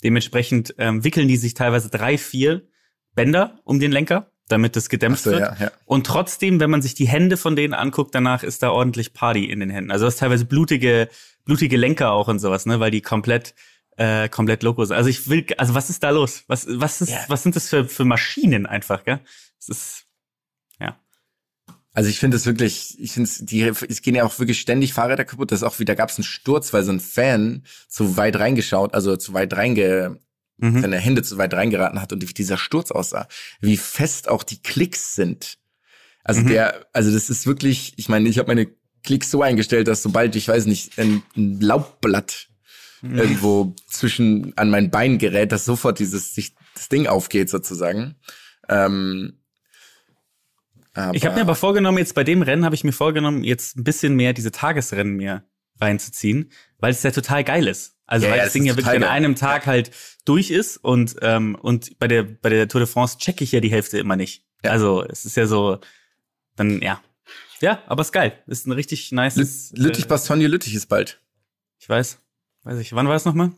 Dementsprechend 0.04 0.76
ähm, 0.78 1.04
wickeln 1.04 1.28
die 1.28 1.38
sich 1.38 1.54
teilweise 1.54 1.90
drei, 1.90 2.18
vier 2.18 2.64
Bänder 3.16 3.60
um 3.64 3.80
den 3.80 3.92
Lenker, 3.92 4.32
damit 4.48 4.76
es 4.76 4.90
gedämpft 4.90 5.24
so, 5.24 5.32
wird. 5.32 5.42
ja, 5.42 5.56
ja. 5.60 5.72
Und 5.86 6.06
trotzdem, 6.08 6.60
wenn 6.60 6.70
man 6.70 6.82
sich 6.82 6.94
die 6.96 7.08
Hände 7.08 7.38
von 7.38 7.56
denen 7.56 7.74
anguckt, 7.74 8.14
danach 8.16 8.44
ist 8.44 8.64
da 8.64 8.72
ordentlich 8.72 9.14
Party 9.14 9.46
in 9.46 9.60
den 9.60 9.70
Händen. 9.70 9.92
Also 9.92 10.06
das 10.06 10.16
ist 10.16 10.20
teilweise 10.20 10.46
blutige, 10.46 11.10
blutige 11.46 11.78
Lenker 11.78 12.12
auch 12.12 12.28
und 12.28 12.40
sowas, 12.40 12.66
ne, 12.66 12.80
weil 12.80 12.92
die 12.92 13.02
komplett, 13.02 13.54
äh, 13.98 14.28
komplett 14.30 14.64
loco 14.64 14.84
sind. 14.84 14.98
Also 14.98 15.10
ich 15.10 15.30
will, 15.30 15.46
also 15.58 15.74
was 15.76 15.90
ist 15.90 16.04
da 16.04 16.10
los? 16.10 16.44
Was, 16.48 16.66
was 16.70 17.02
ist, 17.02 17.12
Ja. 17.12 17.20
was 17.28 17.44
sind 17.44 17.56
das 17.56 17.70
für, 17.70 17.86
für 17.86 18.06
Maschinen 18.06 18.66
einfach, 18.66 19.04
gell? 19.04 19.20
Das 19.60 19.70
ist. 19.70 20.06
Also 21.94 22.10
ich 22.10 22.20
finde 22.20 22.38
es 22.38 22.46
wirklich, 22.46 23.00
ich 23.00 23.12
finde 23.12 23.30
es, 23.30 23.38
die, 23.46 23.62
es 23.62 24.02
gehen 24.02 24.16
ja 24.16 24.24
auch 24.24 24.40
wirklich 24.40 24.60
ständig 24.60 24.94
Fahrräder 24.94 25.26
kaputt. 25.26 25.52
Das 25.52 25.60
ist 25.60 25.64
auch 25.64 25.78
wieder, 25.80 25.96
gab 25.96 26.10
es 26.10 26.18
einen 26.18 26.24
Sturz, 26.24 26.74
weil 26.74 26.84
so 26.84 26.92
ein 26.92 27.00
Fan 27.00 27.64
zu 27.88 28.18
weit 28.18 28.36
reingeschaut, 28.38 28.94
also 28.96 29.16
zu 29.16 29.34
weit 29.34 29.54
reinge, 29.54 30.20
Mhm. 30.58 30.82
seine 30.82 30.98
Hände 31.00 31.24
zu 31.24 31.38
weit 31.40 31.54
reingeraten 31.56 32.00
hat 32.00 32.14
und 32.14 32.22
wie 32.28 32.32
dieser 32.34 32.58
Sturz 32.58 32.92
aussah. 32.92 33.28
Wie 33.60 33.76
fest 33.76 34.30
auch 34.30 34.44
die 34.44 34.62
Klicks 34.62 35.16
sind. 35.16 35.58
Also 36.24 36.42
Mhm. 36.42 36.48
der, 36.48 36.86
also 36.94 37.12
das 37.12 37.30
ist 37.32 37.48
wirklich, 37.48 37.94
ich 37.98 38.08
meine, 38.08 38.30
ich 38.30 38.38
habe 38.38 38.48
meine 38.50 38.68
Klicks 39.04 39.32
so 39.32 39.42
eingestellt, 39.42 39.88
dass 39.88 40.04
sobald, 40.04 40.36
ich 40.36 40.48
weiß 40.48 40.68
nicht, 40.68 40.98
ein, 41.00 41.24
ein 41.36 41.60
Laubblatt 41.60 42.50
Mhm. 43.02 43.18
irgendwo 43.18 43.76
zwischen 43.90 44.54
an 44.58 44.70
mein 44.70 44.90
Bein 44.92 45.18
gerät, 45.18 45.52
dass 45.52 45.66
sofort 45.66 46.00
dieses 46.00 46.34
sich 46.36 46.54
das 46.76 46.88
Ding 46.88 47.08
aufgeht 47.08 47.50
sozusagen. 47.50 48.16
Ähm, 48.70 49.40
Ich 51.14 51.26
habe 51.26 51.36
mir 51.36 51.42
aber 51.42 51.56
vorgenommen, 51.56 51.98
jetzt 51.98 52.14
bei 52.14 52.24
dem 52.24 52.42
Rennen 52.44 52.66
habe 52.66 52.76
ich 52.76 52.84
mir 52.84 52.92
vorgenommen, 52.92 53.44
jetzt 53.44 53.78
ein 53.78 53.84
bisschen 53.84 54.16
mehr 54.16 54.34
diese 54.34 54.52
Tagesrennen 54.52 55.16
mir 55.16 55.44
reinzuziehen, 55.82 56.52
weil 56.78 56.92
es 56.92 57.02
ja 57.04 57.10
total 57.12 57.44
geil 57.44 57.68
ist. 57.68 57.98
Also 58.06 58.26
Ja, 58.28 58.32
weil 58.32 58.38
ja, 58.40 58.44
das 58.44 58.54
Ding 58.54 58.64
ja 58.66 58.74
wirklich 58.74 58.86
total 58.86 58.96
an 58.98 59.02
geil. 59.02 59.12
einem 59.12 59.36
Tag 59.36 59.66
halt 59.66 59.92
durch 60.26 60.52
ist 60.52 60.78
und 60.78 61.16
ähm, 61.22 61.56
und 61.56 61.98
bei 61.98 62.08
der 62.08 62.24
bei 62.24 62.50
der 62.50 62.68
Tour 62.68 62.80
de 62.82 62.88
France 62.88 63.18
checke 63.18 63.44
ich 63.44 63.52
ja 63.52 63.60
die 63.60 63.72
Hälfte 63.72 63.98
immer 63.98 64.16
nicht. 64.16 64.46
Ja. 64.64 64.72
Also 64.72 65.04
es 65.04 65.26
ist 65.26 65.36
ja 65.36 65.48
so, 65.48 65.80
dann 66.56 66.80
ja, 66.82 67.02
ja, 67.60 67.82
aber 67.88 68.02
ist 68.02 68.12
geil. 68.12 68.44
Ist 68.46 68.68
ein 68.68 68.72
richtig 68.74 69.12
nice. 69.12 69.36
Lüt- 69.38 69.72
Lüttich, 69.82 70.08
Bastogne, 70.08 70.48
Lüttich 70.48 70.76
ist 70.76 70.88
bald. 70.88 71.22
Ich 71.80 71.90
weiß, 71.90 72.20
weiß 72.64 72.78
ich. 72.80 72.94
Wann 72.94 73.08
war 73.08 73.16
es 73.16 73.26
nochmal? 73.26 73.52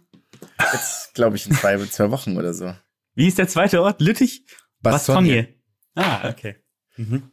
Jetzt, 0.72 1.14
glaube 1.16 1.36
ich, 1.36 1.48
in 1.48 1.54
zwei, 1.54 1.78
zwei 1.88 2.12
Wochen 2.12 2.38
oder 2.38 2.54
so. 2.54 2.74
Wie 3.16 3.28
ist 3.28 3.38
der 3.38 3.48
zweite 3.48 3.82
Ort? 3.82 4.00
Lüttich? 4.02 4.46
Bastogne. 4.82 5.50
Ah, 5.96 6.30
okay. 6.30 6.56
Mhm. 6.98 7.24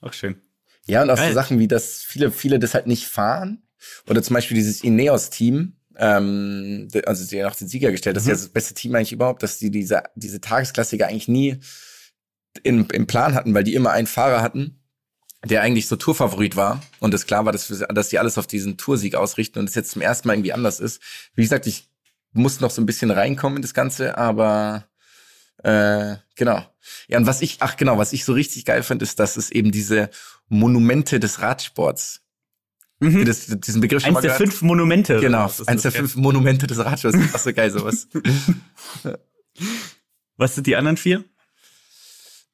Auch 0.00 0.12
schön. 0.12 0.40
Ja, 0.86 1.02
und 1.02 1.10
auch 1.10 1.16
Geil. 1.16 1.28
so 1.28 1.34
Sachen 1.34 1.58
wie, 1.58 1.68
dass 1.68 2.02
viele, 2.02 2.30
viele 2.30 2.58
das 2.58 2.74
halt 2.74 2.86
nicht 2.86 3.06
fahren. 3.06 3.62
Oder 4.08 4.22
zum 4.22 4.34
Beispiel 4.34 4.56
dieses 4.56 4.82
Ineos-Team, 4.82 5.76
ähm, 5.96 6.88
also 7.06 7.24
die 7.26 7.36
ja 7.36 7.46
noch 7.48 7.56
den 7.56 7.68
Sieger 7.68 7.90
gestellt, 7.90 8.16
das 8.16 8.24
ist 8.24 8.28
ja 8.28 8.34
Mhm. 8.34 8.38
das 8.38 8.48
beste 8.48 8.74
Team 8.74 8.94
eigentlich 8.94 9.12
überhaupt, 9.12 9.42
dass 9.42 9.58
die 9.58 9.70
diese, 9.70 10.02
diese 10.14 10.40
Tagesklassiker 10.40 11.06
eigentlich 11.06 11.28
nie 11.28 11.58
in, 12.62 12.86
im 12.86 13.06
Plan 13.06 13.34
hatten, 13.34 13.54
weil 13.54 13.64
die 13.64 13.74
immer 13.74 13.90
einen 13.92 14.06
Fahrer 14.06 14.42
hatten, 14.42 14.80
der 15.44 15.62
eigentlich 15.62 15.86
so 15.86 15.94
Tourfavorit 15.96 16.56
war 16.56 16.82
und 16.98 17.14
es 17.14 17.26
klar 17.26 17.44
war, 17.44 17.52
dass, 17.52 17.70
wir- 17.70 17.86
dass 17.88 18.08
die 18.08 18.18
alles 18.18 18.38
auf 18.38 18.46
diesen 18.48 18.76
Toursieg 18.76 19.14
ausrichten 19.14 19.58
und 19.60 19.68
es 19.68 19.74
jetzt 19.76 19.92
zum 19.92 20.02
ersten 20.02 20.26
Mal 20.26 20.34
irgendwie 20.34 20.52
anders 20.52 20.80
ist. 20.80 21.00
Wie 21.34 21.42
gesagt, 21.42 21.66
ich 21.68 21.88
muss 22.32 22.60
noch 22.60 22.70
so 22.72 22.82
ein 22.82 22.86
bisschen 22.86 23.10
reinkommen 23.12 23.56
in 23.56 23.62
das 23.62 23.74
Ganze, 23.74 24.18
aber 24.18 24.87
äh, 25.64 26.16
genau. 26.36 26.64
Ja, 27.08 27.18
und 27.18 27.26
was 27.26 27.42
ich, 27.42 27.56
ach 27.60 27.76
genau, 27.76 27.98
was 27.98 28.12
ich 28.12 28.24
so 28.24 28.32
richtig 28.32 28.64
geil 28.64 28.82
finde, 28.82 29.04
ist, 29.04 29.18
dass 29.18 29.36
es 29.36 29.50
eben 29.50 29.72
diese 29.72 30.10
Monumente 30.48 31.20
des 31.20 31.40
Radsports, 31.40 32.22
Mhm. 33.00 33.24
das, 33.26 33.46
diesen 33.46 33.80
Begriff 33.80 34.02
schon 34.02 34.08
Eins 34.08 34.14
mal 34.14 34.20
der 34.22 34.32
gehört? 34.32 34.50
fünf 34.50 34.62
Monumente. 34.62 35.20
Genau, 35.20 35.48
eins 35.66 35.82
der 35.82 35.92
fünf 35.92 36.16
Monumente 36.16 36.66
des 36.66 36.78
Radsports. 36.78 37.16
Das 37.16 37.26
ist 37.26 37.34
auch 37.36 37.38
so 37.38 37.52
geil, 37.52 37.70
sowas. 37.70 38.08
Was 40.36 40.54
sind 40.56 40.66
die 40.66 40.74
anderen 40.76 40.96
vier? 40.96 41.24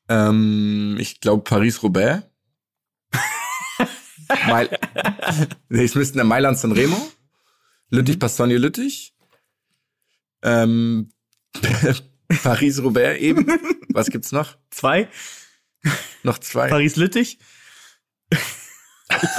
ähm, 0.09 0.97
ich 0.99 1.21
glaube 1.21 1.45
Paris-Roubaix. 1.45 2.25
Meil 4.47 4.69
nee, 5.71 5.85
es 5.85 5.95
müssten 5.95 6.19
der 6.19 6.25
Mailand 6.27 6.59
San 6.59 6.73
Remo, 6.73 6.97
Mhm. 6.97 7.97
Lüttich, 7.99 8.19
Bastogne, 8.19 8.59
Lüttich, 8.59 9.15
ähm, 10.43 11.11
Paris-Roubaix 12.29 13.21
eben. 13.21 13.47
Was 13.89 14.11
gibt's 14.11 14.33
noch? 14.33 14.57
Zwei. 14.71 15.09
Noch 16.23 16.39
zwei. 16.39 16.69
Paris-Lüttich. 16.69 17.39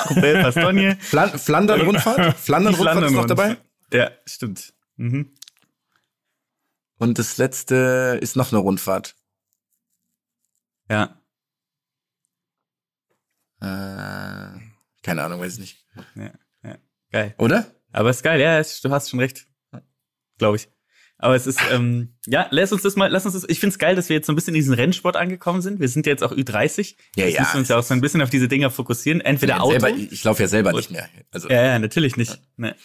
Roubaix 0.09 0.43
Bastogne. 0.43 0.97
Flan 1.01 1.37
Flandern-Rundfahrt? 1.37 2.37
Flandern-Rundfahrt 2.37 3.05
ist 3.05 3.11
noch 3.11 3.25
dabei. 3.25 3.57
Ja, 3.91 4.11
stimmt. 4.25 4.73
Mhm. 4.97 5.35
Und 6.97 7.19
das 7.19 7.37
letzte 7.37 8.17
ist 8.21 8.35
noch 8.35 8.51
eine 8.51 8.59
Rundfahrt. 8.61 9.15
Ja. 10.89 11.19
Äh, 13.59 14.59
keine 15.01 15.23
Ahnung, 15.23 15.41
weiß 15.41 15.53
ich 15.53 15.59
nicht. 15.59 15.85
ja, 16.15 16.31
ja. 16.63 16.77
Geil. 17.11 17.35
Oder? 17.37 17.65
Aber 17.91 18.09
ist 18.09 18.23
geil, 18.23 18.39
ja, 18.39 18.61
du 18.61 18.91
hast 18.91 19.09
schon 19.09 19.19
recht. 19.19 19.47
Glaube 20.37 20.57
ich. 20.57 20.69
Aber 21.17 21.35
es 21.35 21.47
ist, 21.47 21.59
ähm, 21.71 22.13
ja, 22.25 22.47
lass 22.51 22.73
uns 22.73 22.81
das 22.81 22.95
mal, 22.97 23.09
lass 23.09 23.25
uns 23.25 23.33
das, 23.35 23.45
ich 23.47 23.59
find's 23.59 23.79
geil, 23.79 23.95
dass 23.95 24.09
wir 24.09 24.15
jetzt 24.17 24.27
so 24.27 24.33
ein 24.33 24.35
bisschen 24.35 24.53
in 24.53 24.59
diesen 24.59 24.73
Rennsport 24.73 25.15
angekommen 25.15 25.61
sind. 25.61 25.79
Wir 25.79 25.87
sind 25.87 26.05
ja 26.05 26.11
jetzt 26.11 26.23
auch 26.23 26.33
Ü30. 26.33 26.95
Ja, 27.15 27.25
Jetzt 27.25 27.35
ja. 27.35 27.41
müssen 27.41 27.53
wir 27.53 27.59
uns 27.59 27.69
ja 27.69 27.77
auch 27.77 27.83
so 27.83 27.93
ein 27.93 28.01
bisschen 28.01 28.21
auf 28.21 28.29
diese 28.29 28.47
Dinger 28.49 28.69
fokussieren. 28.69 29.21
Entweder 29.21 29.55
Ja, 29.55 29.59
Auto. 29.61 29.79
selber, 29.79 29.89
ich 29.89 30.23
laufe 30.25 30.43
ja 30.43 30.49
selber 30.49 30.73
nicht 30.73 30.91
mehr. 30.91 31.07
Also, 31.31 31.49
ja, 31.49 31.63
ja, 31.63 31.79
natürlich 31.79 32.17
nicht. 32.17 32.41
Ne. 32.57 32.75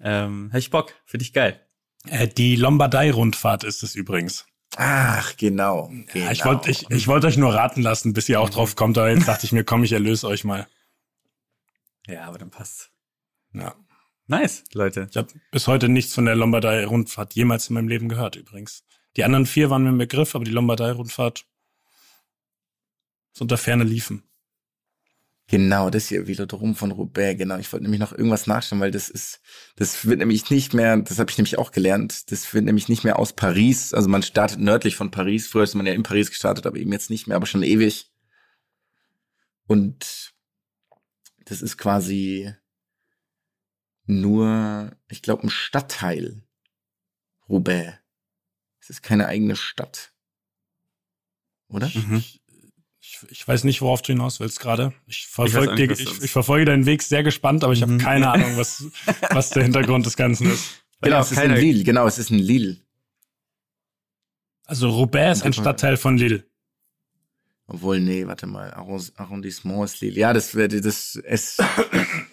Ähm, 0.00 0.50
hab 0.52 0.58
ich 0.58 0.70
Bock. 0.70 0.92
Finde 1.06 1.24
ich 1.24 1.32
geil. 1.32 1.60
Äh, 2.08 2.28
die 2.28 2.56
Lombardei-Rundfahrt 2.56 3.64
ist 3.64 3.82
es 3.82 3.94
übrigens. 3.94 4.44
Ach, 4.76 5.36
genau. 5.36 5.88
genau. 6.12 6.26
Ja, 6.26 6.32
ich 6.32 6.44
wollte 6.44 6.70
ich, 6.70 6.90
ich 6.90 7.06
wollte 7.08 7.26
euch 7.26 7.36
nur 7.36 7.54
raten 7.54 7.82
lassen, 7.82 8.12
bis 8.12 8.28
ihr 8.28 8.40
auch 8.40 8.50
drauf 8.50 8.74
kommt, 8.76 8.96
aber 8.98 9.10
jetzt 9.10 9.28
dachte 9.28 9.44
ich 9.46 9.52
mir, 9.52 9.64
komm, 9.64 9.84
ich 9.84 9.92
erlöse 9.92 10.26
euch 10.26 10.44
mal. 10.44 10.66
Ja, 12.06 12.24
aber 12.24 12.38
dann 12.38 12.50
passt. 12.50 12.90
Ja. 13.54 13.74
Nice, 14.32 14.64
Leute. 14.72 15.08
Ich 15.10 15.16
habe 15.18 15.28
bis 15.50 15.66
heute 15.66 15.90
nichts 15.90 16.14
von 16.14 16.24
der 16.24 16.34
Lombardei-Rundfahrt 16.34 17.34
jemals 17.34 17.68
in 17.68 17.74
meinem 17.74 17.88
Leben 17.88 18.08
gehört, 18.08 18.34
übrigens. 18.34 18.82
Die 19.18 19.24
anderen 19.24 19.44
vier 19.44 19.68
waren 19.68 19.82
mir 19.82 19.90
im 19.90 19.98
Begriff, 19.98 20.34
aber 20.34 20.46
die 20.46 20.50
Lombardei-Rundfahrt 20.52 21.44
ist 23.34 23.42
unter 23.42 23.58
Ferne 23.58 23.84
liefen. 23.84 24.22
Genau, 25.48 25.90
das 25.90 26.08
hier, 26.08 26.26
Velodrom 26.26 26.74
von 26.74 26.92
Roubaix, 26.92 27.36
genau. 27.36 27.58
Ich 27.58 27.70
wollte 27.74 27.82
nämlich 27.82 28.00
noch 28.00 28.12
irgendwas 28.12 28.46
nachschauen, 28.46 28.80
weil 28.80 28.90
das 28.90 29.10
ist, 29.10 29.42
das 29.76 30.06
wird 30.06 30.20
nämlich 30.20 30.48
nicht 30.48 30.72
mehr, 30.72 30.96
das 30.96 31.18
habe 31.18 31.30
ich 31.30 31.36
nämlich 31.36 31.58
auch 31.58 31.70
gelernt, 31.70 32.32
das 32.32 32.54
wird 32.54 32.64
nämlich 32.64 32.88
nicht 32.88 33.04
mehr 33.04 33.18
aus 33.18 33.34
Paris, 33.34 33.92
also 33.92 34.08
man 34.08 34.22
startet 34.22 34.60
nördlich 34.60 34.96
von 34.96 35.10
Paris, 35.10 35.46
früher 35.46 35.64
ist 35.64 35.74
man 35.74 35.84
ja 35.84 35.92
in 35.92 36.04
Paris 36.04 36.30
gestartet, 36.30 36.64
aber 36.64 36.78
eben 36.78 36.92
jetzt 36.92 37.10
nicht 37.10 37.26
mehr, 37.26 37.36
aber 37.36 37.44
schon 37.44 37.62
ewig. 37.62 38.10
Und 39.66 40.32
das 41.44 41.60
ist 41.60 41.76
quasi 41.76 42.54
nur, 44.06 44.96
ich 45.08 45.22
glaube, 45.22 45.44
ein 45.44 45.50
Stadtteil. 45.50 46.42
Roubaix. 47.48 47.94
Es 48.80 48.90
ist 48.90 49.02
keine 49.02 49.26
eigene 49.26 49.56
Stadt. 49.56 50.12
Oder? 51.68 51.88
Mhm. 51.94 52.24
Ich, 53.00 53.18
ich 53.30 53.46
weiß 53.48 53.64
nicht, 53.64 53.80
worauf 53.82 54.02
du 54.02 54.12
hinaus 54.12 54.40
willst 54.40 54.60
gerade. 54.60 54.92
Ich 55.06 55.26
verfolge 55.26 55.82
ich, 55.84 55.88
willst. 55.90 56.22
ich 56.24 56.30
verfolge 56.30 56.64
deinen 56.66 56.86
Weg 56.86 57.02
sehr 57.02 57.22
gespannt, 57.22 57.64
aber 57.64 57.72
ich 57.72 57.82
habe 57.82 57.92
Mhm. 57.92 57.98
keine 57.98 58.30
Ahnung, 58.32 58.56
was, 58.56 58.84
was 59.30 59.50
der 59.50 59.62
Hintergrund 59.64 60.06
des 60.06 60.16
Ganzen 60.16 60.50
ist. 60.50 60.82
Genau, 61.00 61.20
es 61.20 61.26
ist 61.32 61.38
in 61.38 61.42
keiner- 61.48 61.56
Lille, 61.60 61.82
genau, 61.84 62.06
es 62.06 62.18
ist 62.18 62.30
in 62.30 62.38
Lille. 62.38 62.76
Also 64.64 64.88
Roubaix 64.90 65.38
ist 65.38 65.44
ein 65.44 65.52
Stadtteil 65.52 65.96
von 65.96 66.16
Lille. 66.16 66.44
Obwohl, 67.72 68.00
nee, 68.00 68.26
warte 68.26 68.46
mal, 68.46 68.70
Arrond- 68.74 69.12
Arrondissement 69.16 69.84
ist 69.86 70.00
Lille. 70.02 70.18
Ja, 70.20 70.32
das 70.34 70.54
wird, 70.54 70.72
das 70.84 71.14
ist, 71.16 71.62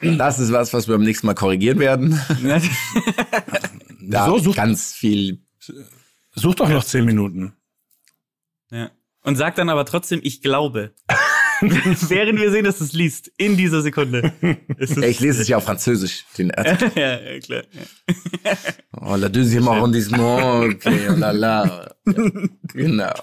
das 0.02 0.40
ist 0.40 0.52
was, 0.52 0.74
was 0.74 0.88
wir 0.88 0.96
beim 0.98 1.06
nächsten 1.06 1.28
Mal 1.28 1.34
korrigieren 1.36 1.80
werden. 1.80 2.20
Da 4.02 4.26
So, 4.26 4.40
such, 4.40 4.56
ganz 4.56 4.94
viel. 4.94 5.40
such 6.36 6.56
doch 6.56 6.68
noch 6.70 6.84
zehn 6.84 7.06
Minuten. 7.06 7.54
ja. 8.72 8.90
Und 9.22 9.36
sag 9.36 9.56
dann 9.56 9.70
aber 9.70 9.86
trotzdem, 9.86 10.22
ich 10.24 10.42
glaube. 10.42 10.94
Während 11.62 12.40
wir 12.40 12.52
sehen, 12.52 12.64
dass 12.64 12.78
du 12.80 12.86
es 12.86 12.94
liest, 12.94 13.30
in 13.38 13.58
dieser 13.58 13.82
Sekunde. 13.82 14.32
Ist 14.78 14.98
es- 14.98 15.04
Ich 15.06 15.20
lese 15.20 15.42
es 15.42 15.48
ja 15.50 15.58
auf 15.58 15.66
Französisch. 15.66 16.26
Den 16.38 16.52
Artikel. 16.56 16.92
ja, 16.96 17.20
ja, 17.20 17.40
klar. 17.40 17.64
Ja. 17.74 18.54
oh, 19.02 19.16
la 19.16 19.28
deuxième 19.30 19.68
arrondissement, 19.68 20.64
okay, 20.74 21.08
la 21.18 21.32
la. 21.32 21.92
Genau. 22.74 23.14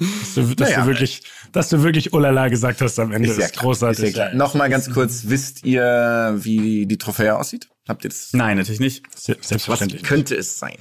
Dass 0.00 0.34
du, 0.34 0.54
dass 0.54 0.70
Naja. 0.70 0.80
du 0.82 0.86
wirklich, 0.86 1.22
dass 1.52 1.68
du 1.68 1.82
wirklich 1.82 2.12
Olala 2.14 2.48
gesagt 2.48 2.80
hast 2.80 2.98
am 2.98 3.12
Ende. 3.12 3.28
Ist 3.28 3.38
ja 3.38 3.46
ist 3.46 3.58
großartig. 3.58 4.04
Ist 4.10 4.16
ja. 4.16 4.32
Nochmal 4.34 4.70
ganz 4.70 4.90
kurz, 4.90 5.24
wisst 5.26 5.64
ihr, 5.64 6.34
wie 6.38 6.86
die 6.86 6.96
Trophäe 6.98 7.36
aussieht? 7.36 7.68
Habt 7.86 8.04
ihr 8.04 8.10
das? 8.10 8.30
Nein, 8.32 8.56
natürlich 8.56 8.80
nicht. 8.80 9.04
Se- 9.14 9.36
Was 9.38 9.48
Selbstverständlich. 9.48 10.02
könnte 10.02 10.34
es 10.36 10.58
sein? 10.58 10.76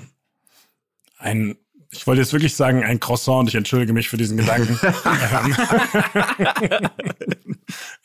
Ein, 1.17 1.57
ich 1.91 2.07
wollte 2.07 2.21
jetzt 2.21 2.31
wirklich 2.31 2.55
sagen, 2.55 2.83
ein 2.83 2.99
Croissant 3.01 3.39
und 3.41 3.47
ich 3.49 3.55
entschuldige 3.55 3.91
mich 3.93 4.07
für 4.07 4.17
diesen 4.17 4.37
Gedanken. 4.37 4.79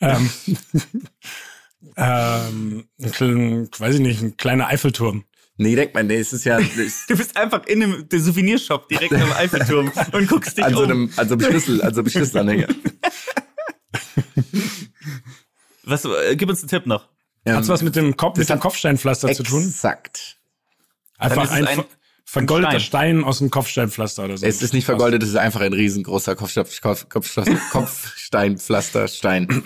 ähm, 0.01 0.29
ähm, 1.97 2.85
ein, 3.01 3.11
klein- 3.11 3.69
weiß 3.77 3.95
ich 3.95 4.01
nicht, 4.01 4.21
ein 4.21 4.37
kleiner 4.37 4.67
Eiffelturm. 4.67 5.25
Nee, 5.57 5.75
denk 5.75 5.93
mal, 5.93 6.03
nee, 6.03 6.17
es 6.17 6.33
ist 6.33 6.43
ja, 6.43 6.59
Du 6.59 7.15
bist 7.17 7.37
einfach 7.37 7.65
in 7.65 7.81
einem 7.81 8.05
Souvenirshop 8.11 8.89
direkt 8.89 9.13
am 9.13 9.31
Eiffelturm 9.33 9.89
und 10.11 10.27
guckst 10.27 10.57
dich 10.57 10.65
an 10.65 10.73
so 10.73 10.79
um. 10.79 10.83
einem, 10.91 11.09
an 11.15 11.27
so 11.29 11.35
einem 11.35 11.45
Schlüssel, 11.45 11.81
an 11.81 11.93
so 11.93 12.01
einem 12.01 12.09
Schlüsselanhänger. 12.09 12.67
Was, 15.83 16.03
äh, 16.05 16.35
gib 16.35 16.49
uns 16.49 16.61
einen 16.61 16.69
Tipp 16.69 16.85
noch. 16.85 17.07
Hat's 17.47 17.67
was 17.69 17.83
mit 17.83 17.95
dem, 17.95 18.17
Kopf, 18.17 18.37
mit 18.39 18.49
dem 18.49 18.59
Kopfsteinpflaster 18.59 19.31
zu 19.33 19.43
tun? 19.43 19.67
Exakt. 19.67 20.37
Einfach 21.19 21.51
ein, 21.51 21.67
ein- 21.67 21.75
ver- 21.75 21.85
vergoldeter 22.25 22.79
Stein. 22.79 23.17
Stein. 23.17 23.23
aus 23.23 23.37
dem 23.37 23.51
Kopfsteinpflaster 23.51 24.25
oder 24.25 24.37
so. 24.37 24.45
Es 24.47 24.63
ist 24.63 24.73
nicht 24.73 24.85
vergoldet, 24.85 25.21
es 25.21 25.29
ist 25.29 25.35
einfach 25.35 25.61
ein 25.61 25.73
riesengroßer 25.73 26.35
Kopfstoff, 26.35 26.81
Kopf, 26.81 27.07
Kopf, 27.07 27.35
Kopfsteinpflaster, 27.69 29.07
Stein. 29.09 29.63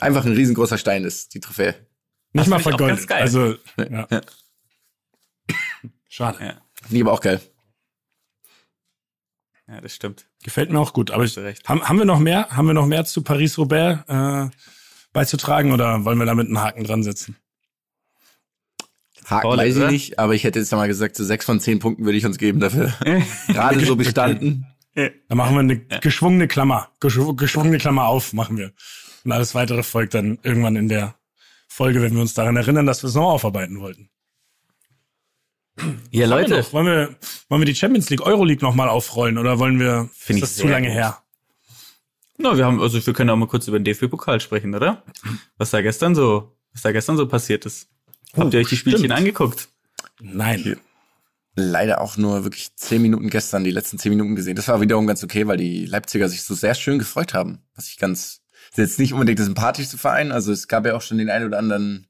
Einfach 0.00 0.24
ein 0.26 0.32
riesengroßer 0.32 0.76
Stein 0.76 1.04
ist 1.04 1.34
die 1.34 1.40
Trophäe. 1.40 1.76
Nicht 2.32 2.48
mal 2.48 2.56
auch 2.60 2.64
ganz 2.76 3.04
vergoldet. 3.04 3.12
Also, 3.12 3.54
ja. 3.78 4.08
Schade. 6.08 6.38
Ja, 6.44 6.54
Finde 6.82 6.96
ich 6.96 7.02
aber 7.02 7.12
auch 7.12 7.20
geil. 7.20 7.40
ja 9.68 9.80
das 9.80 9.94
stimmt. 9.94 10.26
Gefällt 10.42 10.70
mir 10.70 10.78
auch 10.78 10.92
gut. 10.92 11.10
Aber 11.10 11.24
ich, 11.24 11.36
haben, 11.36 11.88
haben 11.88 11.98
wir 11.98 12.04
noch 12.04 12.18
mehr? 12.18 12.48
Haben 12.50 12.66
wir 12.66 12.74
noch 12.74 12.86
mehr 12.86 13.04
zu 13.04 13.22
Paris-Roubaix 13.22 14.08
äh, 14.08 14.50
beizutragen 15.12 15.72
oder 15.72 16.04
wollen 16.04 16.18
wir 16.18 16.26
damit 16.26 16.46
einen 16.48 16.60
Haken 16.60 16.84
dran 16.84 17.02
setzen? 17.02 17.36
Haken 19.24 19.56
weiß 19.56 19.76
ich 19.76 19.90
nicht, 19.90 20.18
aber 20.18 20.34
ich 20.34 20.44
hätte 20.44 20.58
jetzt 20.58 20.72
mal 20.72 20.88
gesagt, 20.88 21.16
so 21.16 21.24
sechs 21.24 21.44
von 21.44 21.60
zehn 21.60 21.78
Punkten 21.78 22.04
würde 22.04 22.18
ich 22.18 22.26
uns 22.26 22.38
geben 22.38 22.60
dafür. 22.60 22.92
Gerade 23.48 23.84
so 23.84 23.96
bestanden. 23.96 24.66
Dann 24.94 25.38
machen 25.38 25.54
wir 25.54 25.60
eine 25.60 25.78
geschwungene 26.00 26.48
Klammer. 26.48 26.90
Geschw 27.00 27.32
geschwungene 27.34 27.78
Klammer 27.78 28.06
auf, 28.06 28.32
machen 28.32 28.58
wir. 28.58 28.72
Und 29.24 29.32
alles 29.32 29.54
weitere 29.54 29.82
folgt 29.82 30.14
dann 30.14 30.38
irgendwann 30.42 30.76
in 30.76 30.88
der 30.88 31.14
Folge, 31.68 32.02
wenn 32.02 32.12
wir 32.14 32.20
uns 32.20 32.34
daran 32.34 32.56
erinnern, 32.56 32.84
dass 32.84 33.02
wir 33.02 33.08
es 33.08 33.14
noch 33.14 33.30
aufarbeiten 33.30 33.80
wollten. 33.80 34.10
Ja, 35.78 35.84
Wollen 35.84 36.00
wir, 36.10 36.26
Leute. 36.26 36.56
noch, 36.58 36.72
wollen, 36.72 36.86
wir, 36.86 37.16
wollen 37.48 37.60
wir 37.62 37.66
die 37.66 37.74
Champions 37.74 38.10
League, 38.10 38.20
Euroleague 38.24 38.62
nochmal 38.64 38.88
aufrollen 38.88 39.38
oder 39.38 39.58
wollen 39.58 39.80
wir, 39.80 40.08
Find 40.14 40.38
ich 40.38 40.44
ist 40.44 40.58
das 40.58 40.62
zu 40.62 40.68
lange 40.68 40.88
gut. 40.88 40.96
her? 40.96 41.18
Na, 42.38 42.56
wir 42.56 42.64
haben, 42.66 42.80
also 42.80 43.04
wir 43.04 43.12
können 43.14 43.30
auch 43.30 43.36
mal 43.36 43.46
kurz 43.48 43.68
über 43.68 43.78
den 43.78 43.84
DFB-Pokal 43.84 44.40
sprechen, 44.40 44.74
oder? 44.74 45.02
Was 45.56 45.70
da 45.70 45.80
gestern 45.80 46.14
so, 46.14 46.56
was 46.72 46.82
da 46.82 46.92
gestern 46.92 47.16
so 47.16 47.26
passiert 47.26 47.64
ist. 47.66 47.88
Habt 48.36 48.52
ihr 48.54 48.60
euch 48.60 48.68
die 48.68 48.76
Spielchen 48.76 49.00
stimmt. 49.00 49.14
angeguckt? 49.14 49.68
Nein. 50.20 50.78
Leider 51.54 52.00
auch 52.00 52.16
nur 52.16 52.44
wirklich 52.44 52.74
zehn 52.76 53.02
Minuten 53.02 53.28
gestern, 53.28 53.62
die 53.64 53.70
letzten 53.70 53.98
zehn 53.98 54.10
Minuten 54.10 54.34
gesehen. 54.34 54.56
Das 54.56 54.68
war 54.68 54.80
wiederum 54.80 55.06
ganz 55.06 55.22
okay, 55.22 55.46
weil 55.46 55.58
die 55.58 55.84
Leipziger 55.84 56.28
sich 56.28 56.42
so 56.42 56.54
sehr 56.54 56.74
schön 56.74 56.98
gefreut 56.98 57.34
haben. 57.34 57.62
Was 57.74 57.88
ich 57.88 57.98
ganz, 57.98 58.40
das 58.70 58.78
ist 58.78 58.90
jetzt 58.92 58.98
nicht 59.00 59.12
unbedingt 59.12 59.38
der 59.38 59.46
sympathischste 59.46 59.98
Verein. 59.98 60.32
Also 60.32 60.50
es 60.52 60.66
gab 60.68 60.86
ja 60.86 60.94
auch 60.94 61.02
schon 61.02 61.18
den 61.18 61.28
einen 61.28 61.46
oder 61.46 61.58
anderen 61.58 62.08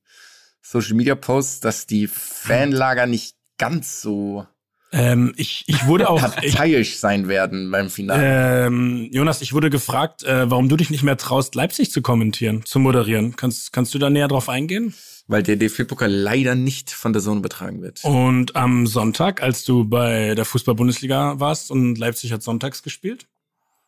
Social 0.61 0.95
Media 0.95 1.17
Post, 1.17 1.65
dass 1.65 1.87
die 1.87 2.07
Fanlager 2.07 3.07
nicht 3.07 3.35
ganz 3.63 4.01
so 4.01 4.45
Ähm, 4.91 5.33
ich, 5.37 5.63
ich 5.69 5.87
wurde 5.87 6.11
auch, 6.11 6.21
parteiisch 6.21 6.99
sein 6.99 7.29
werden 7.29 7.71
beim 7.71 7.91
Finale. 7.91 8.67
ähm, 8.67 9.09
Jonas, 9.13 9.41
ich 9.41 9.53
wurde 9.53 9.71
gefragt, 9.71 10.25
äh, 10.25 10.51
warum 10.51 10.69
du 10.69 10.77
dich 10.77 10.91
nicht 10.91 11.05
mehr 11.05 11.17
traust, 11.17 11.55
Leipzig 11.55 11.93
zu 11.93 12.03
kommentieren, 12.03 12.65
zu 12.65 12.81
moderieren. 12.81 13.37
Kannst, 13.37 13.73
kannst 13.73 13.95
du 13.95 13.99
da 13.99 14.11
näher 14.11 14.27
drauf 14.27 14.49
eingehen? 14.49 14.95
weil 15.29 15.45
der 15.45 15.55
DFB-Pokal 15.55 16.11
leider 16.11 16.57
nicht 16.57 16.91
von 16.91 17.13
der 17.13 17.23
Zone 17.23 17.39
übertragen 17.39 17.81
wird. 17.81 18.05
Und 18.05 18.57
am 18.57 18.89
Sonntag, 18.89 19.41
als 19.41 19.63
du 19.65 19.85
bei 19.85 20.35
der 20.35 20.45
Fußball-Bundesliga 20.45 21.39
warst 21.39 21.71
und 21.71 21.97
Leipzig 21.97 22.33
hat 22.33 22.43
sonntags 22.43 22.83
gespielt, 22.83 23.29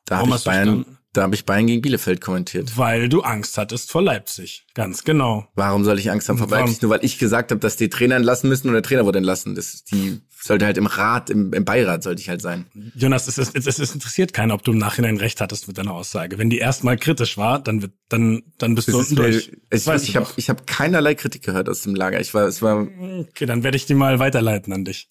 Da 0.07 0.19
habe 0.19 0.31
ich 0.31 0.37
du 0.43 0.45
Bayern, 0.45 0.85
da 1.13 1.23
habe 1.23 1.35
ich 1.35 1.45
Bayern 1.45 1.67
gegen 1.67 1.81
Bielefeld 1.83 2.21
kommentiert. 2.21 2.77
weil 2.77 3.09
du 3.09 3.23
Angst 3.23 3.57
hattest 3.57 3.91
vor 3.91 4.03
Leipzig. 4.03 4.67
Ganz 4.75 5.05
genau. 5.05 5.47
Warum 5.55 5.85
soll 5.85 5.99
ich 5.99 6.11
Angst 6.11 6.29
haben 6.29 6.39
vor 6.39 6.51
Warum? 6.51 6.67
Leipzig? 6.67 6.83
Nur 6.83 6.91
weil 6.91 7.05
ich 7.05 7.19
gesagt 7.19 7.51
habe, 7.51 7.61
dass 7.61 7.77
die 7.77 7.89
Trainer 7.89 8.17
entlassen 8.17 8.49
müssen 8.49 8.69
und 8.69 8.75
der 8.75 8.83
Trainer 8.83 9.05
wurde 9.05 9.19
entlassen. 9.19 9.55
Das, 9.55 9.85
die 9.85 10.21
sollte 10.43 10.67
halt 10.67 10.77
im 10.77 10.87
Rat, 10.87 11.31
im, 11.31 11.53
im 11.55 11.65
Beirat 11.65 12.03
sollte 12.03 12.21
ich 12.21 12.29
halt 12.29 12.43
sein. 12.43 12.67
Jonas, 12.95 13.29
es, 13.29 13.39
ist, 13.39 13.57
es, 13.57 13.79
ist 13.79 13.95
interessiert 13.95 14.35
keinen, 14.35 14.51
ob 14.51 14.63
du 14.63 14.73
im 14.73 14.79
Nachhinein 14.79 15.17
recht 15.17 15.41
hattest 15.41 15.69
mit 15.69 15.79
deiner 15.79 15.93
Aussage. 15.95 16.37
Wenn 16.37 16.51
die 16.51 16.59
erstmal 16.59 16.99
kritisch 16.99 17.39
war, 17.39 17.61
dann 17.61 17.81
wird, 17.81 17.93
dann, 18.11 18.43
dann 18.59 18.75
bist 18.75 18.89
du 18.89 18.93
Das 18.93 19.03
ist 19.03 19.11
unten 19.13 19.23
durch. 19.23 19.53
ich 19.71 19.73
ich 19.73 19.85
du 19.85 20.21
habe 20.21 20.29
ich 20.37 20.51
hab 20.51 20.67
keinerlei 20.67 21.15
Kritik 21.15 21.43
gehört 21.45 21.69
aus 21.69 21.83
dem 21.83 21.95
Lager. 21.95 22.21
Ich 22.21 22.35
war, 22.35 22.45
es 22.47 22.61
war, 22.61 22.87
Okay, 23.31 23.47
dann 23.47 23.63
werde 23.63 23.77
ich 23.77 23.87
die 23.87 23.95
mal 23.95 24.19
weiterleiten 24.19 24.73
an 24.73 24.85
dich. 24.85 25.09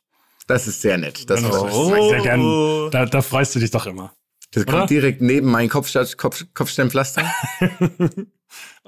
Das 0.47 0.67
ist 0.67 0.81
sehr 0.81 0.97
nett. 0.97 1.29
Das, 1.29 1.41
Das 1.41 1.49
das, 1.49 1.73
ist 1.77 2.09
sehr 2.09 2.21
gern. 2.21 2.91
Da, 2.91 3.05
da 3.05 3.21
freust 3.21 3.55
du 3.55 3.59
dich 3.59 3.71
doch 3.71 3.87
immer. 3.87 4.13
Das 4.53 4.63
oder? 4.63 4.71
kommt 4.79 4.89
direkt 4.89 5.21
neben 5.21 5.49
mein 5.51 5.69
Kopfsta- 5.69 6.15
Kopf, 6.15 6.45
Kopfsteinpflaster. 6.53 7.23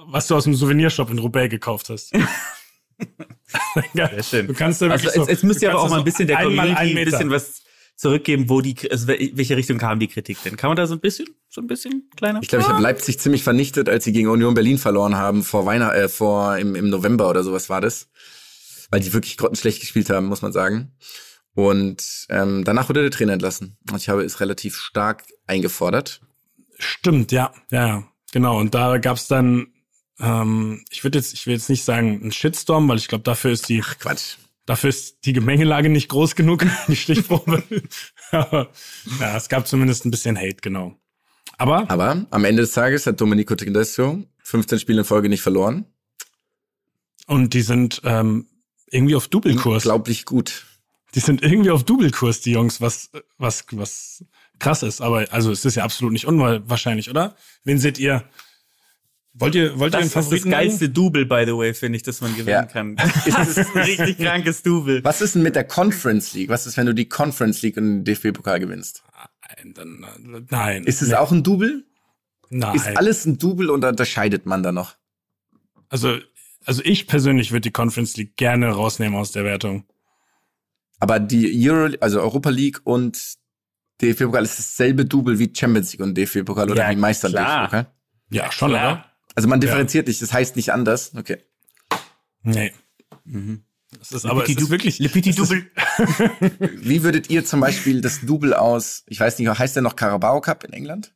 Was 0.07 0.27
du 0.27 0.35
aus 0.35 0.43
dem 0.43 0.53
Souvenirshop 0.55 1.09
in 1.09 1.19
Roubaix 1.19 1.49
gekauft 1.49 1.89
hast. 1.89 2.11
Sehr 3.93 4.23
schön. 4.23 4.47
Du 4.47 4.53
kannst 4.53 4.81
ja 4.81 4.87
Also 4.89 5.03
wirklich 5.05 5.15
jetzt, 5.15 5.25
so, 5.25 5.31
jetzt 5.31 5.43
müsst 5.43 5.61
ihr 5.61 5.71
aber 5.71 5.81
auch 5.81 5.89
mal 5.89 5.99
ein 5.99 6.03
bisschen 6.03 6.27
der 6.27 6.37
Community 6.43 6.75
ein 6.75 7.05
bisschen 7.05 7.29
was 7.29 7.61
zurückgeben, 7.95 8.49
wo 8.49 8.61
die, 8.61 8.75
also 8.91 9.07
wel- 9.07 9.31
welche 9.35 9.55
Richtung 9.55 9.77
kam 9.77 9.99
die 9.99 10.07
Kritik 10.07 10.37
denn? 10.43 10.57
Kann 10.57 10.69
man 10.69 10.75
da 10.77 10.85
so 10.85 10.93
ein 10.95 10.99
bisschen, 10.99 11.27
so 11.49 11.61
ein 11.61 11.67
bisschen 11.67 12.09
kleiner? 12.15 12.39
Ich 12.41 12.49
glaube, 12.49 12.63
ich 12.63 12.69
habe 12.69 12.81
Leipzig 12.81 13.19
ziemlich 13.19 13.43
vernichtet, 13.43 13.87
als 13.89 14.03
sie 14.03 14.11
gegen 14.11 14.27
Union 14.27 14.53
Berlin 14.53 14.77
verloren 14.77 15.15
haben 15.15 15.43
vor 15.43 15.65
Weihnachten, 15.65 15.97
äh, 15.97 16.09
vor 16.09 16.57
im, 16.57 16.75
im 16.75 16.89
November 16.89 17.29
oder 17.29 17.43
sowas 17.43 17.69
war 17.69 17.79
das, 17.81 18.07
weil 18.91 18.99
die 18.99 19.13
wirklich 19.13 19.37
grottenschlecht 19.37 19.79
gespielt 19.79 20.09
haben, 20.09 20.25
muss 20.27 20.41
man 20.41 20.51
sagen. 20.51 20.91
Und 21.55 22.27
ähm, 22.29 22.63
danach 22.65 22.89
wurde 22.89 23.01
der 23.01 23.11
Trainer 23.11 23.33
entlassen. 23.33 23.77
Und 23.89 23.97
ich 23.97 24.09
habe 24.09 24.23
es 24.23 24.39
relativ 24.41 24.75
stark 24.77 25.23
eingefordert. 25.47 26.21
Stimmt, 26.77 27.31
ja, 27.31 27.53
ja, 27.71 28.03
genau. 28.33 28.59
Und 28.59 28.75
da 28.75 28.97
gab's 28.97 29.27
dann, 29.27 29.67
ähm, 30.19 30.83
ich 30.91 31.03
würde 31.03 31.17
jetzt, 31.17 31.33
ich 31.33 31.47
will 31.47 31.53
jetzt 31.53 31.69
nicht 31.69 31.83
sagen 31.85 32.19
ein 32.23 32.31
Shitstorm, 32.33 32.87
weil 32.89 32.97
ich 32.97 33.07
glaube, 33.07 33.23
dafür 33.23 33.51
ist 33.51 33.69
die, 33.69 33.81
Ach 33.81 33.97
Quatsch. 33.97 34.35
dafür 34.65 34.89
ist 34.89 35.25
die 35.25 35.31
Gemengelage 35.33 35.87
nicht 35.89 36.09
groß 36.09 36.35
genug, 36.35 36.65
die 36.89 36.95
Stichprobe. 36.97 37.63
Aber 38.31 38.69
ja, 39.21 39.37
es 39.37 39.47
gab 39.47 39.65
zumindest 39.65 40.05
ein 40.05 40.11
bisschen 40.11 40.37
Hate, 40.37 40.57
genau. 40.61 40.99
Aber 41.57 41.89
Aber 41.89 42.25
am 42.31 42.43
Ende 42.43 42.63
des 42.63 42.73
Tages 42.73 43.07
hat 43.07 43.21
Domenico 43.21 43.55
Tedesco 43.55 44.21
15 44.43 44.79
Spiele 44.79 44.99
in 44.99 45.05
Folge 45.05 45.29
nicht 45.29 45.41
verloren. 45.41 45.85
und 47.27 47.53
die 47.53 47.61
sind 47.61 48.01
ähm, 48.03 48.47
irgendwie 48.91 49.15
auf 49.15 49.29
Doublekurs. 49.29 49.85
Unglaublich 49.85 50.25
gut. 50.25 50.65
Die 51.15 51.19
sind 51.21 51.41
irgendwie 51.41 51.71
auf 51.71 51.83
Doublekurs, 51.83 52.41
die 52.41 52.51
Jungs, 52.51 52.81
was, 52.81 53.09
was, 53.37 53.65
was 53.71 54.25
krass 54.59 54.83
ist. 54.83 55.01
Aber 55.01 55.25
also 55.31 55.51
es 55.51 55.65
ist 55.65 55.75
ja 55.75 55.83
absolut 55.83 56.13
nicht 56.13 56.25
unwahrscheinlich, 56.25 57.09
oder? 57.09 57.35
Wen 57.63 57.79
seht 57.79 57.97
ihr? 57.97 58.23
Wollt 59.33 59.55
ihr, 59.55 59.77
wollt 59.79 59.93
ihr 59.93 59.99
einen 59.99 60.09
das 60.09 60.15
ist 60.15 60.15
das 60.15 60.25
Favoriten 60.25 60.49
geilste 60.51 60.89
Double, 60.89 61.25
by 61.25 61.43
the 61.45 61.51
way, 61.57 61.73
finde 61.73 61.97
ich, 61.97 62.03
dass 62.03 62.21
man 62.21 62.31
gewinnen 62.35 62.47
Ja. 62.47 62.65
kann. 62.65 62.95
Das 63.25 63.57
ist 63.57 63.75
ein 63.75 63.81
richtig 63.81 64.17
krankes 64.17 64.63
Double. 64.63 65.03
Was 65.03 65.19
ist 65.21 65.35
denn 65.35 65.43
mit 65.43 65.55
der 65.55 65.65
Conference 65.65 66.33
League? 66.33 66.49
Was 66.49 66.67
ist, 66.67 66.77
wenn 66.77 66.85
du 66.85 66.93
die 66.93 67.09
Conference 67.09 67.61
League 67.61 67.75
und 67.75 67.83
den 67.83 68.03
DFB-Pokal 68.05 68.59
gewinnst? 68.59 69.03
Nein, 69.57 69.73
dann, 69.73 70.45
nein. 70.49 70.83
Ist 70.85 71.01
es 71.01 71.09
nee, 71.09 71.15
auch 71.15 71.31
ein 71.31 71.43
Double? 71.43 71.83
Nein. 72.49 72.75
Ist 72.75 72.87
alles 72.97 73.25
ein 73.25 73.37
Double 73.37 73.69
oder 73.69 73.89
unterscheidet 73.89 74.45
man 74.45 74.63
da 74.63 74.71
noch? 74.71 74.95
also, 75.89 76.17
also 76.65 76.81
ich 76.83 77.07
persönlich 77.07 77.51
würde 77.51 77.61
die 77.61 77.71
Conference 77.71 78.17
League 78.17 78.37
gerne 78.37 78.69
rausnehmen 78.69 79.17
aus 79.17 79.31
der 79.31 79.43
Wertung. 79.43 79.85
Aber 80.99 81.19
die 81.19 81.69
Euro, 81.69 81.93
also 81.99 82.21
Europa 82.21 82.49
League 82.49 82.81
und 82.83 83.35
DFB-Pokal 84.01 84.43
ist 84.43 84.57
dasselbe 84.59 85.05
Double 85.05 85.37
wie 85.39 85.51
Champions 85.55 85.91
League 85.93 86.01
und 86.01 86.15
DFB-Pokal 86.17 86.69
oder 86.71 86.83
Ja, 86.83 86.91
wie 86.91 86.95
Meister. 86.99 87.29
DFB-Pokal? 87.29 87.87
Ja, 88.31 88.51
schon, 88.51 88.69
Klar. 88.71 88.91
oder? 88.93 89.05
Also 89.35 89.49
man 89.49 89.59
differenziert 89.61 90.07
nicht, 90.07 90.21
das 90.21 90.31
heißt 90.33 90.55
nicht 90.55 90.71
anders. 90.71 91.13
Okay. 91.15 91.37
Nee. 92.43 92.73
Das 93.99 94.11
ist 94.11 94.25
aber 94.25 94.43
es 94.43 94.49
ist 94.49 94.69
wirklich. 94.69 94.99
Le 94.99 95.09
Petit 95.09 95.37
Double. 95.37 95.69
Wie 96.59 97.03
würdet 97.03 97.29
ihr 97.29 97.45
zum 97.45 97.59
Beispiel 97.59 98.01
das 98.01 98.21
Double 98.21 98.53
aus, 98.53 99.03
ich 99.07 99.19
weiß 99.19 99.39
nicht, 99.39 99.47
heißt 99.49 99.75
der 99.75 99.83
noch 99.83 99.95
Carabao 99.95 100.41
Cup 100.41 100.63
in 100.63 100.73
England? 100.73 101.13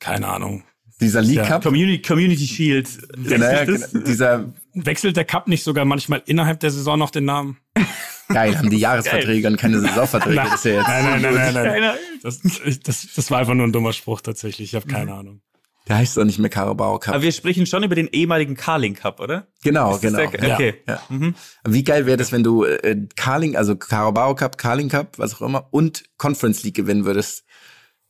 Keine 0.00 0.28
Ahnung. 0.28 0.64
Dieser 1.00 1.22
League 1.22 1.36
Ja, 1.36 1.46
Cup? 1.46 1.62
Community, 1.62 2.02
Community 2.02 2.46
Shield. 2.46 2.88
Naja, 3.16 3.64
das? 3.64 3.92
dieser, 3.92 4.52
Wechselt 4.74 5.16
der 5.16 5.24
Cup 5.24 5.46
nicht 5.46 5.62
sogar 5.62 5.84
manchmal 5.84 6.22
innerhalb 6.26 6.58
der 6.60 6.70
Saison 6.70 6.98
noch 6.98 7.10
den 7.10 7.24
Namen? 7.26 7.58
geil, 8.28 8.56
haben 8.56 8.70
die 8.70 8.78
Jahresverträge 8.78 9.48
und 9.48 9.56
keine 9.56 9.80
Saisonverträge. 9.80 10.36
Das 10.36 10.54
ist 10.54 10.64
ja 10.64 10.72
jetzt, 10.72 10.88
nein, 10.88 11.04
nein, 11.04 11.34
nein, 11.34 11.54
nein, 11.54 11.80
nein. 11.80 11.94
Das, 12.22 12.40
das, 12.84 13.08
das 13.14 13.30
war 13.30 13.38
einfach 13.40 13.54
nur 13.54 13.66
ein 13.66 13.72
dummer 13.72 13.92
Spruch 13.92 14.20
tatsächlich. 14.20 14.70
Ich 14.70 14.74
habe 14.74 14.86
keine 14.86 15.14
Ahnung. 15.14 15.40
der 15.88 15.96
heißt 15.96 16.16
doch 16.16 16.24
nicht 16.24 16.38
mehr 16.38 16.50
Carabao 16.50 16.98
Cup. 16.98 17.14
Aber 17.14 17.22
wir 17.22 17.32
sprechen 17.32 17.64
schon 17.66 17.82
über 17.82 17.94
den 17.94 18.08
ehemaligen 18.08 18.54
Carling 18.56 18.94
Cup, 18.94 19.20
oder? 19.20 19.46
genau, 19.62 19.94
Ist 19.94 20.04
das 20.04 20.12
genau. 20.12 20.30
der- 20.30 20.48
ja. 20.48 20.54
Okay. 20.54 20.74
Ja. 20.86 21.02
Mhm. 21.08 21.34
Wie 21.66 21.84
geil 21.84 22.04
wäre 22.06 22.16
das, 22.18 22.30
wenn 22.32 22.42
du 22.42 22.64
äh, 22.64 23.06
Carling, 23.16 23.56
also 23.56 23.76
Carabao 23.76 24.34
Cup, 24.34 24.58
Carling 24.58 24.88
Cup, 24.90 25.18
was 25.18 25.34
auch 25.34 25.42
immer, 25.42 25.68
und 25.70 26.04
Conference 26.18 26.62
League 26.64 26.76
gewinnen 26.76 27.04
würdest? 27.04 27.44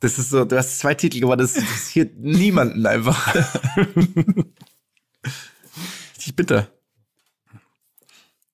Das 0.00 0.16
ist 0.18 0.30
so, 0.30 0.44
du 0.44 0.56
hast 0.56 0.78
zwei 0.78 0.94
Titel 0.94 1.18
gewonnen, 1.20 1.40
das 1.40 1.56
interessiert 1.56 2.12
niemanden 2.18 2.86
einfach. 2.86 3.34
Richtig 6.16 6.36
bitter. 6.36 6.68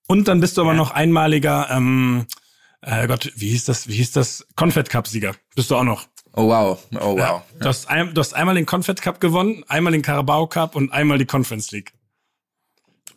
Und 0.07 0.27
dann 0.27 0.39
bist 0.39 0.57
du 0.57 0.61
aber 0.61 0.73
noch 0.73 0.91
einmaliger, 0.91 1.67
ähm, 1.71 2.25
äh 2.81 3.07
Gott, 3.07 3.31
wie 3.35 3.49
hieß 3.49 3.65
das, 3.65 3.87
wie 3.87 3.95
hieß 3.95 4.11
das? 4.11 4.45
Confed 4.55 4.89
Cup 4.89 5.07
Sieger. 5.07 5.35
Bist 5.55 5.71
du 5.71 5.75
auch 5.75 5.83
noch. 5.83 6.07
Oh 6.33 6.47
wow, 6.49 6.85
oh 6.99 7.17
wow. 7.17 7.41
Du, 7.59 7.67
hast 7.67 7.89
ein, 7.89 8.13
du 8.13 8.19
hast 8.19 8.33
einmal 8.33 8.55
den 8.55 8.65
Confed 8.65 9.01
Cup 9.01 9.21
gewonnen, 9.21 9.63
einmal 9.67 9.93
den 9.93 10.01
Carabao 10.01 10.47
Cup 10.47 10.75
und 10.75 10.91
einmal 10.91 11.17
die 11.17 11.25
Conference 11.25 11.71
League. 11.71 11.93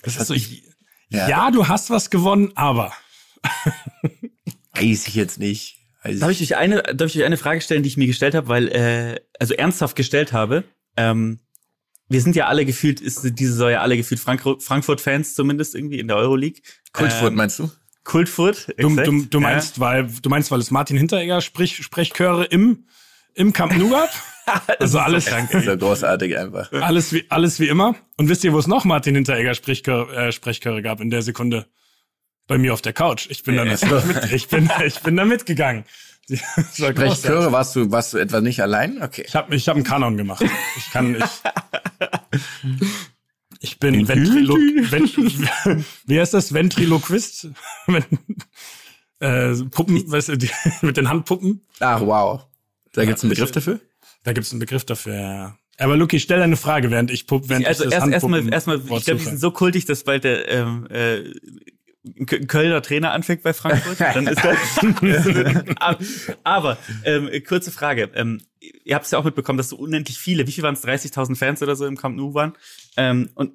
Das 0.02 0.16
ist 0.16 0.28
so, 0.28 0.34
ja. 0.34 1.28
Ja. 1.28 1.50
du 1.50 1.66
hast 1.66 1.90
was 1.90 2.10
gewonnen, 2.10 2.52
aber. 2.54 2.92
Weiß 4.74 5.08
ich 5.08 5.14
jetzt 5.14 5.38
nicht. 5.38 5.78
Weiß 6.02 6.20
Darf 6.20 6.30
ich 6.30 6.40
euch 6.42 6.56
eine, 6.56 6.82
darf 6.82 7.08
ich 7.10 7.18
euch 7.18 7.24
eine 7.24 7.36
Frage 7.36 7.60
stellen, 7.60 7.82
die 7.82 7.88
ich 7.88 7.96
mir 7.96 8.06
gestellt 8.06 8.34
habe, 8.34 8.48
weil, 8.48 8.68
äh, 8.68 9.20
also 9.40 9.54
ernsthaft 9.54 9.96
gestellt 9.96 10.32
habe? 10.32 10.64
Ähm, 10.96 11.40
wir 12.08 12.20
sind 12.20 12.36
ja 12.36 12.46
alle 12.46 12.64
gefühlt, 12.64 13.00
ist 13.00 13.22
diese 13.38 13.52
Saison 13.52 13.70
ja 13.70 13.80
alle 13.80 13.96
gefühlt 13.96 14.20
Frank 14.20 14.42
Frankfurt-Fans 14.60 15.34
zumindest 15.34 15.74
irgendwie 15.74 15.98
in 15.98 16.08
der 16.08 16.16
Euroleague. 16.16 16.60
Kultfurt 16.92 17.30
Ähm, 17.30 17.36
meinst 17.36 17.58
du? 17.58 17.70
Kultfurt. 18.04 18.68
Du, 18.78 18.88
exakt, 18.88 19.06
du, 19.06 19.24
du 19.26 19.40
ja. 19.40 19.48
meinst, 19.48 19.80
weil 19.80 20.08
du 20.22 20.30
meinst, 20.30 20.50
weil 20.50 20.60
es 20.60 20.70
Martin 20.70 20.96
Hinteregger 20.96 21.40
Sprich, 21.42 21.76
Sprechchöre 21.76 22.44
im 22.44 22.84
im 23.34 23.52
Camp 23.52 23.76
Nou 23.76 23.90
gab? 23.90 24.10
Also 24.80 24.98
alles, 24.98 25.26
Das 25.26 25.52
ist 25.52 25.66
ja 25.66 25.74
großartig 25.74 26.38
einfach. 26.38 26.72
alles 26.72 27.12
wie 27.12 27.26
alles 27.28 27.60
wie 27.60 27.68
immer. 27.68 27.94
Und 28.16 28.30
wisst 28.30 28.44
ihr, 28.44 28.54
wo 28.54 28.58
es 28.58 28.66
noch 28.66 28.86
Martin 28.86 29.14
Hinteregger 29.14 29.54
Sprechchöre, 29.54 30.28
äh, 30.28 30.32
Sprechchöre 30.32 30.80
gab 30.80 31.02
in 31.02 31.10
der 31.10 31.20
Sekunde? 31.20 31.66
Bei 32.46 32.56
mir 32.56 32.72
auf 32.72 32.80
der 32.80 32.94
Couch. 32.94 33.26
Ich 33.28 33.42
bin 33.42 33.56
da 33.56 33.66
mit, 33.66 33.82
ich 34.32 34.48
bin 34.48 34.70
ich 34.86 35.00
bin 35.00 35.16
da 35.16 35.26
mitgegangen. 35.26 35.84
Sprechchöre, 36.74 37.52
warst 37.52 37.74
du, 37.76 37.90
warst 37.90 38.12
du 38.12 38.18
etwa 38.18 38.40
nicht 38.40 38.60
allein? 38.60 39.02
Okay. 39.02 39.24
Ich 39.26 39.34
habe 39.34 39.54
ich 39.54 39.68
hab 39.68 39.76
einen 39.76 39.84
Kanon 39.84 40.16
gemacht. 40.16 40.44
Ich 40.76 40.90
kann 40.90 41.16
ich 41.16 41.22
ich 43.60 43.78
bin 43.78 44.06
Ventrilo 44.06 44.54
Vent 44.54 45.16
wie 46.06 46.20
heißt 46.20 46.34
das 46.34 46.52
Ventriloquist? 46.52 47.48
Wenn, 47.86 48.04
äh, 49.20 49.54
Puppen, 49.70 50.10
weißt 50.10 50.28
du, 50.28 50.36
die, 50.36 50.50
mit 50.82 50.96
den 50.96 51.08
Handpuppen. 51.08 51.62
Ach 51.80 52.00
wow. 52.00 52.42
Da 52.92 53.04
gibt's 53.04 53.22
einen 53.22 53.32
ich- 53.32 53.38
Begriff 53.38 53.52
dafür? 53.52 53.80
Da 54.24 54.32
gibt's 54.32 54.50
einen 54.52 54.60
Begriff 54.60 54.84
dafür. 54.84 55.14
Ja. 55.14 55.56
Aber 55.78 55.96
Luki, 55.96 56.18
stell 56.20 56.40
deine 56.40 56.56
Frage, 56.56 56.90
während 56.90 57.10
ich 57.10 57.26
pupp, 57.26 57.48
während 57.48 57.66
Also 57.66 57.84
ich 57.84 57.90
das 57.90 58.00
erst 58.02 58.12
erstmal, 58.12 58.40
Handpuppen- 58.40 58.52
erstmal, 58.52 58.88
Wort 58.88 59.00
ich 59.00 59.04
glaube, 59.06 59.20
die 59.20 59.26
sind 59.26 59.38
so 59.40 59.50
kultig, 59.52 59.86
dass 59.86 60.02
bald 60.04 60.24
der 60.24 60.48
ähm, 60.48 60.86
äh, 60.90 61.32
Kölner 62.26 62.82
Trainer 62.82 63.12
anfängt 63.12 63.42
bei 63.42 63.52
Frankfurt. 63.52 64.00
Dann 64.00 64.26
ist 64.26 64.42
das, 64.44 64.58
aber 66.44 66.78
ähm, 67.04 67.30
kurze 67.46 67.70
Frage. 67.70 68.10
Ähm, 68.14 68.40
ihr 68.84 68.94
habt 68.94 69.04
es 69.06 69.10
ja 69.12 69.18
auch 69.18 69.24
mitbekommen, 69.24 69.56
dass 69.58 69.68
so 69.70 69.76
unendlich 69.76 70.18
viele, 70.18 70.46
wie 70.46 70.52
viel 70.52 70.64
waren 70.64 70.74
es, 70.74 70.84
30.000 70.84 71.36
Fans 71.36 71.62
oder 71.62 71.76
so 71.76 71.86
im 71.86 71.96
Camp 71.96 72.16
Nou 72.16 72.34
waren. 72.34 72.54
Ähm, 72.96 73.30
und 73.34 73.52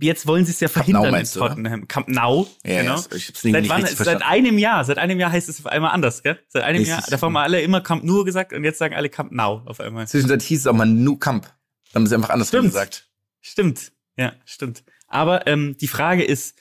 jetzt 0.00 0.26
wollen 0.26 0.44
sie 0.44 0.52
es 0.52 0.60
ja 0.60 0.68
verhindern 0.68 1.06
in 1.06 1.10
meinst 1.12 1.36
du, 1.36 1.40
oder? 1.40 1.50
Tottenham. 1.50 1.88
Camp 1.88 2.08
Nou, 2.08 2.46
Ja, 2.64 2.82
genau. 2.82 2.94
ich 3.14 3.28
hab's 3.28 3.44
nicht, 3.44 3.52
Seit, 3.52 3.62
nicht 3.62 3.68
wann, 3.70 3.86
seit 3.86 4.22
einem 4.22 4.58
Jahr, 4.58 4.84
seit 4.84 4.98
einem 4.98 5.18
Jahr 5.18 5.32
heißt 5.32 5.48
es 5.48 5.58
auf 5.60 5.66
einmal 5.66 5.90
anders, 5.92 6.22
gell? 6.22 6.38
Seit 6.48 6.62
einem 6.64 6.82
Ist 6.82 6.88
Jahr, 6.88 6.98
es- 7.00 7.06
davor 7.06 7.26
haben 7.28 7.32
wir 7.34 7.42
alle 7.42 7.60
immer 7.60 7.80
Camp 7.80 8.04
Nou 8.04 8.24
gesagt 8.24 8.52
und 8.52 8.64
jetzt 8.64 8.78
sagen 8.78 8.94
alle 8.94 9.08
Camp 9.08 9.32
Nou 9.32 9.62
auf 9.66 9.80
einmal. 9.80 10.06
Zwischenzeit 10.08 10.42
hieß 10.42 10.60
es 10.60 10.66
auch 10.66 10.74
mal 10.74 10.86
Nu 10.86 11.16
Camp. 11.16 11.44
Dann 11.92 12.02
haben 12.02 12.06
sie 12.06 12.14
einfach 12.14 12.30
anders 12.30 12.48
Stimmt. 12.48 12.64
gesagt. 12.66 13.08
Stimmt, 13.40 13.92
ja, 14.16 14.32
stimmt. 14.44 14.84
Aber 15.06 15.46
ähm, 15.46 15.76
die 15.80 15.88
Frage 15.88 16.22
ist, 16.22 16.54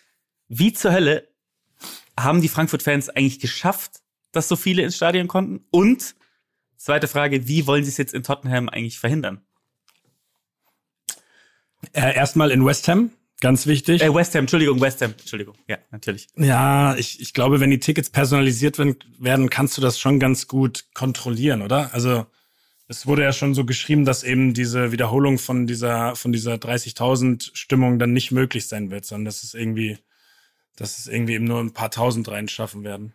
wie 0.47 0.73
zur 0.73 0.91
Hölle 0.91 1.27
haben 2.19 2.41
die 2.41 2.49
Frankfurt-Fans 2.49 3.09
eigentlich 3.09 3.39
geschafft, 3.39 4.01
dass 4.31 4.47
so 4.47 4.55
viele 4.55 4.83
ins 4.83 4.95
Stadion 4.95 5.27
konnten? 5.27 5.65
Und 5.71 6.15
zweite 6.77 7.07
Frage, 7.07 7.47
wie 7.47 7.67
wollen 7.67 7.83
sie 7.83 7.89
es 7.89 7.97
jetzt 7.97 8.13
in 8.13 8.23
Tottenham 8.23 8.69
eigentlich 8.69 8.99
verhindern? 8.99 9.41
äh, 11.93 12.15
erstmal 12.15 12.51
in 12.51 12.65
West 12.65 12.87
Ham, 12.87 13.11
ganz 13.41 13.67
wichtig. 13.67 14.01
Äh, 14.01 14.13
West 14.13 14.35
Ham, 14.35 14.41
Entschuldigung, 14.41 14.79
West 14.81 15.01
Ham, 15.01 15.13
Entschuldigung. 15.17 15.55
Ja, 15.67 15.77
natürlich. 15.91 16.27
Ja, 16.35 16.95
ich, 16.95 17.19
ich 17.21 17.33
glaube, 17.33 17.59
wenn 17.59 17.69
die 17.69 17.79
Tickets 17.79 18.09
personalisiert 18.09 18.77
werden, 18.77 19.49
kannst 19.49 19.77
du 19.77 19.81
das 19.81 19.99
schon 19.99 20.19
ganz 20.19 20.47
gut 20.47 20.85
kontrollieren, 20.93 21.61
oder? 21.61 21.93
Also 21.93 22.25
es 22.87 23.05
wurde 23.05 23.23
ja 23.23 23.33
schon 23.33 23.53
so 23.53 23.65
geschrieben, 23.65 24.05
dass 24.05 24.23
eben 24.23 24.53
diese 24.53 24.91
Wiederholung 24.91 25.39
von 25.39 25.67
dieser 25.67 26.15
von 26.15 26.31
dieser 26.31 26.55
30.000 26.55 27.51
Stimmung 27.53 27.99
dann 27.99 28.13
nicht 28.13 28.31
möglich 28.31 28.67
sein 28.67 28.91
wird, 28.91 29.05
sondern 29.05 29.25
dass 29.25 29.43
es 29.43 29.53
irgendwie, 29.53 29.97
dass 30.77 30.99
es 30.99 31.07
irgendwie 31.07 31.33
eben 31.33 31.45
nur 31.45 31.59
ein 31.59 31.73
paar 31.73 31.91
Tausend 31.91 32.29
reinschaffen 32.29 32.83
werden. 32.83 33.13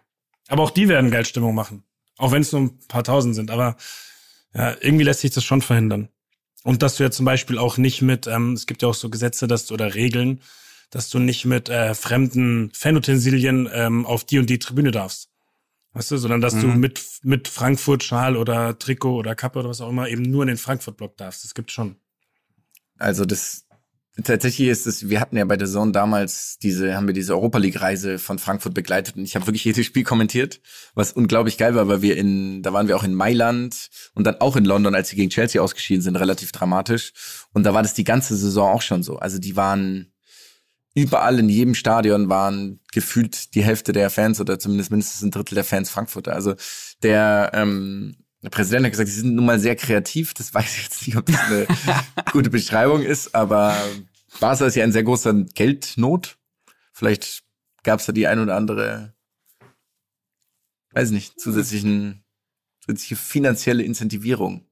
Aber 0.48 0.62
auch 0.62 0.70
die 0.70 0.88
werden 0.88 1.10
geil 1.10 1.24
Stimmung 1.24 1.54
machen, 1.54 1.84
auch 2.18 2.32
wenn 2.32 2.42
es 2.42 2.52
nur 2.52 2.62
ein 2.62 2.78
paar 2.88 3.04
Tausend 3.04 3.34
sind. 3.34 3.50
Aber 3.50 3.76
ja, 4.54 4.76
irgendwie 4.80 5.04
lässt 5.04 5.20
sich 5.20 5.30
das 5.30 5.44
schon 5.44 5.62
verhindern. 5.62 6.08
Und 6.64 6.82
dass 6.82 6.96
du 6.96 7.04
ja 7.04 7.10
zum 7.10 7.24
Beispiel 7.24 7.58
auch 7.58 7.78
nicht 7.78 8.02
mit, 8.02 8.26
ähm, 8.26 8.52
es 8.52 8.66
gibt 8.66 8.82
ja 8.82 8.88
auch 8.88 8.94
so 8.94 9.08
Gesetze, 9.08 9.48
dass 9.48 9.66
du 9.66 9.74
oder 9.74 9.94
Regeln, 9.94 10.40
dass 10.90 11.08
du 11.08 11.18
nicht 11.18 11.44
mit 11.44 11.68
äh, 11.68 11.94
fremden 11.94 12.70
Fanutensilien 12.74 13.68
ähm, 13.72 14.04
auf 14.04 14.24
die 14.24 14.38
und 14.38 14.50
die 14.50 14.58
Tribüne 14.58 14.90
darfst. 14.90 15.30
Weißt 15.94 16.10
du, 16.10 16.16
sondern 16.16 16.40
dass 16.40 16.58
du 16.58 16.66
mit, 16.68 17.02
mit 17.22 17.48
Frankfurt 17.48 18.02
Schal 18.02 18.36
oder 18.36 18.78
Trikot 18.78 19.14
oder 19.14 19.34
Kappe 19.34 19.58
oder 19.58 19.68
was 19.68 19.82
auch 19.82 19.90
immer 19.90 20.08
eben 20.08 20.22
nur 20.22 20.42
in 20.42 20.48
den 20.48 20.56
Frankfurt-Block 20.56 21.18
darfst. 21.18 21.44
Das 21.44 21.54
gibt's 21.54 21.74
schon. 21.74 21.96
Also 22.98 23.26
das 23.26 23.61
tatsächlich 24.22 24.68
ist 24.68 24.86
es, 24.86 25.08
wir 25.08 25.20
hatten 25.20 25.36
ja 25.36 25.44
bei 25.44 25.56
der 25.56 25.68
Zone 25.68 25.92
damals 25.92 26.58
diese, 26.58 26.94
haben 26.94 27.06
wir 27.06 27.14
diese 27.14 27.34
Europa 27.34 27.58
League-Reise 27.58 28.18
von 28.18 28.38
Frankfurt 28.38 28.74
begleitet 28.74 29.16
und 29.16 29.24
ich 29.24 29.34
habe 29.34 29.46
wirklich 29.46 29.64
jedes 29.64 29.86
Spiel 29.86 30.04
kommentiert, 30.04 30.60
was 30.94 31.12
unglaublich 31.12 31.56
geil 31.56 31.74
war, 31.74 31.88
weil 31.88 32.02
wir 32.02 32.16
in, 32.16 32.62
da 32.62 32.72
waren 32.72 32.88
wir 32.88 32.96
auch 32.96 33.04
in 33.04 33.14
Mailand 33.14 33.88
und 34.14 34.26
dann 34.26 34.40
auch 34.40 34.56
in 34.56 34.64
London, 34.64 34.94
als 34.94 35.08
sie 35.08 35.16
gegen 35.16 35.30
Chelsea 35.30 35.62
ausgeschieden 35.62 36.02
sind, 36.02 36.16
relativ 36.16 36.52
dramatisch. 36.52 37.12
Und 37.52 37.64
da 37.64 37.72
war 37.72 37.82
das 37.82 37.94
die 37.94 38.04
ganze 38.04 38.36
Saison 38.36 38.70
auch 38.70 38.82
schon 38.82 39.02
so. 39.02 39.16
Also 39.16 39.38
die 39.38 39.56
waren 39.56 40.12
überall 40.94 41.38
in 41.38 41.48
jedem 41.48 41.74
Stadion 41.74 42.28
waren 42.28 42.80
gefühlt 42.92 43.54
die 43.54 43.64
Hälfte 43.64 43.92
der 43.92 44.10
Fans 44.10 44.40
oder 44.40 44.58
zumindest 44.58 44.90
mindestens 44.90 45.22
ein 45.22 45.30
Drittel 45.30 45.54
der 45.54 45.64
Fans 45.64 45.88
Frankfurter. 45.88 46.34
Also 46.34 46.54
der, 47.02 47.50
ähm, 47.54 48.16
der 48.42 48.50
Präsident 48.50 48.84
hat 48.84 48.92
gesagt, 48.92 49.08
sie 49.08 49.20
sind 49.20 49.34
nun 49.34 49.46
mal 49.46 49.60
sehr 49.60 49.76
kreativ. 49.76 50.34
Das 50.34 50.52
weiß 50.52 50.76
ich 50.76 50.82
jetzt 50.84 51.06
nicht, 51.06 51.16
ob 51.16 51.26
das 51.26 51.38
eine 51.38 51.66
gute 52.32 52.50
Beschreibung 52.50 53.02
ist, 53.02 53.34
aber 53.34 53.76
Barca 54.40 54.66
ist 54.66 54.74
ja 54.74 54.84
in 54.84 54.92
sehr 54.92 55.04
großer 55.04 55.32
Geldnot. 55.54 56.38
Vielleicht 56.92 57.44
gab 57.84 58.00
es 58.00 58.06
da 58.06 58.12
die 58.12 58.26
ein 58.26 58.40
oder 58.40 58.56
andere, 58.56 59.14
weiß 60.92 61.10
nicht, 61.10 61.40
zusätzlichen, 61.40 62.24
zusätzliche 62.80 63.16
finanzielle 63.16 63.82
Incentivierung. 63.82 64.66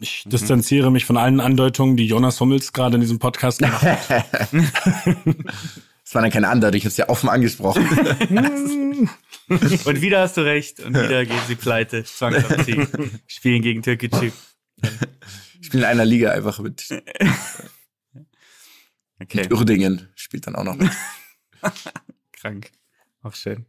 Ich 0.00 0.24
distanziere 0.26 0.90
mich 0.90 1.04
von 1.04 1.16
allen 1.16 1.38
Andeutungen, 1.38 1.96
die 1.96 2.06
Jonas 2.06 2.40
Hummels 2.40 2.72
gerade 2.72 2.96
in 2.96 3.00
diesem 3.02 3.20
Podcast 3.20 3.60
gemacht 3.60 3.86
hat. 3.86 4.34
Dann 6.22 6.30
keine 6.30 6.48
Andeutung, 6.48 6.78
ich 6.78 6.84
habe 6.84 6.90
es 6.90 6.96
ja 6.96 7.08
offen 7.08 7.28
angesprochen. 7.28 7.86
Und 9.48 10.00
wieder 10.00 10.20
hast 10.20 10.36
du 10.36 10.40
recht. 10.42 10.80
Und 10.80 10.94
wieder 10.94 11.26
gehen 11.26 11.40
sie 11.46 11.56
pleite. 11.56 12.04
Zwangsabstieg. 12.04 12.88
Spielen 13.26 13.62
gegen 13.62 13.82
Türkei. 13.82 14.32
Bin 15.70 15.80
in 15.80 15.84
einer 15.84 16.04
Liga 16.04 16.30
einfach 16.30 16.60
mit, 16.60 16.86
Okay, 19.20 19.38
mit 19.38 19.52
Uerdingen, 19.52 20.08
spielt 20.14 20.46
dann 20.46 20.56
auch 20.56 20.64
noch 20.64 20.76
mit. 20.76 20.90
krank. 22.32 22.70
Auch 23.22 23.34
schön. 23.34 23.66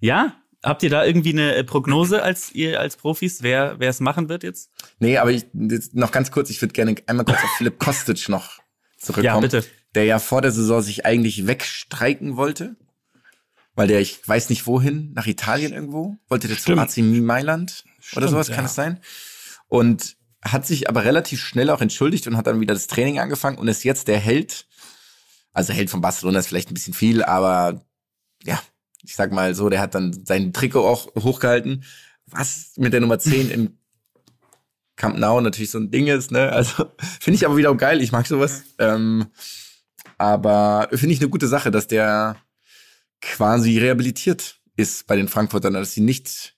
Ja, 0.00 0.36
habt 0.62 0.82
ihr 0.82 0.90
da 0.90 1.04
irgendwie 1.04 1.32
eine 1.32 1.54
äh, 1.54 1.64
Prognose 1.64 2.22
als 2.22 2.52
ihr 2.52 2.80
als 2.80 2.96
Profis, 2.96 3.42
wer 3.42 3.76
wer 3.78 3.90
es 3.90 4.00
machen 4.00 4.28
wird 4.28 4.42
jetzt? 4.42 4.70
Nee, 4.98 5.18
aber 5.18 5.30
ich, 5.30 5.46
jetzt 5.52 5.94
noch 5.94 6.10
ganz 6.10 6.30
kurz, 6.30 6.50
ich 6.50 6.60
würde 6.60 6.72
gerne 6.72 6.96
einmal 7.06 7.24
kurz 7.24 7.42
auf 7.42 7.50
Philipp 7.56 7.78
Kostic 7.78 8.28
noch 8.28 8.60
zurückkommen. 8.98 9.24
Ja, 9.26 9.40
bitte. 9.40 9.64
Der 9.94 10.04
ja 10.04 10.18
vor 10.18 10.42
der 10.42 10.52
Saison 10.52 10.82
sich 10.82 11.06
eigentlich 11.06 11.46
wegstreiken 11.46 12.36
wollte. 12.36 12.76
Weil 13.76 13.88
der, 13.88 14.00
ich 14.00 14.26
weiß 14.26 14.50
nicht 14.50 14.66
wohin, 14.66 15.12
nach 15.14 15.26
Italien 15.26 15.72
irgendwo, 15.72 16.16
wollte 16.28 16.46
der 16.46 16.54
Stimmt. 16.54 16.90
zum 16.90 17.04
AC 17.04 17.22
Mailand 17.22 17.84
oder 17.84 18.00
Stimmt, 18.00 18.30
sowas, 18.30 18.48
ja. 18.48 18.54
kann 18.54 18.66
es 18.66 18.74
sein. 18.74 19.00
Und 19.66 20.16
hat 20.42 20.66
sich 20.66 20.88
aber 20.88 21.04
relativ 21.04 21.40
schnell 21.40 21.70
auch 21.70 21.80
entschuldigt 21.80 22.26
und 22.26 22.36
hat 22.36 22.46
dann 22.46 22.60
wieder 22.60 22.74
das 22.74 22.86
Training 22.86 23.18
angefangen 23.18 23.58
und 23.58 23.66
ist 23.66 23.82
jetzt 23.82 24.08
der 24.08 24.18
Held. 24.18 24.66
Also 25.52 25.72
Held 25.72 25.90
von 25.90 26.00
Barcelona 26.00 26.38
ist 26.38 26.48
vielleicht 26.48 26.70
ein 26.70 26.74
bisschen 26.74 26.94
viel, 26.94 27.24
aber 27.24 27.84
ja, 28.44 28.60
ich 29.02 29.16
sag 29.16 29.32
mal 29.32 29.54
so, 29.54 29.68
der 29.68 29.80
hat 29.80 29.94
dann 29.94 30.24
sein 30.24 30.52
Trikot 30.52 30.86
auch 30.86 31.14
hochgehalten. 31.16 31.84
Was 32.26 32.72
mit 32.76 32.92
der 32.92 33.00
Nummer 33.00 33.18
10 33.18 33.50
im 33.50 33.78
Camp 34.96 35.18
Nou 35.18 35.40
natürlich 35.40 35.70
so 35.70 35.78
ein 35.78 35.90
Ding 35.90 36.06
ist, 36.06 36.30
ne? 36.30 36.52
Also 36.52 36.86
finde 37.20 37.36
ich 37.36 37.46
aber 37.46 37.56
wieder 37.56 37.74
geil, 37.74 38.00
ich 38.00 38.12
mag 38.12 38.26
sowas. 38.26 38.62
Ähm, 38.78 39.26
aber 40.18 40.88
finde 40.92 41.14
ich 41.14 41.20
eine 41.20 41.30
gute 41.30 41.48
Sache, 41.48 41.70
dass 41.70 41.86
der 41.86 42.36
quasi 43.20 43.78
rehabilitiert 43.78 44.60
ist 44.76 45.06
bei 45.06 45.16
den 45.16 45.28
Frankfurtern, 45.28 45.74
dass 45.74 45.92
sie 45.94 46.00
nicht 46.00 46.56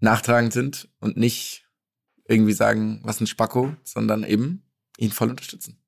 nachtragend 0.00 0.52
sind 0.52 0.88
und 1.00 1.16
nicht 1.16 1.64
irgendwie 2.26 2.52
sagen, 2.52 3.00
was 3.04 3.20
ein 3.20 3.26
Spacko, 3.26 3.74
sondern 3.84 4.24
eben 4.24 4.62
ihn 4.98 5.12
voll 5.12 5.30
unterstützen. 5.30 5.78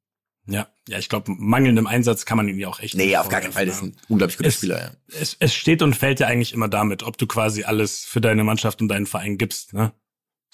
Ja, 0.49 0.69
ja, 0.87 0.99
ich 0.99 1.09
glaube, 1.09 1.33
mangelndem 1.37 1.89
Einsatz 1.89 2.25
kann 2.25 2.37
man 2.37 2.47
ihn 2.47 2.59
ja 2.59 2.69
auch 2.69 2.79
echt. 2.79 2.95
Nee, 2.95 3.17
auf 3.17 3.29
gar 3.29 3.41
keinen 3.41 3.53
Fall, 3.53 3.67
das 3.67 3.77
ist 3.77 3.83
ein 3.83 3.97
unglaublich 4.09 4.37
guter 4.37 4.49
Es- 4.49 4.55
Spieler, 4.57 4.79
ja. 4.79 4.85
ja. 4.85 5.21
es, 5.21 5.37
es 5.41 5.53
steht 5.55 5.83
und 5.83 5.95
fällt 5.97 6.21
ja 6.21 6.29
eigentlich 6.29 6.53
immer 6.53 6.69
damit, 6.69 7.03
ob 7.03 7.19
du 7.19 7.27
quasi 7.27 7.65
alles 7.65 8.05
für 8.05 8.21
deine 8.21 8.45
Mannschaft 8.45 8.81
und 8.81 8.87
deinen 8.89 9.07
Verein 9.07 9.39
gibst, 9.39 9.73
ne? 9.75 9.93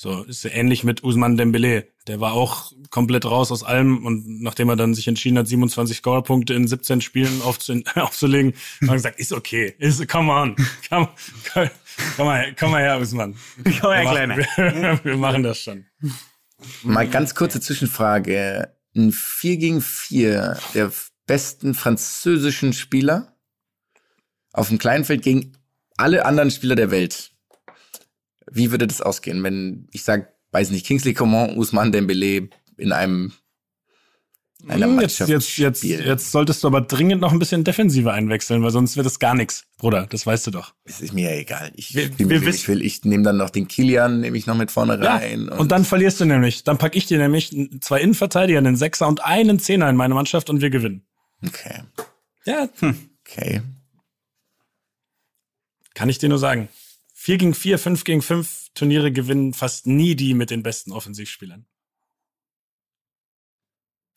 So, 0.03 0.25
ist 0.25 0.43
ja 0.43 0.51
ähnlich 0.51 0.83
mit 0.83 1.05
Usman 1.05 1.37
Dembele. 1.37 1.87
Der 2.09 2.19
war 2.19 2.33
auch 2.33 2.73
komplett 2.91 3.25
raus 3.25 3.53
aus 3.53 3.63
allem 3.63 4.05
und 4.05 4.43
nachdem 4.43 4.69
er 4.69 4.75
dann 4.75 4.95
sich 4.95 5.07
entschieden 5.07 5.39
hat, 5.39 5.47
27 5.47 5.99
Scorerpunkte 5.99 6.55
in 6.55 6.67
17 6.67 7.01
Spielen 7.01 7.41
aufzu 7.41 7.81
aufzulegen, 7.95 8.55
hat 8.81 8.89
er 8.89 8.95
gesagt, 8.95 9.21
ist 9.21 9.33
okay, 9.33 9.77
ist, 9.79 10.09
come 10.09 10.33
on, 10.33 10.57
komm, 10.89 11.07
komm, 11.53 11.71
komm 12.17 12.27
mal, 12.27 12.53
komm 12.59 12.73
mal 12.73 12.83
her, 12.83 12.99
Usman. 13.01 13.37
Komm 13.63 13.93
her, 13.93 14.03
wir, 14.03 14.11
Kleiner. 14.11 14.37
machen, 14.39 14.49
wir, 14.57 15.05
wir 15.05 15.17
machen 15.17 15.45
das 15.45 15.61
schon. 15.61 15.87
Mal 16.83 17.07
ganz 17.07 17.37
kurze 17.37 17.61
Zwischenfrage. 17.61 18.75
Ein 18.97 19.13
4 19.13 19.57
gegen 19.57 19.81
4 19.81 20.59
der 20.75 20.91
besten 21.29 21.75
französischen 21.75 22.73
Spieler 22.73 23.37
auf 24.53 24.67
dem 24.67 24.79
kleinen 24.79 25.05
Feld 25.05 25.23
gegen 25.23 25.53
alle 25.97 26.27
anderen 26.27 26.51
Spieler 26.51 26.75
der 26.75 26.91
Welt. 26.91 27.32
Wie 28.51 28.71
würde 28.71 28.87
das 28.87 29.01
ausgehen, 29.01 29.43
wenn 29.43 29.89
ich 29.93 30.03
sag, 30.05 30.33
weiß 30.53 30.71
nicht, 30.71 30.87
Kingsley 30.87 31.15
Coman, 31.15 31.57
Ousmane 31.59 31.91
Dembele 31.91 32.49
in 32.77 32.93
einem 32.93 33.33
einer 34.69 34.87
Hm, 34.87 34.93
Jetzt, 35.01 35.19
Mannschaft 35.21 35.31
jetzt, 35.31 35.57
jetzt, 35.59 35.83
jetzt 35.83 36.31
solltest 36.31 36.63
du 36.63 36.69
aber 36.69 36.83
dringend 36.83 37.21
noch 37.21 37.33
ein 37.33 37.41
bisschen 37.41 37.65
defensiver 37.65 38.13
einwechseln, 38.13 38.63
weil 38.63 38.71
sonst 38.71 38.97
wird 38.97 39.07
es 39.09 39.19
gar 39.19 39.35
nichts, 39.35 39.65
Bruder. 39.77 40.07
Das 40.09 40.25
weißt 40.25 40.47
du 40.47 40.51
doch. 40.53 40.73
Es 40.85 41.01
ist 41.01 41.13
mir 41.13 41.33
ja 41.35 41.41
egal. 41.41 41.73
Ich 41.75 41.95
Wir- 41.97 42.05
spiele 42.05 42.29
wir 42.31 42.37
mit 42.39 42.47
wem 42.47 42.55
ich 42.55 42.69
will. 42.69 42.81
Ich 42.83 43.05
nehme 43.05 43.25
dann 43.25 43.39
noch 43.39 43.51
den 43.51 43.67
Kilian, 43.67 44.21
nehme 44.21 44.39
ich 44.39 44.47
noch 44.47 44.57
mit 44.57 44.71
vorne 44.71 45.01
rein. 45.01 45.49
und, 45.49 45.73
dann 45.73 45.85
verlierst 45.85 46.21
du 46.21 46.27
nämlich. 46.27 46.63
Dann 46.63 46.79
pack 46.79 46.95
ich 46.95 47.07
dir 47.07 47.19
nämlich 47.19 47.51
zwei 47.81 48.01
Innenverteidiger, 48.03 48.59
einen 48.59 48.77
Sechser 48.77 49.09
und 49.09 49.25
einen 49.25 49.59
Zehner 49.59 49.91
in 49.91 49.97
meine 49.97 50.15
Mannschaft 50.15 50.49
und 50.49 50.61
wir 50.61 50.71
gewinnen. 50.71 51.03
Okay. 51.45 51.81
Ja, 52.45 52.69
Okay. 53.27 53.63
kann 55.95 56.09
ich 56.09 56.19
dir 56.19 56.29
nur 56.29 56.39
sagen. 56.39 56.69
Vier 57.25 57.39
gegen 57.39 57.55
vier, 57.55 57.79
fünf 57.79 58.03
gegen 58.03 58.21
fünf 58.21 58.67
Turniere 58.75 59.13
gewinnen 59.13 59.55
fast 59.55 59.87
nie 59.87 60.17
die 60.17 60.35
mit 60.35 60.51
den 60.51 60.65
besten 60.65 60.91
Offensivspielern. 60.91 61.67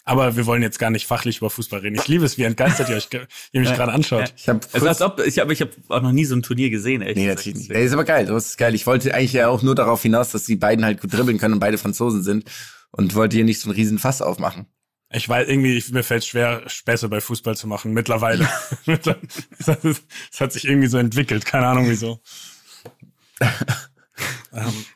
Aber 0.03 0.35
wir 0.35 0.47
wollen 0.47 0.63
jetzt 0.63 0.79
gar 0.79 0.89
nicht 0.89 1.05
fachlich 1.05 1.37
über 1.37 1.51
Fußball 1.51 1.81
reden. 1.81 1.97
Ich 1.97 2.07
liebe 2.07 2.25
es, 2.25 2.39
wie 2.39 2.45
entgeistert 2.45 2.89
ihr 2.89 2.95
euch, 2.95 3.07
ihr 3.51 3.59
mich 3.59 3.69
Ja. 3.69 3.75
gerade 3.75 3.91
anschaut. 3.91 4.33
Ich 4.35 4.49
habe 4.49 4.61
Also 4.71 4.87
als 4.87 5.03
ob, 5.03 5.19
ich 5.19 5.37
habe 5.37 5.53
ich 5.53 5.61
hab 5.61 5.69
auch 5.89 6.01
noch 6.01 6.13
nie 6.13 6.25
so 6.25 6.35
ein 6.35 6.41
Turnier 6.41 6.71
gesehen, 6.71 7.03
ehrlich 7.03 7.17
Nee, 7.17 7.27
natürlich 7.27 7.59
nicht. 7.59 7.69
Ey, 7.69 7.85
ist 7.85 7.93
aber 7.93 8.05
geil, 8.05 8.25
das 8.25 8.47
ist 8.47 8.57
geil. 8.57 8.73
Ich 8.73 8.87
wollte 8.87 9.13
eigentlich 9.13 9.33
ja 9.33 9.49
auch 9.49 9.61
nur 9.61 9.75
darauf 9.75 10.01
hinaus, 10.01 10.31
dass 10.31 10.45
die 10.45 10.55
beiden 10.55 10.83
halt 10.83 10.99
gut 10.99 11.13
dribbeln 11.13 11.37
können 11.37 11.53
und 11.53 11.59
beide 11.59 11.77
Franzosen 11.77 12.23
sind 12.23 12.49
und 12.89 13.13
wollte 13.13 13.35
hier 13.35 13.45
nicht 13.45 13.59
so 13.59 13.69
einen 13.69 13.75
riesen 13.75 13.99
Fass 13.99 14.23
aufmachen. 14.23 14.65
Ich 15.11 15.29
weiß, 15.29 15.47
irgendwie, 15.47 15.77
ich, 15.77 15.91
mir 15.91 16.01
fällt 16.01 16.25
schwer, 16.25 16.63
Späße 16.67 17.07
bei 17.07 17.21
Fußball 17.21 17.55
zu 17.55 17.67
machen, 17.67 17.93
mittlerweile. 17.93 18.49
Es 18.87 20.39
hat 20.41 20.53
sich 20.53 20.65
irgendwie 20.65 20.87
so 20.87 20.97
entwickelt, 20.97 21.45
keine 21.45 21.67
Ahnung 21.67 21.87
wieso. 21.87 22.19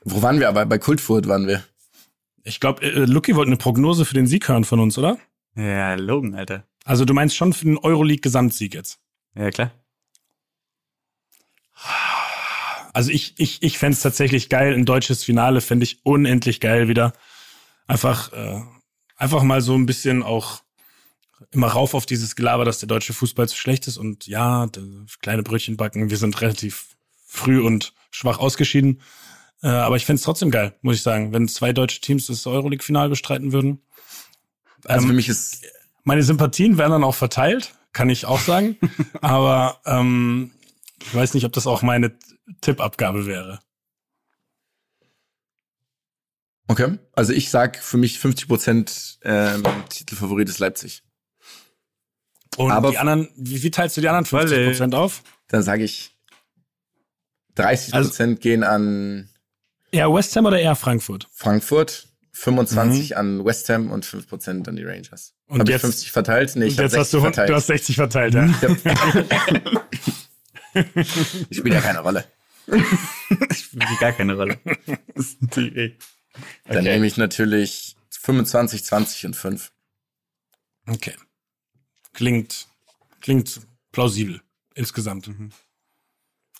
Wo 0.04 0.22
waren 0.22 0.40
wir 0.40 0.50
aber? 0.50 0.66
Bei 0.66 0.78
Kultfurt 0.78 1.28
waren 1.28 1.48
wir. 1.48 1.64
Ich 2.44 2.60
glaube, 2.60 2.82
äh, 2.84 3.06
Lucky 3.06 3.36
wollte 3.36 3.50
eine 3.50 3.58
Prognose 3.58 4.06
für 4.06 4.14
den 4.14 4.28
Sieg 4.28 4.48
hören 4.48 4.64
von 4.64 4.80
uns, 4.80 4.98
oder? 4.98 5.18
Ja, 5.56 5.96
Logan, 5.96 6.36
Alter. 6.36 6.64
Also 6.86 7.06
du 7.06 7.14
meinst 7.14 7.36
schon 7.36 7.54
für 7.54 7.66
den 7.66 7.78
Euroleague-Gesamtsieg 7.78 8.74
jetzt? 8.74 9.00
Ja, 9.36 9.50
klar. 9.52 9.72
Also 12.94 13.12
ich, 13.12 13.36
ich, 13.38 13.62
ich 13.62 13.78
fänd's 13.78 14.02
tatsächlich 14.02 14.50
geil, 14.50 14.74
ein 14.74 14.86
deutsches 14.86 15.24
Finale 15.24 15.62
fände 15.62 15.84
ich 15.84 16.00
unendlich 16.04 16.60
geil 16.60 16.88
wieder. 16.88 17.14
Einfach, 17.88 18.34
äh, 18.34 18.62
einfach 19.16 19.44
mal 19.44 19.62
so 19.62 19.76
ein 19.76 19.86
bisschen 19.86 20.24
auch 20.24 20.62
immer 21.52 21.68
rauf 21.68 21.94
auf 21.94 22.06
dieses 22.06 22.36
Gelaber, 22.36 22.66
dass 22.66 22.80
der 22.80 22.88
deutsche 22.88 23.14
Fußball 23.14 23.48
zu 23.48 23.56
schlecht 23.56 23.88
ist 23.88 23.98
und 23.98 24.28
ja, 24.28 24.68
kleine 25.22 25.44
Brötchen 25.44 25.78
backen, 25.78 26.10
wir 26.10 26.18
sind 26.18 26.42
relativ 26.42 26.96
früh 27.26 27.62
und 27.62 27.94
schwach 28.12 28.40
ausgeschieden. 28.40 29.02
Äh, 29.62 29.68
aber 29.68 29.96
ich 29.98 30.06
fänd's 30.06 30.22
trotzdem 30.24 30.52
geil, 30.52 30.74
muss 30.82 30.96
ich 30.96 31.02
sagen, 31.04 31.34
wenn 31.34 31.48
zwei 31.48 31.74
deutsche 31.74 32.00
Teams 32.02 32.28
das 32.28 32.46
Euroleague-Finale 32.48 33.10
bestreiten 33.10 33.52
würden. 33.52 33.82
Also 34.86 35.04
Ähm, 35.04 35.10
für 35.10 35.16
mich 35.16 35.28
ist 35.30 35.66
Meine 36.04 36.24
Sympathien 36.24 36.78
werden 36.78 36.92
dann 36.92 37.04
auch 37.04 37.16
verteilt, 37.16 37.74
kann 37.92 38.10
ich 38.10 38.26
auch 38.26 38.40
sagen. 38.40 38.78
Aber 39.22 39.82
ähm, 39.86 40.52
ich 41.02 41.14
weiß 41.14 41.34
nicht, 41.34 41.46
ob 41.46 41.52
das 41.54 41.68
auch 41.68 41.82
meine 41.82 42.18
Tippabgabe 42.62 43.26
wäre. 43.26 43.60
okay. 46.68 46.98
Also 47.14 47.34
ich 47.34 47.50
sag 47.50 47.78
für 47.84 47.98
mich 47.98 48.20
50 48.20 48.48
Prozent 48.48 49.20
ähm, 49.24 49.64
Titelfavorit 49.90 50.50
ist 50.50 50.60
Leipzig. 50.60 51.04
Und 52.58 52.72
Aber- 52.72 52.92
die 52.92 52.98
anderen, 52.98 53.30
wie, 53.36 53.62
wie 53.64 53.72
teilst 53.72 53.98
du 53.98 54.02
die 54.02 54.08
anderen 54.10 54.26
50 54.26 54.66
Prozent 54.68 54.96
auf? 54.96 55.24
Dann 55.48 55.64
sage 55.64 55.84
ich 55.84 56.16
30 57.60 57.94
Also- 57.94 58.10
Prozent 58.10 58.42
gehen 58.42 58.64
an 58.64 59.30
Eher 59.92 60.14
West 60.14 60.36
Ham 60.36 60.46
oder 60.46 60.60
eher 60.60 60.76
Frankfurt? 60.76 61.28
Frankfurt, 61.32 62.08
25 62.32 63.18
an 63.18 63.44
West 63.44 63.70
Ham 63.70 63.90
und 63.92 64.06
5 64.06 64.28
Prozent 64.28 64.68
an 64.68 64.76
die 64.76 64.84
Rangers. 64.84 65.34
Und 65.48 65.60
Habe 65.60 65.70
ich 65.72 65.74
jetzt- 65.74 65.82
50 65.82 66.12
verteilt? 66.12 66.56
Nee, 66.56 66.66
ich 66.66 66.78
jetzt 66.78 66.92
60 66.92 67.00
hast 67.00 67.14
du, 67.14 67.22
verteilt. 67.22 67.50
du 67.50 67.56
hast 67.56 67.68
60 67.68 67.96
verteilt, 67.96 68.34
ja. 68.36 68.46
Ich 68.46 68.62
hab- 68.62 69.84
Ich 71.50 71.58
spiele 71.58 71.76
ja 71.76 71.82
keine 71.82 72.00
Rolle. 72.02 72.26
Spielt 73.52 74.00
gar 74.00 74.12
keine 74.12 74.36
Rolle. 74.36 74.60
Das 75.16 75.26
ist 75.26 75.42
natürlich 75.42 75.98
Dann 76.66 76.84
nehme 76.84 77.08
ich 77.08 77.18
natürlich 77.18 77.96
25, 78.12 78.84
20 78.86 79.26
und 79.26 79.36
5. 79.36 79.72
Okay. 80.88 81.16
Klingt, 82.14 82.68
klingt 83.22 83.62
plausibel 83.92 84.42
insgesamt. 84.76 85.30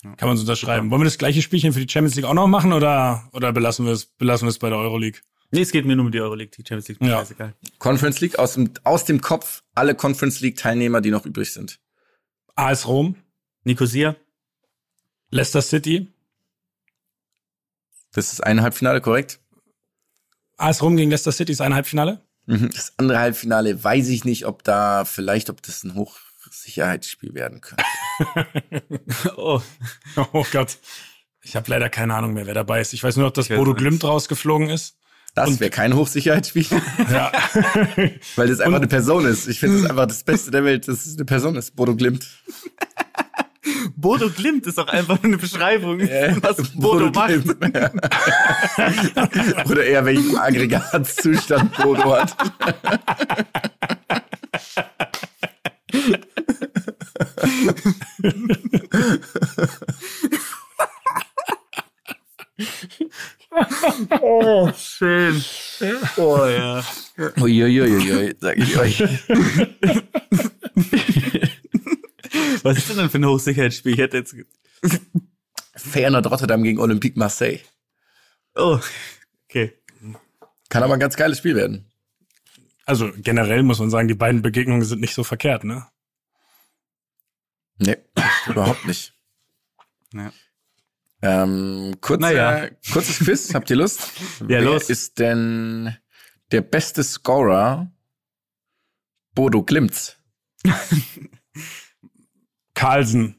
Kann 0.02 0.28
man 0.28 0.36
so 0.36 0.42
unterschreiben. 0.42 0.90
Wollen 0.90 1.00
wir 1.02 1.04
das 1.06 1.18
gleiche 1.18 1.42
Spielchen 1.42 1.72
für 1.72 1.80
die 1.84 1.90
Champions 1.90 2.14
League 2.16 2.24
auch 2.24 2.34
noch 2.34 2.46
machen 2.46 2.72
oder, 2.72 3.28
oder 3.32 3.52
belassen 3.52 3.84
wir 3.86 3.92
es, 3.92 4.06
belassen 4.06 4.46
wir 4.46 4.50
es 4.50 4.58
bei 4.58 4.70
der 4.70 4.78
Euroleague? 4.78 5.20
Nee, 5.50 5.60
es 5.62 5.72
geht 5.72 5.84
mir 5.84 5.96
nur 5.96 6.06
um 6.06 6.12
die 6.12 6.20
Euroleague, 6.20 6.52
die 6.56 6.62
Champions 6.66 6.88
League 6.88 6.96
ist 6.98 7.02
mir 7.02 7.10
Ja. 7.10 7.18
scheißegal. 7.18 7.54
Conference 7.78 8.20
League 8.20 8.38
aus 8.38 8.54
dem, 8.54 8.70
aus 8.84 9.04
dem 9.04 9.20
Kopf 9.20 9.62
alle 9.74 9.94
Conference 9.94 10.40
League 10.40 10.56
Teilnehmer, 10.56 11.00
die 11.00 11.10
noch 11.10 11.26
übrig 11.26 11.52
sind. 11.52 11.80
AS 12.54 12.86
Rom, 12.86 13.16
Nicosia? 13.64 14.16
Leicester 15.30 15.60
City. 15.62 16.08
Das 18.12 18.32
ist 18.32 18.40
ein 18.42 18.62
Halbfinale, 18.62 19.00
korrekt? 19.00 19.40
AS 20.56 20.82
Rom 20.82 20.96
gegen 20.96 21.10
Leicester 21.10 21.32
City 21.32 21.52
ist 21.52 21.60
ein 21.60 21.74
Halbfinale. 21.74 22.24
Mhm. 22.46 22.70
Das 22.72 22.94
andere 22.96 23.18
Halbfinale 23.18 23.82
weiß 23.82 24.08
ich 24.08 24.24
nicht, 24.24 24.46
ob 24.46 24.64
da 24.64 25.04
vielleicht, 25.04 25.50
ob 25.50 25.62
das 25.62 25.84
ein 25.84 25.94
Hochsicherheitsspiel 26.50 27.32
werden 27.34 27.60
könnte. 27.60 27.84
Oh, 29.36 29.60
Oh 30.32 30.44
Gott. 30.52 30.78
Ich 31.42 31.56
habe 31.56 31.70
leider 31.70 31.88
keine 31.88 32.14
Ahnung 32.14 32.34
mehr, 32.34 32.46
wer 32.46 32.54
dabei 32.54 32.80
ist. 32.80 32.92
Ich 32.92 33.02
weiß 33.02 33.16
nur 33.16 33.26
noch, 33.26 33.32
dass 33.32 33.48
Bodo. 33.48 33.72
Glimt 33.74 34.04
rausgeflogen 34.04 34.68
ist. 34.68 34.96
Das 35.34 35.60
wäre 35.60 35.70
kein 35.70 35.94
Hochsicherheitsspiel, 35.94 36.66
Ja. 37.10 37.30
weil 38.36 38.48
das 38.48 38.58
einfach 38.60 38.78
eine 38.78 38.88
Person 38.88 39.24
ist. 39.26 39.46
Ich 39.46 39.60
finde 39.60 39.80
das 39.80 39.88
einfach 39.90 40.06
das 40.06 40.24
Beste 40.24 40.50
der 40.50 40.64
Welt, 40.64 40.88
dass 40.88 41.06
es 41.06 41.14
eine 41.14 41.24
Person 41.24 41.54
ist, 41.54 41.76
Bodo 41.76 41.94
Glimt. 41.94 42.26
Bodo 43.94 44.28
Glimt 44.28 44.66
ist 44.66 44.76
doch 44.76 44.88
einfach 44.88 45.22
eine 45.22 45.38
Beschreibung, 45.38 46.00
was 46.00 46.70
Bodo, 46.74 47.10
macht. 47.10 47.28
Glimt. 47.28 47.56
Oder 49.70 49.84
eher 49.84 50.04
welchen 50.04 50.36
Aggregatzustand 50.36 51.76
Bodo 51.76 52.16
hat. 52.16 52.36
Oh, 64.20 64.70
schön. 64.76 65.42
Oh 66.16 66.44
ja. 66.46 66.84
Uiuiuiui, 67.40 68.34
sag 68.38 68.58
ich 68.58 68.78
euch. 68.78 69.00
Was 72.62 72.78
ist 72.78 72.90
denn 72.90 72.98
dann 72.98 73.10
für 73.10 73.18
ein 73.18 73.26
Hochsicherheitsspiel? 73.26 73.94
Ich 73.94 73.98
hätte 73.98 74.18
jetzt. 74.18 74.36
Feyenoord 75.76 76.30
Rotterdam 76.30 76.62
gegen 76.62 76.78
Olympique 76.78 77.18
Marseille. 77.18 77.60
Oh, 78.54 78.78
okay. 79.48 79.72
Kann 80.68 80.82
aber 80.82 80.94
ein 80.94 81.00
ganz 81.00 81.16
geiles 81.16 81.38
Spiel 81.38 81.56
werden. 81.56 81.90
Also 82.90 83.12
generell 83.16 83.62
muss 83.62 83.78
man 83.78 83.88
sagen, 83.88 84.08
die 84.08 84.14
beiden 84.14 84.42
Begegnungen 84.42 84.82
sind 84.82 85.00
nicht 85.00 85.14
so 85.14 85.22
verkehrt, 85.22 85.62
ne? 85.62 85.86
Nee, 87.78 87.96
überhaupt 88.48 88.84
nicht. 88.84 89.14
Ja. 90.12 90.32
Ähm, 91.22 91.94
kurze, 92.00 92.20
Naja. 92.22 92.68
Kurzes 92.92 93.20
Quiz, 93.20 93.54
habt 93.54 93.70
ihr 93.70 93.76
Lust? 93.76 94.00
Ja, 94.40 94.48
Wer 94.48 94.62
los. 94.62 94.90
ist 94.90 95.20
denn 95.20 95.96
der 96.50 96.62
beste 96.62 97.04
Scorer 97.04 97.92
Bodo 99.36 99.62
Glimts? 99.62 100.16
Carlsen. 102.74 103.36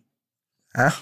Ah, 0.74 0.94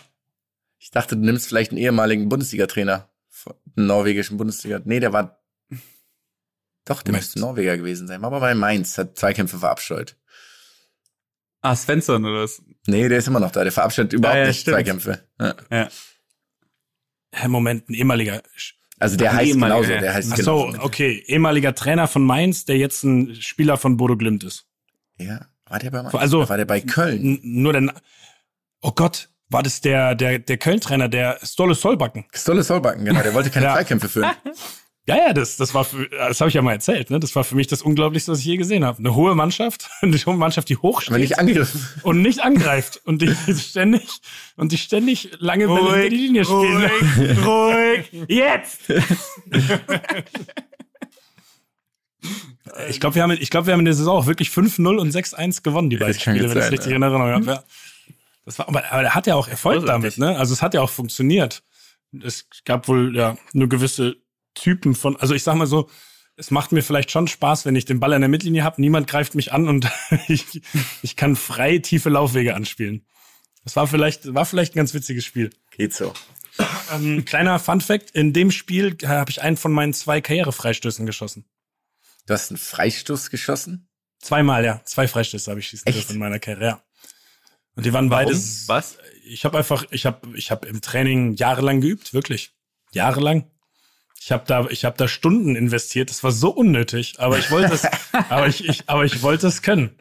ich 0.80 0.89
dachte, 0.89 1.16
du 1.16 1.24
nimmst 1.24 1.47
vielleicht 1.47 1.70
einen 1.70 1.78
ehemaligen 1.80 2.30
Bundesliga-Trainer. 2.30 3.10
von- 3.30 3.54
Einen 3.78 3.86
norwegischen 3.86 4.38
Bundesliga. 4.38 4.82
Nee, 4.86 5.00
der 5.00 5.14
war. 5.14 5.39
Doch, 6.90 7.02
der 7.04 7.14
müsste 7.14 7.40
Norweger 7.40 7.78
gewesen 7.78 8.08
sein. 8.08 8.24
Aber 8.26 8.40
bei 8.40 8.54
Mainz 8.56 8.98
hat 8.98 9.16
Zweikämpfe 9.18 9.60
verabscheut. 9.60 10.18
Ah, 11.62 11.76
Svensson 11.76 12.26
oder 12.26 12.44
was? 12.44 12.62
Nee, 12.88 13.08
der 13.08 13.20
ist 13.20 13.28
immer 13.28 13.40
noch 13.40 13.52
da. 13.52 13.64
Der 13.64 13.72
verabscheut 13.72 14.12
überhaupt 14.12 14.38
ja, 14.40 14.48
nicht 14.48 14.62
stimmt. 14.62 14.76
Zweikämpfe. 14.76 15.24
Ja. 15.40 15.56
Ja. 15.72 17.48
Moment, 17.48 17.90
ein 17.90 17.94
ehemaliger. 17.94 18.42
Also 18.98 19.18
der 19.18 19.34
heißt 19.34 19.50
ehemaliger, 19.50 19.82
genauso. 19.82 20.02
Der 20.02 20.14
heißt 20.14 20.32
Ach 20.34 20.38
genauso. 20.38 20.72
so, 20.72 20.80
okay. 20.82 21.24
Ehemaliger 21.28 21.76
Trainer 21.76 22.08
von 22.08 22.26
Mainz, 22.26 22.66
der 22.66 22.78
jetzt 22.78 23.04
ein 23.04 23.36
Spieler 23.36 23.78
von 23.78 23.98
Bodo 23.98 24.18
Glimt 24.18 24.44
ist. 24.44 24.66
Ja, 25.20 25.46
war 25.68 25.80
der 25.80 25.92
bei 25.92 26.02
Mainz? 26.02 26.16
Also- 26.16 26.50
war 26.50 26.58
der 26.58 26.66
bei 26.66 26.82
Köln? 26.82 27.40
Nur. 27.44 27.80
Na- 27.80 27.94
Oh 28.82 28.92
Gott, 28.94 29.30
war 29.50 29.62
das 29.62 29.82
der, 29.82 30.16
der, 30.16 30.40
der 30.40 30.58
Köln-Trainer, 30.58 31.10
der 31.10 31.38
Stolle 31.44 31.76
Solbacken? 31.76 32.26
Stolle 32.34 32.64
Solbacken, 32.64 33.04
genau. 33.04 33.22
Der 33.22 33.34
wollte 33.34 33.50
keine 33.52 33.66
Ja. 33.68 33.74
Zweikämpfe 33.76 34.08
führen. 34.10 34.32
Ja, 35.10 35.18
ja, 35.18 35.34
das, 35.34 35.57
das 35.57 35.74
war 35.74 35.86
für, 35.86 36.07
das 36.07 36.39
habe 36.39 36.49
ich 36.49 36.53
ja 36.53 36.62
mal 36.62 36.74
erzählt, 36.74 37.10
ne? 37.10 37.20
Das 37.20 37.36
war 37.36 37.43
für 37.43 37.55
mich 37.55 37.66
das 37.66 37.82
Unglaublichste, 37.82 38.32
was 38.32 38.41
ich 38.41 38.45
je 38.45 38.57
gesehen 38.57 38.86
habe. 38.86 38.99
Eine 38.99 39.16
hohe 39.16 39.34
Mannschaft, 39.34 39.89
eine 40.01 40.16
hohe 40.16 40.38
Mannschaft, 40.38 40.70
die 40.70 40.78
hoch 40.78 41.01
Aber 41.07 41.18
nicht 41.18 41.39
angegriffen. 41.39 41.84
und 42.03 42.22
nicht 42.22 42.41
angreift 42.43 43.01
und 43.05 43.20
die 43.24 43.34
ständig 43.55 44.07
und 44.55 44.72
die 44.72 44.78
ständig 44.78 45.32
lange 45.39 45.66
Bälle 45.66 45.80
hinter 45.80 46.10
die 46.10 46.16
Linie 46.16 46.45
spielen. 46.45 46.91
ruhig, 47.43 48.12
ruhig. 48.14 48.30
Jetzt! 48.30 48.82
Ich 52.88 52.99
glaube, 52.99 53.16
wir 53.16 53.24
haben, 53.24 53.32
ich 53.32 53.49
glaube, 53.49 53.66
wir 53.66 53.74
haben 53.74 53.80
in 53.80 53.86
der 53.86 53.95
Saison 53.95 54.16
auch 54.16 54.28
wirklich 54.28 54.49
5-0 54.49 54.97
und 54.97 55.12
6-1 55.12 55.64
gewonnen, 55.64 55.89
die 55.89 55.97
beiden 55.97 56.22
kann 56.22 56.36
Spiele, 56.36 56.51
wenn 56.51 56.51
ich 56.51 56.53
das 56.53 56.64
sein, 56.66 56.74
richtig 56.74 56.91
ja. 56.91 56.97
in 56.97 57.01
Erinnerung 57.01 57.32
habe. 57.34 57.45
Ja. 57.45 57.64
Das 58.45 58.60
war, 58.60 58.68
aber, 58.68 58.84
aber 58.91 59.01
er 59.01 59.16
hat 59.16 59.26
ja 59.26 59.34
auch 59.34 59.47
Erfolg 59.47 59.88
damit, 59.88 60.20
ne? 60.20 60.38
Also 60.38 60.53
es 60.53 60.62
hat 60.62 60.76
ja 60.76 60.82
auch 60.82 60.91
funktioniert. 60.91 61.64
Es 62.22 62.47
gab 62.64 62.88
wohl 62.88 63.16
ja 63.16 63.38
nur 63.53 63.70
gewisse 63.70 64.18
Typen 64.60 64.95
von, 64.95 65.16
also 65.18 65.34
ich 65.34 65.43
sag 65.43 65.55
mal 65.55 65.68
so, 65.68 65.89
es 66.36 66.51
macht 66.51 66.72
mir 66.72 66.84
vielleicht 66.84 67.12
schon 67.12 67.28
Spaß, 67.28 67.66
wenn 67.66 67.76
ich 67.76 67.86
den 67.86 67.99
Ball 67.99 68.14
an 68.14 68.22
der 68.22 68.30
Mittellinie 68.30 68.64
habe, 68.64 68.80
niemand 68.80 69.07
greift 69.07 69.36
mich 69.36 69.51
an 69.51 69.68
und 69.68 69.89
ich, 70.28 70.62
ich 71.01 71.16
kann 71.16 71.36
frei 71.36 71.80
tiefe 71.80 72.10
Laufwege 72.10 72.55
anspielen. 72.55 73.05
Das 73.64 73.76
war 73.76 73.88
vielleicht, 73.88 74.34
war 74.34 74.45
vielleicht 74.45 74.74
ein 74.74 74.78
ganz 74.78 74.93
witziges 74.93 75.26
Spiel. 75.26 75.49
Geht 75.72 75.93
so. 75.93 76.14
Ähm, 76.91 77.26
kleiner 77.26 77.60
Fun 77.60 77.82
Fact, 77.82 78.12
in 78.12 78.34
dem 78.34 78.51
Spiel 78.51 78.97
äh, 79.01 79.07
habe 79.07 79.32
ich 79.32 79.41
einen 79.41 79.57
von 79.57 79.72
meinen 79.72 79.93
zwei 79.93 80.22
Karrierefreistößen 80.22 81.05
geschossen. 81.05 81.45
Du 82.26 82.34
hast 82.34 82.51
einen 82.51 82.57
Freistoß 82.57 83.30
geschossen? 83.30 83.89
Zweimal, 84.20 84.66
ja. 84.66 84.82
Zwei 84.86 85.07
Freistöße 85.07 85.49
habe 85.49 85.60
ich 85.60 85.68
schießen 85.68 85.91
dürfen 85.91 86.14
in 86.14 86.20
meiner 86.20 86.39
Karriere. 86.39 86.66
Ja. 86.66 86.84
Und 87.76 87.86
die 87.86 87.93
waren 87.93 88.10
Warum? 88.10 88.26
beides. 88.26 88.68
Was? 88.68 88.97
Ich 89.24 89.45
habe 89.45 89.57
einfach, 89.57 89.86
ich 89.91 90.05
habe, 90.05 90.38
ich 90.38 90.51
habe 90.51 90.68
im 90.68 90.82
Training 90.82 91.36
jahrelang 91.36 91.82
geübt, 91.82 92.14
wirklich, 92.14 92.53
jahrelang. 92.91 93.49
Ich 94.20 94.32
habe 94.32 94.44
da, 94.46 94.68
ich 94.70 94.86
habe 94.86 94.98
da 94.98 95.08
Stunden 95.08 95.56
investiert. 95.56 96.10
Das 96.10 96.24
war 96.24 96.32
so 96.32 96.50
unnötig, 96.50 97.16
aber 97.20 97.40
ich 97.40 97.50
wollte 97.52 97.74
es, 97.74 97.88
aber 98.30 98.48
ich, 98.48 98.68
ich, 98.68 98.84
aber 98.88 99.06
ich 99.06 99.22
wollte 99.22 99.48
es 99.48 99.62
können. 99.62 99.92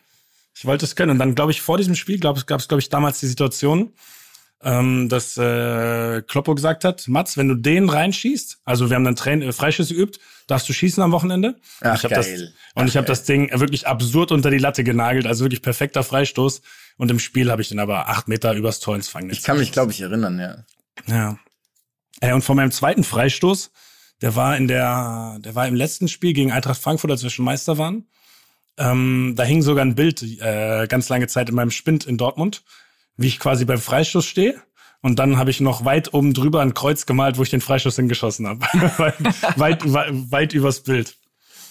Ich 0.55 0.64
wollte 0.64 0.85
es 0.85 0.97
können. 0.97 1.12
Und 1.12 1.19
dann 1.19 1.35
glaube 1.35 1.53
ich 1.53 1.61
vor 1.61 1.79
diesem 1.79 1.95
Spiel 1.95 2.19
gab 2.19 2.37
es, 2.37 2.47
gab 2.47 2.61
es 2.61 2.69
glaube 2.69 2.81
ich 2.81 2.89
damals 2.89 3.21
die 3.21 3.27
Situation, 3.27 3.93
ähm, 4.62 5.09
dass 5.09 5.37
äh, 5.37 6.23
Kloppo 6.23 6.55
gesagt 6.55 6.85
hat, 6.85 7.07
Mats, 7.07 7.37
wenn 7.37 7.49
du 7.49 7.55
den 7.55 7.89
reinschießt, 7.89 8.59
also 8.64 8.91
wir 8.91 8.97
haben 8.97 9.05
dann 9.05 9.14
Train 9.14 9.41
äh, 9.41 9.53
Freischüsse 9.53 9.95
geübt, 9.95 10.19
darfst 10.49 10.69
du 10.69 10.73
schießen 10.73 11.03
am 11.03 11.12
Wochenende. 11.12 11.57
Ach, 11.81 11.97
ich 11.97 12.05
hab 12.05 12.11
das, 12.11 12.27
und 12.75 12.89
ich 12.89 12.97
habe 12.97 13.07
geil. 13.07 13.12
das 13.12 13.25
Ding 13.25 13.51
wirklich 13.53 13.87
absurd 13.87 14.33
unter 14.33 14.51
die 14.51 14.59
Latte 14.59 14.83
genagelt, 14.83 15.27
also 15.27 15.45
wirklich 15.45 15.62
perfekter 15.62 16.03
Freistoß. 16.03 16.62
Und 16.97 17.11
im 17.11 17.21
Spiel 17.21 17.51
habe 17.53 17.62
ich 17.62 17.69
den 17.69 17.79
aber 17.79 18.09
acht 18.09 18.27
Meter 18.27 18.55
übers 18.55 18.81
Tor 18.81 18.97
ins 18.97 19.09
Fangnetz. 19.09 19.39
Ich 19.39 19.45
kann 19.45 19.59
mich, 19.59 19.71
glaube 19.71 19.93
ich, 19.93 20.01
erinnern, 20.01 20.41
ja. 20.41 20.64
Ja. 21.07 21.39
Äh, 22.21 22.33
und 22.33 22.43
von 22.43 22.57
meinem 22.57 22.73
zweiten 22.73 23.05
Freistoß, 23.05 23.71
der 24.21 24.35
war 24.35 24.57
in 24.57 24.69
der, 24.69 25.39
der 25.41 25.55
war 25.55 25.69
im 25.69 25.75
letzten 25.75 26.09
Spiel 26.09 26.33
gegen 26.33 26.53
Eintracht 26.53 26.81
Frankfurt, 26.81 27.11
als 27.11 27.23
wir 27.23 27.31
schon 27.31 27.45
Meister 27.45 27.79
waren. 27.79 28.07
Ähm, 28.77 29.35
da 29.37 29.43
hing 29.43 29.62
sogar 29.62 29.85
ein 29.85 29.95
Bild 29.95 30.23
äh, 30.23 30.87
ganz 30.89 31.09
lange 31.09 31.27
Zeit 31.27 31.49
in 31.49 31.55
meinem 31.55 31.71
Spind 31.71 32.07
in 32.07 32.16
Dortmund, 32.16 32.62
wie 33.16 33.27
ich 33.27 33.39
quasi 33.39 33.64
beim 33.64 33.81
Freistoß 33.81 34.25
stehe. 34.25 34.61
Und 35.01 35.19
dann 35.19 35.37
habe 35.37 35.51
ich 35.51 35.61
noch 35.61 35.85
weit 35.85 36.12
oben 36.14 36.35
drüber 36.35 36.61
ein 36.61 36.75
Kreuz 36.75 37.07
gemalt, 37.07 37.39
wo 37.39 37.43
ich 37.43 37.51
den 37.51 37.61
Freistoß 37.61 37.97
hingeschossen 37.97 38.47
habe. 38.47 38.61
weit, 38.99 39.59
weit, 39.59 39.93
weit, 39.93 40.33
weit 40.33 40.53
übers 40.53 40.81
Bild. 40.81 41.16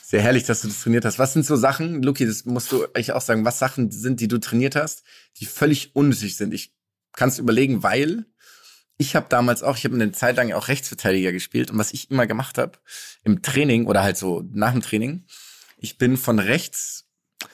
Sehr 0.03 0.21
herrlich, 0.21 0.45
dass 0.45 0.61
du 0.61 0.69
das 0.69 0.81
trainiert 0.81 1.03
hast. 1.03 1.19
Was 1.19 1.33
sind 1.33 1.45
so 1.45 1.57
Sachen, 1.57 2.01
Luki, 2.01 2.25
das 2.25 2.45
musst 2.45 2.71
du 2.71 2.85
euch 2.95 3.11
auch 3.11 3.21
sagen, 3.21 3.43
was 3.43 3.59
Sachen 3.59 3.91
sind, 3.91 4.21
die 4.21 4.29
du 4.29 4.37
trainiert 4.37 4.77
hast, 4.77 5.03
die 5.39 5.45
völlig 5.45 5.95
unnötig 5.95 6.37
sind? 6.37 6.53
Ich 6.53 6.71
kann 7.11 7.27
es 7.27 7.39
überlegen, 7.39 7.83
weil 7.83 8.25
ich 8.97 9.15
habe 9.15 9.27
damals 9.29 9.63
auch, 9.63 9.77
ich 9.77 9.85
habe 9.85 9.95
eine 9.95 10.11
Zeit 10.11 10.37
lang 10.37 10.51
auch 10.53 10.67
Rechtsverteidiger 10.67 11.31
gespielt 11.31 11.71
und 11.71 11.77
was 11.77 11.93
ich 11.93 12.09
immer 12.09 12.27
gemacht 12.27 12.57
habe 12.57 12.73
im 13.23 13.41
Training 13.41 13.85
oder 13.85 14.03
halt 14.03 14.17
so 14.17 14.43
nach 14.51 14.71
dem 14.71 14.81
Training, 14.81 15.25
ich 15.77 15.97
bin 15.97 16.17
von 16.17 16.39
rechts 16.39 17.05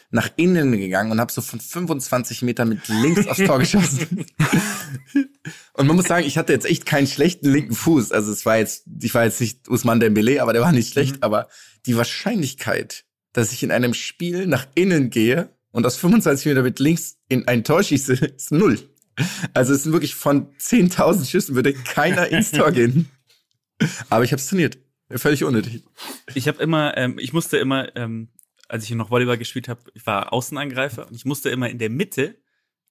nach 0.10 0.30
innen 0.36 0.72
gegangen 0.72 1.12
und 1.12 1.20
habe 1.20 1.32
so 1.32 1.42
von 1.42 1.60
25 1.60 2.44
Metern 2.44 2.70
mit 2.70 2.88
links 2.88 3.28
aufs 3.28 3.44
Tor 3.44 3.60
geschossen. 3.60 4.26
Und 5.74 5.88
man 5.88 5.96
muss 5.96 6.06
sagen, 6.06 6.26
ich 6.26 6.38
hatte 6.38 6.54
jetzt 6.54 6.68
echt 6.68 6.86
keinen 6.86 7.08
schlechten 7.08 7.52
linken 7.52 7.74
Fuß. 7.74 8.12
Also 8.12 8.32
es 8.32 8.46
war 8.46 8.58
jetzt, 8.58 8.86
ich 9.02 9.14
war 9.16 9.24
jetzt 9.24 9.42
nicht 9.42 9.68
Usman 9.68 10.00
Dembele, 10.00 10.42
aber 10.42 10.54
der 10.54 10.62
war 10.62 10.72
nicht 10.72 10.94
schlecht. 10.94 11.24
Aber 11.24 11.48
die 11.88 11.98
Wahrscheinlichkeit, 11.98 13.06
dass 13.34 13.52
ich 13.52 13.64
in 13.64 13.72
einem 13.72 13.96
Spiel 13.96 14.46
nach 14.46 14.68
innen 14.76 15.10
gehe 15.10 15.50
und 15.72 15.86
aus 15.88 15.98
25 15.98 16.46
Meter 16.46 16.62
mit 16.62 16.78
links 16.80 17.18
in 17.28 17.48
ein 17.48 17.64
Tor 17.64 17.82
schieße, 17.82 18.14
ist 18.14 18.52
null. 18.52 18.78
Also 19.54 19.74
es 19.74 19.84
sind 19.84 19.92
wirklich 19.92 20.16
von 20.16 20.54
10.000 20.58 21.30
Schüssen 21.30 21.56
würde 21.56 21.74
keiner 21.74 22.28
ins 22.28 22.52
Tor 22.52 22.72
gehen. 22.74 23.10
Aber 24.10 24.24
ich 24.24 24.32
habe 24.32 24.40
es 24.40 24.48
trainiert. 24.48 24.78
Völlig 25.10 25.44
unnötig. 25.44 25.84
Ich 26.34 26.48
habe 26.48 26.62
immer, 26.62 26.98
ähm, 26.98 27.18
ich 27.20 27.34
musste 27.34 27.58
immer, 27.58 27.96
ähm, 27.96 28.30
als 28.68 28.86
ich 28.86 28.92
noch 28.92 29.12
Volleyball 29.12 29.38
gespielt 29.38 29.68
habe, 29.68 29.82
ich 29.94 30.06
war 30.06 30.34
Außenangreifer 30.34 31.08
und 31.08 31.16
ich 31.16 31.26
musste 31.26 31.50
immer 31.50 31.70
in 31.70 31.78
der 31.78 31.90
Mitte 31.90 32.38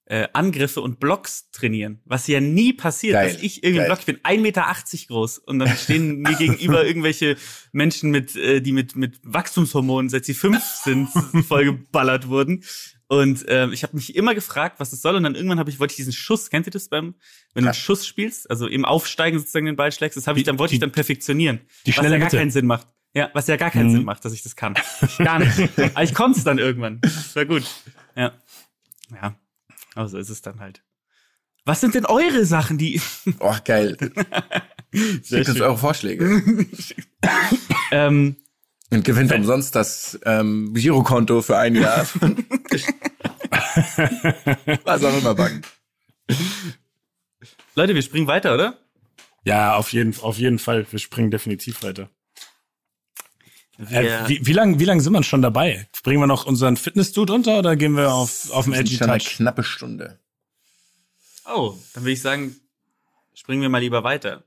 äh, 0.05 0.27
Angriffe 0.33 0.81
und 0.81 0.99
Blocks 0.99 1.49
trainieren. 1.51 2.01
Was 2.05 2.27
ja 2.27 2.41
nie 2.41 2.73
passiert, 2.73 3.13
Geil, 3.13 3.33
dass 3.33 3.41
ich 3.41 3.63
irgendwie 3.63 3.79
geil. 3.79 3.87
Block, 3.87 3.99
ich 3.99 4.05
bin 4.05 4.17
1,80 4.17 4.41
Meter 4.41 4.75
groß 5.07 5.37
und 5.39 5.59
dann 5.59 5.69
stehen 5.77 6.17
mir 6.21 6.35
gegenüber 6.35 6.85
irgendwelche 6.85 7.37
Menschen 7.71 8.11
mit, 8.11 8.35
äh, 8.35 8.61
die 8.61 8.73
mit, 8.73 8.95
mit 8.95 9.19
Wachstumshormonen, 9.23 10.09
seit 10.09 10.25
sie 10.25 10.33
fünf 10.33 10.61
sind, 10.61 11.07
vollgeballert 11.47 12.27
wurden. 12.27 12.63
Und 13.19 13.45
ähm, 13.47 13.71
ich 13.73 13.83
habe 13.83 13.95
mich 13.95 14.15
immer 14.15 14.33
gefragt, 14.35 14.79
was 14.79 14.89
das 14.91 15.01
soll. 15.01 15.15
Und 15.15 15.23
dann 15.23 15.35
irgendwann 15.35 15.59
habe 15.59 15.69
ich, 15.69 15.79
wollte 15.79 15.91
ich 15.93 15.97
diesen 15.97 16.13
Schuss, 16.13 16.49
kennt 16.49 16.67
ihr 16.67 16.71
das 16.71 16.89
beim, 16.89 17.15
wenn 17.53 17.63
du 17.63 17.69
einen 17.69 17.73
Schuss 17.75 18.05
spielst, 18.07 18.49
also 18.49 18.67
im 18.67 18.85
Aufsteigen 18.85 19.37
sozusagen 19.39 19.65
den 19.65 19.75
Ball 19.75 19.91
schlägst, 19.91 20.17
das 20.17 20.27
habe 20.27 20.39
ich 20.39 20.43
Die- 20.43 20.47
dann, 20.47 20.59
wollte 20.59 20.73
ich 20.73 20.79
dann 20.79 20.91
perfektionieren. 20.91 21.59
die 21.85 21.91
was 21.91 21.95
schnelle 21.95 22.15
ja 22.15 22.19
gar 22.19 22.25
Mitte. 22.25 22.37
keinen 22.37 22.51
Sinn 22.51 22.65
macht. 22.65 22.87
Ja, 23.15 23.29
was 23.33 23.45
ja 23.47 23.57
gar 23.57 23.69
keinen 23.69 23.89
Mhm. 23.89 23.95
Sinn 23.97 24.03
macht, 24.05 24.25
dass 24.25 24.33
ich 24.33 24.41
das 24.41 24.55
kann. 24.55 24.73
Gar 25.19 25.39
nicht. 25.39 25.69
Aber 25.93 26.03
ich 26.03 26.13
konnte 26.15 26.39
es 26.39 26.43
dann 26.43 26.57
irgendwann. 26.57 26.99
Das 27.01 27.35
war 27.35 27.45
gut. 27.45 27.63
Ja. 28.15 28.31
Ja. 29.11 29.35
Aber 29.95 30.07
so 30.07 30.17
ist 30.17 30.29
es 30.29 30.41
dann 30.41 30.59
halt. 30.59 30.81
Was 31.65 31.79
sind 31.79 31.93
denn 31.95 32.05
eure 32.05 32.45
Sachen, 32.45 32.77
die. 32.79 32.99
Oh, 33.39 33.55
geil. 33.63 33.95
Schickt 35.23 35.49
uns 35.49 35.61
eure 35.61 35.77
Vorschläge. 35.77 36.43
ähm, 37.91 38.35
Und 38.93 39.03
gewinnt 39.03 39.31
umsonst 39.31 39.75
das 39.75 40.19
ähm, 40.25 40.73
Girokonto 40.73 41.41
für 41.41 41.57
ein 41.57 41.75
Jahr. 41.75 42.05
Was 44.85 45.03
auch 45.03 45.17
immer 45.17 45.33
backen. 45.33 45.63
Leute, 47.75 47.95
wir 47.95 48.01
springen 48.03 48.27
weiter, 48.27 48.53
oder? 48.53 48.77
Ja, 49.45 49.75
auf 49.75 49.91
jeden, 49.93 50.17
auf 50.19 50.37
jeden 50.37 50.59
Fall. 50.59 50.85
Wir 50.91 50.99
springen 50.99 51.31
definitiv 51.31 51.81
weiter. 51.83 52.09
Wir, 53.77 54.01
Äh, 54.25 54.29
wie, 54.29 54.45
wie 54.45 54.53
lange 54.53 54.79
wie 54.79 54.85
lang 54.85 55.01
sind 55.01 55.13
wir 55.13 55.23
schon 55.23 55.41
dabei? 55.41 55.87
Bringen 56.03 56.21
wir 56.21 56.27
noch 56.27 56.45
unseren 56.45 56.77
Fitness-Dude 56.77 57.33
unter 57.33 57.57
oder 57.59 57.75
gehen 57.75 57.97
wir 57.97 58.13
auf, 58.13 58.51
auf 58.51 58.65
den 58.65 58.73
Das 58.73 58.81
ist 58.81 58.85
Edgy 58.85 58.97
schon 58.97 59.09
eine 59.09 59.17
Touch? 59.19 59.35
knappe 59.37 59.63
Stunde. 59.63 60.19
oh, 61.45 61.75
dann 61.93 62.03
würde 62.03 62.11
ich 62.11 62.21
sagen, 62.21 62.55
springen 63.33 63.63
wir 63.63 63.69
mal 63.69 63.79
lieber 63.79 64.03
weiter. 64.03 64.43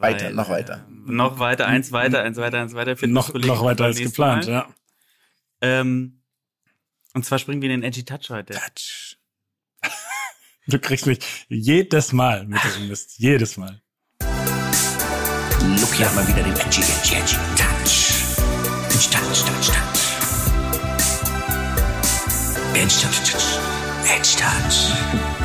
Weiter, 0.00 0.26
Weil, 0.26 0.34
noch 0.34 0.48
weiter. 0.48 0.86
äh, 0.88 0.92
noch 1.10 1.38
weiter, 1.40 1.66
eins 1.66 1.90
weiter, 1.92 2.22
eins 2.22 2.36
weiter, 2.38 2.58
eins 2.60 2.72
weiter. 2.74 2.94
Noch, 3.08 3.34
noch 3.34 3.64
weiter 3.64 3.84
als 3.84 3.98
geplant, 3.98 4.46
Mal. 4.46 4.52
ja. 4.52 4.68
Ähm, 5.60 6.22
und 7.14 7.24
zwar 7.24 7.38
springen 7.40 7.60
wir 7.62 7.68
in 7.70 7.80
den 7.80 7.88
Edgy 7.88 8.04
Touch 8.04 8.30
heute. 8.30 8.54
Touch. 8.54 9.16
Du 10.68 10.78
kriegst 10.78 11.06
mich 11.06 11.18
jedes 11.48 12.12
Mal 12.12 12.46
mit 12.46 12.62
diesem 12.62 12.88
Mist. 12.88 13.18
Jedes 13.18 13.56
Mal. 13.56 13.82
Luki 14.20 16.02
hat 16.04 16.14
mal 16.14 16.26
wieder 16.28 16.42
den 16.44 16.52
Edgy, 16.54 16.82
Edgy, 16.82 17.16
Edgy 17.16 17.36
Touch. 17.56 18.14
Edgy 18.90 19.10
Touch, 19.10 19.44
Touch, 19.44 19.66
Touch. 19.66 20.02
Edgy 22.74 23.00
Touch, 23.00 23.32
Touch. 23.32 23.58
Edgy 24.06 24.36
Touch. 24.38 25.37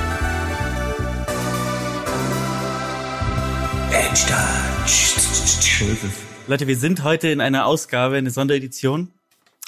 Leute, 6.47 6.67
wir 6.67 6.77
sind 6.77 7.03
heute 7.03 7.29
in 7.29 7.41
einer 7.41 7.65
Ausgabe, 7.65 8.17
eine 8.17 8.29
Sonderedition. 8.29 9.11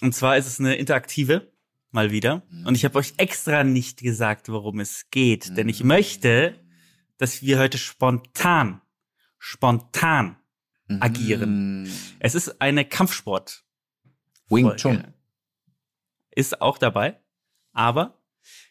Und 0.02 0.14
zwar 0.14 0.38
ist 0.38 0.46
es 0.46 0.60
eine 0.60 0.76
interaktive, 0.76 1.52
mal 1.92 2.12
wieder. 2.12 2.44
Und 2.64 2.76
ich 2.76 2.86
habe 2.86 3.00
euch 3.00 3.14
extra 3.18 3.64
nicht 3.64 4.02
gesagt, 4.02 4.50
worum 4.50 4.80
es 4.80 5.10
geht. 5.10 5.58
Denn 5.58 5.68
ich 5.68 5.84
möchte, 5.84 6.60
dass 7.18 7.42
wir 7.42 7.58
heute 7.58 7.78
spontan, 7.78 8.82
spontan 9.40 10.36
agieren. 11.00 11.90
Es 12.20 12.36
ist 12.36 12.62
eine 12.62 12.86
Kampfsport. 12.86 13.64
Wing 14.50 14.76
Chun. 14.76 15.06
Ist 16.32 16.62
auch 16.62 16.78
dabei. 16.78 17.20
Aber 17.72 18.22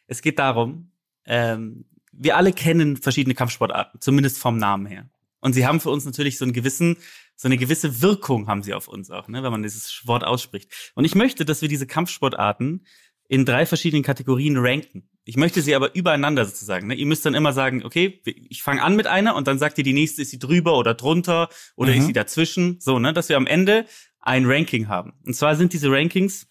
es 0.06 0.22
geht 0.22 0.38
darum, 0.38 0.92
ähm, 1.24 1.86
wir 2.12 2.36
alle 2.36 2.52
kennen 2.52 2.96
verschiedene 2.96 3.34
Kampfsportarten, 3.34 4.00
zumindest 4.00 4.38
vom 4.38 4.56
Namen 4.56 4.86
her. 4.86 5.10
Und 5.44 5.52
sie 5.52 5.66
haben 5.66 5.78
für 5.78 5.90
uns 5.90 6.06
natürlich 6.06 6.38
so 6.38 6.46
einen 6.46 6.54
gewissen, 6.54 6.96
so 7.36 7.48
eine 7.48 7.58
gewisse 7.58 8.00
Wirkung 8.00 8.46
haben 8.48 8.62
sie 8.62 8.72
auf 8.72 8.88
uns 8.88 9.10
auch, 9.10 9.28
ne, 9.28 9.42
wenn 9.42 9.52
man 9.52 9.62
dieses 9.62 10.06
Wort 10.06 10.24
ausspricht. 10.24 10.70
Und 10.94 11.04
ich 11.04 11.14
möchte, 11.14 11.44
dass 11.44 11.60
wir 11.60 11.68
diese 11.68 11.86
Kampfsportarten 11.86 12.86
in 13.28 13.44
drei 13.44 13.66
verschiedenen 13.66 14.02
Kategorien 14.02 14.56
ranken. 14.56 15.06
Ich 15.24 15.36
möchte 15.36 15.60
sie 15.60 15.74
aber 15.74 15.94
übereinander 15.94 16.46
sozusagen. 16.46 16.86
Ne? 16.86 16.94
Ihr 16.94 17.04
müsst 17.04 17.26
dann 17.26 17.34
immer 17.34 17.52
sagen, 17.52 17.84
okay, 17.84 18.22
ich 18.24 18.62
fange 18.62 18.82
an 18.82 18.96
mit 18.96 19.06
einer 19.06 19.36
und 19.36 19.46
dann 19.46 19.58
sagt 19.58 19.76
ihr, 19.76 19.84
die 19.84 19.92
nächste 19.92 20.22
ist 20.22 20.30
sie 20.30 20.38
drüber 20.38 20.78
oder 20.78 20.94
drunter 20.94 21.50
oder 21.76 21.92
Mhm. 21.92 21.98
ist 21.98 22.06
sie 22.06 22.12
dazwischen. 22.14 22.80
So, 22.80 22.98
ne, 22.98 23.12
dass 23.12 23.28
wir 23.28 23.36
am 23.36 23.46
Ende 23.46 23.84
ein 24.20 24.46
Ranking 24.46 24.88
haben. 24.88 25.12
Und 25.26 25.34
zwar 25.34 25.56
sind 25.56 25.74
diese 25.74 25.90
Rankings 25.90 26.46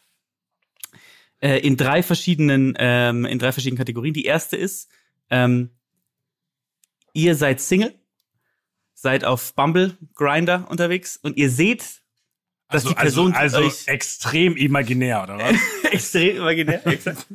äh, 1.42 1.58
in 1.60 1.78
drei 1.78 2.04
verschiedenen, 2.04 2.76
ähm, 2.78 3.26
in 3.26 3.40
drei 3.40 3.52
verschiedenen 3.54 3.80
Kategorien. 3.80 4.14
Die 4.14 4.26
erste 4.26 4.56
ist, 4.56 4.88
ähm, 5.32 5.72
ihr 7.14 7.34
seid 7.34 7.60
Single, 7.60 7.96
seid 9.04 9.24
auf 9.26 9.54
Bumble 9.54 9.96
Grinder 10.16 10.66
unterwegs 10.70 11.18
und 11.22 11.38
ihr 11.38 11.52
seht, 11.52 11.82
dass 12.70 12.86
Also, 12.86 12.90
die 12.90 12.96
Person 12.96 13.34
also, 13.34 13.58
also 13.58 13.92
extrem 13.92 14.56
imaginär, 14.58 15.24
oder 15.24 15.38
was? 15.38 15.56
extrem 15.92 16.38
imaginär, 16.38 16.88
exakt. 16.88 17.28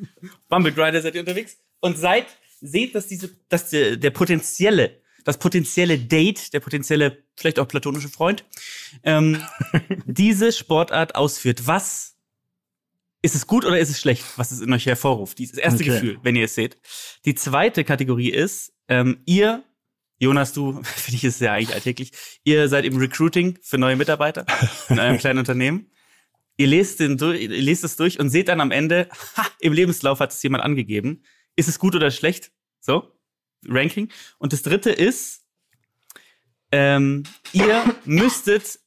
Bumble 0.48 0.72
Grinder 0.72 1.00
seid 1.00 1.14
ihr 1.14 1.20
unterwegs 1.20 1.58
und 1.80 1.96
seid, 1.96 2.26
seht, 2.60 2.94
dass 2.94 3.06
diese, 3.06 3.30
dass 3.48 3.70
der, 3.70 3.96
der 3.96 4.10
potenzielle, 4.10 5.00
das 5.24 5.38
potenzielle 5.38 5.98
Date, 5.98 6.52
der 6.54 6.60
potenzielle, 6.60 7.22
vielleicht 7.36 7.58
auch 7.60 7.68
platonische 7.68 8.08
Freund, 8.08 8.44
ähm, 9.04 9.40
diese 10.06 10.50
Sportart 10.52 11.14
ausführt. 11.14 11.66
Was 11.66 12.16
ist 13.20 13.34
es 13.34 13.46
gut 13.46 13.66
oder 13.66 13.78
ist 13.78 13.90
es 13.90 14.00
schlecht, 14.00 14.24
was 14.36 14.52
es 14.52 14.60
in 14.60 14.72
euch 14.72 14.86
hervorruft? 14.86 15.38
Dieses 15.38 15.58
erste 15.58 15.82
Okay. 15.82 15.90
Gefühl, 15.92 16.18
wenn 16.22 16.34
ihr 16.34 16.46
es 16.46 16.54
seht. 16.54 16.78
Die 17.26 17.34
zweite 17.34 17.84
Kategorie 17.84 18.30
ist, 18.30 18.72
ähm, 18.88 19.20
ihr, 19.26 19.64
Jonas, 20.18 20.52
du, 20.52 20.82
finde 20.82 21.16
ich 21.16 21.24
es 21.24 21.40
ja 21.40 21.52
eigentlich 21.52 21.74
alltäglich, 21.74 22.12
ihr 22.44 22.68
seid 22.68 22.84
im 22.84 22.96
Recruiting 22.96 23.58
für 23.62 23.78
neue 23.78 23.96
Mitarbeiter 23.96 24.46
in 24.88 24.98
eurem 24.98 25.18
kleinen 25.18 25.38
Unternehmen. 25.38 25.90
Ihr 26.56 26.66
lest, 26.66 26.98
den 26.98 27.16
durch, 27.16 27.40
ihr 27.40 27.48
lest 27.48 27.84
es 27.84 27.96
durch 27.96 28.18
und 28.18 28.30
seht 28.30 28.48
dann 28.48 28.60
am 28.60 28.72
Ende, 28.72 29.08
ha, 29.36 29.46
im 29.60 29.72
Lebenslauf 29.72 30.18
hat 30.18 30.32
es 30.32 30.42
jemand 30.42 30.64
angegeben. 30.64 31.22
Ist 31.54 31.68
es 31.68 31.78
gut 31.78 31.94
oder 31.94 32.10
schlecht? 32.10 32.50
So, 32.80 33.12
Ranking. 33.66 34.10
Und 34.38 34.52
das 34.52 34.62
dritte 34.62 34.90
ist, 34.90 35.44
ähm, 36.72 37.22
ihr 37.52 37.96
müsstet, 38.04 38.80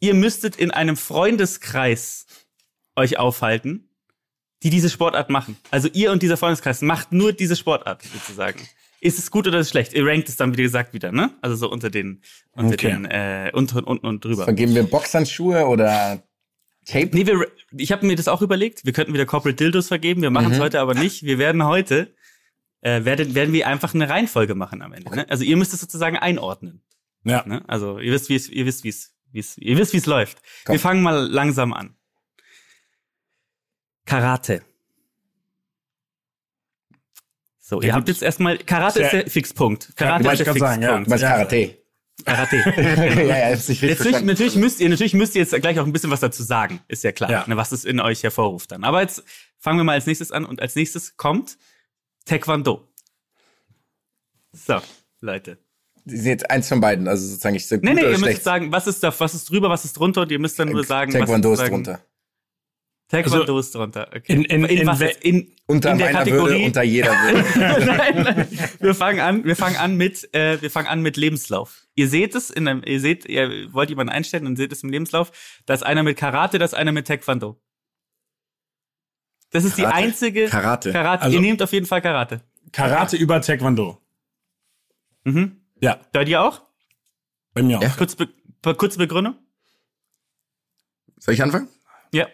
ihr 0.00 0.14
müsstet 0.14 0.56
in 0.56 0.70
einem 0.70 0.96
Freundeskreis 0.96 2.26
euch 2.96 3.18
aufhalten, 3.18 3.88
die 4.62 4.70
diese 4.70 4.90
Sportart 4.90 5.30
machen. 5.30 5.56
Also 5.70 5.88
ihr 5.92 6.10
und 6.12 6.22
dieser 6.22 6.36
Freundeskreis 6.36 6.82
macht 6.82 7.12
nur 7.12 7.32
diese 7.32 7.56
Sportart 7.56 8.02
sozusagen. 8.02 8.66
Ist 9.00 9.18
es 9.18 9.30
gut 9.30 9.46
oder 9.46 9.58
ist 9.60 9.66
es 9.66 9.70
schlecht? 9.70 9.92
Ihr 9.92 10.04
rankt 10.04 10.28
es 10.28 10.36
dann, 10.36 10.56
wie 10.56 10.62
gesagt, 10.62 10.92
wieder, 10.92 11.12
ne? 11.12 11.30
Also 11.40 11.54
so 11.56 11.70
unter 11.70 11.88
den, 11.90 12.22
unter 12.52 12.74
Okay. 12.74 12.88
den, 12.92 13.04
äh, 13.04 13.50
unten, 13.54 13.78
unten 13.84 14.06
und 14.06 14.24
drüber. 14.24 14.44
Vergeben 14.44 14.74
wir 14.74 14.82
Boxhandschuhe 14.82 15.66
oder 15.66 16.22
Tape? 16.84 17.10
Nee, 17.12 17.26
wir, 17.26 17.46
ich 17.76 17.92
habe 17.92 18.06
mir 18.06 18.16
das 18.16 18.26
auch 18.28 18.42
überlegt. 18.42 18.84
Wir 18.84 18.92
könnten 18.92 19.12
wieder 19.14 19.26
Corporate 19.26 19.56
Dildos 19.56 19.88
vergeben. 19.88 20.22
Wir 20.22 20.30
machen 20.30 20.50
es 20.52 20.58
Mhm. 20.58 20.62
heute 20.62 20.80
aber 20.80 20.94
nicht. 20.94 21.22
Wir 21.22 21.38
werden 21.38 21.64
heute, 21.64 22.12
äh, 22.80 23.04
werden, 23.04 23.34
werden 23.36 23.52
wir 23.52 23.68
einfach 23.68 23.94
eine 23.94 24.08
Reihenfolge 24.08 24.54
machen 24.56 24.82
am 24.82 24.92
Ende. 24.92 25.14
Ne? 25.14 25.28
Also 25.30 25.44
ihr 25.44 25.56
müsst 25.56 25.72
es 25.74 25.80
sozusagen 25.80 26.16
einordnen. 26.16 26.82
Ja. 27.24 27.44
Ne? 27.46 27.62
Also 27.68 27.98
ihr 28.00 28.12
wisst, 28.12 28.28
wie 28.30 28.34
es, 28.36 28.48
ihr 28.48 28.66
wisst, 28.66 28.82
wie 28.84 28.88
es, 28.88 29.14
wie 29.30 29.38
es, 29.40 29.58
ihr 29.58 29.76
wisst, 29.78 29.92
wie 29.92 29.98
es 29.98 30.06
läuft. 30.06 30.38
Komm. 30.64 30.72
Wir 30.74 30.80
fangen 30.80 31.02
mal 31.02 31.24
langsam 31.30 31.72
an. 31.72 31.94
Karate. 34.06 34.62
So, 37.68 37.82
Ja, 37.82 37.88
ihr 37.88 37.92
habt 37.94 38.08
jetzt 38.08 38.22
erstmal, 38.22 38.56
Karate 38.56 39.02
ist 39.02 39.12
der 39.12 39.26
Fixpunkt. 39.30 39.94
Karate 39.94 40.24
wollte 40.24 40.42
ist 40.42 40.46
der 40.46 40.54
grad 40.54 40.58
sagen, 40.58 40.82
ja. 40.82 40.88
Fixpunkt. 40.96 41.10
Was 41.10 41.20
Ja. 41.20 41.28
Karate? 41.32 41.78
Karate. 42.24 42.56
ja, 43.28 43.38
ja, 43.38 43.50
hab's 43.52 43.68
nicht 43.68 43.82
richtig 43.82 43.98
Natürlich, 43.98 44.24
natürlich 44.24 44.56
müsst 44.56 44.80
ihr, 44.80 44.88
natürlich 44.88 45.12
müsst 45.14 45.34
ihr 45.36 45.42
jetzt 45.42 45.54
gleich 45.60 45.78
auch 45.78 45.84
ein 45.84 45.92
bisschen 45.92 46.10
was 46.10 46.20
dazu 46.20 46.42
sagen, 46.42 46.80
ist 46.88 47.04
ja 47.04 47.12
klar, 47.12 47.30
Ja. 47.30 47.44
Ne, 47.46 47.56
was 47.58 47.72
es 47.72 47.84
in 47.84 48.00
euch 48.00 48.22
hervorruft 48.22 48.72
dann. 48.72 48.84
Aber 48.84 49.02
jetzt 49.02 49.22
fangen 49.58 49.78
wir 49.78 49.84
mal 49.84 49.92
als 49.92 50.06
nächstes 50.06 50.32
an 50.32 50.46
und 50.46 50.62
als 50.62 50.76
nächstes 50.76 51.16
kommt 51.18 51.58
Taekwondo. 52.24 52.88
So, 54.52 54.80
Leute. 55.20 55.58
Sie 56.06 56.16
sind 56.16 56.26
jetzt 56.30 56.50
eins 56.50 56.68
von 56.68 56.80
beiden, 56.80 57.06
also 57.06 57.26
sozusagen 57.26 57.54
ich 57.56 57.66
sag 57.66 57.82
Nee, 57.82 57.90
gut 57.90 57.96
nee, 57.96 58.02
ihr 58.02 58.08
müsst 58.12 58.20
schlecht. 58.22 58.36
jetzt 58.38 58.44
sagen, 58.44 58.72
was 58.72 58.86
ist 58.86 59.02
da, 59.02 59.12
was 59.20 59.34
ist 59.34 59.50
drüber, 59.50 59.68
was 59.68 59.84
ist 59.84 59.92
drunter 59.92 60.22
und 60.22 60.32
ihr 60.32 60.38
müsst 60.38 60.58
dann 60.58 60.70
nur 60.70 60.84
sagen, 60.84 61.12
Taekwondo 61.12 61.50
was 61.50 61.58
ist 61.60 61.66
sozusagen- 61.66 61.84
drunter. 61.84 62.00
Taekwondo 63.08 63.40
Also, 63.40 63.58
ist 63.58 63.74
drunter. 63.74 64.10
Okay. 64.14 64.34
in- 64.34 64.44
in- 64.44 64.64
in 64.66 64.86
was? 64.86 65.00
In, 65.00 65.50
Unter 65.66 65.92
in 65.92 65.98
der 65.98 66.06
meiner 66.08 66.18
Kategorie. 66.18 66.50
Würde, 66.52 66.64
unter 66.66 66.82
jeder 66.82 67.10
Würde. 67.10 67.86
nein, 67.86 68.22
nein. 68.22 68.48
Wir 68.80 68.94
fangen 68.94 69.20
an, 69.20 69.44
wir 69.44 69.56
fangen 69.56 69.76
an 69.76 69.96
mit, 69.96 70.32
äh, 70.34 70.60
wir 70.60 70.70
fangen 70.70 70.88
an 70.88 71.00
mit 71.00 71.16
Lebenslauf. 71.16 71.86
Ihr 71.94 72.08
seht 72.08 72.34
es 72.34 72.50
in 72.50 72.68
einem, 72.68 72.82
ihr 72.84 73.00
seht, 73.00 73.24
ihr 73.24 73.72
wollt 73.72 73.88
jemanden 73.88 74.12
einstellen 74.12 74.46
und 74.46 74.56
seht 74.56 74.72
es 74.72 74.82
im 74.82 74.90
Lebenslauf. 74.90 75.32
Da 75.64 75.72
ist 75.74 75.84
einer 75.84 76.02
mit 76.02 76.18
Karate, 76.18 76.58
da 76.58 76.66
ist 76.66 76.74
einer 76.74 76.92
mit 76.92 77.06
Taekwondo. 77.06 77.58
Das 79.50 79.64
ist 79.64 79.78
die 79.78 79.82
Karate. 79.82 79.96
einzige 80.04 80.46
Karate. 80.46 80.92
Karate. 80.92 81.22
Also- 81.22 81.34
ihr 81.36 81.40
nehmt 81.40 81.62
auf 81.62 81.72
jeden 81.72 81.86
Fall 81.86 82.02
Karate. 82.02 82.42
Karate 82.72 83.16
über 83.16 83.40
Taekwondo. 83.40 84.02
Mhm. 85.24 85.62
Ja, 85.80 85.98
Bei 86.12 86.24
dir 86.24 86.42
auch? 86.42 86.62
bei 87.54 87.62
mir 87.62 87.78
auch. 87.78 87.82
Ja. 87.82 87.88
Kurz 87.96 88.14
be 88.16 88.28
kurze 88.62 88.98
Begründung? 88.98 89.36
Soll 91.18 91.32
ich 91.34 91.42
anfangen? 91.42 91.68
Ja. 92.12 92.26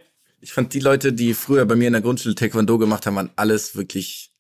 Ich 0.45 0.53
fand 0.53 0.75
die 0.75 0.81
Leute, 0.81 1.15
die 1.15 1.33
früher 1.33 1.65
bei 1.65 1.75
mir 1.75 1.87
in 1.87 1.95
der 1.95 2.03
Grundschule 2.03 2.35
Taekwondo 2.35 2.77
gemacht 2.77 3.07
haben, 3.07 3.17
waren 3.17 3.31
alles 3.35 3.77
wirklich, 3.77 4.31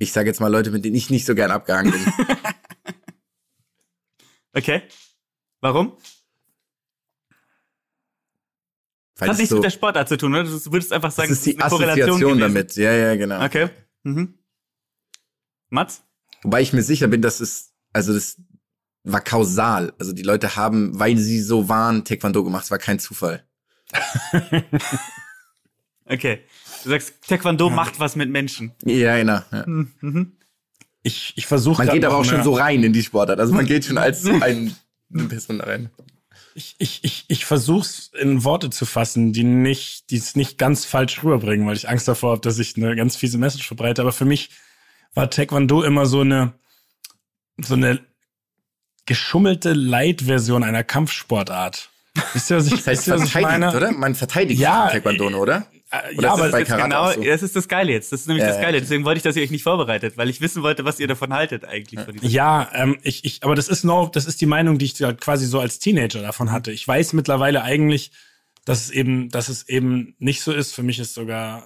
ich 0.00 0.10
sage 0.10 0.28
jetzt 0.28 0.40
mal 0.40 0.50
Leute, 0.50 0.72
mit 0.72 0.84
denen 0.84 0.96
ich 0.96 1.08
nicht 1.08 1.24
so 1.24 1.36
gern 1.36 1.52
abgehangen 1.52 1.92
bin. 1.92 2.04
Okay. 4.54 4.82
Warum? 5.60 5.98
Weil 9.14 9.28
Hat 9.28 9.36
nichts 9.36 9.50
so, 9.50 9.56
mit 9.56 9.64
der 9.66 9.70
Sportart 9.70 10.08
zu 10.08 10.16
tun, 10.16 10.34
oder? 10.34 10.42
Du 10.42 10.72
würdest 10.72 10.92
einfach 10.92 11.10
das 11.10 11.16
sagen, 11.16 11.30
ist 11.30 11.46
die 11.46 11.56
eine 11.60 11.68
Korrelation 11.68 12.08
Assoziation 12.08 12.38
damit. 12.40 12.74
Ja, 12.74 12.92
ja, 12.92 13.14
genau. 13.14 13.44
Okay. 13.44 13.68
Mhm. 14.02 14.36
Mats? 15.68 16.02
Wobei 16.42 16.62
ich 16.62 16.72
mir 16.72 16.82
sicher 16.82 17.06
bin, 17.06 17.22
dass 17.22 17.38
es, 17.38 17.72
also 17.92 18.12
das 18.14 18.42
war 19.04 19.20
kausal. 19.20 19.92
Also 20.00 20.12
die 20.12 20.22
Leute 20.22 20.56
haben, 20.56 20.98
weil 20.98 21.18
sie 21.18 21.40
so 21.40 21.68
waren, 21.68 22.04
Taekwondo 22.04 22.42
gemacht. 22.42 22.64
Es 22.64 22.72
war 22.72 22.78
kein 22.78 22.98
Zufall. 22.98 23.47
Okay. 26.08 26.40
Du 26.84 26.90
sagst, 26.90 27.14
Taekwondo 27.28 27.70
macht 27.70 28.00
was 28.00 28.16
mit 28.16 28.30
Menschen. 28.30 28.72
Ja, 28.84 29.16
genau. 29.16 29.40
Ja. 29.52 29.66
Ich, 31.02 31.34
ich 31.36 31.46
versuche 31.46 31.84
Man 31.84 31.94
geht 31.94 32.04
aber 32.04 32.16
auch 32.16 32.24
schon 32.24 32.42
so 32.42 32.54
rein 32.54 32.82
in 32.82 32.92
die 32.92 33.02
Sportart. 33.02 33.40
Also 33.40 33.52
man 33.54 33.66
geht 33.66 33.84
schon 33.84 33.98
als 33.98 34.24
ein, 34.42 34.74
eine 35.12 35.24
Person 35.24 35.60
rein. 35.60 35.90
Ich, 36.54 36.74
ich, 36.78 37.04
ich, 37.04 37.24
ich 37.28 37.44
versuch's 37.44 38.10
in 38.18 38.42
Worte 38.42 38.70
zu 38.70 38.84
fassen, 38.84 39.32
die 39.32 39.44
nicht, 39.44 40.10
die 40.10 40.16
es 40.16 40.34
nicht 40.34 40.58
ganz 40.58 40.84
falsch 40.84 41.22
rüberbringen, 41.22 41.66
weil 41.66 41.76
ich 41.76 41.88
Angst 41.88 42.08
davor 42.08 42.32
habe, 42.32 42.40
dass 42.40 42.58
ich 42.58 42.76
eine 42.76 42.96
ganz 42.96 43.14
fiese 43.16 43.38
Message 43.38 43.66
verbreite. 43.66 44.02
Aber 44.02 44.12
für 44.12 44.24
mich 44.24 44.50
war 45.14 45.30
Taekwondo 45.30 45.82
immer 45.82 46.06
so 46.06 46.22
eine, 46.22 46.54
so 47.58 47.74
eine 47.74 48.00
geschummelte 49.06 49.72
Light-Version 49.72 50.64
einer 50.64 50.84
Kampfsportart. 50.84 51.90
Wisst 52.34 52.50
ihr, 52.50 52.56
was 52.56 52.66
ich, 52.66 52.72
Das 52.72 52.86
heißt 52.86 53.08
ich 53.08 53.14
verteidigt, 53.14 53.42
meine? 53.60 53.76
oder? 53.76 53.92
Man 53.92 54.14
verteidigt 54.14 54.60
Ja, 54.60 54.88
Taekwondo, 54.88 55.28
oder? 55.38 55.66
Äh, 55.90 56.14
Oder 56.16 56.28
ja, 56.28 56.34
ist 56.34 56.38
das 56.38 56.40
aber 56.40 56.50
bei 56.50 56.58
Jetzt 56.58 56.68
Karate 56.68 56.88
genau, 56.88 57.12
so? 57.12 57.22
das 57.24 57.42
ist 57.42 57.56
das 57.56 57.68
Geile 57.68 57.92
jetzt. 57.92 58.12
Das 58.12 58.20
ist 58.20 58.26
nämlich 58.26 58.42
Ja, 58.42 58.48
das 58.48 58.56
ja. 58.58 58.62
Geile. 58.62 58.80
Deswegen 58.80 59.04
wollte 59.04 59.18
ich, 59.18 59.22
dass 59.22 59.36
ihr 59.36 59.42
euch 59.42 59.50
nicht 59.50 59.62
vorbereitet, 59.62 60.18
weil 60.18 60.28
ich 60.28 60.40
wissen 60.42 60.62
wollte, 60.62 60.84
was 60.84 61.00
ihr 61.00 61.06
davon 61.06 61.32
haltet 61.32 61.64
eigentlich. 61.64 62.00
Ja, 62.30 62.68
ähm, 62.74 62.98
ich, 63.02 63.24
ich, 63.24 63.42
aber 63.42 63.54
das 63.54 63.68
ist 63.68 63.84
noch, 63.84 64.10
das 64.10 64.26
ist 64.26 64.40
die 64.42 64.46
Meinung, 64.46 64.76
die 64.78 64.84
ich 64.84 64.94
quasi 65.20 65.46
so 65.46 65.60
als 65.60 65.78
Teenager 65.78 66.20
davon 66.20 66.52
hatte. 66.52 66.72
Ich 66.72 66.86
weiß 66.86 67.14
mittlerweile 67.14 67.62
eigentlich, 67.62 68.10
dass 68.66 68.82
es 68.82 68.90
eben, 68.90 69.30
dass 69.30 69.48
es 69.48 69.66
eben 69.68 70.14
nicht 70.18 70.42
so 70.42 70.52
ist. 70.52 70.74
Für 70.74 70.82
mich 70.82 70.98
ist 70.98 71.14
sogar 71.14 71.60
äh, 71.60 71.62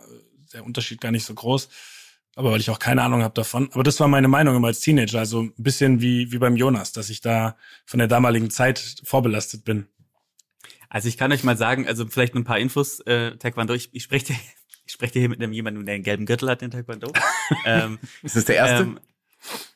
der 0.52 0.64
Unterschied 0.64 1.00
gar 1.00 1.10
nicht 1.10 1.24
so 1.26 1.34
groß. 1.34 1.68
Aber 2.36 2.52
weil 2.52 2.60
ich 2.60 2.70
auch 2.70 2.78
keine 2.78 3.02
Ahnung 3.02 3.22
habe 3.22 3.34
davon. 3.34 3.70
Aber 3.72 3.82
das 3.82 3.98
war 4.00 4.08
meine 4.08 4.28
Meinung 4.28 4.54
immer 4.56 4.68
als 4.68 4.80
Teenager. 4.80 5.18
Also 5.18 5.42
ein 5.42 5.52
bisschen 5.58 6.00
wie, 6.00 6.30
wie 6.32 6.38
beim 6.38 6.56
Jonas, 6.56 6.92
dass 6.92 7.10
ich 7.10 7.20
da 7.20 7.56
von 7.84 7.98
der 7.98 8.08
damaligen 8.08 8.50
Zeit 8.50 9.02
vorbelastet 9.04 9.64
bin. 9.64 9.86
Also 10.92 11.08
ich 11.08 11.16
kann 11.16 11.32
euch 11.32 11.42
mal 11.42 11.56
sagen, 11.56 11.88
also 11.88 12.06
vielleicht 12.06 12.34
ein 12.34 12.44
paar 12.44 12.58
Infos, 12.58 13.00
äh, 13.00 13.34
Taekwondo, 13.38 13.72
ich, 13.72 13.88
ich 13.92 14.02
spreche 14.02 14.34
ich 14.84 14.92
spreche 14.92 15.20
hier 15.20 15.28
mit 15.30 15.40
einem 15.40 15.54
jemandem, 15.54 15.86
der 15.86 15.94
einen 15.94 16.04
gelben 16.04 16.26
Gürtel 16.26 16.50
hat 16.50 16.60
in 16.60 16.70
Taekwondo. 16.70 17.10
ähm, 17.64 17.98
Ist 18.22 18.36
das 18.36 18.44
der 18.44 18.56
erste? 18.56 18.82
ähm, 18.82 19.00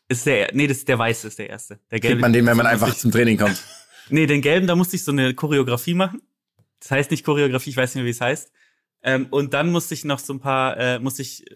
ist 0.09 0.27
der, 0.27 0.51
nee, 0.53 0.67
das 0.67 0.85
der 0.85 0.99
weiße 0.99 1.27
ist 1.27 1.39
der 1.39 1.49
erste. 1.49 1.81
Der 1.91 2.01
Kriegt 2.01 2.21
man 2.21 2.35
den, 2.35 2.45
wenn 2.45 2.57
man 2.57 2.67
einfach 2.67 2.89
musste 2.89 3.01
zum 3.01 3.13
Training 3.13 3.39
kommt. 3.39 3.53
ich, 3.53 4.11
Nee, 4.11 4.27
den 4.27 4.43
gelben, 4.43 4.67
da 4.67 4.77
musste 4.77 4.95
ich 4.97 5.05
so 5.05 5.11
eine 5.11 5.35
Choreografie 5.35 5.95
machen. 5.95 6.21
Das 6.81 6.91
heißt 6.91 7.11
nicht 7.11 7.25
Choreografie, 7.25 7.71
ich 7.71 7.77
weiß 7.79 7.95
nicht 7.95 8.03
mehr, 8.03 8.05
wie 8.05 8.11
es 8.11 8.21
heißt. 8.21 8.53
Ähm, 9.03 9.27
und 9.31 9.55
dann 9.55 9.73
musste 9.73 9.95
ich 9.95 10.05
noch 10.05 10.19
so 10.19 10.35
ein 10.35 10.41
paar, 10.41 10.77
äh, 10.77 10.99
musste 10.99 11.23
ich, 11.23 11.47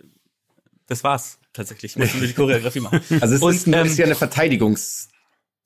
das 0.87 1.05
war's 1.05 1.39
tatsächlich, 1.53 1.93
ich 1.93 1.99
musste 1.99 2.17
nur 2.17 2.27
die 2.27 2.33
Choreografie 2.33 2.81
machen. 2.81 3.03
Also 3.21 3.35
es 3.35 3.43
Und, 3.43 3.55
ist, 3.55 3.67
nur, 3.67 3.81
ähm, 3.81 3.87
ist 3.87 3.99
ja 3.99 4.07
eine 4.07 4.15
Verteidigungs... 4.15 5.11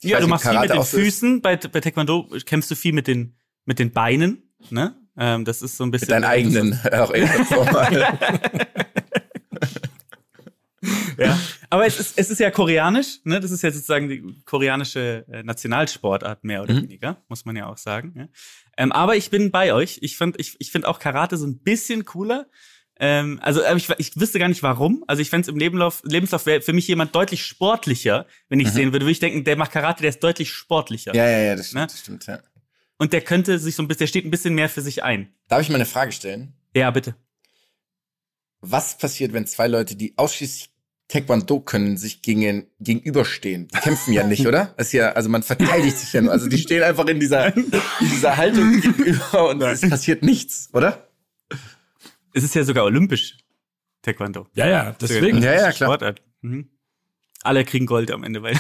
Ich 0.01 0.11
Ja, 0.11 0.21
du 0.21 0.27
machst 0.27 0.47
viel 0.47 0.59
mit 0.59 0.71
den. 0.71 0.83
Füßen. 0.83 1.41
Bei, 1.41 1.57
bei 1.57 1.81
Taekwondo 1.81 2.29
kämpfst 2.45 2.71
du 2.71 2.75
viel 2.75 2.93
mit 2.93 3.07
den, 3.07 3.37
mit 3.65 3.79
den 3.79 3.93
Beinen, 3.93 4.43
ne? 4.71 4.97
Ähm, 5.17 5.45
das 5.45 5.63
ist 5.63 5.77
so 5.77 5.85
ein 5.85 5.91
bisschen. 5.91 6.07
Mit 6.09 6.13
deinen 6.13 6.25
eigenen, 6.25 6.81
auch. 6.93 7.13
Ja. 11.17 11.39
Aber 11.71 11.87
es 11.87 11.99
ist, 11.99 12.19
es 12.19 12.31
ist 12.31 12.41
ja 12.41 12.51
koreanisch, 12.51 13.21
ne? 13.25 13.41
Das 13.41 13.51
ist 13.51 13.63
ja 13.63 13.71
sozusagen 13.71 14.09
die 14.09 14.23
koreanische 14.45 15.25
äh, 15.33 15.43
Nationalsportart, 15.43 16.45
mehr 16.45 16.63
oder 16.63 16.75
Mhm. 16.75 16.83
weniger, 16.83 17.23
muss 17.29 17.45
man 17.45 17.57
ja 17.57 17.67
auch 17.67 17.79
sagen. 17.79 18.13
Ja? 18.17 18.27
Ähm, 18.77 18.93
aber 18.93 19.17
ich 19.17 19.31
bin 19.31 19.51
bei 19.51 19.73
euch. 19.73 19.99
Ich 20.03 20.17
finde 20.17 20.39
ich, 20.41 20.57
ich 20.59 20.71
find 20.73 20.85
auch 20.85 20.99
Karate 20.99 21.37
so 21.37 21.47
ein 21.47 21.59
bisschen 21.61 22.05
cooler. 22.05 22.47
Ähm, 23.01 23.41
also 23.43 23.63
ich, 23.77 23.89
ich 23.99 24.21
wüsste 24.21 24.39
gar 24.39 24.49
nicht 24.49 24.63
warum. 24.63 25.05
Also 25.07 25.23
ich 25.23 25.31
fände 25.31 25.43
es 25.43 25.49
im 25.49 25.57
Lebenslauf, 25.59 26.03
Lebenslauf 26.05 26.47
wäre 26.47 26.61
für 26.61 26.73
mich 26.73 26.87
jemand 26.87 27.15
deutlich 27.15 27.45
sportlicher, 27.47 28.27
wenn 28.49 28.61
ich 28.61 28.71
sehen 28.71 28.93
würde, 28.93 29.05
würde 29.05 29.13
ich 29.13 29.21
denken, 29.21 29.43
der 29.45 29.57
macht 29.57 29.73
Karate, 29.73 30.03
der 30.03 30.11
ist 30.11 30.23
deutlich 30.23 30.51
sportlicher. 30.53 31.13
Mhm. 31.13 31.17
Ja, 31.19 31.29
ja, 31.29 31.39
ja, 31.39 31.57
das 31.57 31.69
stimmt, 31.69 31.81
Ne? 31.81 31.87
das 31.87 32.01
stimmt, 32.01 32.27
ja. 32.27 32.39
Und 32.99 33.13
der 33.13 33.23
könnte 33.23 33.59
sich 33.59 33.75
so 33.75 33.83
ein 33.83 33.89
bisschen, 33.89 34.01
der 34.01 34.07
steht 34.07 34.25
ein 34.25 34.31
bisschen 34.31 34.55
mehr 34.55 34.69
für 34.69 34.81
sich 34.81 35.03
ein. 35.03 35.33
Darf 35.49 35.61
ich 35.61 35.69
mal 35.69 35.77
eine 35.77 35.87
Frage 35.87 36.13
stellen? 36.13 36.55
Ja, 36.75 36.91
bitte. 36.91 37.17
Was 38.61 38.97
passiert, 38.99 39.33
wenn 39.33 39.47
zwei 39.47 39.67
Leute, 39.67 39.97
die 39.97 40.15
ausschließlich 40.17 40.71
Taekwondo 41.09 41.61
können, 41.61 41.97
sich 41.97 42.23
gegen, 42.23 42.67
gegenüberstehen? 42.81 43.69
Die 43.69 43.79
kämpfen 43.79 44.15
ja 44.15 44.25
nicht, 44.25 44.47
oder? 44.47 44.75
Das 44.77 44.87
ist 44.87 44.93
ja, 44.93 45.13
also 45.13 45.29
man 45.29 45.43
verteidigt 45.43 45.99
sich 45.99 46.13
ja 46.13 46.23
nur. 46.23 46.33
Also 46.33 46.49
die 46.49 46.59
stehen 46.59 46.83
einfach 46.83 47.07
in 47.07 47.21
dieser, 47.21 47.55
in 47.57 47.71
dieser 48.01 48.37
Haltung 48.37 48.81
gegenüber 48.81 49.51
und 49.51 49.61
es 49.63 49.83
passiert 49.83 50.23
nichts, 50.23 50.71
oder? 50.73 51.09
Es 52.33 52.43
ist 52.43 52.55
ja 52.55 52.65
sogar 52.65 52.85
olympisch, 52.85 53.37
Taekwondo. 54.03 54.47
Ja, 54.55 54.67
ja, 54.67 54.97
deswegen. 55.01 55.43
Ja, 55.43 55.53
ja, 55.53 55.73
klar. 55.73 55.91
Sportart. 55.91 56.23
Mhm. 56.41 56.71
Alle 57.43 57.65
kriegen 57.65 57.85
Gold 57.85 58.11
am 58.11 58.25
Ende, 58.25 58.43
weil 58.43 58.59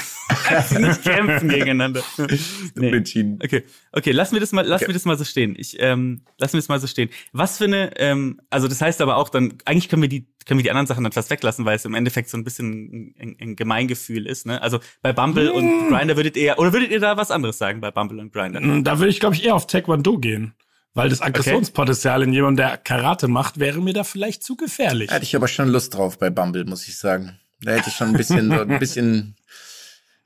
nicht 0.79 1.03
kämpfen 1.03 1.49
gegeneinander. 1.49 2.03
Nee. 2.77 2.89
Unentschieden. 2.89 3.39
Okay, 3.43 3.65
okay, 3.93 4.11
lassen 4.11 4.33
wir 4.35 4.41
das 4.41 4.53
mal, 4.53 4.67
lassen 4.67 4.85
Okay. 4.85 4.91
wir 4.91 4.95
das 4.95 5.05
mal 5.05 5.17
so 5.17 5.25
stehen. 5.25 5.55
Ich 5.59 5.77
ähm, 5.81 6.23
lassen 6.39 6.55
wir 6.55 6.59
das 6.59 6.69
mal 6.69 6.81
so 6.81 6.87
stehen. 6.87 7.09
Was 7.33 7.59
für 7.59 7.65
eine, 7.65 7.97
ähm, 7.99 8.41
also 8.51 8.67
das 8.69 8.81
heißt 8.81 9.01
aber 9.01 9.17
auch 9.17 9.29
dann, 9.29 9.55
eigentlich 9.65 9.89
können 9.89 10.03
wir 10.03 10.09
die, 10.09 10.27
können 10.47 10.59
wir 10.59 10.65
die 10.65 10.71
anderen 10.71 10.87
Sachen 10.87 11.05
dann 11.05 11.13
fast 11.13 11.31
weglassen, 11.31 11.65
weil 11.65 11.77
es 11.77 11.85
im 11.85 11.95
Endeffekt 11.95 12.31
so 12.31 12.37
ein 12.37 12.43
bisschen 12.45 13.15
ein, 13.19 13.37
ein 13.41 13.57
Gemeingefühl 13.57 14.27
ist. 14.27 14.47
Ne? 14.47 14.61
Also 14.61 14.81
bei 15.03 15.13
Bumble 15.13 15.51
und 15.53 15.89
Grinder 15.89 16.17
würdet 16.17 16.37
ihr, 16.37 16.59
oder 16.59 16.73
würdet 16.73 16.91
ihr 16.91 17.01
da 17.01 17.17
was 17.17 17.31
anderes 17.31 17.59
sagen 17.59 17.81
bei 17.81 17.91
Bumble 17.91 18.19
und 18.21 18.33
Grinder? 18.33 18.61
Mm, 18.61 18.83
Da 18.85 18.99
würde 18.99 19.11
ich, 19.11 19.21
glaube 19.21 19.37
ich, 19.37 19.45
eher 19.45 19.55
auf 19.55 19.67
Taekwondo 19.67 20.19
gehen. 20.19 20.55
Weil 20.95 21.09
das 21.09 21.21
Aggressionspotenzial 21.23 22.23
in 22.23 22.33
jemandem, 22.33 22.69
der 22.69 22.77
Karate 22.79 23.27
macht, 23.29 23.59
wäre 23.59 23.81
mir 23.81 23.93
da 23.95 24.05
vielleicht 24.05 24.43
zu 24.45 24.57
gefährlich. 24.57 25.09
Da 25.09 25.17
hatte 25.17 25.25
ich 25.25 25.35
aber 25.37 25.49
schon 25.49 25.69
Lust 25.69 25.95
drauf 25.95 26.19
bei 26.19 26.31
Bumble, 26.31 26.65
muss 26.65 26.87
ich 26.89 26.97
sagen. 26.99 27.39
Da 27.63 27.73
hätte 27.73 27.89
ich 27.91 27.97
schon 27.97 28.09
ein 28.09 28.13
bisschen, 28.17 28.49
so 28.51 28.61
ein 28.61 28.79
bisschen 28.79 29.35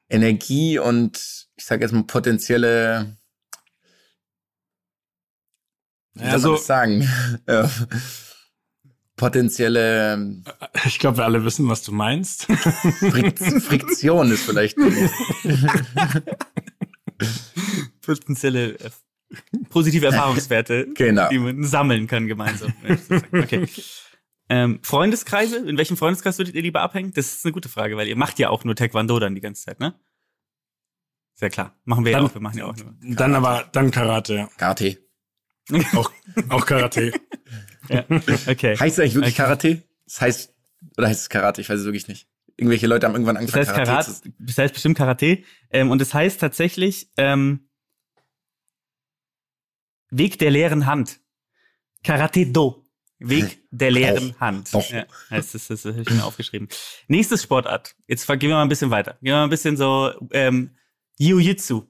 Energie 0.08 0.78
und 0.78 1.16
ich 1.56 1.64
sage 1.64 1.82
jetzt 1.84 1.92
mal 1.92 2.04
potenzielle, 2.04 3.16
wie 6.14 6.20
soll 6.24 6.30
Also- 6.30 6.56
sagen? 6.56 7.08
Ja. 7.48 7.70
Potenzielle 9.16 10.42
Ich 10.86 11.00
glaube, 11.00 11.16
wir 11.18 11.24
alle 11.24 11.44
wissen, 11.44 11.68
was 11.68 11.82
du 11.82 11.90
meinst. 11.90 12.44
Frik 12.44 13.36
Friktion 13.36 14.30
ist 14.30 14.44
vielleicht. 14.44 14.76
Potenzielle 18.00 18.78
äh, 18.78 18.90
positive 19.70 20.06
Erfahrungswerte, 20.06 20.86
Genau. 20.94 21.28
die 21.30 21.38
man 21.38 21.64
sammeln 21.64 22.06
kann 22.06 22.26
gemeinsam. 22.28 22.72
Okay. 23.32 23.68
Ähm, 24.50 24.80
Freundeskreise, 24.82 25.58
in 25.58 25.76
welchem 25.76 25.96
Freundeskreis 25.96 26.38
würdet 26.38 26.54
ihr 26.54 26.62
lieber 26.62 26.80
abhängen? 26.80 27.12
Das 27.12 27.32
ist 27.34 27.44
eine 27.44 27.52
gute 27.52 27.68
Frage, 27.68 27.96
weil 27.96 28.08
ihr 28.08 28.16
macht 28.16 28.38
ja 28.38 28.48
auch 28.50 28.64
nur 28.64 28.74
Taekwondo 28.74 29.18
dann 29.18 29.34
die 29.34 29.40
ganze 29.40 29.64
Zeit, 29.64 29.78
ne? 29.80 29.94
Sehr 31.34 31.50
klar. 31.50 31.76
Machen 31.84 32.04
wir 32.04 32.12
ja 32.12 32.18
Dann- 32.18 32.26
auch. 32.28 32.34
Wir 32.34 32.40
machen 32.40 32.58
ja 32.58 32.64
auch 32.66 32.76
nur. 32.76 32.94
Dann 33.00 33.34
aber, 33.34 33.68
dann 33.72 33.90
Karate, 33.90 34.34
ja. 34.34 34.48
Karate. 34.56 34.98
Auch, 35.94 36.10
auch 36.48 36.66
Karate. 36.66 37.12
Ja. 37.90 38.04
Okay. 38.10 38.76
Heißt 38.76 38.98
es 38.98 39.00
eigentlich 39.00 39.14
wirklich 39.14 39.34
Okay. 39.34 39.42
Karate? 39.42 39.82
Das 40.04 40.20
heißt, 40.20 40.54
oder 40.98 41.08
heißt 41.08 41.20
es 41.22 41.28
Karate? 41.30 41.62
Ich 41.62 41.70
weiß 41.70 41.78
es 41.80 41.84
wirklich 41.86 42.06
nicht. 42.06 42.28
Irgendwelche 42.58 42.86
Leute 42.86 43.06
haben 43.06 43.14
irgendwann 43.14 43.36
Das 43.36 43.40
angefangen, 43.54 43.66
heißt 43.66 43.74
Karate, 43.76 43.90
Karate, 44.10 44.22
zu 44.22 44.32
das 44.44 44.58
heißt 44.58 44.74
bestimmt 44.74 44.98
Karate. 44.98 45.42
Ähm, 45.70 45.90
und 45.90 45.98
das 46.00 46.12
heißt 46.12 46.38
tatsächlich 46.38 47.10
ähm, 47.16 47.70
Weg 50.10 50.38
der 50.38 50.50
leeren 50.50 50.84
Hand. 50.86 51.20
Karate 52.04 52.46
Do. 52.46 52.84
Weg 53.20 53.60
der 53.70 53.90
leeren 53.90 54.30
Doch. 54.32 54.40
Hand. 54.40 54.74
Doch. 54.74 54.88
Ja, 54.90 55.06
das, 55.30 55.52
das, 55.52 55.66
das 55.68 55.84
habe 55.84 56.00
ich 56.02 56.10
mir 56.10 56.24
aufgeschrieben. 56.24 56.68
Nächstes 57.08 57.42
Sportart. 57.42 57.96
Jetzt 58.06 58.26
gehen 58.26 58.40
wir 58.42 58.50
mal 58.50 58.62
ein 58.62 58.68
bisschen 58.68 58.90
weiter. 58.90 59.12
Gehen 59.14 59.32
wir 59.32 59.36
mal 59.36 59.44
ein 59.44 59.50
bisschen 59.50 59.76
so 59.76 60.12
ähm, 60.32 60.76
Jiu-Jitsu. 61.18 61.82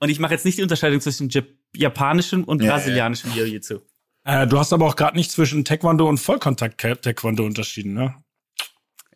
Und 0.00 0.08
ich 0.08 0.20
mache 0.20 0.34
jetzt 0.34 0.44
nicht 0.44 0.58
die 0.58 0.62
Unterscheidung 0.62 1.00
zwischen 1.00 1.28
Jap 1.30 1.46
japanischem 1.74 2.44
und 2.44 2.62
Ja, 2.62 2.68
ja. 2.68 2.72
brasilianischem 2.76 3.32
Jiu-Jitsu. 3.32 3.80
Äh, 4.24 4.46
du 4.46 4.58
hast 4.58 4.72
aber 4.72 4.86
auch 4.86 4.94
gerade 4.96 5.16
nicht 5.16 5.30
zwischen 5.30 5.64
Taekwondo 5.64 6.08
und 6.08 6.18
Vollkontakt-Taekwondo 6.18 7.44
unterschieden, 7.44 7.94
ne? 7.94 8.22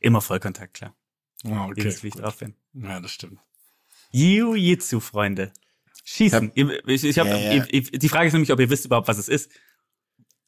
Immer 0.01 0.21
Vollkontakt, 0.21 0.75
klar. 0.75 0.97
Ah, 1.45 1.49
Ihr 1.49 1.61
okay. 1.71 1.97
wie 2.03 2.09
ich 2.09 2.15
drauf 2.15 2.39
bin. 2.39 2.55
Ja, 2.75 2.99
das 3.01 3.13
stimmt. 3.13 3.39
Jiu-Jitsu, 4.13 5.01
Freunde. 5.01 5.53
Schießen. 6.05 6.53
Ihr- 6.55 6.87
Ich, 6.89 7.05
ich 7.05 7.19
hab, 7.19 7.27
Ja, 7.27 7.37
ja. 7.37 7.65
Die 7.67 8.09
Frage 8.09 8.27
ist 8.27 8.33
nämlich, 8.33 8.51
ob 8.53 8.59
ihr 8.61 8.69
wisst 8.71 8.85
überhaupt, 8.85 9.09
was 9.09 9.19
es 9.19 9.29
ist. 9.29 9.51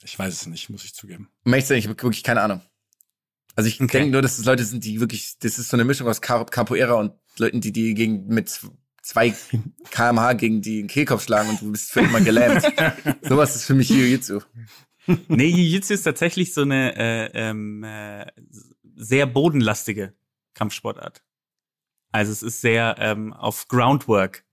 Ich 0.02 0.18
weiß 0.18 0.32
es 0.34 0.46
nicht, 0.46 0.68
muss 0.70 0.84
ich 0.84 0.94
zugeben. 0.94 1.28
Ehrlich 1.44 1.64
zu 1.64 1.68
sein, 1.68 1.78
ich 1.78 1.86
habe 1.88 2.02
wirklich 2.02 2.22
keine 2.22 2.42
Ahnung. 2.42 2.60
Also 3.56 3.68
ich 3.68 3.80
Okay. 3.80 3.98
denke 3.98 4.12
nur, 4.12 4.22
dass 4.22 4.38
es 4.38 4.44
Leute 4.44 4.64
sind, 4.64 4.84
die 4.84 5.00
wirklich, 5.00 5.38
das 5.38 5.58
ist 5.58 5.68
so 5.70 5.76
eine 5.76 5.84
Mischung 5.84 6.08
aus 6.08 6.20
Capoeira 6.20 6.94
und 6.94 7.12
Leuten, 7.38 7.60
die 7.60 7.72
die 7.72 7.94
gegen 7.94 8.26
mit 8.26 8.60
zwei 9.02 9.34
kmh 9.90 10.32
gegen 10.34 10.60
die 10.62 10.78
den 10.78 10.88
Kehlkopf 10.88 11.24
schlagen 11.24 11.50
und 11.50 11.60
du 11.60 11.70
bist 11.70 11.90
für 11.90 12.00
immer 12.00 12.20
gelähmt. 12.20 12.62
Sowas 13.22 13.54
ist 13.54 13.64
für 13.64 13.74
mich 13.74 13.88
Jiu-Jitsu. 13.90 14.40
Nee, 15.28 15.48
Jiu-Jitsu 15.50 15.94
ist 15.94 16.02
tatsächlich 16.02 16.52
so 16.54 16.62
eine 16.62 16.96
äh, 16.96 17.30
ähm, 17.34 17.84
äh, 17.84 18.26
sehr 18.96 19.26
bodenlastige 19.26 20.14
Kampfsportart. 20.54 21.22
Also 22.12 22.32
es 22.32 22.42
ist 22.42 22.60
sehr 22.60 22.96
ähm, 22.98 23.32
auf 23.32 23.68
Groundwork 23.68 24.44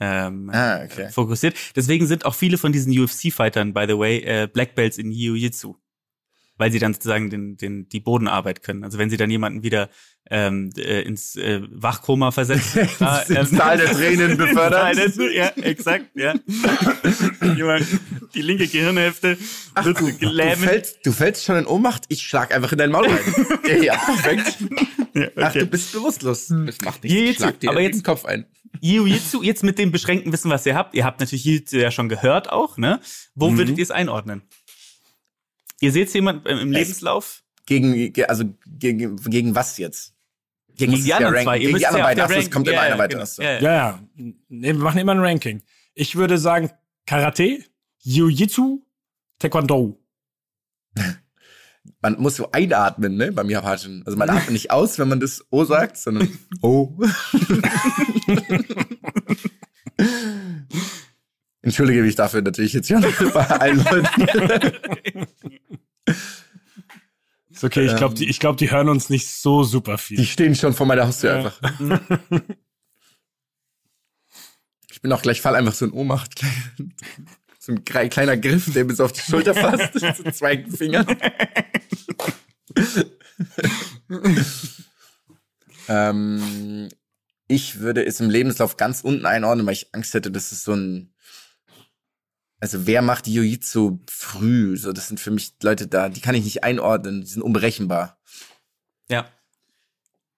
ähm, 0.00 0.50
Ah, 0.52 0.82
okay. 0.84 1.08
fokussiert. 1.10 1.56
Deswegen 1.74 2.06
sind 2.06 2.24
auch 2.24 2.34
viele 2.34 2.58
von 2.58 2.72
diesen 2.72 2.92
UFC-Fightern, 2.96 3.72
by 3.72 3.86
the 3.88 3.98
way, 3.98 4.18
äh, 4.18 4.48
Black 4.52 4.74
Belts 4.74 4.98
in 4.98 5.10
Jiu-Jitsu. 5.10 5.74
Weil 6.58 6.72
sie 6.72 6.78
dann 6.78 6.94
sozusagen 6.94 7.28
den, 7.30 7.56
den, 7.56 7.88
die 7.88 8.00
Bodenarbeit 8.00 8.62
können. 8.62 8.82
Also 8.84 8.98
wenn 8.98 9.10
sie 9.10 9.16
dann 9.18 9.30
jemanden 9.30 9.62
wieder 9.62 9.90
ähm, 10.30 10.70
äh, 10.76 11.02
ins 11.02 11.36
äh, 11.36 11.60
Wachkoma 11.70 12.30
versetzen. 12.32 12.88
ah, 13.00 13.18
Ins 13.28 13.50
Tal 13.50 13.76
der 13.78 13.92
Tränen 13.92 14.36
befördert. 14.38 14.96
Der 15.18 15.32
Ja, 15.32 15.48
exakt, 15.62 16.06
ja. 16.14 16.34
Jemand, 17.56 17.86
die 18.34 18.42
linke 18.42 18.66
Gehirnhälfte 18.66 19.36
wird 19.82 20.00
Du 20.00 20.12
gelähmt. 20.18 20.56
fällst, 20.58 20.98
du 21.04 21.12
fällst 21.12 21.44
schon 21.44 21.56
in 21.56 21.66
Ohnmacht, 21.66 22.04
ich 22.08 22.22
schlag 22.22 22.54
einfach 22.54 22.72
in 22.72 22.78
dein 22.78 22.90
Maul 22.90 23.06
rein. 23.06 23.18
ja, 23.68 23.76
ja, 23.76 23.96
perfekt. 23.96 24.58
Ja, 25.14 25.28
Ach, 25.36 25.50
okay. 25.50 25.60
du 25.60 25.66
bist 25.66 25.92
bewusstlos. 25.92 26.48
Das 26.48 26.80
macht 26.80 27.04
nichts. 27.04 27.14
Jiu-Jitsu, 27.18 27.30
Ich 27.30 27.36
schlag 27.36 27.60
dir 27.60 27.68
aber 27.70 27.76
aber 27.78 27.82
jetzt- 27.86 27.96
den 27.98 28.02
Kopf 28.02 28.24
ein. 28.24 28.46
Jiu-Jitsu, 28.80 29.42
jetzt 29.42 29.62
mit 29.62 29.78
dem 29.78 29.90
beschränkten 29.90 30.32
Wissen, 30.32 30.50
was 30.50 30.66
ihr 30.66 30.74
habt. 30.74 30.94
Ihr 30.94 31.04
habt 31.04 31.20
natürlich 31.20 31.44
Jiu-Jitsu 31.44 31.76
ja 31.78 31.90
schon 31.90 32.08
gehört 32.08 32.50
auch, 32.50 32.76
ne? 32.76 33.00
Wo 33.34 33.50
Mhm. 33.50 33.58
würdet 33.58 33.78
ihr 33.78 33.82
es 33.82 33.90
einordnen? 33.90 34.42
Ihr 35.80 35.92
seht 35.92 36.12
jemand 36.14 36.46
im 36.46 36.58
im 36.58 36.72
Lebenslauf? 36.72 37.42
Gegen, 37.66 38.12
ge- 38.12 38.24
also 38.26 38.44
gegen, 38.66 39.16
gegen 39.16 39.54
was 39.54 39.76
jetzt? 39.78 40.14
Gegen 40.76 40.92
muss 40.92 41.02
die 41.02 41.08
ja 41.08 41.16
anderen 41.18 41.42
zwei. 41.44 41.58
Ihr 41.58 41.66
Gegen 41.68 41.78
die 41.78 41.86
anderen 41.86 42.16
ja 42.16 42.26
beiden. 42.26 42.38
es 42.42 42.50
kommt 42.50 42.68
immer 42.68 42.76
ja, 42.76 42.82
einer 42.82 42.94
ja, 42.96 42.98
weiter. 43.00 43.16
genau. 43.18 43.28
Ja, 43.38 43.52
ja. 43.54 43.60
Ja, 43.60 43.72
ja. 43.74 44.00
Nee, 44.48 44.72
wir 44.74 44.74
machen 44.82 44.98
immer 45.00 45.12
ein 45.12 45.20
Ranking. 45.20 45.62
Ich 45.94 46.16
würde 46.16 46.38
sagen 46.38 46.70
Karate, 47.06 47.62
Jiu-Jitsu, 48.02 48.82
Taekwondo. 49.38 49.98
Man 52.02 52.18
muss 52.20 52.36
so 52.36 52.50
einatmen, 52.52 53.16
ne, 53.16 53.30
beim 53.32 53.48
Japanischen. 53.48 54.02
Also 54.04 54.18
man 54.18 54.28
atmet 54.28 54.50
nicht 54.50 54.70
aus, 54.72 54.98
wenn 54.98 55.08
man 55.08 55.20
das 55.20 55.44
O 55.50 55.64
sagt, 55.64 55.96
sondern 55.96 56.36
O. 56.60 56.92
Entschuldige 61.62 62.02
mich 62.02 62.14
dafür 62.14 62.42
natürlich 62.42 62.72
jetzt 62.74 62.88
schon 62.88 63.00
bei 63.32 63.46
allen 63.46 63.82
Leuten. 63.84 65.25
Ist 67.56 67.64
okay, 67.64 67.86
ich 67.86 67.96
glaube, 67.96 68.12
Ähm. 68.12 68.18
die, 68.18 68.28
ich 68.28 68.38
glaub, 68.38 68.58
die 68.58 68.70
hören 68.70 68.90
uns 68.90 69.08
nicht 69.08 69.28
so 69.28 69.64
super 69.64 69.96
viel. 69.96 70.18
Die 70.18 70.26
stehen 70.26 70.54
schon 70.54 70.74
vor 70.74 70.86
meiner 70.86 71.06
Haustür 71.06 71.30
Ja. 71.30 71.36
einfach. 71.36 71.60
Ich 74.92 75.02
bin 75.02 75.12
auch 75.12 75.20
gleich 75.22 75.42
fall 75.42 75.54
einfach 75.54 75.74
so 75.74 75.84
in 75.86 75.92
Ohnmacht. 75.92 76.40
So 77.58 77.72
ein 77.72 77.84
kleiner 77.84 78.36
Griff, 78.36 78.72
der 78.72 78.84
bis 78.84 79.00
auf 79.00 79.10
die 79.12 79.20
Schulter 79.22 79.52
fasst. 79.52 79.94
so 80.16 80.30
zwei 80.30 80.64
Finger. 80.70 81.04
ähm, 85.88 86.88
ich 87.48 87.80
würde 87.80 88.04
es 88.04 88.20
im 88.20 88.30
Lebenslauf 88.30 88.76
ganz 88.76 89.00
unten 89.02 89.26
einordnen, 89.26 89.66
weil 89.66 89.74
ich 89.74 89.88
Angst 89.92 90.14
hätte, 90.14 90.30
dass 90.30 90.52
es 90.52 90.64
so 90.64 90.74
ein 90.74 91.12
also 92.60 92.86
wer 92.86 93.02
macht 93.02 93.26
Jiu-Jitsu 93.26 94.00
früh? 94.08 94.76
So, 94.76 94.92
das 94.92 95.08
sind 95.08 95.20
für 95.20 95.30
mich 95.30 95.54
Leute 95.62 95.86
da, 95.86 96.08
die 96.08 96.20
kann 96.20 96.34
ich 96.34 96.44
nicht 96.44 96.64
einordnen, 96.64 97.20
die 97.20 97.26
sind 97.26 97.42
unberechenbar. 97.42 98.18
Ja. 99.10 99.26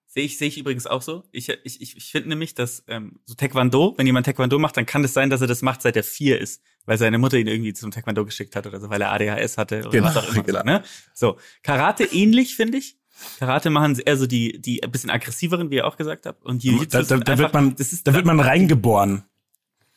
Sehe 0.07 0.23
ich, 0.23 0.37
sehe 0.37 0.47
ich 0.47 0.57
übrigens 0.57 0.87
auch 0.87 1.03
so. 1.03 1.23
Ich, 1.31 1.49
ich, 1.49 1.81
ich, 1.81 1.95
ich 1.95 2.11
finde 2.11 2.29
nämlich, 2.29 2.55
dass 2.55 2.83
ähm, 2.87 3.19
so 3.25 3.35
Taekwondo, 3.35 3.93
wenn 3.97 4.07
jemand 4.07 4.25
Taekwondo 4.25 4.57
macht, 4.57 4.75
dann 4.75 4.87
kann 4.87 5.03
es 5.03 5.13
sein, 5.13 5.29
dass 5.29 5.41
er 5.41 5.47
das 5.47 5.61
macht, 5.61 5.83
seit 5.83 5.95
er 5.95 6.03
vier 6.03 6.39
ist, 6.39 6.63
weil 6.85 6.97
seine 6.97 7.19
Mutter 7.19 7.37
ihn 7.37 7.47
irgendwie 7.47 7.73
zum 7.73 7.91
Taekwondo 7.91 8.25
geschickt 8.25 8.55
hat 8.55 8.65
oder 8.65 8.79
so, 8.79 8.89
weil 8.89 9.01
er 9.01 9.11
ADHS 9.11 9.57
hatte 9.59 9.81
oder 9.81 9.91
Genau, 9.91 10.07
was 10.07 10.17
auch 10.17 10.33
immer. 10.33 10.43
genau. 10.43 10.59
So, 10.59 10.65
ne? 10.65 10.83
so, 11.13 11.37
Karate 11.61 12.05
ähnlich, 12.05 12.55
finde 12.55 12.79
ich. 12.79 12.97
Karate 13.37 13.69
machen 13.69 13.99
eher 14.03 14.17
so 14.17 14.25
die, 14.25 14.59
die 14.59 14.83
ein 14.83 14.91
bisschen 14.91 15.09
aggressiveren, 15.09 15.69
wie 15.69 15.75
ihr 15.75 15.87
auch 15.87 15.97
gesagt 15.97 16.25
habt. 16.25 16.43
Und 16.43 16.63
Jiu-Jitsu 16.63 17.03
da, 17.03 17.03
da, 17.03 17.17
da, 17.17 17.37
wird 17.37 17.53
man, 17.53 17.75
das 17.75 17.93
ist, 17.93 18.07
da 18.07 18.13
wird 18.13 18.25
man 18.25 18.39
reingeboren. 18.39 19.25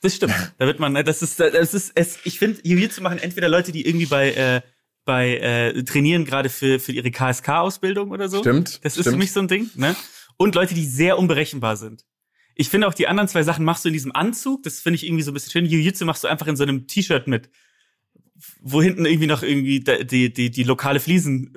Das 0.03 0.15
stimmt. 0.17 0.35
Da 0.59 0.67
wird 0.67 0.79
man, 0.81 0.93
ne, 0.93 1.03
das 1.05 1.23
ist, 1.23 1.41
das 1.41 1.73
ist, 1.75 1.93
es, 1.95 2.19
ich 2.25 2.39
finde, 2.39 2.61
Jiu-Jitsu 2.63 3.01
machen 3.03 3.19
entweder 3.19 3.49
Leute, 3.49 3.73
die 3.73 3.87
irgendwie 3.87 4.07
bei, 4.07 4.33
äh, 4.33 4.61
bei 5.05 5.39
äh, 5.39 5.83
trainieren 5.85 6.25
gerade 6.25 6.49
für, 6.49 6.79
für 6.79 6.93
ihre 6.93 7.11
KSK-Ausbildung 7.11 8.11
oder 8.11 8.29
so. 8.29 8.41
Stimmt, 8.41 8.81
Das 8.85 8.97
ist 8.97 9.03
stimmt. 9.05 9.15
für 9.15 9.19
mich 9.19 9.33
so 9.33 9.41
ein 9.41 9.49
Ding, 9.49 9.71
ne? 9.77 9.97
Und 10.37 10.55
Leute, 10.55 10.75
die 10.75 10.85
sehr 10.87 11.19
unberechenbar 11.19 11.77
sind. 11.77 12.05
Ich 12.55 12.69
finde 12.69 12.87
auch 12.87 12.95
die 12.95 13.09
anderen 13.09 13.29
zwei 13.29 13.43
Sachen 13.45 13.65
machst 13.65 13.85
du 13.85 13.89
in 13.89 13.95
diesem 13.95 14.13
Anzug, 14.15 14.63
das 14.65 14.81
finde 14.81 14.97
ich 14.97 15.07
irgendwie 15.07 15.23
so 15.23 15.31
ein 15.31 15.35
bisschen 15.35 15.53
schön. 15.53 15.65
Jiu-Jitsu 15.67 16.05
machst 16.05 16.23
du 16.25 16.29
einfach 16.29 16.47
in 16.47 16.57
so 16.57 16.63
einem 16.65 16.87
T-Shirt 16.87 17.27
mit, 17.27 17.49
wo 18.61 18.83
hinten 18.83 19.07
irgendwie 19.07 19.27
noch 19.29 19.43
irgendwie 19.43 19.81
die, 19.81 20.33
die, 20.33 20.51
die 20.51 20.63
lokale 20.65 21.01
Fliesen, 21.01 21.55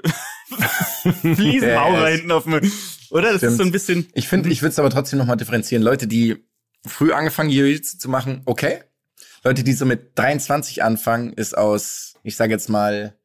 Fliesenmaurer 1.01 1.93
Ja, 1.93 2.09
ja. 2.09 2.15
hinten 2.15 2.31
auf 2.31 2.43
dem, 2.43 2.53
oder? 3.09 3.33
Das 3.33 3.35
ist 3.35 3.39
Stimmt. 3.39 3.57
so 3.57 3.63
ein 3.63 3.71
bisschen, 3.71 4.07
Ich 4.13 4.27
finde, 4.27 4.49
ich 4.49 4.61
würde 4.61 4.71
es 4.71 4.79
aber 4.79 4.89
trotzdem 4.89 5.19
nochmal 5.19 5.37
differenzieren. 5.37 5.83
Leute, 5.83 6.07
die 6.07 6.35
früh 6.89 7.11
angefangen 7.11 7.49
Jiu-Jitsu 7.49 7.97
zu 7.97 8.09
machen, 8.09 8.41
okay. 8.45 8.81
Leute, 9.43 9.63
die 9.63 9.73
so 9.73 9.85
mit 9.85 10.17
23 10.17 10.83
anfangen, 10.83 11.33
ist 11.33 11.57
aus, 11.57 12.15
ich 12.23 12.35
sage 12.35 12.53
jetzt 12.53 12.69
mal, 12.69 13.15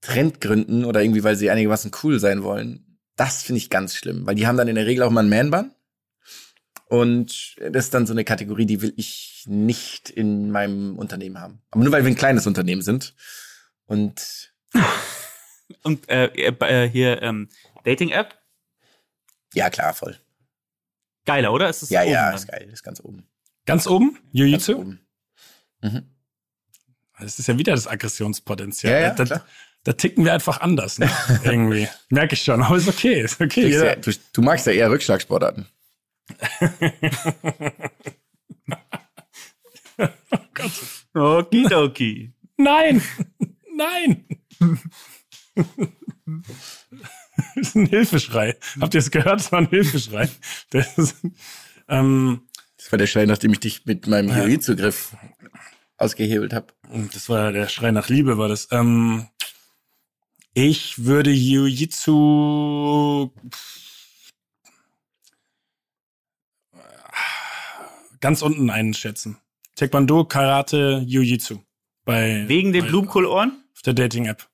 Trendgründen 0.00 0.84
oder 0.84 1.02
irgendwie, 1.02 1.24
weil 1.24 1.36
sie 1.36 1.50
einigermaßen 1.50 1.90
cool 2.02 2.20
sein 2.20 2.42
wollen. 2.42 2.98
Das 3.16 3.42
finde 3.42 3.58
ich 3.58 3.70
ganz 3.70 3.96
schlimm, 3.96 4.26
weil 4.26 4.34
die 4.34 4.46
haben 4.46 4.56
dann 4.56 4.68
in 4.68 4.76
der 4.76 4.86
Regel 4.86 5.02
auch 5.02 5.10
mal 5.10 5.20
einen 5.20 5.30
Man-Bun. 5.30 5.72
Und 6.88 7.56
das 7.58 7.86
ist 7.86 7.94
dann 7.94 8.06
so 8.06 8.12
eine 8.12 8.22
Kategorie, 8.22 8.66
die 8.66 8.80
will 8.80 8.92
ich 8.96 9.44
nicht 9.48 10.08
in 10.08 10.52
meinem 10.52 10.96
Unternehmen 10.98 11.40
haben. 11.40 11.62
Aber 11.70 11.82
nur 11.82 11.92
weil 11.92 12.04
wir 12.04 12.12
ein 12.12 12.16
kleines 12.16 12.46
Unternehmen 12.46 12.82
sind. 12.82 13.14
Und 13.86 14.54
und 15.82 16.08
äh, 16.08 16.26
äh, 16.26 16.88
hier 16.88 17.22
ähm, 17.22 17.48
Dating-App, 17.84 18.38
ja, 19.54 19.70
klar, 19.70 19.94
voll. 19.94 20.18
Geiler, 21.26 21.52
oder? 21.52 21.68
Ist 21.68 21.82
das 21.82 21.90
Ja, 21.90 22.02
oben 22.02 22.10
ja, 22.12 22.26
dann? 22.26 22.34
ist 22.36 22.48
geil, 22.48 22.68
ist 22.72 22.82
ganz 22.82 23.00
oben. 23.00 23.26
Ganz 23.66 23.86
oben, 23.86 24.12
Ganz 24.14 24.24
Jiu-Jitsu. 24.32 24.74
oben. 24.76 25.00
Mhm. 25.82 26.02
Das 27.18 27.38
ist 27.38 27.48
ja 27.48 27.58
wieder 27.58 27.74
das 27.74 27.86
Aggressionspotenzial. 27.86 28.92
Ja, 28.92 29.00
ja, 29.00 29.10
da, 29.14 29.24
klar. 29.24 29.46
da 29.84 29.92
ticken 29.94 30.24
wir 30.24 30.32
einfach 30.34 30.60
anders, 30.60 30.98
ne? 30.98 31.10
Irgendwie. 31.44 31.88
Merke 32.10 32.34
ich 32.34 32.42
schon, 32.42 32.62
aber 32.62 32.76
ist 32.76 32.88
okay, 32.88 33.22
ist 33.22 33.40
okay. 33.40 33.70
Du, 33.70 33.86
ja, 33.86 33.96
du, 33.96 34.12
du 34.32 34.42
magst 34.42 34.66
ja 34.66 34.72
eher 34.72 34.90
Rückschlagsportarten. 34.90 35.66
Okidoki. 41.14 42.32
Nein! 42.56 43.02
Nein! 43.76 44.24
Das 47.54 47.68
ist 47.68 47.74
ein 47.76 47.86
Hilfeschrei. 47.86 48.56
Habt 48.80 48.94
ihr 48.94 49.00
es 49.00 49.10
gehört? 49.10 49.40
Das 49.40 49.52
war 49.52 49.60
ein 49.60 49.68
Hilfeschrei. 49.68 50.28
Das 50.70 50.96
ist, 50.98 51.16
ähm, 51.88 52.42
Das 52.78 52.90
war 52.92 52.98
der 52.98 53.06
Schrei, 53.06 53.26
nachdem 53.26 53.52
ich 53.52 53.60
dich 53.60 53.84
mit 53.86 54.06
meinem 54.06 54.28
Ja. 54.30 54.44
Jiu-Jitsu-Griff 54.44 55.16
ausgehebelt 55.98 56.52
habe. 56.52 56.68
das 57.12 57.28
war 57.28 57.52
der 57.52 57.68
Schrei 57.68 57.90
nach 57.90 58.08
Liebe, 58.08 58.38
war 58.38 58.48
das. 58.48 58.68
Ähm, 58.70 59.28
ich 60.54 61.04
würde 61.04 61.30
Jiu-Jitsu 61.30 63.30
ganz 68.20 68.42
unten 68.42 68.70
einschätzen. 68.70 69.38
Taekwondo, 69.74 70.24
Karate, 70.24 71.02
Jiu-Jitsu. 71.06 71.58
Bei, 72.04 72.44
Wegen 72.48 72.72
den 72.72 72.84
bei- 72.84 72.88
Blumenkohlohren? 72.90 73.64
auf 73.74 73.82
der 73.82 73.94
Dating-App. 73.94 74.48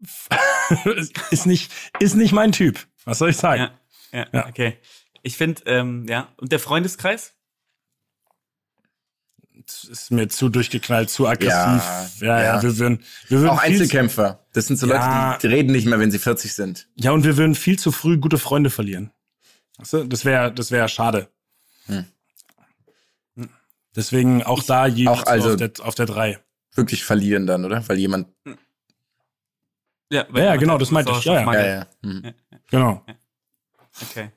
ist 1.30 1.46
nicht, 1.46 1.70
ist 1.98 2.14
nicht 2.16 2.32
mein 2.32 2.52
Typ. 2.52 2.78
Was 3.04 3.18
soll 3.18 3.30
ich 3.30 3.36
sagen? 3.36 3.70
Ja, 4.12 4.18
ja, 4.20 4.26
Ja. 4.32 4.46
okay. 4.48 4.78
Ich 5.22 5.36
finde, 5.36 5.62
ähm, 5.66 6.06
ja. 6.08 6.28
Und 6.38 6.52
der 6.52 6.58
Freundeskreis? 6.60 7.34
Das 9.66 9.84
ist 9.84 10.10
mir 10.10 10.28
zu 10.28 10.48
durchgeknallt, 10.48 11.10
zu 11.10 11.28
aggressiv. 11.28 11.52
Ja, 11.52 12.08
ja, 12.20 12.42
ja. 12.56 12.62
wir 12.62 12.78
würden, 12.78 13.04
wir 13.28 13.38
würden 13.40 13.50
Auch 13.50 13.58
Einzelkämpfer. 13.62 14.44
Das 14.52 14.66
sind 14.66 14.78
so 14.78 14.86
Ja. 14.88 15.32
Leute, 15.32 15.46
die 15.46 15.54
reden 15.54 15.72
nicht 15.72 15.86
mehr, 15.86 16.00
wenn 16.00 16.10
sie 16.10 16.18
40 16.18 16.54
sind. 16.54 16.88
ja, 16.96 17.12
und 17.12 17.24
wir 17.24 17.36
würden 17.36 17.54
viel 17.54 17.78
zu 17.78 17.92
früh 17.92 18.16
gute 18.18 18.38
Freunde 18.38 18.70
verlieren. 18.70 19.12
Weißt 19.78 19.92
du? 19.92 20.04
Das 20.04 20.24
wäre, 20.24 20.52
das 20.52 20.70
wäre 20.70 20.88
schade. 20.88 21.28
Hm. 21.86 22.06
Deswegen 23.94 24.42
auch 24.42 24.62
da 24.62 24.86
je 24.86 25.08
auch 25.08 25.26
also- 25.26 25.50
auf 25.50 25.56
der, 25.56 25.70
auf 25.80 25.94
der 25.94 26.06
drei. 26.06 26.38
Wirklich 26.74 27.04
verlieren 27.04 27.46
dann, 27.46 27.64
oder? 27.64 27.86
Weil 27.88 27.98
jemand. 27.98 28.28
Ja, 30.10 30.26
Ja, 30.34 30.56
genau, 30.56 30.76
das 30.78 30.90
meinte 30.90 31.12
ich. 31.12 31.24
Ja, 31.24 31.40
ja. 31.40 31.52
Ja, 31.54 31.66
ja. 31.66 31.86
Hm. 32.02 32.34
Genau. 32.70 33.04
Okay. 34.02 34.30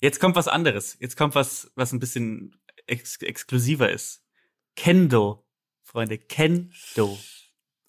Jetzt 0.00 0.20
kommt 0.20 0.36
was 0.36 0.48
anderes. 0.48 0.96
Jetzt 1.00 1.16
kommt 1.16 1.34
was, 1.34 1.70
was 1.74 1.92
ein 1.92 1.98
bisschen 2.00 2.58
ex 2.86 3.16
exklusiver 3.16 3.90
ist. 3.90 4.22
Kendo. 4.76 5.44
Freunde, 5.82 6.18
Kendo. 6.18 7.18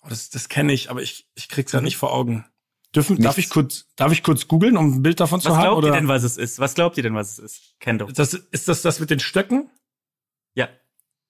Oh, 0.02 0.08
Das, 0.10 0.30
das 0.30 0.50
kenne 0.50 0.74
ich, 0.74 0.90
aber 0.90 1.02
ich, 1.02 1.30
ich 1.36 1.50
krieg's 1.50 1.72
ja 1.72 1.82
nicht 1.82 1.98
vor 1.98 2.14
Augen. 2.14 2.46
Dürfen, 2.96 3.22
darf 3.22 3.38
ich 3.38 3.50
kurz, 3.50 3.86
darf 3.96 4.12
ich 4.12 4.24
kurz 4.24 4.48
googeln, 4.48 4.76
um 4.76 4.96
ein 4.96 5.04
Bild 5.04 5.20
davon 5.20 5.40
zu 5.42 5.50
Was 5.50 5.58
haben? 5.58 5.64
glaubt 5.64 5.78
Oder? 5.80 5.90
ihr 5.90 5.94
denn, 5.94 6.08
was 6.08 6.24
es 6.24 6.38
ist? 6.38 6.58
Was 6.60 6.74
glaubt 6.74 6.98
ihr 6.98 7.04
denn, 7.04 7.14
was 7.14 7.34
es 7.34 7.40
ist? 7.40 7.76
Kendo. 7.80 8.06
das, 8.12 8.34
ist 8.34 8.68
das 8.68 8.82
das 8.82 9.00
mit 9.00 9.12
den 9.12 9.20
Stöcken? 9.20 9.70
Ja. 10.56 10.70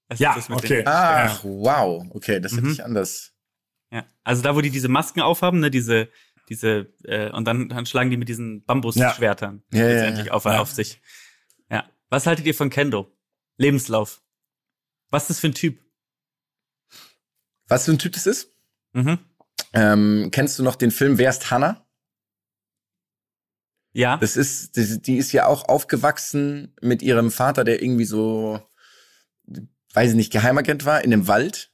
Es 0.07 0.19
Ja, 0.19 0.29
ist 0.31 0.37
das 0.37 0.49
mit 0.49 0.59
okay. 0.59 0.77
den- 0.77 0.87
Ach, 0.87 1.43
wow. 1.43 2.05
Okay, 2.11 2.39
das 2.39 2.53
hätte 2.53 2.61
Mhm. 2.67 2.71
ich 2.71 2.83
anders. 2.85 3.33
Ja. 3.91 4.05
Also 4.23 4.41
da, 4.41 4.55
wo 4.55 4.61
die 4.61 4.69
diese 4.69 4.87
Masken 4.87 5.21
aufhaben, 5.21 5.59
ne, 5.59 5.71
diese, 5.71 6.09
diese, 6.49 6.93
äh, 7.03 7.31
und 7.31 7.45
dann, 7.45 7.69
dann 7.69 7.85
schlagen 7.85 8.09
die 8.11 8.17
mit 8.17 8.29
diesen 8.29 8.63
Bambusschwertern 8.65 9.63
Ja, 9.71 9.79
ja, 9.79 9.87
letztendlich 9.87 10.27
ja. 10.27 10.33
auf, 10.33 10.45
Ja. 10.45 10.59
auf 10.59 10.71
sich. 10.71 11.01
Ja. 11.69 11.89
Was 12.09 12.25
haltet 12.27 12.45
ihr 12.45 12.55
von 12.55 12.69
Kendo? 12.69 13.11
Lebenslauf. 13.57 14.21
Was 15.09 15.23
ist 15.23 15.29
das 15.31 15.39
für 15.39 15.47
ein 15.47 15.53
Typ? 15.55 15.79
Was 17.67 17.85
für 17.85 17.91
ein 17.91 17.99
Typ 17.99 18.13
das 18.13 18.25
ist? 18.27 18.51
Mhm. 18.93 19.19
Ähm, 19.73 20.29
kennst 20.31 20.57
du 20.57 20.63
noch 20.63 20.75
den 20.75 20.91
Film 20.91 21.17
Wer 21.17 21.29
ist 21.29 21.51
Hannah? 21.51 21.85
Ja. 23.91 24.17
Das 24.17 24.37
ist, 24.37 24.75
die, 24.77 25.01
die 25.01 25.17
ist 25.17 25.31
ja 25.31 25.45
auch 25.47 25.67
aufgewachsen 25.67 26.75
mit 26.81 27.01
ihrem 27.01 27.31
Vater, 27.31 27.63
der 27.63 27.81
irgendwie 27.81 28.05
so, 28.05 28.61
weiß 29.93 30.11
ich 30.11 30.15
nicht, 30.15 30.31
Geheimagent 30.31 30.85
war 30.85 31.03
in 31.03 31.11
dem 31.11 31.27
Wald. 31.27 31.71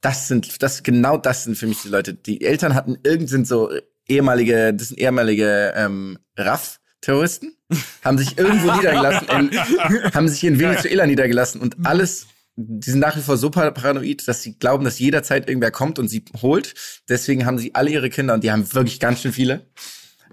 Das 0.00 0.28
sind, 0.28 0.62
das 0.62 0.82
genau 0.82 1.16
das 1.16 1.44
sind 1.44 1.56
für 1.56 1.66
mich 1.66 1.82
die 1.82 1.88
Leute. 1.88 2.14
Die 2.14 2.42
Eltern 2.42 2.74
hatten 2.74 2.98
irgend 3.02 3.28
sind 3.28 3.46
so 3.46 3.70
ehemalige, 4.08 4.72
das 4.74 4.88
sind 4.88 4.98
ehemalige 4.98 5.72
ähm, 5.76 6.18
RAF-Terroristen, 6.36 7.56
haben 8.04 8.18
sich 8.18 8.38
irgendwo 8.38 8.72
niedergelassen, 8.72 9.28
in, 9.28 9.58
haben 10.14 10.28
sich 10.28 10.44
in 10.44 10.58
Venezuela 10.58 11.06
niedergelassen 11.06 11.60
und 11.60 11.76
alles. 11.84 12.26
Die 12.60 12.90
sind 12.90 12.98
nach 12.98 13.16
wie 13.16 13.20
vor 13.20 13.36
so 13.36 13.50
paranoid, 13.50 14.26
dass 14.26 14.42
sie 14.42 14.58
glauben, 14.58 14.84
dass 14.84 14.98
jederzeit 14.98 15.48
irgendwer 15.48 15.70
kommt 15.70 16.00
und 16.00 16.08
sie 16.08 16.24
holt. 16.42 16.74
Deswegen 17.08 17.46
haben 17.46 17.58
sie 17.58 17.76
alle 17.76 17.90
ihre 17.90 18.10
Kinder, 18.10 18.34
und 18.34 18.42
die 18.42 18.50
haben 18.50 18.74
wirklich 18.74 18.98
ganz 18.98 19.20
schön 19.22 19.32
viele, 19.32 19.66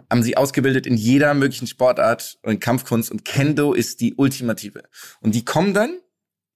haben 0.10 0.24
sie 0.24 0.36
ausgebildet 0.36 0.88
in 0.88 0.98
jeder 0.98 1.36
möglichen 1.36 1.68
Sportart 1.68 2.40
und 2.42 2.60
Kampfkunst 2.62 3.12
und 3.12 3.26
Kendo 3.26 3.74
ist 3.74 4.02
die 4.02 4.16
ultimative. 4.16 4.84
Und 5.22 5.36
die 5.36 5.46
kommen 5.46 5.76
dann, 5.76 6.00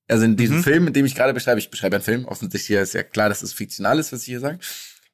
also 0.09 0.25
in 0.25 0.35
diesem 0.37 0.57
Mhm. 0.57 0.63
Film, 0.63 0.87
in 0.87 0.93
dem 0.93 1.05
ich 1.05 1.15
gerade 1.15 1.33
beschreibe, 1.33 1.59
ich 1.59 1.69
beschreibe 1.71 1.95
einen 1.97 2.03
Film, 2.03 2.25
offensichtlich 2.25 2.67
hier 2.67 2.81
ist 2.81 2.93
ja 2.93 3.03
klar, 3.03 3.29
dass 3.29 3.41
es 3.43 3.53
fiktional 3.53 3.99
ist, 3.99 4.11
was 4.11 4.21
ich 4.21 4.25
hier 4.27 4.39
sage, 4.39 4.59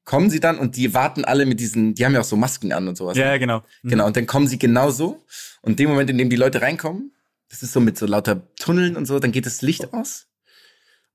kommen 0.04 0.30
sie 0.30 0.40
dann 0.40 0.58
und 0.60 0.76
die 0.78 0.94
warten 0.94 1.26
alle 1.26 1.46
mit 1.46 1.60
diesen, 1.60 1.96
die 1.96 2.06
haben 2.06 2.14
ja 2.14 2.22
auch 2.22 2.26
so 2.26 2.36
Masken 2.36 2.72
an 2.72 2.88
und 2.88 2.96
sowas. 2.96 3.18
Ja, 3.18 3.26
ja, 3.28 3.38
genau. 3.38 3.64
Mhm. 3.84 3.90
Genau, 3.90 4.06
und 4.08 4.16
dann 4.16 4.26
kommen 4.28 4.48
sie 4.48 4.58
genauso 4.60 5.26
und 5.62 5.72
in 5.72 5.76
dem 5.78 5.90
Moment, 5.90 6.10
in 6.10 6.18
dem 6.18 6.30
die 6.30 6.36
Leute 6.36 6.62
reinkommen, 6.62 7.12
das 7.50 7.62
ist 7.64 7.74
so 7.74 7.80
mit 7.80 7.98
so 7.98 8.06
lauter 8.06 8.54
Tunneln 8.56 8.96
und 8.98 9.06
so, 9.06 9.20
dann 9.20 9.32
geht 9.32 9.46
das 9.46 9.62
Licht 9.62 9.94
aus 9.94 10.28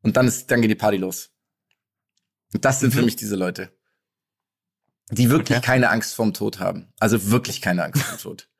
und 0.03 0.17
dann 0.17 0.27
ist, 0.29 0.51
dann 0.51 0.61
geht 0.63 0.71
die 0.71 0.75
Party 0.77 0.97
los. 0.97 1.31
Und 2.53 2.65
das 2.65 2.81
sind 2.81 2.93
für 2.93 2.99
Mhm. 3.01 3.05
mich 3.07 3.17
diese 3.17 3.37
Leute. 3.37 3.71
Die 5.13 5.29
wirklich 5.31 5.59
Okay. 5.59 5.67
keine 5.67 5.91
Angst 5.91 6.15
vorm 6.15 6.35
Tod 6.35 6.59
haben. 6.61 6.93
Also 7.01 7.31
wirklich 7.31 7.61
keine 7.61 7.85
Angst 7.85 8.03
vorm 8.03 8.19
Tod. 8.19 8.49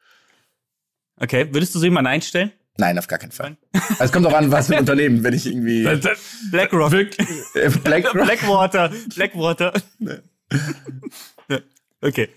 Okay. 1.23 1.53
Würdest 1.53 1.75
du 1.75 1.79
so 1.79 1.85
jemanden 1.85 2.07
einstellen? 2.09 2.51
Nein, 2.81 2.99
auf 2.99 3.07
gar 3.07 3.19
keinen 3.19 3.33
Fall. 3.33 3.57
Also 3.73 4.05
es 4.05 4.13
kommt 4.13 4.27
auch 4.27 4.33
an, 4.33 4.51
was 4.51 4.67
für 4.67 4.75
ein 4.75 4.81
Unternehmen, 4.87 5.23
wenn 5.23 5.35
ich 5.35 5.47
irgendwie 5.47 5.85
Das- 5.85 6.01
das- 6.01 6.19
BlackRock. 6.51 6.91
Wirklich? 6.91 7.29
äh, 7.55 7.69
Black 7.71 8.11
Blackwater. 8.13 8.91
Blackwater. 9.15 9.73
Ja. 11.49 11.59
Okay. 12.01 12.29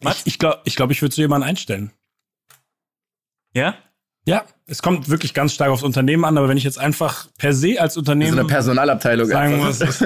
Ich, 0.00 0.22
ich 0.24 0.38
glaube, 0.38 0.60
ich, 0.64 0.74
glaub, 0.74 0.90
ich 0.90 1.00
würde 1.02 1.14
so 1.14 1.22
jemanden 1.22 1.46
einstellen. 1.46 1.92
Ja? 3.54 3.74
Ja, 4.26 4.44
es 4.66 4.82
kommt 4.82 5.08
wirklich 5.08 5.34
ganz 5.34 5.52
stark 5.54 5.70
aufs 5.70 5.82
Unternehmen 5.82 6.24
an, 6.24 6.38
aber 6.38 6.48
wenn 6.48 6.56
ich 6.56 6.64
jetzt 6.64 6.78
einfach 6.78 7.28
per 7.38 7.52
se 7.52 7.80
als 7.80 7.94
so 7.94 8.00
Unternehmen 8.00 8.38
eine 8.38 8.48
Personalabteilung 8.48 9.26
sagen 9.26 9.54
einfach. 9.62 9.66
muss. 9.88 10.00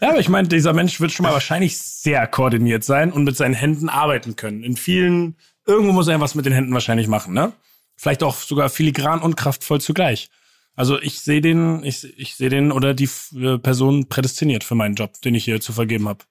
ja, 0.00 0.10
aber 0.10 0.18
ich 0.18 0.28
meine, 0.28 0.48
dieser 0.48 0.72
Mensch 0.72 1.00
wird 1.00 1.12
schon 1.12 1.24
mal 1.24 1.32
wahrscheinlich 1.32 1.78
sehr 1.78 2.26
koordiniert 2.26 2.82
sein 2.84 3.12
und 3.12 3.24
mit 3.24 3.36
seinen 3.36 3.54
Händen 3.54 3.88
arbeiten 3.88 4.34
können. 4.36 4.62
In 4.64 4.76
vielen, 4.76 5.36
irgendwo 5.66 5.92
muss 5.92 6.08
er 6.08 6.20
was 6.20 6.34
mit 6.34 6.44
den 6.44 6.52
Händen 6.52 6.72
wahrscheinlich 6.74 7.06
machen, 7.08 7.32
ne? 7.34 7.52
Vielleicht 8.00 8.22
auch 8.22 8.36
sogar 8.36 8.70
filigran 8.70 9.20
und 9.20 9.36
kraftvoll 9.36 9.78
zugleich. 9.78 10.30
Also 10.74 10.98
ich 11.02 11.20
sehe 11.20 11.42
den, 11.42 11.84
ich, 11.84 12.02
ich 12.18 12.34
sehe 12.34 12.48
den 12.48 12.72
oder 12.72 12.94
die 12.94 13.10
äh, 13.36 13.58
Person 13.58 14.08
prädestiniert 14.08 14.64
für 14.64 14.74
meinen 14.74 14.94
Job, 14.94 15.20
den 15.20 15.34
ich 15.34 15.44
hier 15.44 15.60
zu 15.60 15.74
vergeben 15.74 16.08
habe. 16.08 16.24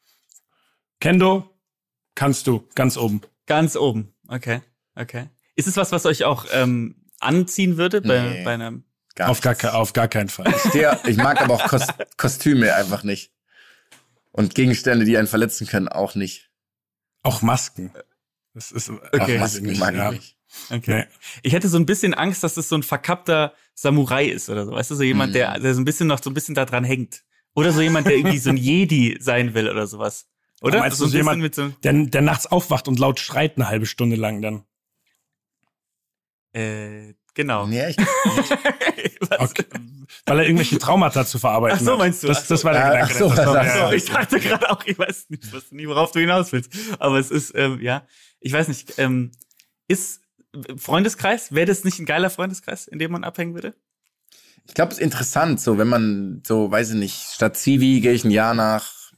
Kendo, 0.99 1.47
kannst 2.15 2.47
du, 2.47 2.67
ganz 2.73 2.97
oben. 2.97 3.21
Ganz 3.45 3.75
oben. 3.75 4.15
Okay. 4.27 4.61
Okay. 4.95 5.29
Ist 5.55 5.67
es 5.67 5.77
was, 5.77 5.91
was 5.91 6.07
euch 6.07 6.23
auch 6.23 6.47
ähm, 6.51 7.05
anziehen 7.19 7.77
würde 7.77 8.01
bei, 8.01 8.19
Nee. 8.19 8.43
bei 8.43 8.55
einem. 8.55 8.85
Gar 9.13 9.29
Auf 9.29 9.41
gar, 9.41 9.75
auf 9.75 9.93
gar 9.93 10.07
keinen 10.07 10.29
Fall. 10.29 10.51
Der, 10.73 10.99
ich 11.05 11.17
mag 11.17 11.39
aber 11.39 11.53
auch 11.53 11.67
Kos 11.67 11.85
Kostüme 12.17 12.73
einfach 12.73 13.03
nicht. 13.03 13.31
Und 14.31 14.55
Gegenstände, 14.55 15.05
die 15.05 15.19
einen 15.19 15.27
verletzen 15.27 15.67
können, 15.67 15.87
auch 15.87 16.15
nicht. 16.15 16.49
Auch 17.21 17.43
Masken. 17.43 17.93
Das 18.55 18.71
ist, 18.71 18.89
Okay. 18.89 19.35
Ich 19.35 19.39
Masken 19.39 19.67
nicht, 19.67 19.79
mag 19.79 19.93
ja. 19.93 20.11
ich 20.11 20.19
nicht. 20.19 20.38
Okay. 20.71 21.05
Ich 21.43 21.53
hätte 21.53 21.67
so 21.69 21.77
ein 21.77 21.85
bisschen 21.85 22.13
Angst, 22.13 22.43
dass 22.43 22.57
es 22.57 22.69
so 22.69 22.76
ein 22.76 22.84
verkappter 22.84 23.53
Samurai 23.76 24.26
ist 24.26 24.49
oder 24.49 24.65
so. 24.65 24.71
Weißt 24.71 24.89
du, 24.91 24.95
so 24.95 25.03
jemand, 25.03 25.31
Mhm. 25.31 25.34
der, 25.34 25.59
der 25.59 25.73
so 25.76 25.81
ein 25.81 25.85
bisschen 25.85 26.07
noch 26.07 26.21
so 26.23 26.30
ein 26.30 26.34
bisschen 26.34 26.55
da 26.55 26.65
dran 26.65 26.84
hängt. 26.84 27.23
Oder 27.55 27.71
so 27.71 27.81
jemand, 27.81 28.07
der 28.07 28.15
irgendwie 28.15 28.38
so 28.39 28.49
ein 28.49 28.57
Jedi 28.57 29.17
sein 29.19 29.53
will 29.53 29.69
oder 29.69 29.85
sowas. 29.88 30.27
Oder? 30.61 30.80
Meinst 30.80 30.97
so 30.97 31.05
du 31.05 31.09
ein 31.09 31.11
so 31.11 31.17
jemand- 31.17 31.41
mit 31.41 31.55
so, 31.55 31.69
Der, 31.84 31.93
der 31.93 32.21
nachts 32.21 32.47
aufwacht 32.47 32.88
und 32.88 32.99
laut 32.99 33.19
schreit 33.19 33.57
eine 33.57 33.67
halbe 33.69 33.85
Stunde 33.85 34.15
lang 34.15 34.41
dann. 34.41 34.63
äh, 36.53 37.13
genau. 37.34 37.67
Nee, 37.67 37.89
ich, 37.89 37.97
Was? 39.30 39.51
Okay. 39.51 39.65
Weil 40.26 40.39
er 40.39 40.45
irgendwelche 40.45 40.80
Traumata 40.80 41.26
zu 41.26 41.38
verarbeiten 41.39 41.77
Ach 41.80 41.84
so, 41.85 41.91
hat. 41.93 41.99
meinst 41.99 42.23
du? 42.23 42.27
Das, 42.27 42.47
das 42.47 42.63
war 42.63 42.73
der 42.73 42.85
Ah, 42.85 42.89
Gedanke. 43.05 43.13
ach 43.13 43.17
so, 43.19 43.30
das 43.30 43.45
war, 43.45 43.57
ach 43.57 43.65
ja, 43.65 43.73
So, 43.73 43.80
ja. 43.80 43.91
ich 43.93 44.05
dachte 44.05 44.39
gerade 44.39 44.69
auch, 44.71 44.84
ich 44.85 44.97
weiß 44.97 45.30
nicht, 45.30 45.53
was, 45.53 45.71
nie, 45.71 45.88
worauf 45.88 46.11
du 46.11 46.19
hinaus 46.19 46.51
willst. 46.51 46.71
Aber 46.99 47.19
es 47.19 47.30
ist, 47.31 47.53
ähm, 47.55 47.80
ja, 47.81 48.05
ich 48.39 48.51
weiß 48.51 48.67
nicht, 48.67 48.97
ähm, 48.97 49.31
ist 49.88 50.21
Freundeskreis, 50.77 51.53
wäre 51.53 51.67
das 51.67 51.84
nicht 51.84 51.99
ein 51.99 52.05
geiler 52.05 52.30
Freundeskreis, 52.30 52.88
in 52.88 52.99
dem 52.99 53.11
man 53.11 53.23
abhängen 53.23 53.53
würde? 53.53 53.76
ich 54.67 54.76
glaube, 54.76 54.91
es 54.91 54.99
ist 54.99 55.03
interessant, 55.03 55.59
so 55.59 55.80
wenn 55.80 55.88
man 55.88 56.43
so, 56.45 56.69
weiß 56.69 56.91
ich 56.91 56.95
nicht, 56.95 57.15
statt 57.34 57.57
Zivi 57.57 58.01
gehe 58.01 58.13
ich 58.13 58.23
ein 58.23 58.30
Jahr 58.30 58.53
nach 58.53 59.11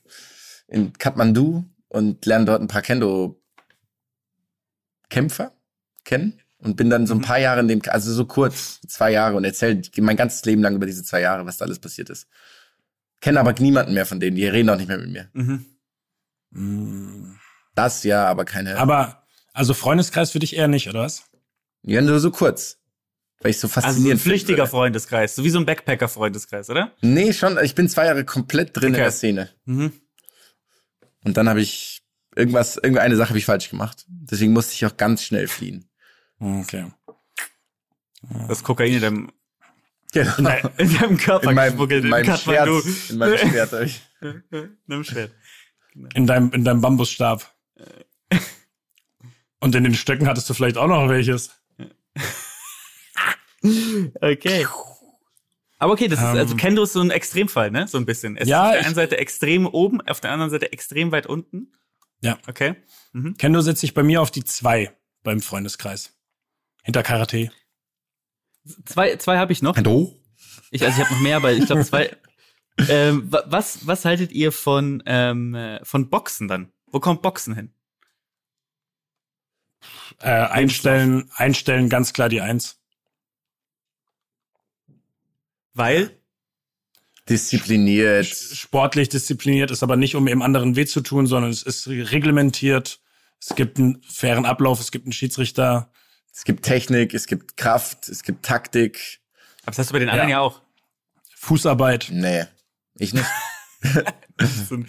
in 0.67 0.93
Kathmandu 0.93 1.65
und 1.89 2.25
lerne 2.25 2.45
dort 2.45 2.61
ein 2.61 2.69
paar 2.69 2.81
Kendo-Kämpfer 2.81 5.51
kennen 6.05 6.39
und 6.59 6.77
bin 6.77 6.89
dann 6.89 7.05
so 7.05 7.15
ein 7.15 7.17
Mhm. 7.17 7.21
paar 7.23 7.39
Jahre 7.39 7.59
in 7.59 7.67
dem, 7.67 7.81
also 7.87 8.13
so 8.13 8.25
kurz, 8.25 8.79
zwei 8.87 9.11
Jahre 9.11 9.35
und 9.35 9.43
erzähle 9.43 9.81
mein 9.97 10.15
ganzes 10.15 10.45
Leben 10.45 10.61
lang 10.61 10.75
über 10.75 10.85
diese 10.85 11.03
zwei 11.03 11.19
Jahre, 11.21 11.45
was 11.45 11.57
da 11.57 11.65
alles 11.65 11.79
passiert 11.79 12.09
ist. 12.09 12.27
Kenne 13.19 13.39
aber 13.39 13.51
niemanden 13.53 13.93
mehr 13.93 14.05
von 14.05 14.21
denen, 14.21 14.37
die 14.37 14.47
reden 14.47 14.69
auch 14.69 14.77
nicht 14.77 14.87
mehr 14.87 14.97
mit 14.99 15.09
mir. 15.09 15.29
Mhm. 15.33 15.65
Mm. 16.51 17.35
Das 17.75 18.03
ja, 18.03 18.25
aber 18.25 18.45
keine. 18.45 18.77
Aber, 18.77 19.20
also 19.53 19.73
Freundeskreis 19.73 20.31
für 20.31 20.39
dich 20.39 20.55
eher 20.55 20.67
nicht, 20.67 20.87
oder 20.89 21.01
was? 21.01 21.23
ja, 21.83 22.01
nur 22.01 22.19
so 22.19 22.31
kurz. 22.31 22.77
Weil 23.41 23.51
ich 23.51 23.59
so 23.59 23.67
Also 23.67 23.73
so 23.73 23.79
ein 23.79 23.83
faszinierend 23.93 24.21
flüchtiger 24.21 24.55
finde. 24.65 24.69
Freundeskreis, 24.71 25.35
so 25.35 25.43
wie 25.43 25.49
so 25.49 25.57
ein 25.57 25.65
Backpacker-Freundeskreis, 25.65 26.69
oder? 26.69 26.91
Nee, 27.01 27.33
schon. 27.33 27.57
Ich 27.63 27.73
bin 27.73 27.89
zwei 27.89 28.05
Jahre 28.05 28.23
komplett 28.23 28.77
drin 28.77 28.89
in 28.89 28.93
Okay. 28.95 29.01
der 29.03 29.11
Szene. 29.11 29.49
Mhm. 29.65 29.93
Und 31.23 31.37
dann 31.37 31.49
habe 31.49 31.59
ich 31.61 32.03
irgendwas, 32.35 32.75
irgendeine 32.77 33.15
Sache 33.15 33.29
habe 33.29 33.39
ich 33.39 33.45
falsch 33.45 33.69
gemacht. 33.69 34.05
Deswegen 34.07 34.53
musste 34.53 34.73
ich 34.73 34.85
auch 34.85 34.95
ganz 34.95 35.23
schnell 35.23 35.47
fliehen. 35.47 35.89
Okay. 36.39 36.91
Das 38.47 38.63
Kokain 38.63 38.93
in 38.93 39.01
deinem, 39.01 39.31
Genau. 40.13 40.37
in 40.37 40.43
deinem, 40.43 40.69
in 40.77 40.93
deinem 40.97 41.17
Körper 41.17 41.49
In 41.49 41.55
meinem, 41.55 41.71
geschmuggelt 41.71 42.03
in 42.03 42.09
meinem. 42.11 42.37
Schwert. 42.37 42.69
In 43.09 43.17
meinem 43.17 43.37
Schwert. 43.37 43.73
in 44.21 44.71
einem 44.87 45.03
Schwert. 45.03 45.31
In 46.13 46.27
deinem, 46.27 46.51
in 46.51 46.63
deinem 46.63 46.81
Bambusstab. 46.81 47.51
Und 49.61 49.73
in 49.75 49.83
den 49.85 49.93
Stöcken 49.93 50.27
hattest 50.27 50.49
du 50.49 50.53
vielleicht 50.53 50.77
auch 50.77 50.87
noch 50.87 51.07
welches. 51.07 51.51
Okay. 53.63 54.65
Aber 55.77 55.93
okay, 55.93 56.07
das 56.07 56.19
ist, 56.19 56.25
Ähm. 56.25 56.37
also 56.37 56.55
Kendo 56.55 56.83
ist 56.83 56.93
so 56.93 57.01
ein 57.01 57.11
Extremfall, 57.11 57.71
ne? 57.71 57.87
So 57.87 57.97
ein 57.97 58.05
bisschen. 58.05 58.37
Es 58.37 58.47
Ja, 58.47 58.63
ist 58.63 58.67
auf 58.69 58.73
der 58.79 58.85
einen 58.85 58.95
Seite 58.95 59.17
extrem 59.17 59.65
oben, 59.67 60.01
auf 60.01 60.19
der 60.19 60.31
anderen 60.31 60.49
Seite 60.51 60.71
extrem 60.71 61.11
weit 61.11 61.27
unten. 61.27 61.71
Ja. 62.21 62.37
Okay. 62.47 62.75
Kendo 63.37 63.61
setzt 63.61 63.81
sich 63.81 63.93
bei 63.93 64.03
mir 64.03 64.21
auf 64.21 64.31
die 64.31 64.43
zwei 64.43 64.91
beim 65.23 65.41
Freundeskreis. 65.41 66.13
Hinter 66.83 67.03
Karate. 67.03 67.51
Zwei, 68.85 69.15
zwei 69.17 69.37
habe 69.37 69.53
ich 69.53 69.61
noch. 69.61 69.75
Hallo? 69.75 70.15
Ich, 70.71 70.83
also 70.83 70.99
ich 70.99 71.03
habe 71.05 71.13
noch 71.15 71.21
mehr, 71.21 71.35
aber 71.37 71.51
ich 71.51 71.65
glaube 71.65 71.83
zwei. 71.83 72.15
ähm, 72.89 73.31
wa- 73.31 73.43
was, 73.47 73.85
was 73.85 74.05
haltet 74.05 74.31
ihr 74.31 74.51
von, 74.51 75.03
ähm, 75.05 75.53
äh, 75.55 75.83
von 75.83 76.09
Boxen 76.09 76.47
dann? 76.47 76.71
Wo 76.87 76.99
kommt 76.99 77.21
Boxen 77.21 77.53
hin? 77.55 77.73
Äh, 80.19 80.29
einstellen, 80.29 81.29
einstellen, 81.35 81.89
ganz 81.89 82.13
klar 82.13 82.29
die 82.29 82.41
Eins. 82.41 82.77
Weil, 85.73 86.17
Diszipliniert. 87.29 88.25
Sportlich 88.25 89.07
diszipliniert 89.07 89.71
ist 89.71 89.83
aber 89.83 89.95
nicht, 89.95 90.15
um 90.15 90.25
dem 90.25 90.41
anderen 90.41 90.75
weh 90.75 90.85
zu 90.85 91.01
tun, 91.01 91.27
sondern 91.27 91.51
es 91.51 91.63
ist 91.63 91.87
reglementiert. 91.87 92.99
Es 93.39 93.55
gibt 93.55 93.77
einen 93.77 94.01
fairen 94.03 94.45
Ablauf, 94.45 94.79
es 94.81 94.91
gibt 94.91 95.05
einen 95.05 95.13
Schiedsrichter. 95.13 95.91
Es 96.33 96.43
gibt 96.43 96.63
Technik, 96.65 97.13
es 97.13 97.27
gibt 97.27 97.57
Kraft, 97.57 98.09
es 98.09 98.23
gibt 98.23 98.43
Taktik. 98.43 99.21
aber 99.61 99.71
das 99.71 99.79
hast 99.79 99.89
du 99.91 99.93
bei 99.93 99.99
den 99.99 100.09
anderen 100.09 100.29
Ja. 100.29 100.37
ja, 100.37 100.41
auch. 100.41 100.61
Fußarbeit. 101.37 102.09
Nee, 102.11 102.45
ich 102.95 103.13
nicht. 103.13 103.25
So 104.67 104.75
ein- 104.75 104.87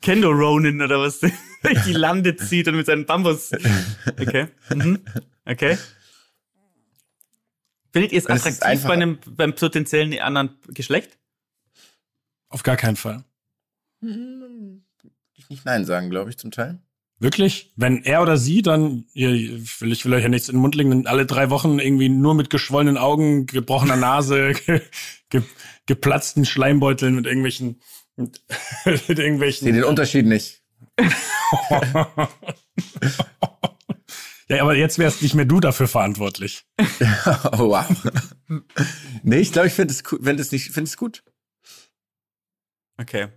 Kendo 0.00 0.30
Ronin 0.30 0.80
oder 0.80 1.00
was 1.00 1.20
durch 1.62 1.82
die 1.84 1.92
Lande 1.92 2.36
zieht 2.36 2.68
und 2.68 2.76
mit 2.76 2.86
seinen 2.86 3.06
Bambus. 3.06 3.50
Okay. 4.20 4.48
Mhm. 4.74 5.00
Okay. 5.44 5.76
Findet 7.92 8.12
ihr 8.12 8.18
es 8.18 8.26
attraktiv 8.26 8.84
bei 8.84 8.92
einem 8.94 9.18
beim 9.26 9.54
potenziellen 9.54 10.18
anderen 10.20 10.56
Geschlecht? 10.68 11.18
Auf 12.48 12.62
gar 12.62 12.76
keinen 12.76 12.96
Fall. 12.96 13.24
Ich 14.00 15.48
nicht 15.48 15.64
Nein 15.64 15.84
sagen, 15.84 16.10
glaube 16.10 16.30
ich, 16.30 16.38
zum 16.38 16.50
Teil. 16.50 16.80
Wirklich? 17.18 17.72
Wenn 17.76 18.02
er 18.02 18.20
oder 18.20 18.36
sie 18.36 18.62
dann, 18.62 19.04
ich 19.14 19.80
will, 19.80 19.92
ich 19.92 20.04
will 20.04 20.14
euch 20.14 20.24
ja 20.24 20.28
nichts 20.28 20.48
in 20.48 20.56
den 20.56 20.60
Mund 20.60 20.74
legen, 20.74 21.06
alle 21.06 21.24
drei 21.24 21.50
Wochen 21.50 21.78
irgendwie 21.78 22.08
nur 22.08 22.34
mit 22.34 22.50
geschwollenen 22.50 22.98
Augen, 22.98 23.46
gebrochener 23.46 23.96
Nase, 23.96 24.54
ge, 25.30 25.42
geplatzten 25.86 26.44
Schleimbeuteln 26.44 27.14
mit 27.14 27.26
irgendwelchen, 27.26 27.80
mit, 28.16 28.40
Ich 28.84 29.02
sehe 29.02 29.16
irgendwelchen. 29.16 29.72
den 29.72 29.84
Unterschied 29.84 30.26
nicht. 30.26 30.62
ja, 34.48 34.62
aber 34.62 34.74
jetzt 34.74 34.98
wärst 34.98 35.22
nicht 35.22 35.34
mehr 35.34 35.44
du 35.44 35.60
dafür 35.60 35.88
verantwortlich. 35.88 36.64
Oh, 37.52 37.68
wow. 37.70 37.86
nee, 39.22 39.38
ich 39.38 39.52
glaube, 39.52 39.68
ich 39.68 39.74
finde 39.74 39.92
es 39.94 40.02
cool, 40.10 40.18
wenn 40.22 40.38
es 40.38 40.52
nicht, 40.52 40.70
finde 40.72 40.88
es 40.88 40.96
gut. 40.96 41.22
Okay. 42.98 43.28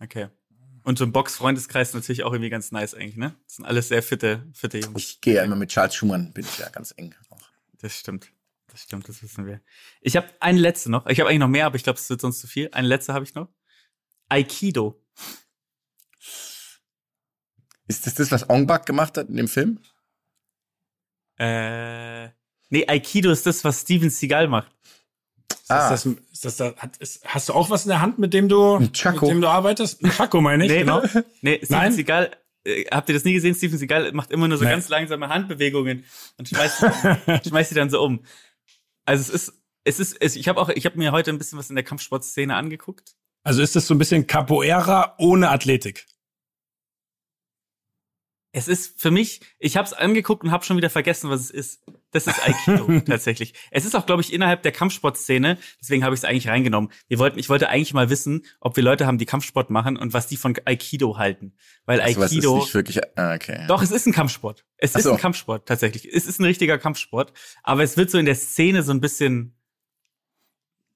Okay. 0.00 0.28
Und 0.84 0.98
so 0.98 1.04
ein 1.04 1.12
Box-Freundeskreis 1.12 1.88
ist 1.88 1.94
natürlich 1.94 2.24
auch 2.24 2.32
irgendwie 2.32 2.50
ganz 2.50 2.72
nice 2.72 2.94
eigentlich, 2.94 3.16
ne? 3.16 3.36
Das 3.46 3.56
sind 3.56 3.64
alles 3.64 3.88
sehr 3.88 4.02
fitte, 4.02 4.46
fitte 4.52 4.78
Jungs. 4.78 5.00
Ich 5.00 5.20
gehe 5.20 5.34
ja 5.34 5.44
immer 5.44 5.56
mit 5.56 5.70
Charles 5.70 5.94
Schumann, 5.94 6.32
bin 6.32 6.44
ich 6.44 6.58
ja 6.58 6.68
ganz 6.70 6.92
eng 6.96 7.14
auch. 7.30 7.38
Das 7.80 7.96
stimmt. 7.96 8.32
Das 8.66 8.82
stimmt, 8.82 9.08
das 9.08 9.22
wissen 9.22 9.46
wir. 9.46 9.60
Ich 10.00 10.16
habe 10.16 10.28
eine 10.40 10.58
letzte 10.58 10.90
noch. 10.90 11.06
Ich 11.06 11.20
habe 11.20 11.28
eigentlich 11.28 11.40
noch 11.40 11.48
mehr, 11.48 11.66
aber 11.66 11.76
ich 11.76 11.84
glaube, 11.84 11.98
es 11.98 12.08
wird 12.08 12.20
sonst 12.20 12.40
zu 12.40 12.46
viel. 12.46 12.68
Eine 12.72 12.88
letzte 12.88 13.12
habe 13.12 13.24
ich 13.24 13.34
noch. 13.34 13.48
Aikido. 14.32 14.98
Ist 17.88 18.06
das 18.06 18.14
das, 18.14 18.30
was 18.30 18.48
Ong 18.48 18.66
Bak 18.66 18.86
gemacht 18.86 19.16
hat 19.18 19.28
in 19.28 19.36
dem 19.36 19.48
Film? 19.48 19.78
Äh, 21.38 22.26
nee, 22.70 22.86
Aikido 22.86 23.30
ist 23.30 23.44
das, 23.46 23.64
was 23.64 23.82
Steven 23.82 24.10
Seagal 24.10 24.48
macht. 24.48 24.70
Ah, 25.68 25.92
Ist 25.94 26.04
das, 26.06 26.14
ist 26.32 26.44
das 26.44 26.56
da, 26.56 26.74
hat, 26.76 26.96
ist, 26.98 27.24
hast 27.24 27.48
du 27.48 27.52
auch 27.54 27.70
was 27.70 27.84
in 27.84 27.90
der 27.90 28.00
Hand, 28.00 28.18
mit 28.18 28.34
dem 28.34 28.48
du, 28.48 28.78
mit 28.78 29.04
dem 29.04 29.40
du 29.40 29.48
arbeitest? 29.48 30.04
Ein 30.04 30.10
Chaco 30.10 30.40
meine 30.40 30.64
ich, 30.66 30.70
nee, 30.70 30.80
genau. 30.80 31.02
nee, 31.40 31.56
Steven 31.58 31.68
Nein? 31.70 31.92
Seagal, 31.92 32.36
äh, 32.64 32.84
habt 32.90 33.08
ihr 33.08 33.14
das 33.14 33.24
nie 33.24 33.32
gesehen? 33.32 33.54
Steven 33.54 33.78
Seagal 33.78 34.12
macht 34.12 34.30
immer 34.32 34.48
nur 34.48 34.58
so 34.58 34.64
Nee. 34.64 34.70
ganz 34.70 34.88
langsame 34.88 35.28
Handbewegungen 35.28 36.04
und 36.38 36.48
schmeißt, 36.48 36.84
schmeißt 37.48 37.68
sie 37.70 37.74
dann 37.74 37.90
so 37.90 38.02
um. 38.02 38.24
Also 39.06 39.22
es 39.22 39.28
ist, 39.48 39.62
es 39.84 39.98
ist, 40.00 40.16
es, 40.20 40.36
ich 40.36 40.48
habe 40.48 40.60
auch, 40.60 40.68
ich 40.68 40.84
habe 40.84 40.98
mir 40.98 41.12
heute 41.12 41.30
ein 41.30 41.38
bisschen 41.38 41.58
was 41.58 41.70
in 41.70 41.76
der 41.76 41.84
Kampfsportszene 41.84 42.54
angeguckt. 42.54 43.14
Also 43.42 43.62
ist 43.62 43.74
das 43.76 43.86
so 43.86 43.94
ein 43.94 43.98
bisschen 43.98 44.26
Capoeira 44.26 45.14
ohne 45.18 45.50
Athletik. 45.50 46.06
Es 48.54 48.68
ist 48.68 49.00
für 49.00 49.10
mich, 49.10 49.40
ich 49.58 49.78
habe 49.78 49.86
es 49.86 49.94
angeguckt 49.94 50.44
und 50.44 50.50
habe 50.50 50.62
schon 50.62 50.76
wieder 50.76 50.90
vergessen, 50.90 51.30
was 51.30 51.40
es 51.40 51.50
ist. 51.50 51.84
Das 52.10 52.26
ist 52.26 52.46
Aikido 52.46 53.00
tatsächlich. 53.06 53.54
Es 53.70 53.86
ist 53.86 53.96
auch, 53.96 54.04
glaube 54.04 54.20
ich, 54.20 54.30
innerhalb 54.30 54.62
der 54.62 54.72
Kampfsportszene. 54.72 55.56
Deswegen 55.80 56.04
habe 56.04 56.14
ich 56.14 56.20
es 56.20 56.24
eigentlich 56.26 56.48
reingenommen. 56.48 56.92
Wir 57.08 57.18
wollten, 57.18 57.38
ich 57.38 57.48
wollte 57.48 57.70
eigentlich 57.70 57.94
mal 57.94 58.10
wissen, 58.10 58.44
ob 58.60 58.76
wir 58.76 58.84
Leute 58.84 59.06
haben, 59.06 59.16
die 59.16 59.24
Kampfsport 59.24 59.70
machen 59.70 59.96
und 59.96 60.12
was 60.12 60.26
die 60.26 60.36
von 60.36 60.54
Aikido 60.66 61.16
halten, 61.16 61.54
weil 61.86 62.02
also, 62.02 62.20
was 62.20 62.32
ist 62.32 62.38
Aikido. 62.38 62.56
nicht 62.58 62.74
wirklich. 62.74 63.00
Ah, 63.16 63.34
okay. 63.34 63.64
Doch, 63.68 63.82
es 63.82 63.90
ist 63.90 64.06
ein 64.06 64.12
Kampfsport. 64.12 64.66
Es 64.76 64.94
Ach 64.94 64.98
ist 64.98 65.04
so. 65.04 65.12
ein 65.12 65.18
Kampfsport 65.18 65.66
tatsächlich. 65.66 66.06
Es 66.12 66.26
ist 66.26 66.38
ein 66.38 66.44
richtiger 66.44 66.76
Kampfsport, 66.76 67.32
aber 67.62 67.82
es 67.82 67.96
wird 67.96 68.10
so 68.10 68.18
in 68.18 68.26
der 68.26 68.34
Szene 68.34 68.82
so 68.82 68.92
ein 68.92 69.00
bisschen 69.00 69.56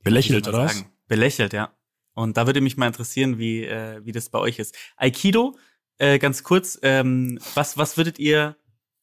Belächelt, 0.05 0.47
oder 0.47 0.59
was? 0.59 0.77
sagen, 0.77 0.93
Belächelt, 1.09 1.55
ja. 1.55 1.76
Und 2.17 2.39
da 2.39 2.47
würde 2.47 2.63
mich 2.63 2.79
mal 2.79 2.87
interessieren, 2.87 3.39
wie, 3.39 3.65
äh, 3.65 4.03
wie 4.05 4.13
das 4.13 4.31
bei 4.31 4.39
euch 4.39 4.59
ist. 4.59 4.75
Aikido, 4.97 5.59
äh, 5.99 6.19
ganz 6.19 6.43
kurz, 6.43 6.79
ähm, 6.83 7.39
was, 7.55 7.77
was 7.77 7.99
würdet 7.99 8.19
ihr, 8.19 8.57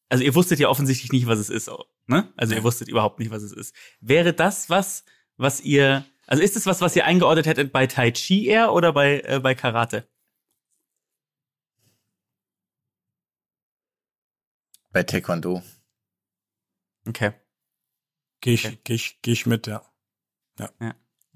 also 0.08 0.24
ihr 0.24 0.34
wusstet 0.34 0.58
ja 0.58 0.68
offensichtlich 0.68 1.12
nicht, 1.12 1.26
was 1.28 1.38
es 1.38 1.48
ist, 1.48 1.70
ne? 2.06 2.32
Also 2.36 2.54
ihr 2.56 2.64
wusstet 2.64 2.88
überhaupt 2.88 3.20
nicht, 3.20 3.30
was 3.30 3.44
es 3.44 3.52
ist. 3.52 3.74
Wäre 4.00 4.34
das 4.34 4.68
was, 4.68 5.04
was 5.36 5.60
ihr, 5.60 6.04
also 6.26 6.42
ist 6.42 6.56
es 6.56 6.66
was, 6.66 6.80
was 6.80 6.96
ihr 6.96 7.04
eingeordnet 7.04 7.46
hättet 7.46 7.72
bei 7.72 7.86
Tai 7.86 8.10
Chi 8.10 8.46
eher 8.48 8.72
oder 8.72 8.92
bei, 8.92 9.20
äh, 9.20 9.38
bei 9.40 9.54
Karate? 9.54 10.08
Bei 14.92 15.02
Taekwondo. 15.04 15.62
Okay, 17.06 17.32
Gehe 18.40 18.54
ich, 18.54 18.66
Okay. 18.66 18.78
geh 18.84 18.94
ich, 18.94 19.22
geh 19.22 19.32
ich 19.32 19.46
mit, 19.46 19.66
ja. 19.66 19.82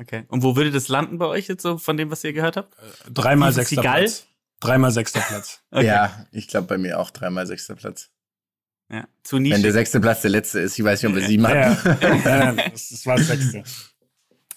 Okay. 0.01 0.25
Und 0.29 0.43
wo 0.43 0.57
würde 0.57 0.71
das 0.71 0.89
landen 0.89 1.19
bei 1.19 1.27
euch 1.27 1.49
jetzt 1.49 1.63
so 1.63 1.79
von 1.79 1.97
dem, 1.97 2.11
was 2.11 2.25
ihr 2.25 2.33
gehört 2.33 2.57
habt? 2.57 2.75
Dreimal 3.13 3.53
Steven 3.53 3.65
sechster? 3.67 3.83
Platz. 3.83 4.27
Dreimal 4.61 4.91
sechster 4.91 5.21
Platz. 5.21 5.61
Okay. 5.71 5.87
Ja, 5.87 6.27
ich 6.33 6.49
glaube 6.49 6.67
bei 6.67 6.79
mir 6.79 6.99
auch 6.99 7.11
dreimal 7.11 7.47
sechster 7.47 7.75
Platz. 7.77 8.11
ja. 8.91 9.07
Zu 9.23 9.37
Wenn 9.37 9.45
der 9.45 9.59
nischig. 9.59 9.73
sechste 9.73 10.01
Platz 10.01 10.23
der 10.23 10.31
letzte 10.31 10.61
ist, 10.61 10.79
ich 10.79 10.85
weiß 10.85 11.03
nicht, 11.03 11.11
ob 11.11 11.17
wir 11.17 11.27
sieben 11.27 11.45
Ja, 11.45 11.51
hatten. 11.51 12.25
ja, 12.25 12.53
ja, 12.55 12.69
das, 12.71 12.89
das 12.89 13.07
war 13.07 13.17
das 13.17 13.27
sechste. 13.29 13.63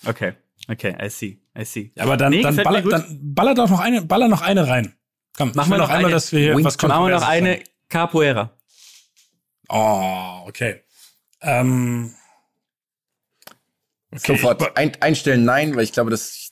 Okay, 0.06 0.34
okay, 0.68 0.96
I 1.00 1.10
see, 1.10 1.40
I 1.58 1.64
see. 1.66 1.92
Aber 2.00 2.18
dann, 2.18 2.32
Nee, 2.32 2.42
dann, 2.42 2.56
baller, 2.56 2.82
dann 2.82 3.20
baller 3.22 3.54
doch 3.54 3.70
noch 3.70 3.80
eine, 3.80 4.02
baller 4.02 4.28
noch 4.30 4.42
eine 4.42 4.68
rein. 4.68 4.96
Komm, 5.38 5.52
Machen 5.54 5.70
wir 5.72 5.78
noch 5.78 5.88
noch 5.88 5.90
einmal, 5.94 6.06
eine. 6.06 6.14
dass 6.16 6.32
wir 6.32 6.40
hier 6.40 6.58
Wing 6.58 6.66
was. 6.66 6.82
Machen 6.82 7.06
wir 7.08 7.16
noch 7.16 7.28
eine 7.28 7.64
Capoeira. 7.90 8.58
Oh, 9.70 10.44
okay. 10.48 10.82
Ähm, 11.42 12.14
okay. 14.12 14.38
Sofort 14.38 14.78
ein, 14.78 14.96
einstellen, 15.02 15.44
nein, 15.46 15.76
weil 15.76 15.84
ich 15.84 15.94
glaube, 15.94 16.12
dass 16.12 16.36
ich 16.36 16.52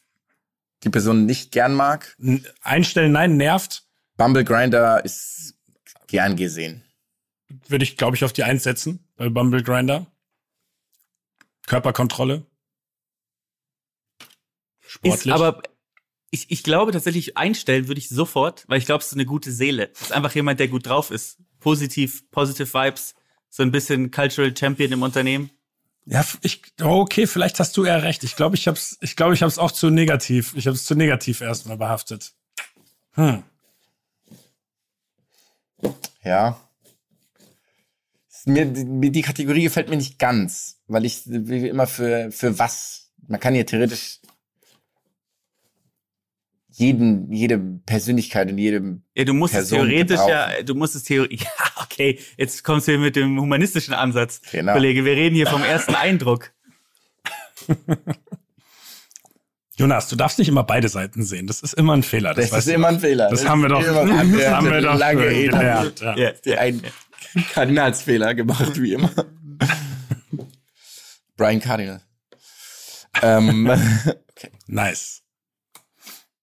die 0.83 0.89
Person 0.89 1.25
nicht 1.25 1.51
gern 1.51 1.73
mag. 1.73 2.17
Einstellen, 2.61 3.11
nein, 3.11 3.37
nervt. 3.37 3.83
Bumble 4.17 4.43
Grinder 4.43 5.03
ist 5.03 5.55
gern 6.07 6.35
gesehen. 6.35 6.83
Würde 7.67 7.83
ich, 7.83 7.97
glaube 7.97 8.15
ich, 8.15 8.23
auf 8.23 8.33
die 8.33 8.43
Eins 8.43 8.63
setzen 8.63 9.07
bei 9.15 9.29
Bumble 9.29 9.63
Grinder. 9.63 10.07
Körperkontrolle. 11.67 12.45
Sportlich. 14.81 15.25
Ist 15.25 15.31
aber 15.31 15.61
ich, 16.31 16.51
ich 16.51 16.63
glaube 16.63 16.91
tatsächlich 16.91 17.37
einstellen 17.37 17.87
würde 17.87 17.99
ich 17.99 18.09
sofort, 18.09 18.65
weil 18.67 18.79
ich 18.79 18.85
glaube, 18.85 19.01
es 19.01 19.07
ist 19.07 19.13
eine 19.13 19.25
gute 19.25 19.51
Seele. 19.51 19.91
Es 19.93 20.01
ist 20.01 20.11
einfach 20.11 20.33
jemand, 20.35 20.59
der 20.59 20.67
gut 20.67 20.87
drauf 20.87 21.11
ist. 21.11 21.39
Positiv, 21.59 22.29
positive 22.31 22.73
Vibes, 22.73 23.15
so 23.49 23.63
ein 23.63 23.71
bisschen 23.71 24.11
Cultural 24.11 24.55
Champion 24.55 24.91
im 24.91 25.01
Unternehmen. 25.01 25.51
Ja, 26.05 26.25
ich, 26.41 26.61
oh, 26.81 27.01
okay, 27.01 27.27
vielleicht 27.27 27.59
hast 27.59 27.77
du 27.77 27.85
eher 27.85 28.01
recht. 28.01 28.23
Ich 28.23 28.35
glaube, 28.35 28.55
ich 28.55 28.67
hab's, 28.67 28.97
ich 29.01 29.15
glaube, 29.15 29.33
ich 29.33 29.43
hab's 29.43 29.59
auch 29.59 29.71
zu 29.71 29.89
negativ. 29.89 30.53
Ich 30.55 30.65
habe 30.65 30.75
es 30.75 30.85
zu 30.85 30.95
negativ 30.95 31.41
erstmal 31.41 31.77
behaftet. 31.77 32.33
Hm. 33.13 33.43
Ja. 36.23 36.59
Mir, 38.45 38.65
die, 38.65 39.21
Kategorie 39.21 39.63
gefällt 39.63 39.89
mir 39.89 39.97
nicht 39.97 40.17
ganz, 40.17 40.81
weil 40.87 41.05
ich 41.05 41.23
wie 41.25 41.67
immer 41.67 41.85
für, 41.85 42.31
für 42.31 42.57
was. 42.57 43.11
Man 43.27 43.39
kann 43.39 43.53
ja 43.53 43.63
theoretisch 43.63 44.18
jeden, 46.79 47.31
jede 47.31 47.57
Persönlichkeit 47.85 48.49
und 48.49 48.57
jedem. 48.57 49.03
Ja, 49.15 49.25
du 49.25 49.33
musst 49.33 49.53
Person 49.53 49.79
es 49.79 49.85
theoretisch 49.85 50.17
gebrauchen. 50.17 50.31
ja, 50.57 50.63
du 50.63 50.75
musst 50.75 50.95
es 50.95 51.03
theoretisch, 51.03 51.41
ja, 51.59 51.83
okay, 51.83 52.19
jetzt 52.37 52.63
kommst 52.63 52.87
du 52.87 52.93
hier 52.93 52.99
mit 52.99 53.15
dem 53.15 53.39
humanistischen 53.39 53.93
Ansatz. 53.93 54.41
Genau. 54.51 54.73
Kollege, 54.73 55.03
wir 55.05 55.13
reden 55.13 55.35
hier 55.35 55.47
vom 55.47 55.61
ersten 55.63 55.95
Eindruck. 55.95 56.51
Jonas, 59.77 60.09
du 60.09 60.15
darfst 60.15 60.39
nicht 60.39 60.49
immer 60.49 60.63
beide 60.63 60.89
Seiten 60.89 61.23
sehen. 61.23 61.47
Das 61.47 61.61
ist 61.61 61.73
immer 61.73 61.93
ein 61.93 62.03
Fehler. 62.03 62.33
Das, 62.33 62.51
weißt 62.51 62.67
ist 62.67 62.73
immer 62.73 62.87
ein 62.89 62.99
Fehler. 62.99 63.29
Das 63.29 63.47
haben 63.47 63.61
wir 63.61 63.69
doch, 63.69 63.81
das 63.81 63.95
haben 63.95 64.69
wir 64.69 64.81
doch 64.81 64.97
lange 64.97 65.29
gelernt. 65.29 66.01
Ja. 66.01 66.17
Ja, 66.17 66.31
ja. 66.43 66.57
Ein 66.59 66.81
Kardinalsfehler 67.53 68.33
gemacht, 68.35 68.81
wie 68.81 68.93
immer. 68.93 69.11
Brian 71.37 71.59
Cardinal. 71.61 72.01
ähm, 73.21 73.71
Nice. 74.67 75.23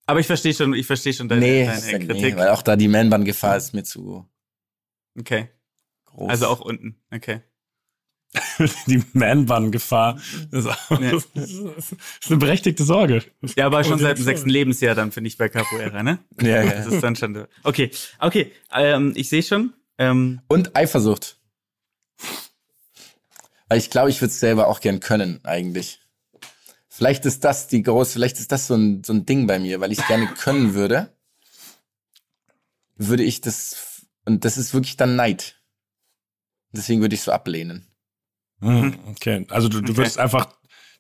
Aber 0.07 0.21
ich 0.21 0.27
verstehe 0.27 0.55
schon, 0.55 0.73
ich 0.75 0.87
verstehe 0.87 1.13
schon 1.13 1.29
deine, 1.29 1.41
nee, 1.41 1.67
deine 1.67 1.99
nee, 1.99 2.07
Kritik. 2.07 2.37
weil 2.37 2.51
auch 2.51 2.63
da 2.63 2.77
die 2.77 2.89
Man-Bun-Gefahr 2.89 3.57
ist 3.57 3.75
mir 3.75 3.83
zu 3.83 4.29
Okay, 5.19 5.49
groß. 6.05 6.31
also 6.31 6.47
auch 6.49 6.61
unten. 6.61 6.97
Okay. 7.13 7.43
Die 8.87 9.03
Man-Bun-Gefahr. 9.15 10.21
Das 10.51 10.65
ist, 10.67 11.29
das 11.35 11.51
ist 11.51 11.97
eine 12.29 12.37
berechtigte 12.37 12.85
Sorge. 12.85 13.23
Ja, 13.57 13.67
aber 13.67 13.83
schon 13.85 13.99
seit 13.99 14.19
dem 14.19 14.25
sechsten 14.25 14.51
Lebensjahr 14.51 14.95
dann, 14.95 15.11
finde 15.13 15.29
ich, 15.29 15.39
bei 15.39 15.49
Capoeira, 15.49 16.03
ne? 16.03 16.19
ja, 16.43 16.63
ja. 16.63 16.71
Das 16.73 16.87
ist 16.87 17.03
dann 17.03 17.17
schon. 17.17 17.47
Okay, 17.63 17.91
okay. 18.19 18.53
Ähm, 18.73 19.13
ich 19.17 19.29
sehe 19.31 19.43
schon. 19.43 19.73
Ähm, 19.99 20.41
Und 20.49 20.77
Eifersucht. 20.77 21.39
Weil 23.69 23.79
ich 23.79 23.91
glaube, 23.91 24.11
ich 24.11 24.21
würde 24.21 24.33
es 24.33 24.41
selber 24.41 24.69
auch 24.69 24.81
gern 24.81 25.01
können, 25.01 25.41
eigentlich. 25.45 26.01
Vielleicht 26.97 27.27
ist 27.27 27.45
das 27.45 27.69
die 27.69 27.83
große, 27.83 28.15
vielleicht 28.15 28.39
ist 28.39 28.51
das 28.53 28.67
so 28.69 28.75
ein, 28.75 29.05
so 29.05 29.13
ein 29.13 29.27
Ding 29.27 29.47
bei 29.47 29.59
mir, 29.59 29.81
weil 29.81 29.93
ich 29.93 29.99
es 29.99 30.07
gerne 30.07 30.27
können 30.29 30.73
würde, 30.73 31.15
würde 32.97 33.23
ich 33.23 33.41
das, 33.43 34.07
und 34.25 34.45
das 34.47 34.57
ist 34.57 34.73
wirklich 34.73 34.97
dann 34.97 35.15
Neid. 35.17 35.61
Deswegen 36.73 37.01
würde 37.03 37.15
ich 37.15 37.21
so 37.21 37.33
ablehnen. 37.33 37.87
Mhm, 38.61 38.99
Okay, 39.11 39.47
also 39.51 39.69
du, 39.69 39.81
du 39.83 39.91
Okay. 39.93 39.99
würdest 39.99 40.19
einfach 40.19 40.49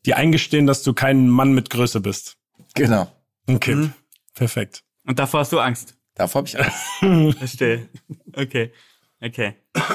dir 0.04 0.18
eingestehen, 0.18 0.66
dass 0.66 0.82
du 0.82 0.92
kein 0.92 1.28
Mann 1.28 1.52
mit 1.52 1.70
Größe 1.70 2.00
bist. 2.00 2.36
Genau. 2.74 3.10
Okay, 3.46 3.74
Mhm. 3.74 3.92
perfekt. 4.34 4.84
Und 5.06 5.18
davor 5.18 5.40
hast 5.40 5.52
du 5.52 5.60
Angst. 5.60 5.94
Davor 6.14 6.40
habe 6.40 6.48
ich 6.48 6.58
Angst. 6.58 6.78
Verstehe. 7.38 7.88
Okay. 8.34 8.72
Okay. 9.18 9.54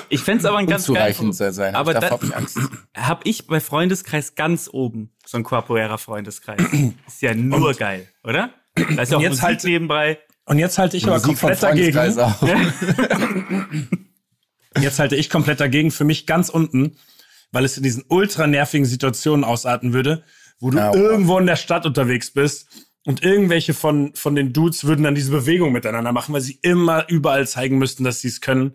Ich 0.10 0.22
fänd's 0.22 0.46
aber 0.46 0.58
ein 0.58 0.66
ganz 0.66 0.88
geil. 0.88 0.96
Unzureichend 0.96 1.36
soll 1.36 1.52
sein. 1.52 1.76
Aber 1.76 1.94
davor 1.94 2.10
da- 2.10 2.16
habe 2.16 2.26
ich 2.26 2.36
Angst. 2.36 2.58
Hab 2.96 3.26
ich 3.28 3.46
bei 3.46 3.60
Freundeskreis 3.60 4.34
ganz 4.34 4.68
oben 4.72 5.12
so 5.32 5.38
ein 5.38 5.44
Capoeira 5.44 5.98
Freundeskreis. 5.98 6.62
Ist 7.08 7.22
ja 7.22 7.34
nur 7.34 7.74
geil, 7.74 8.08
oder? 8.24 8.52
Da 8.76 9.02
ist 9.02 9.12
ja 9.12 9.18
auch 9.18 9.22
jetzt 9.22 9.32
Musik 9.32 9.44
halt- 9.44 9.64
nebenbei. 9.64 10.20
Und 10.46 10.60
jetzt 10.60 10.78
halte 10.78 10.98
ich 10.98 11.08
aber 11.08 11.22
komplett 11.22 11.62
dagegen. 11.64 11.98
Jetzt 14.80 15.00
halte 15.00 15.18
ich 15.18 15.30
komplett 15.30 15.60
dagegen 15.60 15.92
für 15.92 16.06
mich 16.06 16.26
ganz 16.26 16.48
unten, 16.50 16.96
weil 17.52 17.66
es 17.66 17.76
in 17.76 17.84
diesen 17.84 18.06
ultra 18.08 18.48
nervigen 18.48 18.86
Situationen 18.86 19.44
ausarten 19.44 19.92
würde, 19.92 20.24
wo 20.60 20.72
du 20.72 20.78
Ja, 20.78 20.94
irgendwo 20.94 21.38
in 21.38 21.46
der 21.46 21.58
Stadt 21.58 21.86
unterwegs 21.86 22.32
bist 22.32 22.68
und 23.06 23.22
irgendwelche 23.22 23.74
von, 23.74 24.16
von 24.16 24.34
den 24.34 24.54
Dudes 24.54 24.86
würden 24.86 25.04
dann 25.04 25.16
diese 25.16 25.32
Bewegung 25.32 25.74
miteinander 25.74 26.14
machen, 26.14 26.34
weil 26.34 26.42
sie 26.42 26.58
immer 26.62 27.06
überall 27.10 27.46
zeigen 27.48 27.78
müssten, 27.78 28.06
dass 28.06 28.22
sie 28.22 28.30
es 28.30 28.40
können. 28.40 28.74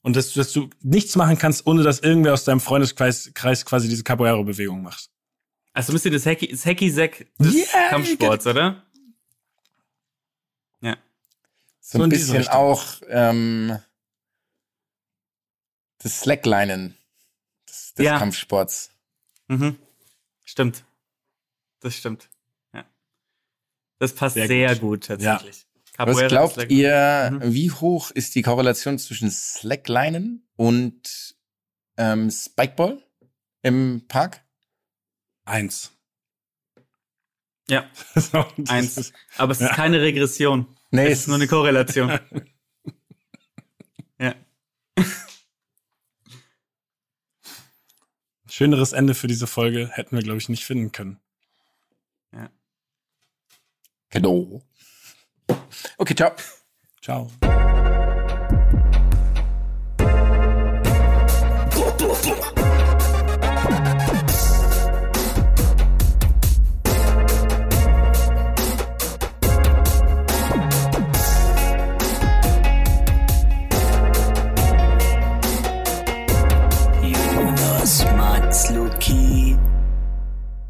Und 0.00 0.16
dass, 0.16 0.32
dass 0.32 0.52
du 0.52 0.70
nichts 0.82 1.16
machen 1.16 1.36
kannst, 1.36 1.66
ohne 1.66 1.82
dass 1.82 2.00
irgendwer 2.00 2.32
aus 2.32 2.44
deinem 2.44 2.60
Freundeskreis 2.60 3.32
Kreis 3.34 3.66
quasi 3.66 3.88
diese 3.88 4.04
Capoeira-Bewegung 4.04 4.82
macht. 4.82 5.10
Also 5.76 5.92
müsst 5.92 6.06
ihr 6.06 6.10
das 6.10 6.24
Hacky, 6.24 6.48
das 6.48 6.64
Hacky 6.64 6.90
Sack 6.90 7.26
des 7.38 7.54
Yeah, 7.54 7.88
Kampfsports, 7.90 8.46
oder? 8.46 8.82
Ja. 10.80 10.96
So 11.80 11.98
So 11.98 12.04
ein 12.04 12.08
bisschen 12.08 12.48
auch 12.48 13.02
ähm, 13.08 13.78
das 15.98 16.20
Slacklinen 16.20 16.96
des, 17.68 17.92
des 17.92 18.06
Ja. 18.06 18.18
Kampfsports. 18.18 18.90
Mhm. 19.48 19.76
Stimmt. 20.44 20.84
Das 21.80 21.94
stimmt. 21.94 22.30
Ja. 22.72 22.86
Das 23.98 24.14
passt 24.14 24.34
sehr, 24.34 24.46
Sehr 24.46 24.70
gut. 24.76 24.80
gut. 24.80 25.06
tatsächlich. 25.08 25.66
Was 25.98 26.06
Capoeira 26.06 26.28
glaubt 26.28 26.70
ihr, 26.70 27.30
Mhm. 27.32 27.52
wie 27.52 27.70
hoch 27.70 28.10
ist 28.12 28.34
die 28.34 28.40
Korrelation 28.42 28.98
zwischen 28.98 29.30
Slacklinen 29.30 30.48
und 30.56 31.36
ähm, 31.98 32.30
Spikeball 32.30 33.02
im 33.60 34.06
Park? 34.08 34.42
Eins. 35.46 35.92
Ja, 37.68 37.88
So, 38.14 38.44
eins. 38.68 38.96
ist- 38.98 39.14
Aber 39.38 39.52
es 39.52 39.60
ist 39.60 39.68
Ja. 39.68 39.74
keine 39.74 40.00
Regression. 40.00 40.76
Nee, 40.90 41.06
Es 41.06 41.20
ist 41.20 41.26
nur 41.28 41.36
eine 41.36 41.48
Korrelation. 41.48 42.10
ja. 44.20 44.34
Schöneres 48.48 48.92
Ende 48.92 49.14
für 49.14 49.26
diese 49.26 49.46
Folge 49.46 49.88
hätten 49.92 50.16
wir, 50.16 50.22
glaube 50.22 50.38
ich, 50.38 50.48
nicht 50.48 50.64
finden 50.64 50.92
können. 50.92 51.20
Genau. 54.10 54.62
Okay, 55.98 56.14
ciao. 56.14 56.34
Ciao. 57.02 57.30